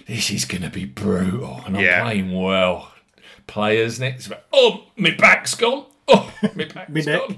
"This 0.07 0.29
is 0.31 0.45
going 0.45 0.63
to 0.63 0.69
be 0.69 0.85
brutal," 0.85 1.61
and 1.65 1.77
I'm 1.77 1.83
Yeah. 1.83 2.03
playing 2.03 2.31
well. 2.33 2.91
Players 3.47 3.99
next. 3.99 4.31
Oh, 4.51 4.85
my 4.97 5.11
back's 5.11 5.53
gone. 5.55 5.85
Oh, 6.07 6.33
my 6.55 6.65
back's 6.73 6.89
Me 6.89 7.01
neck. 7.03 7.19
gone. 7.27 7.37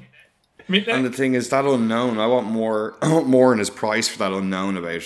And 0.69 1.05
the 1.05 1.11
thing 1.11 1.33
is, 1.33 1.47
that 1.49 1.63
unknown. 1.65 2.17
I 2.19 2.27
want 2.27 2.47
more, 2.47 2.95
I 3.01 3.11
want 3.11 3.27
more 3.27 3.53
in 3.53 3.59
his 3.59 3.69
price 3.69 4.07
for 4.09 4.17
that 4.19 4.31
unknown 4.33 4.75
about 4.77 5.01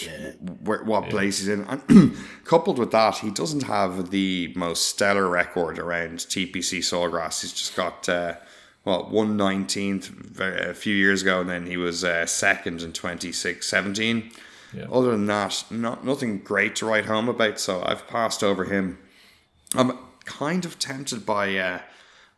where, 0.64 0.84
what 0.84 1.10
place 1.10 1.40
he's 1.40 1.50
in. 1.50 1.64
And 1.66 2.16
coupled 2.46 2.80
with 2.80 2.92
that, 2.92 3.18
he 3.18 3.30
doesn't 3.32 3.64
have 3.64 4.10
the 4.12 4.54
most 4.56 4.90
stellar 4.90 5.28
record 5.30 5.78
around 5.78 6.18
TPC 6.20 6.80
Sawgrass. 6.80 7.42
He's 7.42 7.54
just 7.54 7.76
got 7.76 8.08
uh, 8.10 8.36
what 8.84 9.12
one 9.12 9.38
nineteenth 9.38 10.40
a 10.40 10.74
few 10.74 10.96
years 10.96 11.22
ago, 11.22 11.42
and 11.42 11.50
then 11.50 11.66
he 11.68 11.78
was 11.78 12.04
uh, 12.04 12.26
second 12.26 12.82
in 12.82 12.94
2017. 12.94 14.32
Yeah. 14.74 14.86
Other 14.92 15.12
than 15.12 15.26
that, 15.28 15.66
not 15.70 16.06
nothing 16.06 16.40
great 16.40 16.76
to 16.78 16.86
write 16.86 17.06
home 17.06 17.28
about. 17.30 17.60
So 17.60 17.84
I've 17.86 18.08
passed 18.08 18.42
over 18.44 18.64
him. 18.66 18.98
I'm 19.76 19.98
kind 20.26 20.64
of 20.66 20.80
tempted 20.80 21.26
by 21.26 21.56
uh, 21.58 21.80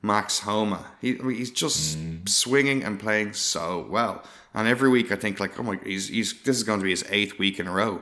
Max 0.02 0.40
Homa. 0.40 0.86
He, 1.00 1.20
I 1.20 1.22
mean, 1.24 1.38
he's 1.38 1.52
just 1.52 1.98
swinging 2.28 2.84
and 2.84 3.00
playing 3.00 3.34
so 3.34 3.86
well. 3.90 4.24
And 4.56 4.68
every 4.68 4.90
week 4.90 5.12
I 5.12 5.16
think 5.16 5.40
like, 5.40 5.60
oh 5.60 5.64
my, 5.64 5.80
he's 5.84 6.08
he's 6.10 6.42
this 6.44 6.58
is 6.58 6.64
going 6.64 6.80
to 6.80 6.84
be 6.84 6.90
his 6.92 7.06
eighth 7.10 7.38
week 7.40 7.60
in 7.60 7.68
a 7.68 7.72
row. 7.72 8.02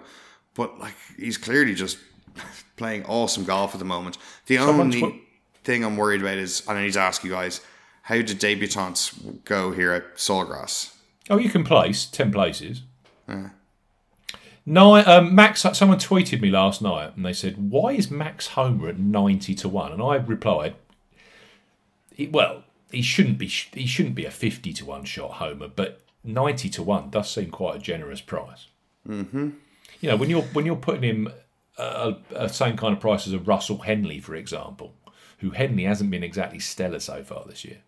But 0.56 0.80
like, 0.80 0.96
he's 1.18 1.38
clearly 1.38 1.76
just 1.76 1.98
playing 2.78 3.06
awesome 3.06 3.44
golf 3.44 3.74
at 3.76 3.80
the 3.80 3.86
moment. 3.86 4.18
The 4.48 4.58
Someone's 4.58 4.96
only 4.96 5.02
put- 5.02 5.22
thing 5.64 5.84
I'm 5.84 5.96
worried 5.98 6.22
about 6.22 6.38
is, 6.38 6.66
and 6.68 6.78
I 6.78 6.84
need 6.84 6.94
to 6.94 7.00
ask 7.00 7.24
you 7.24 7.32
guys, 7.32 7.62
how 8.04 8.16
did 8.16 8.40
debutantes 8.40 9.44
go 9.46 9.72
here 9.72 9.94
at 9.94 10.16
Sawgrass? 10.16 10.96
Oh, 11.30 11.38
you 11.38 11.50
can 11.50 11.64
place 11.64 12.06
ten 12.06 12.32
places. 12.32 12.82
Nine. 14.66 15.08
Um, 15.08 15.34
Max. 15.34 15.62
Someone 15.74 15.98
tweeted 15.98 16.42
me 16.42 16.50
last 16.50 16.82
night, 16.82 17.16
and 17.16 17.26
they 17.26 17.34
said, 17.34 17.72
"Why 17.72 17.94
is 17.94 18.12
Max 18.12 18.48
Homa 18.48 18.90
at 18.90 19.00
ninety 19.00 19.56
to 19.56 19.70
one?" 19.70 19.92
And 19.92 20.02
I 20.02 20.16
replied, 20.16 20.76
he, 22.14 22.28
"Well, 22.28 22.64
he 22.92 23.02
shouldn't 23.02 23.38
be. 23.38 23.48
He 23.48 23.88
shouldn't 23.88 24.16
be 24.16 24.26
a 24.26 24.32
fifty 24.32 24.74
to 24.74 24.86
one 24.86 25.04
shot 25.04 25.34
Homa, 25.34 25.68
but 25.68 26.02
ninety 26.24 26.70
to 26.70 26.84
one 26.84 27.10
does 27.10 27.32
seem 27.32 27.50
quite 27.50 27.78
a 27.78 27.80
generous 27.80 28.22
price. 28.22 28.68
Mm-hmm. 29.08 29.50
You 30.02 30.10
know, 30.10 30.16
when 30.16 30.30
you're 30.30 30.44
when 30.44 30.66
you're 30.66 30.76
putting 30.76 31.04
him 31.04 31.32
a, 31.78 32.16
a 32.36 32.50
same 32.50 32.78
kind 32.78 32.94
of 32.94 33.00
price 33.00 33.26
as 33.26 33.34
a 33.34 33.40
Russell 33.40 33.80
Henley, 33.80 34.20
for 34.20 34.36
example, 34.36 34.94
who 35.40 35.52
Henley 35.52 35.84
hasn't 35.84 36.12
been 36.12 36.24
exactly 36.24 36.60
stellar 36.60 37.00
so 37.00 37.24
far 37.24 37.46
this 37.48 37.66
year." 37.66 37.80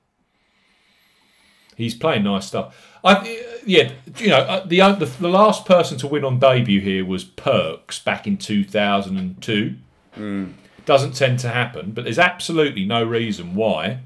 He's 1.76 1.96
playing 1.96 2.24
nice 2.24 2.46
stuff. 2.46 2.90
I, 3.04 3.60
yeah, 3.66 3.92
you 4.18 4.30
know, 4.30 4.40
uh, 4.40 4.66
the, 4.66 4.82
uh, 4.82 4.94
the 4.94 5.06
the 5.06 5.30
last 5.30 5.66
person 5.66 5.98
to 6.00 6.08
win 6.08 6.24
on 6.24 6.40
debut 6.40 6.80
here 6.80 7.06
was 7.06 7.24
Perks 7.24 8.00
back 8.00 8.28
in 8.28 8.38
two 8.38 8.64
thousand 8.64 9.18
and 9.18 9.42
two. 9.42 9.76
Hmm. 10.16 10.52
Doesn't 10.86 11.16
tend 11.16 11.40
to 11.40 11.50
happen, 11.50 11.92
but 11.92 12.04
there's 12.04 12.20
absolutely 12.20 12.86
no 12.86 13.04
reason 13.04 13.56
why 13.56 14.00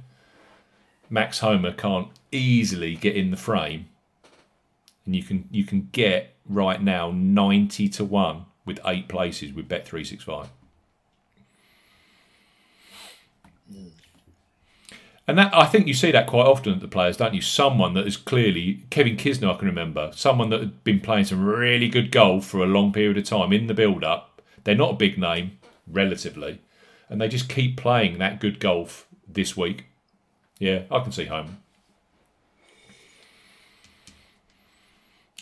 Max 1.10 1.40
Homa 1.40 1.74
can't 1.74 2.10
easily 2.32 2.96
get 2.96 3.16
in 3.16 3.32
the 3.32 3.38
frame, 3.38 3.88
and 5.06 5.16
you 5.16 5.24
can 5.24 5.48
you 5.52 5.64
can 5.64 5.90
get 5.92 6.34
right 6.48 6.82
now 6.82 7.12
ninety 7.12 7.90
to 7.90 8.06
one 8.06 8.46
with 8.66 8.80
eight 8.86 9.08
places 9.08 9.54
with 9.54 9.68
Bet 9.68 9.88
three 9.88 10.04
six 10.04 10.24
five. 10.24 10.50
Hmm. 13.72 13.88
And 15.28 15.38
that 15.38 15.54
I 15.54 15.66
think 15.66 15.88
you 15.88 15.94
see 15.94 16.12
that 16.12 16.28
quite 16.28 16.46
often 16.46 16.74
at 16.74 16.80
the 16.80 16.88
players, 16.88 17.18
don't 17.18 17.34
you? 17.34 17.42
Someone 17.42 17.94
that 17.96 18.08
is 18.08 18.16
clearly 18.16 18.86
Kevin 18.90 19.18
Kisner, 19.18 19.54
I 19.54 19.58
can 19.58 19.68
remember, 19.68 20.12
someone 20.16 20.50
that 20.52 20.62
had 20.62 20.84
been 20.86 21.02
playing 21.02 21.26
some 21.26 21.44
really 21.44 21.90
good 21.90 22.12
golf 22.12 22.46
for 22.46 22.64
a 22.64 22.68
long 22.68 22.94
period 22.94 23.18
of 23.18 23.26
time 23.26 23.52
in 23.52 23.68
the 23.68 23.74
build 23.74 24.06
up. 24.06 24.42
They're 24.64 24.76
not 24.76 24.92
a 24.92 24.98
big 24.98 25.18
name, 25.18 25.58
relatively, 25.86 26.62
and 27.10 27.20
they 27.20 27.28
just 27.28 27.50
keep 27.50 27.76
playing 27.76 28.20
that 28.20 28.40
good 28.40 28.60
golf 28.60 29.06
this 29.28 29.58
week. 29.58 29.86
Yeah, 30.60 30.84
I 30.90 31.00
can 31.02 31.12
see 31.12 31.26
Homa. 31.26 31.58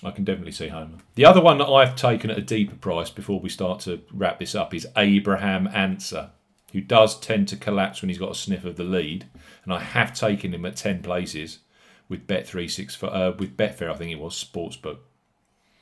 I 0.04 0.12
can 0.12 0.24
definitely 0.24 0.52
see 0.52 0.68
Homa. 0.68 0.98
The 1.14 1.26
other 1.26 1.42
one 1.42 1.58
that 1.60 1.68
I've 1.68 1.96
taken 1.96 2.30
at 2.30 2.38
a 2.38 2.42
deeper 2.42 2.76
price 2.76 3.10
before 3.10 3.40
we 3.40 3.50
start 3.50 3.80
to 3.82 4.02
wrap 4.12 4.40
this 4.40 4.56
up 4.56 4.74
is 4.74 4.88
Abraham 4.98 5.68
Ancer, 5.68 6.32
who 6.74 6.82
does 6.82 7.20
tend 7.20 7.48
to 7.48 7.56
collapse 7.56 8.02
when 8.02 8.10
he's 8.10 8.18
got 8.18 8.32
a 8.32 8.36
sniff 8.36 8.66
of 8.66 8.76
the 8.76 8.84
lead, 8.84 9.26
and 9.66 9.74
I 9.74 9.80
have 9.82 10.14
taken 10.14 10.54
him 10.54 10.66
at 10.66 10.78
ten 10.78 11.02
places 11.02 11.60
with 12.08 12.28
Bet 12.28 12.48
three 12.48 12.68
six 12.68 13.02
uh, 13.04 13.34
with 13.38 13.58
Betfair. 13.58 13.92
I 13.92 13.96
think 13.96 14.12
it 14.12 14.20
was 14.20 14.34
sportsbook 14.42 15.00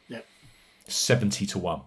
Yep. 0.08 0.26
seventy 0.88 1.46
to 1.46 1.60
one. 1.60 1.82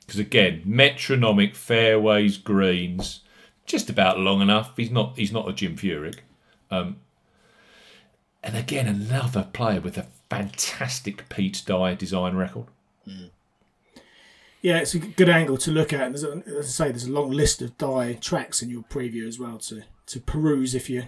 Because 0.00 0.20
again, 0.20 0.62
metronomic 0.64 1.54
fairways, 1.54 2.36
greens, 2.36 3.20
just 3.64 3.88
about 3.88 4.18
long 4.18 4.40
enough. 4.42 4.76
He's 4.76 4.90
not 4.90 5.16
he's 5.16 5.32
not 5.32 5.48
a 5.48 5.52
Jim 5.52 5.76
Furyk. 5.76 6.18
Um, 6.70 6.96
and 8.42 8.56
again, 8.56 8.86
another 8.86 9.48
player 9.52 9.80
with 9.80 9.98
a 9.98 10.06
fantastic 10.28 11.28
Pete 11.28 11.62
Dye 11.66 11.94
design 11.94 12.36
record. 12.36 12.66
Yeah, 14.62 14.78
it's 14.78 14.94
a 14.94 14.98
good 14.98 15.28
angle 15.28 15.56
to 15.58 15.70
look 15.70 15.92
at. 15.92 16.02
And 16.02 16.14
there's 16.14 16.24
a, 16.24 16.42
as 16.58 16.66
I 16.66 16.86
say, 16.86 16.88
there's 16.90 17.06
a 17.06 17.12
long 17.12 17.30
list 17.30 17.62
of 17.62 17.76
Dye 17.78 18.14
tracks 18.20 18.60
in 18.62 18.68
your 18.70 18.82
preview 18.82 19.26
as 19.26 19.38
well 19.38 19.58
to, 19.58 19.82
to 20.06 20.20
peruse 20.20 20.74
if 20.74 20.90
you're 20.90 21.04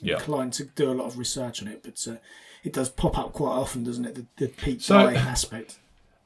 Yeah. 0.00 0.14
inclined 0.14 0.54
to 0.54 0.64
do 0.64 0.90
a 0.90 0.94
lot 0.94 1.06
of 1.06 1.18
research 1.18 1.60
on 1.62 1.68
it. 1.68 1.82
But 1.82 2.06
uh, 2.10 2.16
it 2.64 2.72
does 2.72 2.88
pop 2.88 3.18
up 3.18 3.32
quite 3.34 3.50
often, 3.52 3.84
doesn't 3.84 4.04
it? 4.06 4.14
The, 4.14 4.26
the 4.36 4.48
Pete 4.48 4.82
So- 4.82 4.94
Dye 5.10 5.14
aspect. 5.14 5.78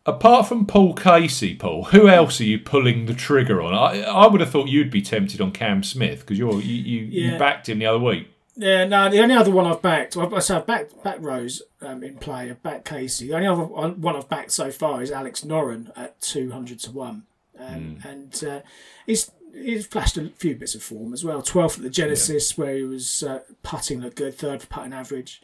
Apart 0.06 0.46
from 0.48 0.64
Paul 0.64 0.94
Casey, 0.94 1.54
Paul, 1.54 1.84
who 1.84 2.08
else 2.08 2.40
are 2.40 2.44
you 2.44 2.58
pulling 2.58 3.04
the 3.04 3.12
trigger 3.12 3.60
on? 3.60 3.74
I, 3.74 4.00
I 4.02 4.26
would 4.28 4.40
have 4.40 4.50
thought 4.50 4.68
you'd 4.68 4.90
be 4.90 5.02
tempted 5.02 5.42
on 5.42 5.52
Cam 5.52 5.82
Smith 5.82 6.20
because 6.20 6.38
you're 6.38 6.54
you, 6.62 6.74
you, 6.74 7.30
you 7.32 7.38
backed 7.38 7.68
him 7.68 7.80
the 7.80 7.86
other 7.86 7.98
week. 7.98 8.29
Yeah, 8.56 8.84
no, 8.84 9.08
the 9.08 9.20
only 9.20 9.34
other 9.36 9.50
one 9.50 9.66
I've 9.66 9.80
backed, 9.80 10.16
well, 10.16 10.34
I 10.34 10.40
say 10.40 10.56
I've 10.56 10.66
backed, 10.66 11.02
backed 11.02 11.22
Rose 11.22 11.62
um, 11.80 12.02
in 12.02 12.16
play, 12.18 12.50
I've 12.50 12.62
backed 12.62 12.84
Casey. 12.84 13.28
The 13.28 13.34
only 13.34 13.46
other 13.46 13.62
one 13.62 14.16
I've 14.16 14.28
backed 14.28 14.50
so 14.50 14.70
far 14.70 15.02
is 15.02 15.10
Alex 15.10 15.42
Noren 15.42 15.90
at 15.96 16.20
200 16.20 16.78
to 16.80 16.90
1. 16.90 17.22
Um, 17.58 17.98
And 18.04 18.44
uh, 18.44 18.60
he's, 19.06 19.30
he's 19.54 19.86
flashed 19.86 20.16
a 20.18 20.28
few 20.30 20.56
bits 20.56 20.74
of 20.74 20.82
form 20.82 21.12
as 21.12 21.24
well. 21.24 21.42
12th 21.42 21.76
at 21.78 21.82
the 21.84 21.90
Genesis, 21.90 22.58
where 22.58 22.74
he 22.76 22.82
was 22.84 23.22
uh, 23.22 23.40
putting 23.62 24.00
looked 24.00 24.16
good, 24.16 24.34
third 24.34 24.60
for 24.62 24.66
putting 24.66 24.92
average. 24.92 25.40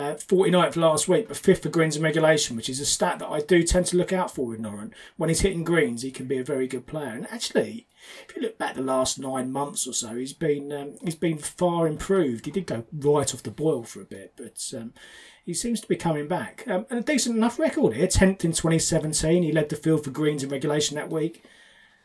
Uh, 0.00 0.14
49th 0.14 0.76
last 0.76 1.08
week, 1.08 1.28
but 1.28 1.36
fifth 1.36 1.62
for 1.62 1.68
greens 1.68 1.94
and 1.94 2.02
regulation, 2.02 2.56
which 2.56 2.70
is 2.70 2.80
a 2.80 2.86
stat 2.86 3.18
that 3.18 3.28
I 3.28 3.40
do 3.40 3.62
tend 3.62 3.84
to 3.86 3.98
look 3.98 4.14
out 4.14 4.34
for 4.34 4.46
with 4.46 4.58
Noren. 4.58 4.94
When 5.18 5.28
he's 5.28 5.42
hitting 5.42 5.62
greens, 5.62 6.00
he 6.00 6.10
can 6.10 6.24
be 6.24 6.38
a 6.38 6.44
very 6.44 6.66
good 6.66 6.86
player. 6.86 7.08
And 7.08 7.30
actually, 7.30 7.86
if 8.26 8.34
you 8.34 8.40
look 8.40 8.56
back 8.56 8.76
the 8.76 8.80
last 8.80 9.18
nine 9.18 9.52
months 9.52 9.86
or 9.86 9.92
so, 9.92 10.14
he's 10.14 10.32
been 10.32 10.72
um, 10.72 10.94
he's 11.04 11.16
been 11.16 11.36
far 11.36 11.86
improved. 11.86 12.46
He 12.46 12.50
did 12.50 12.66
go 12.66 12.84
right 12.90 13.34
off 13.34 13.42
the 13.42 13.50
boil 13.50 13.82
for 13.82 14.00
a 14.00 14.06
bit, 14.06 14.32
but 14.36 14.72
um, 14.74 14.94
he 15.44 15.52
seems 15.52 15.82
to 15.82 15.88
be 15.88 15.96
coming 15.96 16.26
back. 16.26 16.64
Um, 16.66 16.86
and 16.88 17.00
a 17.00 17.02
decent 17.02 17.36
enough 17.36 17.58
record 17.58 17.92
here. 17.92 18.06
Tenth 18.06 18.42
in 18.42 18.52
2017, 18.52 19.42
he 19.42 19.52
led 19.52 19.68
the 19.68 19.76
field 19.76 20.04
for 20.04 20.10
greens 20.10 20.42
and 20.42 20.50
regulation 20.50 20.96
that 20.96 21.10
week. 21.10 21.44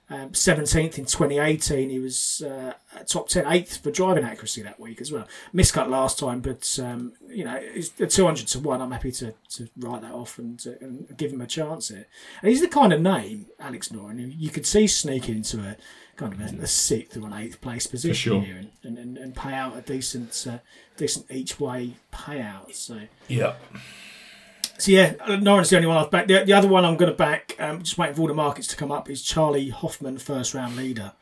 Um, 0.07 0.29
17th 0.29 0.99
in 0.99 1.05
2018, 1.05 1.89
he 1.89 1.97
was 1.97 2.43
uh, 2.43 2.73
top 3.07 3.27
10, 3.27 3.45
8th 3.45 3.79
for 3.79 3.89
driving 3.89 4.23
accuracy 4.23 4.61
that 4.61 4.79
week 4.79 5.01
as 5.01 5.11
well. 5.11 5.27
Miscut 5.53 5.89
last 5.89 6.19
time, 6.19 6.41
but 6.41 6.79
um, 6.81 7.13
you 7.27 7.43
know, 7.43 7.59
it's 7.59 7.89
200 7.89 8.45
to 8.47 8.59
1. 8.59 8.81
I'm 8.81 8.91
happy 8.91 9.11
to, 9.13 9.33
to 9.49 9.67
write 9.77 10.03
that 10.03 10.11
off 10.11 10.37
and, 10.37 10.63
uh, 10.67 10.73
and 10.79 11.17
give 11.17 11.31
him 11.31 11.41
a 11.41 11.47
chance 11.47 11.87
here. 11.87 12.05
And 12.41 12.49
he's 12.49 12.61
the 12.61 12.67
kind 12.67 12.93
of 12.93 13.01
name, 13.01 13.47
Alex 13.59 13.89
Noren, 13.89 14.33
you 14.37 14.51
could 14.51 14.67
see 14.67 14.85
sneaking 14.85 15.37
into 15.37 15.59
a 15.61 15.75
kind 16.17 16.33
of 16.33 16.39
a, 16.39 16.63
a 16.63 16.67
sixth 16.67 17.17
or 17.17 17.25
an 17.25 17.33
eighth 17.33 17.59
place 17.59 17.87
position 17.87 18.33
sure. 18.33 18.41
here 18.41 18.57
and, 18.57 18.69
and, 18.83 18.97
and, 18.97 19.17
and 19.17 19.35
pay 19.35 19.53
out 19.53 19.75
a 19.75 19.81
decent, 19.81 20.45
uh, 20.47 20.59
decent 20.97 21.25
each 21.31 21.59
way 21.59 21.93
payout. 22.13 22.75
So 22.75 22.99
Yeah. 23.27 23.55
So 24.77 24.91
yeah, 24.91 25.13
Noren's 25.39 25.69
the 25.69 25.77
only 25.77 25.87
one 25.87 25.97
I've 25.97 26.11
backed. 26.11 26.27
The, 26.27 26.43
the 26.43 26.53
other 26.53 26.67
one 26.67 26.83
I'm 26.83 26.97
going 26.97 27.11
to 27.11 27.17
back, 27.17 27.55
um, 27.59 27.81
just 27.81 27.97
waiting 27.97 28.15
for 28.15 28.21
all 28.21 28.27
the 28.27 28.33
markets 28.33 28.67
to 28.67 28.75
come 28.75 28.91
up, 28.91 29.09
is 29.09 29.21
Charley 29.21 29.69
Hoffman, 29.69 30.17
first 30.17 30.53
round 30.53 30.75
leader. 30.75 31.13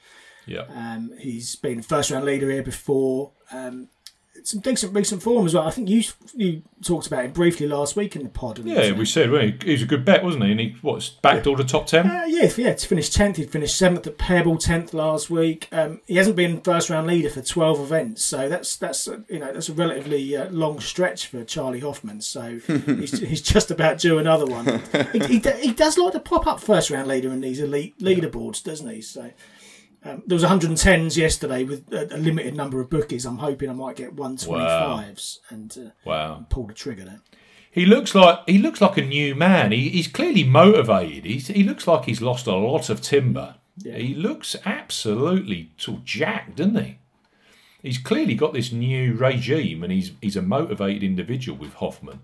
Yeah. 0.46 0.66
Um, 0.76 1.12
he's 1.20 1.56
been 1.56 1.82
first 1.82 2.12
round 2.12 2.26
leader 2.26 2.50
here 2.50 2.64
before. 2.64 3.32
Um, 3.52 3.90
some 4.44 4.60
decent 4.60 4.94
recent 4.94 5.22
form 5.22 5.46
as 5.46 5.54
well. 5.54 5.68
I 5.68 5.72
think 5.72 5.90
you 5.90 6.04
you 6.34 6.64
talked 6.84 7.08
about 7.08 7.26
it 7.26 7.34
briefly 7.34 7.68
last 7.68 7.96
week 7.96 8.16
in 8.16 8.24
the 8.24 8.30
pod. 8.30 8.60
Yeah, 8.60 8.84
you? 8.84 8.96
we 8.96 9.06
said 9.06 9.32
well, 9.32 9.42
he 9.42 9.56
he 9.64 9.72
was 9.72 9.82
a 9.82 9.86
good 9.86 10.04
bet, 10.06 10.24
wasn't 10.24 10.46
he? 10.46 10.52
And 10.52 10.60
he 10.60 10.76
what's 10.82 11.10
backdoor 11.10 11.56
the 11.56 11.64
top 11.64 11.88
ten. 11.88 12.10
Uh, 12.10 12.26
yeah, 12.28 12.52
yeah, 12.58 12.74
to 12.74 12.88
finish 12.88 13.10
tenth, 13.10 13.38
he 13.38 13.46
finished 13.46 13.78
seventh 13.78 14.06
at 14.08 14.18
Pebble, 14.18 14.58
tenth 14.58 14.94
last 14.94 15.30
week. 15.30 15.68
Um, 15.72 16.02
he 16.06 16.16
hasn't 16.16 16.36
been 16.36 16.62
first 16.62 16.90
round 16.90 17.08
leader 17.08 17.30
for 17.30 17.42
twelve 17.42 17.80
events, 17.80 18.24
so 18.24 18.50
that's 18.50 18.76
that's 18.76 19.08
uh, 19.08 19.20
you 19.30 19.40
know 19.40 19.54
that's 19.54 19.70
a 19.70 19.74
relatively 19.74 20.36
uh, 20.36 20.50
long 20.50 20.80
stretch 20.80 21.28
for 21.28 21.44
Charley 21.44 21.80
Hoffman. 21.80 22.22
So 22.22 22.60
he's, 22.68 23.20
he's 23.20 23.42
just 23.42 23.72
about 23.72 24.00
due 24.00 24.18
another 24.18 24.46
one. 24.46 24.82
he, 25.14 25.20
he, 25.20 25.40
he 25.40 25.72
does 25.74 25.98
like 25.98 26.14
to 26.14 26.20
pop 26.20 26.48
up 26.48 26.60
first 26.60 26.90
round 26.90 27.08
leader 27.08 27.30
in 27.30 27.42
these 27.42 27.60
elite 27.60 27.98
leaderboards, 28.00 28.64
doesn't 28.64 28.90
he? 28.90 29.02
So. 29.02 29.32
Um, 30.06 30.22
there 30.28 30.36
was 30.36 30.44
110s 30.44 31.16
yesterday 31.16 31.64
with 31.64 31.92
a, 31.94 32.14
a 32.16 32.18
limited 32.18 32.56
number 32.56 32.82
of 32.82 32.90
bookies. 32.90 33.26
I'm 33.26 33.38
hoping 33.38 33.70
I 33.70 33.74
might 33.74 33.96
get 33.96 34.16
125s 34.16 35.40
and 35.50 35.78
uh, 35.78 35.90
Wow. 36.06 36.46
pull 36.50 36.68
the 36.68 36.74
trigger 36.74 37.06
then. 37.06 37.22
He 37.72 37.86
looks 37.86 38.14
like 38.14 38.40
he 38.46 38.60
looks 38.60 38.82
like 38.82 38.98
a 38.98 39.02
new 39.06 39.34
man. 39.34 39.72
He, 39.72 39.90
he's 39.90 40.08
clearly 40.08 40.44
motivated. 40.44 41.26
He's, 41.26 41.48
he 41.48 41.64
looks 41.64 41.88
like 41.88 42.06
he's 42.06 42.22
lost 42.22 42.46
a 42.46 42.56
lot 42.56 42.90
of 42.90 43.02
timber. 43.02 43.56
He 43.84 44.14
looks 44.14 44.56
absolutely 44.66 45.72
sort 45.78 45.98
of 46.00 46.06
jacked, 46.06 46.58
doesn't 46.58 46.76
he? 46.84 46.98
He's 47.82 47.98
clearly 47.98 48.36
got 48.36 48.54
this 48.54 48.72
new 48.72 49.14
regime, 49.16 49.82
and 49.84 49.92
he's 49.92 50.12
he's 50.22 50.36
a 50.36 50.42
motivated 50.44 51.02
individual 51.04 51.58
with 51.58 51.74
Hoffman. 51.76 52.20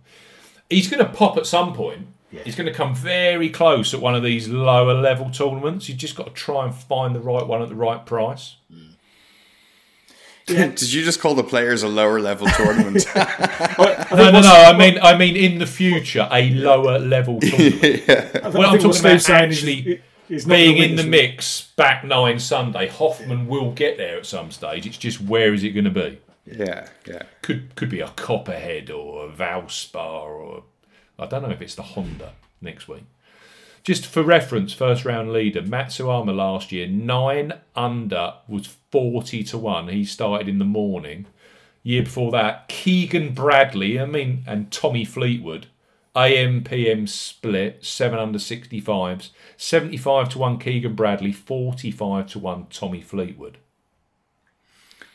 He's 0.70 0.88
going 0.88 1.04
to 1.04 1.12
pop 1.12 1.36
at 1.38 1.48
some 1.48 1.74
point. 1.74 2.08
He's 2.32 2.56
going 2.56 2.68
to 2.68 2.74
come 2.74 2.94
very 2.94 3.50
close 3.50 3.94
at 3.94 4.02
one 4.02 4.14
of 4.16 4.22
these 4.24 4.48
lower 4.48 4.94
level 4.94 5.30
tournaments. 5.32 5.90
You've 5.90 5.98
just 5.98 6.16
got 6.16 6.28
to 6.28 6.34
try 6.34 6.66
and 6.66 6.74
find 6.76 7.16
the 7.16 7.20
right 7.20 7.46
one 7.46 7.62
at 7.62 7.70
the 7.70 7.76
right 7.76 8.06
price. 8.06 8.56
Did 10.46 10.92
you 10.94 11.04
just 11.04 11.20
call 11.20 11.36
the 11.36 11.44
players 11.44 11.84
a 11.84 11.88
lower 11.88 12.20
level 12.20 12.48
tournament? 12.48 13.06
No, 14.12 14.32
no, 14.32 14.42
no. 14.42 14.52
I 14.52 14.76
mean, 14.78 14.98
I 15.02 15.16
mean, 15.18 15.36
in 15.36 15.60
the 15.60 15.68
future, 15.68 16.28
a 16.32 16.50
lower 16.50 16.98
level 16.98 17.40
tournament. 17.40 17.84
I 17.84 17.88
th- 17.88 18.44
Well, 18.44 18.62
I 18.64 18.72
I'm 18.72 18.80
talking 18.80 18.88
what 18.88 19.00
about 19.00 19.22
saying 19.22 19.50
is 19.52 19.58
actually 19.60 19.76
he- 19.82 20.00
he's 20.28 20.48
not 20.48 20.56
being 20.56 20.76
gonna 20.78 20.88
in 20.88 20.96
the 20.96 21.04
mix 21.04 21.72
back 21.76 22.04
nine 22.04 22.40
Sunday. 22.40 22.88
Hoffman 22.88 23.48
will 23.48 23.72
get 23.72 23.98
there 23.98 24.18
at 24.18 24.26
some 24.26 24.50
stage. 24.52 24.88
It's 24.88 24.98
just 24.98 25.22
where 25.22 25.54
is 25.54 25.64
it 25.64 25.70
going 25.72 25.84
to 25.86 25.92
be? 25.92 26.20
yeah, 26.46 26.88
yeah. 27.08 27.24
Could 27.44 27.76
could 27.76 27.90
be 27.90 28.00
a 28.00 28.08
Copperhead 28.10 28.90
or 28.90 29.28
a 29.28 29.30
Valspar 29.30 29.96
or 29.96 30.64
I 31.20 31.26
don't 31.26 31.44
know 31.44 31.50
if 31.50 31.62
it's 31.62 31.76
the 31.76 31.84
Honda 31.84 32.34
next 32.62 32.88
week. 32.88 33.04
Just 33.84 34.06
for 34.06 34.24
reference, 34.24 34.74
first 34.74 35.06
round 35.06 35.32
leader 35.32 35.62
Matsuyama 35.62 36.36
last 36.36 36.72
year 36.72 36.88
nine 36.88 37.54
under 37.76 38.34
was 38.48 38.68
forty 38.92 39.44
to 39.46 39.58
one. 39.58 39.88
He 39.88 40.06
started 40.06 40.48
in 40.48 40.60
the 40.60 40.66
morning. 40.66 41.26
Year 41.82 42.04
before 42.04 42.32
that, 42.32 42.68
Keegan 42.68 43.34
Bradley, 43.34 44.00
I 44.00 44.06
mean, 44.06 44.44
and 44.46 44.70
Tommy 44.70 45.06
Fleetwood, 45.06 45.68
AM 46.16 46.64
PM 46.64 47.08
split, 47.08 47.86
seven 47.86 48.20
under 48.20 48.38
65s, 48.38 49.30
75 49.56 50.30
to 50.30 50.38
1 50.38 50.60
Keegan 50.60 50.94
Bradley, 50.96 51.32
45 51.32 52.28
to 52.32 52.40
1 52.40 52.68
Tommy 52.70 53.02
Fleetwood. 53.02 53.58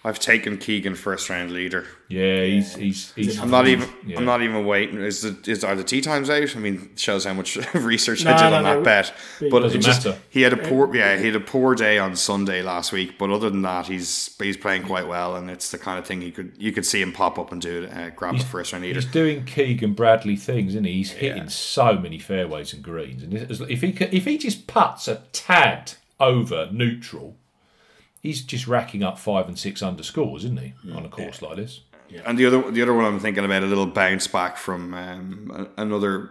I've 0.07 0.19
taken 0.19 0.59
Keegan 0.59 0.97
first 0.97 1.31
round 1.31 1.51
leader. 1.53 1.87
Yeah, 2.11 2.45
he's 2.45 2.75
he's 2.75 3.13
he's. 3.15 3.41
I'm 3.41 3.51
not 3.51 3.67
even. 3.67 3.89
Yeah. 4.07 4.19
I'm 4.19 4.27
not 4.27 4.43
even 4.43 4.67
waiting. 4.67 5.01
Is 5.01 5.23
the 5.23 5.51
is 5.51 5.65
are 5.65 5.75
the 5.75 5.83
tea 5.83 6.03
times 6.03 6.29
out? 6.29 6.55
I 6.55 6.59
mean, 6.59 6.91
shows 6.95 7.25
how 7.25 7.33
much 7.33 7.57
research 7.75 8.23
No, 8.23 8.33
I 8.33 8.37
did 8.37 8.51
no, 8.51 8.57
on 8.59 8.63
no. 8.65 8.75
that 8.75 8.85
bet. 8.85 9.51
But 9.51 9.65
it 9.65 9.79
just, 9.79 10.05
matter. 10.05 10.19
he 10.29 10.43
had 10.43 10.53
a 10.53 10.59
poor. 10.59 10.95
Yeah, 10.95 11.17
he 11.17 11.25
had 11.25 11.37
a 11.37 11.41
poor 11.41 11.75
day 11.75 11.99
on 11.99 12.17
Sunday 12.17 12.61
last 12.61 12.93
week. 12.93 13.17
But 13.17 13.31
other 13.31 13.49
than 13.49 13.63
that, 13.63 13.87
he's 13.87 14.37
he's 14.39 14.59
playing 14.59 14.83
quite 14.83 15.09
well, 15.09 15.37
and 15.37 15.51
it's 15.51 15.71
the 15.71 15.79
kind 15.79 15.99
of 15.99 16.07
thing 16.07 16.21
you 16.21 16.33
could 16.33 16.53
you 16.59 16.71
could 16.71 16.85
see 16.85 17.01
him 17.01 17.11
pop 17.11 17.39
up 17.39 17.51
and 17.51 17.63
do 17.63 17.85
it. 17.85 17.91
Uh, 17.91 18.11
grab 18.11 18.35
a 18.35 18.41
first 18.41 18.75
round 18.75 18.85
leader. 18.85 19.01
He's 19.01 19.11
doing 19.11 19.47
Keegan 19.47 19.95
Bradley 19.95 20.37
things, 20.37 20.73
isn't 20.73 20.85
he? 20.85 20.93
He's 20.93 21.13
hitting 21.13 21.49
so 21.49 21.95
many 21.99 22.19
fairways 22.19 22.75
and 22.75 22.83
greens, 22.83 23.23
and 23.23 23.33
if 23.33 23.81
he 23.81 23.93
ca- 23.93 24.11
if 24.13 24.27
he 24.27 24.37
just 24.37 24.67
puts 24.67 25.09
a 25.09 25.23
tad 25.33 25.95
over 26.21 26.69
neutral, 26.71 27.39
he's 28.25 28.41
just 28.41 28.67
racking 28.67 29.05
up 29.05 29.19
five 29.19 29.47
and 29.47 29.57
six 29.57 29.83
underscores, 29.83 30.45
isn't 30.45 30.59
he, 30.59 30.75
on 30.93 31.05
a 31.05 31.09
course 31.09 31.43
like 31.43 31.57
this? 31.57 31.83
And 32.25 32.37
the 32.37 32.47
other 32.47 32.71
the 32.71 32.83
other 32.83 32.95
one 32.95 33.05
I'm 33.05 33.21
thinking 33.21 33.45
about 33.45 33.63
a 33.63 33.67
little 33.67 33.87
bounce 33.87 34.27
back 34.27 34.57
from 34.57 34.95
um, 34.95 35.69
another 35.77 36.31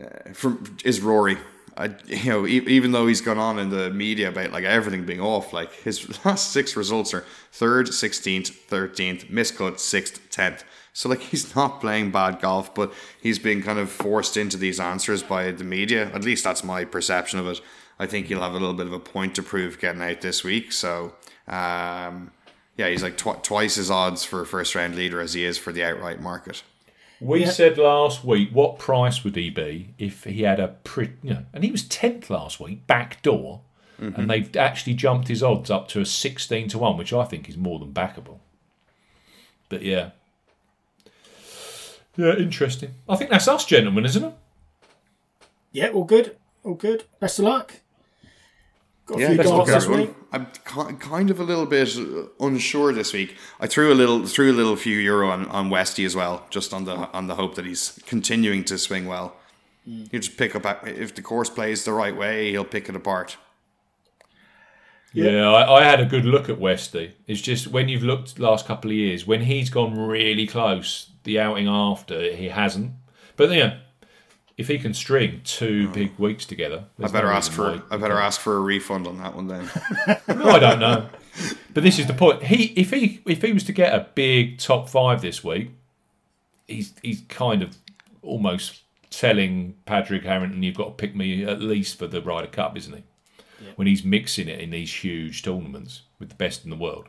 uh, 0.00 0.32
from 0.34 0.76
is 0.84 1.00
Rory. 1.00 1.38
I, 1.76 1.94
you 2.06 2.30
know, 2.30 2.46
e- 2.46 2.66
even 2.66 2.92
though 2.92 3.06
he's 3.06 3.20
gone 3.20 3.38
on 3.38 3.58
in 3.58 3.70
the 3.70 3.90
media 3.90 4.28
about 4.28 4.50
like 4.52 4.64
everything 4.64 5.06
being 5.06 5.20
off, 5.20 5.52
like 5.52 5.72
his 5.72 6.24
last 6.24 6.52
six 6.52 6.76
results 6.76 7.14
are 7.14 7.24
third, 7.52 7.94
sixteenth, 7.94 8.48
thirteenth, 8.48 9.26
miscut, 9.28 9.78
sixth, 9.78 10.28
tenth. 10.30 10.64
So 10.92 11.08
like 11.08 11.20
he's 11.20 11.54
not 11.54 11.80
playing 11.80 12.10
bad 12.10 12.40
golf, 12.40 12.74
but 12.74 12.92
he's 13.22 13.38
been 13.38 13.62
kind 13.62 13.78
of 13.78 13.90
forced 13.90 14.36
into 14.36 14.56
these 14.56 14.80
answers 14.80 15.22
by 15.22 15.52
the 15.52 15.64
media. 15.64 16.10
At 16.12 16.24
least 16.24 16.42
that's 16.42 16.64
my 16.64 16.84
perception 16.84 17.38
of 17.38 17.46
it. 17.46 17.60
I 18.00 18.06
think 18.06 18.26
he'll 18.26 18.40
have 18.40 18.52
a 18.54 18.58
little 18.58 18.74
bit 18.74 18.86
of 18.86 18.92
a 18.92 18.98
point 18.98 19.34
to 19.36 19.42
prove 19.42 19.78
getting 19.78 20.02
out 20.02 20.20
this 20.22 20.42
week. 20.42 20.72
So 20.72 21.14
um, 21.46 22.30
yeah, 22.76 22.88
he's 22.88 23.02
like 23.02 23.16
tw- 23.16 23.42
twice 23.44 23.76
as 23.78 23.90
odds 23.90 24.24
for 24.24 24.40
a 24.40 24.46
first 24.46 24.74
round 24.74 24.94
leader 24.96 25.20
as 25.20 25.34
he 25.34 25.44
is 25.44 25.58
for 25.58 25.72
the 25.72 25.84
outright 25.84 26.20
market. 26.20 26.62
We 27.20 27.42
Yeah. 27.44 27.50
said 27.50 27.76
last 27.76 28.24
week, 28.24 28.48
what 28.52 28.78
price 28.78 29.22
would 29.24 29.36
he 29.36 29.50
be 29.50 29.92
if 29.98 30.24
he 30.24 30.42
had 30.44 30.58
a 30.58 30.68
pretty, 30.84 31.12
you 31.22 31.34
know, 31.34 31.44
and 31.52 31.62
he 31.62 31.70
was 31.70 31.82
tenth 31.82 32.30
last 32.30 32.58
week, 32.58 32.86
back 32.86 33.20
door, 33.22 33.60
and 33.98 34.30
they've 34.30 34.56
actually 34.56 34.94
jumped 34.94 35.28
his 35.28 35.42
odds 35.42 35.70
up 35.70 35.86
to 35.88 36.00
a 36.00 36.06
sixteen 36.06 36.68
to 36.68 36.78
one, 36.78 36.96
which 36.96 37.12
I 37.12 37.24
think 37.26 37.50
is 37.50 37.58
more 37.58 37.78
than 37.78 37.92
backable. 37.92 38.38
But 39.68 39.82
yeah, 39.82 40.12
yeah, 42.16 42.34
interesting. 42.36 42.94
I 43.06 43.16
think 43.16 43.28
that's 43.30 43.46
us, 43.48 43.66
gentlemen, 43.66 44.06
isn't 44.06 44.24
it? 44.24 44.34
Yeah, 45.72 45.88
all 45.90 46.04
good, 46.04 46.36
all 46.64 46.72
good. 46.74 47.04
Best 47.20 47.38
of 47.38 47.44
luck. 47.44 47.74
Got 49.10 49.18
a 49.18 49.20
Yeah, 49.22 49.28
few 49.28 49.36
best 49.38 49.48
of 49.50 49.58
luck, 49.58 49.66
darts 49.66 49.86
this 49.86 49.96
week. 49.96 50.14
I'm 50.32 50.46
kind 50.98 51.30
of 51.30 51.40
a 51.40 51.42
little 51.42 51.66
bit 51.66 51.96
uh, 51.96 52.24
unsure 52.38 52.92
this 52.92 53.12
week. 53.12 53.36
I 53.58 53.66
threw 53.66 53.92
a 53.92 53.94
little 53.94 54.24
threw 54.26 54.52
a 54.52 54.54
little 54.54 54.76
few 54.76 54.96
euro 54.98 55.30
on, 55.30 55.46
on 55.46 55.68
Westy 55.68 56.04
as 56.04 56.14
well, 56.14 56.46
just 56.50 56.72
on 56.72 56.84
the 56.84 56.94
on 57.12 57.26
the 57.26 57.34
hope 57.34 57.56
that 57.56 57.66
he's 57.66 57.98
continuing 58.06 58.64
to 58.64 58.78
swing 58.78 59.06
well. 59.06 59.36
You 59.84 60.06
just 60.20 60.36
pick 60.36 60.54
up 60.54 60.86
if 60.86 61.14
the 61.14 61.22
course 61.22 61.50
plays 61.50 61.84
the 61.84 61.92
right 61.92 62.16
way, 62.16 62.50
he'll 62.50 62.64
pick 62.64 62.88
it 62.88 62.94
apart. 62.94 63.36
Yeah, 65.12 65.50
I, 65.50 65.80
I 65.80 65.84
had 65.84 65.98
a 65.98 66.04
good 66.04 66.24
look 66.24 66.48
at 66.48 66.60
Westy. 66.60 67.16
It's 67.26 67.40
just 67.40 67.66
when 67.66 67.88
you've 67.88 68.04
looked 68.04 68.38
last 68.38 68.66
couple 68.66 68.92
of 68.92 68.96
years, 68.96 69.26
when 69.26 69.42
he's 69.42 69.68
gone 69.68 69.98
really 69.98 70.46
close, 70.46 71.10
the 71.24 71.40
outing 71.40 71.66
after 71.66 72.30
he 72.32 72.48
hasn't. 72.48 72.92
But 73.36 73.50
yeah, 73.50 73.78
if 74.60 74.68
he 74.68 74.78
can 74.78 74.92
string 74.92 75.40
two 75.42 75.86
hmm. 75.86 75.92
big 75.92 76.18
weeks 76.18 76.44
together, 76.44 76.84
I 77.02 77.08
better 77.08 77.28
no 77.28 77.32
ask 77.32 77.50
for 77.50 77.72
why- 77.72 77.82
I 77.90 77.96
better 77.96 78.18
ask 78.18 78.38
for 78.38 78.56
a 78.58 78.60
refund 78.60 79.06
on 79.06 79.16
that 79.18 79.34
one 79.34 79.48
then. 79.48 79.70
No, 80.28 80.50
I 80.50 80.58
don't 80.58 80.78
know. 80.78 81.08
But 81.72 81.84
this 81.84 82.00
is 82.00 82.06
the 82.08 82.12
point. 82.12 82.42
He 82.42 82.64
if 82.76 82.90
he 82.90 83.22
if 83.24 83.40
he 83.40 83.52
was 83.52 83.62
to 83.64 83.72
get 83.72 83.94
a 83.94 84.08
big 84.14 84.58
top 84.58 84.88
five 84.88 85.22
this 85.22 85.44
week, 85.44 85.70
he's 86.66 86.92
he's 87.00 87.22
kind 87.28 87.62
of 87.62 87.76
almost 88.22 88.82
telling 89.08 89.76
Padraig 89.86 90.24
Harrington, 90.24 90.64
"You've 90.64 90.76
got 90.76 90.86
to 90.86 90.90
pick 90.90 91.14
me 91.14 91.44
at 91.44 91.62
least 91.62 91.96
for 91.96 92.08
the 92.08 92.20
Ryder 92.20 92.48
Cup," 92.48 92.76
isn't 92.76 92.92
he? 92.92 93.04
When 93.76 93.86
he's 93.86 94.04
mixing 94.04 94.48
it 94.48 94.58
in 94.58 94.70
these 94.70 94.92
huge 94.92 95.42
tournaments 95.44 96.02
with 96.18 96.30
the 96.30 96.34
best 96.34 96.64
in 96.64 96.70
the 96.70 96.76
world. 96.76 97.06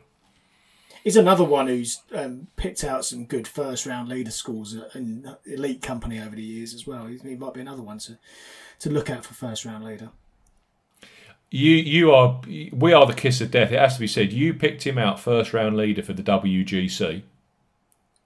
He's 1.02 1.16
another 1.16 1.44
one 1.44 1.66
who's 1.66 2.00
um, 2.14 2.46
picked 2.56 2.84
out 2.84 3.04
some 3.04 3.24
good 3.24 3.48
first 3.48 3.86
round 3.86 4.08
leader 4.08 4.30
scores 4.30 4.76
in 4.94 5.34
elite 5.44 5.82
company 5.82 6.20
over 6.20 6.36
the 6.36 6.42
years 6.42 6.74
as 6.74 6.86
well. 6.86 7.06
He 7.06 7.34
might 7.34 7.54
be 7.54 7.60
another 7.60 7.82
one 7.82 7.98
to 7.98 8.18
to 8.80 8.90
look 8.90 9.10
at 9.10 9.24
for 9.24 9.34
first 9.34 9.64
round 9.64 9.84
leader. 9.84 10.10
You 11.50 11.72
you 11.72 12.12
are 12.12 12.40
we 12.72 12.92
are 12.92 13.04
the 13.06 13.14
kiss 13.14 13.40
of 13.40 13.50
death. 13.50 13.72
It 13.72 13.78
has 13.78 13.94
to 13.94 14.00
be 14.00 14.06
said. 14.06 14.32
You 14.32 14.54
picked 14.54 14.84
him 14.86 14.96
out 14.96 15.18
first 15.20 15.52
round 15.52 15.76
leader 15.76 16.02
for 16.02 16.12
the 16.12 16.22
WGC. 16.22 17.22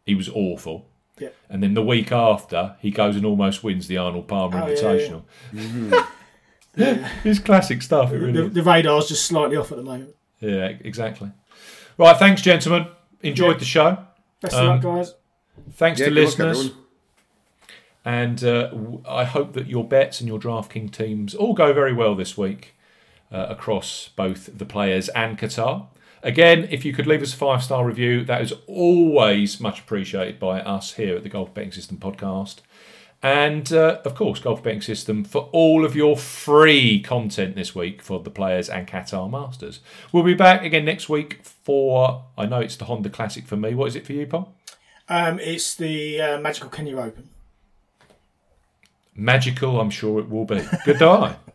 He 0.04 0.14
was 0.14 0.28
awful. 0.28 0.86
Yeah. 1.18 1.30
And 1.48 1.62
then 1.62 1.72
the 1.74 1.82
week 1.82 2.12
after, 2.12 2.76
he 2.80 2.90
goes 2.90 3.16
and 3.16 3.24
almost 3.24 3.64
wins 3.64 3.86
the 3.88 3.96
Arnold 3.96 4.28
Palmer 4.28 4.60
Oh, 4.62 4.66
yeah, 4.68 4.76
Invitational. 4.76 5.22
it's 7.24 7.38
classic 7.38 7.80
stuff. 7.80 8.12
It 8.12 8.18
really 8.18 8.32
The, 8.32 8.46
is. 8.46 8.52
the 8.52 8.62
radar's 8.62 9.08
just 9.08 9.24
slightly 9.24 9.56
off 9.56 9.72
at 9.72 9.78
the 9.78 9.84
moment. 9.84 10.14
Yeah, 10.40 10.66
exactly. 10.80 11.30
Right, 11.98 12.16
thanks, 12.16 12.42
gentlemen. 12.42 12.88
Enjoyed 13.22 13.58
the 13.58 13.64
show. 13.64 13.98
Best 14.40 14.54
Um, 14.54 14.66
of 14.78 14.84
luck, 14.84 14.96
guys. 14.96 15.14
Thanks 15.72 15.98
Yeah, 16.00 16.06
to 16.06 16.12
listeners. 16.12 16.72
And 18.04 18.42
uh, 18.44 18.68
w- 18.68 19.02
I 19.08 19.24
hope 19.24 19.54
that 19.54 19.66
your 19.66 19.82
bets 19.84 20.20
and 20.20 20.28
your 20.28 20.38
DraftKings 20.38 20.92
teams 20.92 21.34
all 21.34 21.54
go 21.54 21.72
very 21.72 21.92
well 21.92 22.14
this 22.14 22.36
week 22.38 22.74
uh, 23.32 23.46
across 23.48 24.10
both 24.14 24.56
the 24.56 24.64
players 24.64 25.08
and 25.10 25.36
Qatar. 25.38 25.86
Again, 26.22 26.68
if 26.70 26.84
you 26.84 26.92
could 26.92 27.06
leave 27.06 27.22
us 27.22 27.34
a 27.34 27.36
five 27.36 27.62
star 27.62 27.84
review, 27.84 28.24
that 28.24 28.42
is 28.42 28.52
always 28.66 29.60
much 29.60 29.80
appreciated 29.80 30.38
by 30.38 30.60
us 30.60 30.94
here 30.94 31.16
at 31.16 31.22
the 31.22 31.28
Golf 31.28 31.52
Betting 31.54 31.72
System 31.72 31.96
podcast. 31.96 32.58
And 33.22 33.72
uh, 33.72 34.00
of 34.04 34.14
course, 34.14 34.38
Golf 34.38 34.62
Betting 34.62 34.82
System 34.82 35.24
for 35.24 35.48
all 35.52 35.84
of 35.84 35.96
your 35.96 36.16
free 36.16 37.00
content 37.00 37.56
this 37.56 37.74
week 37.74 38.02
for 38.02 38.20
the 38.22 38.30
Players 38.30 38.68
and 38.68 38.86
Qatar 38.86 39.28
Masters. 39.28 39.80
We'll 40.12 40.22
be 40.22 40.34
back 40.34 40.62
again 40.62 40.84
next 40.84 41.08
week 41.08 41.40
for, 41.66 42.24
I 42.38 42.46
know 42.46 42.60
it's 42.60 42.76
the 42.76 42.84
Honda 42.84 43.10
Classic 43.10 43.44
for 43.44 43.56
me. 43.56 43.74
What 43.74 43.88
is 43.88 43.96
it 43.96 44.06
for 44.06 44.12
you, 44.12 44.24
Paul? 44.24 44.54
Um, 45.08 45.40
it's 45.40 45.74
the 45.74 46.20
uh, 46.20 46.38
Magical 46.38 46.70
Kenya 46.70 46.96
Open. 46.96 47.28
Magical, 49.16 49.80
I'm 49.80 49.90
sure 49.90 50.20
it 50.20 50.30
will 50.30 50.44
be. 50.44 50.64
Goodbye. 50.84 51.34